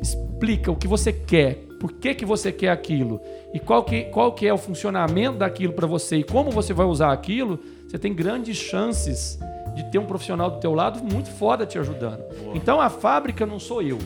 explica 0.00 0.70
o 0.70 0.76
que 0.76 0.88
você 0.88 1.12
quer, 1.12 1.54
por 1.78 1.92
que, 1.92 2.14
que 2.14 2.24
você 2.24 2.50
quer 2.50 2.70
aquilo 2.70 3.20
e 3.54 3.60
qual 3.60 3.84
que, 3.84 4.02
qual 4.04 4.32
que 4.32 4.46
é 4.46 4.52
o 4.52 4.58
funcionamento 4.58 5.38
daquilo 5.38 5.72
para 5.72 5.86
você 5.86 6.16
e 6.16 6.24
como 6.24 6.50
você 6.50 6.72
vai 6.72 6.86
usar 6.86 7.12
aquilo, 7.12 7.58
você 7.88 7.98
tem 7.98 8.12
grandes 8.12 8.56
chances 8.56 9.38
de 9.76 9.84
ter 9.90 9.98
um 9.98 10.04
profissional 10.04 10.50
do 10.50 10.58
teu 10.58 10.74
lado 10.74 11.02
muito 11.02 11.30
foda 11.30 11.64
te 11.64 11.78
ajudando. 11.78 12.22
Então 12.54 12.80
a 12.80 12.90
fábrica 12.90 13.46
não 13.46 13.58
sou 13.60 13.80
eu. 13.82 13.98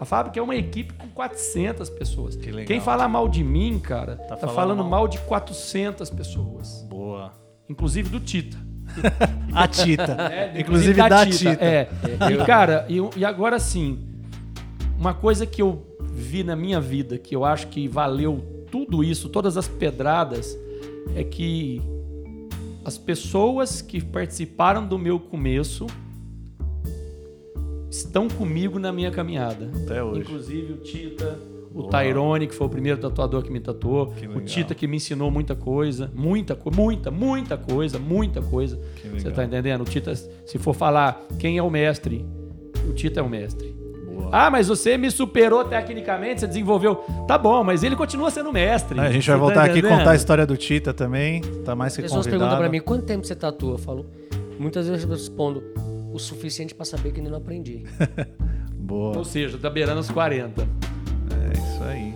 A 0.00 0.06
fábrica 0.06 0.40
é 0.40 0.42
uma 0.42 0.56
equipe 0.56 0.94
com 0.94 1.06
400 1.08 1.90
pessoas. 1.90 2.34
Que 2.34 2.50
legal. 2.50 2.66
Quem 2.66 2.80
falar 2.80 3.06
mal 3.06 3.28
de 3.28 3.44
mim, 3.44 3.78
cara, 3.78 4.16
tá, 4.16 4.34
falando 4.34 4.54
falando, 4.54 4.78
mal. 4.78 4.88
mal 4.88 5.08
de 5.08 5.18
400 5.18 6.08
pessoas, 6.08 6.86
Boa. 6.88 7.32
inclusive 7.68 8.08
do 8.08 8.18
Tita. 8.18 8.56
A 9.52 9.68
Tita. 9.68 10.16
É, 10.32 10.58
Inclusive 10.58 10.94
da 10.94 11.26
Tita. 11.26 11.50
É. 11.62 11.88
E, 12.32 12.44
cara, 12.46 12.86
e, 12.88 12.96
e 13.14 13.24
agora 13.26 13.58
sim, 13.58 13.98
uma 14.98 15.12
coisa 15.12 15.44
que 15.44 15.60
eu 15.60 15.86
vi 16.00 16.42
na 16.42 16.56
minha 16.56 16.80
vida, 16.80 17.18
que 17.18 17.36
eu 17.36 17.44
acho 17.44 17.66
que 17.66 17.86
valeu 17.86 18.66
tudo 18.70 19.04
isso, 19.04 19.28
todas 19.28 19.58
as 19.58 19.68
pedradas, 19.68 20.56
é 21.14 21.22
que 21.22 21.82
as 22.86 22.96
pessoas 22.96 23.82
que 23.82 24.02
participaram 24.02 24.86
do 24.86 24.98
meu 24.98 25.20
começo 25.20 25.86
estão 27.90 28.28
comigo 28.28 28.78
na 28.78 28.92
minha 28.92 29.10
caminhada. 29.10 29.70
Até 29.84 30.02
hoje. 30.02 30.20
Inclusive 30.20 30.72
o 30.72 30.76
Tita, 30.76 31.38
o 31.74 31.84
Tyrone, 31.84 32.46
que 32.46 32.54
foi 32.54 32.66
o 32.66 32.70
primeiro 32.70 32.98
tatuador 33.00 33.42
que 33.42 33.50
me 33.52 33.60
tatuou, 33.60 34.08
Que 34.08 34.26
o. 34.26 34.40
Tita 34.40 34.74
que 34.74 34.86
me 34.86 34.96
ensinou 34.96 35.30
muita 35.30 35.54
coisa, 35.54 36.10
muita, 36.14 36.54
co- 36.54 36.70
muita, 36.74 37.10
muita 37.10 37.56
coisa, 37.56 37.98
muita 37.98 38.40
coisa. 38.40 38.76
Que 38.96 39.08
Você 39.08 39.16
legal. 39.28 39.32
tá 39.34 39.44
entendendo? 39.44 39.80
O 39.82 39.84
Tita, 39.84 40.14
se 40.14 40.58
for 40.58 40.74
falar 40.74 41.20
quem 41.38 41.58
é 41.58 41.62
o 41.62 41.70
mestre, 41.70 42.24
o 42.88 42.92
Tita 42.92 43.20
é 43.20 43.22
o 43.22 43.28
mestre. 43.28 43.78
Ah, 44.32 44.48
mas 44.50 44.68
você 44.68 44.96
me 44.96 45.10
superou 45.10 45.64
tecnicamente, 45.64 46.40
você 46.40 46.46
desenvolveu. 46.46 46.96
Tá 47.26 47.36
bom, 47.38 47.64
mas 47.64 47.82
ele 47.82 47.96
continua 47.96 48.30
sendo 48.30 48.52
mestre. 48.52 49.00
A 49.00 49.10
gente 49.10 49.26
vai 49.26 49.34
Você 49.36 49.40
voltar 49.40 49.54
tá 49.54 49.62
aqui 49.64 49.76
e 49.76 49.78
entendendo? 49.80 49.98
contar 49.98 50.10
a 50.10 50.14
história 50.14 50.46
do 50.46 50.56
Tita 50.56 50.92
também. 50.94 51.40
Tá 51.64 51.74
mais 51.74 51.94
que 51.96 52.00
As 52.02 52.04
pessoas 52.06 52.26
convidado. 52.26 52.50
perguntam 52.50 52.58
pra 52.58 52.68
mim, 52.68 52.80
quanto 52.80 53.04
tempo 53.06 53.26
você 53.26 53.34
tatua? 53.34 53.72
Eu 53.72 53.78
falo, 53.78 54.06
muitas 54.58 54.86
vezes 54.88 55.02
eu 55.04 55.10
respondo, 55.10 55.62
o 56.12 56.18
suficiente 56.18 56.74
pra 56.74 56.84
saber 56.84 57.12
que 57.12 57.18
ainda 57.20 57.30
não 57.30 57.38
aprendi. 57.38 57.84
Boa. 58.74 59.18
Ou 59.18 59.24
seja, 59.24 59.56
tá 59.58 59.70
beirando 59.70 60.00
os 60.00 60.10
40. 60.10 60.62
É 60.62 61.52
isso 61.52 61.82
aí. 61.84 62.14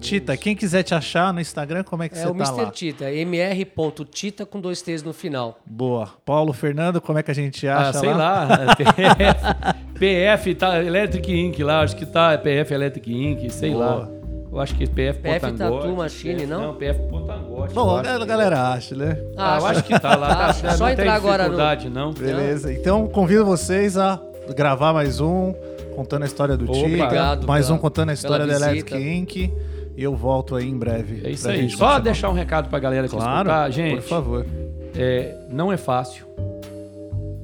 Tita, 0.00 0.36
quem 0.36 0.54
quiser 0.54 0.82
te 0.82 0.94
achar 0.94 1.32
no 1.32 1.40
Instagram, 1.40 1.82
como 1.82 2.02
é 2.02 2.08
que 2.10 2.16
É 2.18 2.22
você 2.22 2.28
o 2.28 2.34
tá 2.34 2.44
Mr. 2.44 2.64
lá? 2.64 2.70
Tita, 2.70 3.10
mr.tita 3.10 4.44
com 4.44 4.60
dois 4.60 4.82
T's 4.82 5.02
no 5.02 5.14
final. 5.14 5.58
Boa. 5.64 6.10
Paulo 6.22 6.52
Fernando, 6.52 7.00
como 7.00 7.18
é 7.18 7.22
que 7.22 7.30
a 7.30 7.34
gente 7.34 7.66
Ah, 7.66 7.88
acha 7.88 8.00
sei 8.00 8.12
lá. 8.12 8.46
PF, 8.76 9.98
PF 9.98 10.54
tá 10.54 10.82
Electric 10.82 11.32
Inc. 11.32 11.58
lá, 11.62 11.80
acho 11.80 11.96
que 11.96 12.04
tá 12.04 12.36
PF 12.36 12.74
Electric 12.74 13.10
Inc. 13.10 13.50
Sei 13.50 13.70
Boa. 13.72 13.84
lá. 13.86 14.08
Eu 14.56 14.60
acho 14.62 14.74
que 14.74 14.86
PF 14.86 15.20
PF 15.20 15.40
Potangote. 15.50 15.58
Tattoo 15.82 15.96
Machine, 15.96 16.34
PF 16.34 16.46
não? 16.46 16.62
Não, 16.62 16.74
PF 16.74 17.00
Potangote. 17.10 17.68
eu 17.76 17.84
Bom, 17.84 17.96
a 17.98 18.24
galera 18.24 18.70
acha, 18.72 18.94
né? 18.94 19.18
Ah, 19.36 19.58
eu 19.60 19.66
acho 19.66 19.84
que 19.84 20.00
tá 20.00 20.16
lá. 20.16 20.34
Tá, 20.34 20.46
Acha. 20.46 20.66
não 20.68 20.76
Só 20.78 20.84
tem 20.86 20.92
entrar 20.94 21.14
agora 21.14 21.42
no- 21.44 21.50
dificuldade, 21.50 21.90
não. 21.90 22.12
Beleza. 22.14 22.72
Então, 22.72 23.06
convido 23.06 23.44
vocês 23.44 23.98
a 23.98 24.18
gravar 24.56 24.94
mais 24.94 25.20
um, 25.20 25.52
contando 25.94 26.22
a 26.22 26.26
história 26.26 26.56
do 26.56 26.66
Tita. 26.66 26.78
Obrigado 26.86 27.46
Mais 27.46 27.66
pela- 27.66 27.76
um 27.76 27.80
contando 27.80 28.08
a 28.08 28.12
história 28.14 28.46
da 28.46 28.54
Electric 28.54 28.96
Inc. 28.96 29.36
E 29.36 30.02
eu 30.02 30.16
volto 30.16 30.56
aí 30.56 30.66
em 30.66 30.76
breve. 30.78 31.20
É 31.26 31.30
isso 31.30 31.46
aí. 31.48 31.56
gente 31.60 31.72
Só 31.72 31.78
continuar. 31.84 31.98
deixar 32.00 32.30
um 32.30 32.34
recado 32.34 32.70
pra 32.70 32.78
galera 32.78 33.08
que 33.08 33.14
Claro, 33.14 33.48
escutar. 33.50 33.70
Gente, 33.70 33.96
por 33.96 34.08
favor. 34.08 34.46
é, 34.94 35.34
não 35.50 35.70
é 35.70 35.76
fácil. 35.76 36.24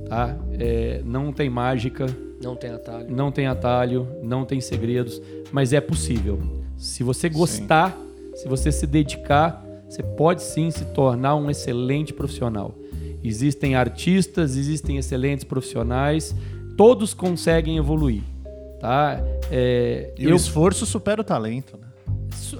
Tá? 0.08 0.34
É, 0.58 1.00
não 1.04 1.30
tem 1.32 1.48
mágica. 1.50 2.06
Não 2.42 2.56
tem 2.56 2.70
atalho. 2.70 3.06
não 3.10 3.30
tem 3.30 3.46
atalho, 3.46 4.08
não 4.22 4.44
tem 4.44 4.60
segredos, 4.60 5.20
mas 5.52 5.72
é 5.72 5.80
possível. 5.80 6.40
Se 6.82 7.04
você 7.04 7.28
gostar, 7.28 7.96
se 8.34 8.48
você 8.48 8.72
se 8.72 8.88
dedicar, 8.88 9.64
você 9.88 10.02
pode 10.02 10.42
sim 10.42 10.68
se 10.68 10.84
tornar 10.86 11.36
um 11.36 11.48
excelente 11.48 12.12
profissional. 12.12 12.74
Existem 13.22 13.76
artistas, 13.76 14.56
existem 14.56 14.98
excelentes 14.98 15.44
profissionais, 15.44 16.34
todos 16.76 17.14
conseguem 17.14 17.76
evoluir, 17.76 18.22
tá? 18.80 19.22
É, 19.48 20.12
E 20.18 20.26
o 20.26 20.30
eu, 20.30 20.36
esforço 20.36 20.84
supera 20.84 21.20
o 21.20 21.24
talento, 21.24 21.78
né? 21.80 21.86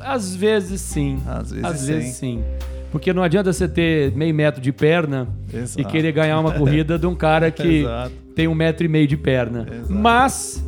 Às 0.03 0.37
vezes 0.37 0.81
sim. 0.81 1.19
Às 1.27 1.51
vezes 1.51 1.65
Às 1.65 1.81
sim. 1.81 1.87
vezes 1.87 2.15
sim. 2.15 2.45
Porque 2.93 3.13
não 3.13 3.25
adianta 3.25 3.53
você 3.53 3.67
ter 3.67 4.13
meio 4.15 4.33
metro 4.33 4.61
de 4.61 4.71
perna 4.71 5.27
Exato. 5.53 5.81
e 5.81 5.85
querer 5.85 6.13
ganhar 6.13 6.39
uma 6.39 6.53
corrida 6.57 6.97
de 6.97 7.09
um 7.09 7.15
cara 7.17 7.51
que 7.51 7.85
tem 8.37 8.47
um 8.47 8.55
metro 8.55 8.85
e 8.87 8.89
meio 8.89 9.09
de 9.09 9.17
perna. 9.17 9.67
Exato. 9.69 9.93
Mas 9.93 10.63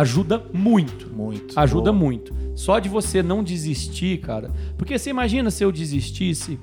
ajuda 0.00 0.42
muito. 0.52 1.08
Muito. 1.12 1.58
Ajuda 1.58 1.92
Boa. 1.92 2.04
muito. 2.04 2.34
Só 2.54 2.78
de 2.78 2.88
você 2.88 3.22
não 3.22 3.42
desistir, 3.42 4.18
cara. 4.18 4.50
Porque 4.76 4.98
você 4.98 5.10
imagina 5.10 5.50
se 5.50 5.64
eu 5.64 5.72
desistisse 5.72 6.58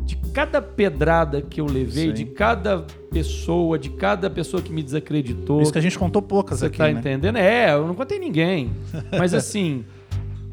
de 0.00 0.16
cada 0.34 0.60
pedrada 0.60 1.40
que 1.40 1.60
eu 1.60 1.66
levei, 1.66 2.08
Sim. 2.08 2.12
de 2.12 2.24
cada 2.26 2.84
pessoa, 3.10 3.78
de 3.78 3.90
cada 3.90 4.28
pessoa 4.28 4.62
que 4.62 4.72
me 4.72 4.82
desacreditou. 4.82 5.62
Isso 5.62 5.72
que 5.72 5.78
a 5.78 5.82
gente 5.82 5.98
contou 5.98 6.20
poucas 6.20 6.58
Você 6.58 6.66
aqui, 6.66 6.78
tá 6.78 6.84
né? 6.84 6.92
entendendo? 6.92 7.36
É, 7.36 7.72
eu 7.72 7.86
não 7.86 7.94
contei 7.94 8.18
ninguém. 8.18 8.70
Mas 9.18 9.32
assim, 9.32 9.84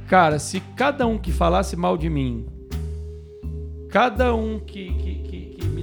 cara, 0.08 0.40
se 0.40 0.62
cada 0.78 1.06
um 1.06 1.18
que 1.18 1.32
falasse 1.32 1.76
mal 1.76 1.98
de 1.98 2.10
mim, 2.10 2.46
cada 3.90 4.34
um 4.34 4.58
que, 4.58 4.94
que, 4.94 5.11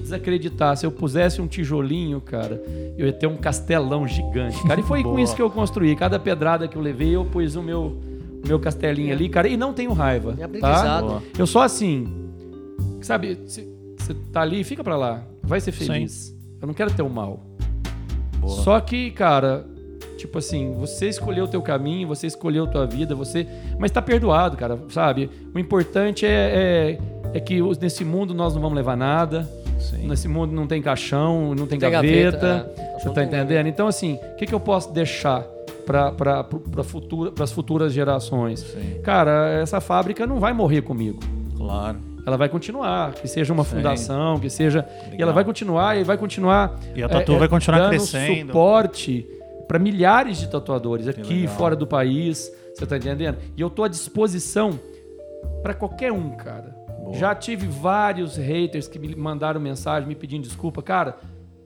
desacreditasse, 0.08 0.84
eu 0.84 0.90
pusesse 0.90 1.40
um 1.40 1.46
tijolinho, 1.46 2.20
cara, 2.20 2.62
eu 2.96 3.06
ia 3.06 3.12
ter 3.12 3.26
um 3.26 3.36
castelão 3.36 4.06
gigante, 4.06 4.62
cara. 4.66 4.80
E 4.80 4.82
foi 4.82 5.02
com 5.04 5.18
isso 5.18 5.34
que 5.36 5.42
eu 5.42 5.50
construí. 5.50 5.94
Cada 5.94 6.18
pedrada 6.18 6.66
que 6.66 6.76
eu 6.76 6.82
levei, 6.82 7.14
eu 7.14 7.24
pus 7.24 7.54
o 7.56 7.62
meu, 7.62 7.96
o 8.44 8.46
meu 8.48 8.58
castelinho 8.58 9.12
ali, 9.12 9.28
cara. 9.28 9.48
E 9.48 9.56
não 9.56 9.72
tenho 9.72 9.92
raiva. 9.92 10.34
É 10.38 10.46
Tá? 10.60 11.00
Boa. 11.02 11.22
Eu 11.38 11.46
só 11.46 11.62
assim, 11.62 12.06
sabe, 13.00 13.38
você 13.46 14.14
tá 14.32 14.40
ali, 14.42 14.64
fica 14.64 14.82
pra 14.82 14.96
lá, 14.96 15.22
vai 15.42 15.60
ser 15.60 15.72
feliz. 15.72 16.34
Eu 16.60 16.66
não 16.66 16.74
quero 16.74 16.90
ter 16.92 17.02
o 17.02 17.08
mal. 17.10 17.40
Boa. 18.40 18.62
Só 18.62 18.80
que, 18.80 19.10
cara, 19.10 19.64
tipo 20.16 20.38
assim, 20.38 20.74
você 20.78 21.08
escolheu 21.08 21.44
o 21.44 21.48
teu 21.48 21.62
caminho, 21.62 22.08
você 22.08 22.26
escolheu 22.26 22.64
a 22.64 22.66
tua 22.66 22.86
vida, 22.86 23.14
você. 23.14 23.46
Mas 23.78 23.90
tá 23.90 24.00
perdoado, 24.02 24.56
cara, 24.56 24.78
sabe? 24.88 25.30
O 25.54 25.58
importante 25.58 26.24
é, 26.26 26.98
é, 27.32 27.36
é 27.36 27.40
que 27.40 27.60
os- 27.62 27.78
nesse 27.78 28.04
mundo 28.04 28.32
nós 28.34 28.54
não 28.54 28.60
vamos 28.62 28.76
levar 28.76 28.96
nada. 28.96 29.48
Sim. 29.78 30.06
Nesse 30.08 30.28
mundo 30.28 30.52
não 30.52 30.66
tem 30.66 30.82
caixão, 30.82 31.54
não 31.54 31.66
tem, 31.66 31.78
Tem 31.78 31.90
gaveta. 31.90 32.36
gaveta, 32.38 32.80
é. 32.80 32.98
Você 32.98 33.08
tá 33.08 33.14
tem 33.14 33.22
entendendo? 33.24 33.48
gaveta. 33.48 33.68
Então, 33.68 33.86
assim, 33.86 34.14
o 34.32 34.36
que, 34.36 34.46
que 34.46 34.54
eu 34.54 34.60
posso 34.60 34.92
deixar 34.92 35.42
para 35.86 36.12
para 36.12 36.44
futura, 36.84 37.32
as 37.40 37.50
futuras 37.52 37.92
gerações? 37.92 38.60
Sim. 38.60 39.00
Cara, 39.02 39.50
essa 39.62 39.80
fábrica 39.80 40.26
não 40.26 40.38
vai 40.40 40.52
morrer 40.52 40.82
comigo 40.82 41.20
Claro. 41.56 41.98
ela 42.26 42.36
vai 42.36 42.48
continuar, 42.48 43.12
que 43.14 43.26
seja 43.26 43.52
uma 43.52 43.64
Sim. 43.64 43.76
fundação, 43.76 44.38
que 44.38 44.50
seja. 44.50 44.84
E 45.06 45.10
Legal. 45.12 45.20
ela 45.22 45.32
vai 45.32 45.44
continuar 45.44 45.96
e 45.98 46.04
vai 46.04 46.16
continuar. 46.18 46.78
E 46.94 47.02
a 47.02 47.08
Tatu 47.08 47.38
vai 47.38 47.48
continuar 47.48 47.78
dando 47.78 47.88
crescendo. 47.90 48.46
suporte 48.48 49.26
para 49.66 49.78
milhares 49.78 50.38
de 50.38 50.48
tatuadores 50.48 51.08
aqui, 51.08 51.46
fora 51.46 51.74
do 51.76 51.86
país. 51.86 52.50
Você 52.74 52.86
tá 52.86 52.96
entendendo? 52.96 53.38
E 53.56 53.60
eu 53.60 53.68
tô 53.70 53.82
à 53.84 53.88
disposição 53.88 54.78
para 55.62 55.74
qualquer 55.74 56.12
um, 56.12 56.30
cara. 56.30 56.76
Boa. 57.08 57.18
Já 57.18 57.34
tive 57.34 57.66
vários 57.66 58.36
haters 58.36 58.86
que 58.86 58.98
me 58.98 59.14
mandaram 59.16 59.60
mensagem 59.60 60.06
me 60.08 60.14
pedindo 60.14 60.42
desculpa. 60.42 60.82
Cara, 60.82 61.18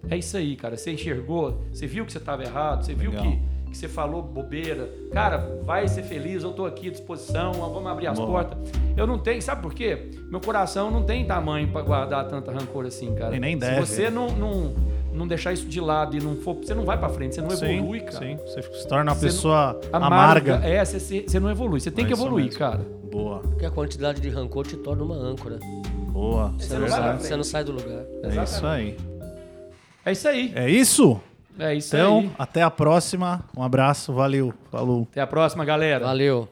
é 0.09 0.17
isso 0.17 0.37
aí, 0.37 0.57
cara. 0.57 0.77
Você 0.77 0.93
enxergou, 0.93 1.63
você 1.73 1.87
viu 1.87 2.07
que 2.07 2.13
você 2.13 2.19
estava 2.19 2.43
errado, 2.45 2.85
você 2.85 2.95
viu 2.95 3.11
Legal. 3.11 3.27
que, 3.27 3.43
que 3.73 3.77
você 3.79 3.89
falou 3.89 4.23
bobeira. 4.23 4.89
Cara, 5.11 5.39
vai 5.65 5.89
ser 5.89 6.03
feliz, 6.05 6.45
eu 6.45 6.53
tô 6.53 6.65
aqui 6.65 6.89
à 6.89 6.91
disposição, 6.93 7.53
vamos 7.55 7.87
abrir 7.91 8.07
as 8.07 8.19
Boa. 8.19 8.31
portas. 8.45 8.59
Eu 8.97 9.07
não 9.07 9.19
tenho, 9.19 9.43
sabe 9.43 9.63
por 9.63 9.75
quê? 9.75 10.11
Meu 10.31 10.41
coração 10.41 10.91
não 10.91 11.03
tem 11.03 11.25
tamanho 11.27 11.69
para 11.73 11.83
guardar 11.83 12.29
tanta 12.29 12.53
rancor 12.53 12.87
assim, 12.87 13.15
cara. 13.15 13.35
E 13.35 13.41
nem 13.41 13.55
Se 13.55 13.61
deve. 13.61 13.81
você 13.81 14.11
não, 14.11 14.29
não, 14.31 14.75
não 15.13 15.27
deixar 15.27 15.53
isso 15.53 15.67
de 15.67 15.81
lado 15.81 16.17
e 16.17 16.21
não 16.21 16.37
for, 16.37 16.55
você 16.57 16.75
não 16.75 16.85
vai 16.85 16.97
para 16.99 17.09
frente, 17.09 17.35
você 17.35 17.41
não 17.41 17.51
sim, 17.51 17.79
evolui, 17.79 18.01
cara. 18.01 18.19
sim. 18.19 18.37
Você 18.47 18.63
se 18.63 18.87
torna 18.87 19.11
uma 19.11 19.15
Você 19.17 19.27
não- 19.27 19.33
pessoa 19.33 19.81
amarga. 19.93 20.55
É, 20.63 20.85
você, 20.85 21.01
você, 21.01 21.25
você 21.27 21.41
não 21.41 21.51
evolui, 21.51 21.81
você 21.81 21.91
tem 21.91 22.05
É 22.05 22.09
que 22.09 22.13
evoluir, 22.15 22.45
mesmo. 22.47 22.59
cara. 22.59 22.81
Boa, 23.11 23.41
Porque 23.41 23.67
a 23.67 23.71
quantidade 23.71 24.21
de 24.21 24.29
rancor 24.31 24.67
te 24.67 24.77
torna 24.77 25.03
uma 25.03 25.17
âncora. 25.17 25.59
boa. 26.13 26.53
Você, 26.59 26.75
não 26.75 26.81
não, 26.83 26.89
sai, 26.89 27.19
você 27.19 27.37
não 27.37 27.45
sai 27.45 27.65
do 27.65 27.73
lugar. 27.73 28.05
É 28.23 28.43
isso 28.43 28.67
aí. 28.67 28.97
É 30.05 30.13
isso 30.13 30.29
aí. 30.29 30.53
É 30.55 30.69
isso? 30.71 31.21
É 31.59 31.75
isso 31.75 31.95
Então, 31.95 32.19
aí. 32.21 32.31
até 32.39 32.63
a 32.63 32.71
próxima. 32.71 33.45
Um 33.57 33.63
abraço, 33.63 34.13
valeu. 34.13 34.53
Falou. 34.71 35.07
Até 35.11 35.21
a 35.21 35.27
próxima, 35.27 35.65
galera. 35.65 36.05
Valeu. 36.07 36.49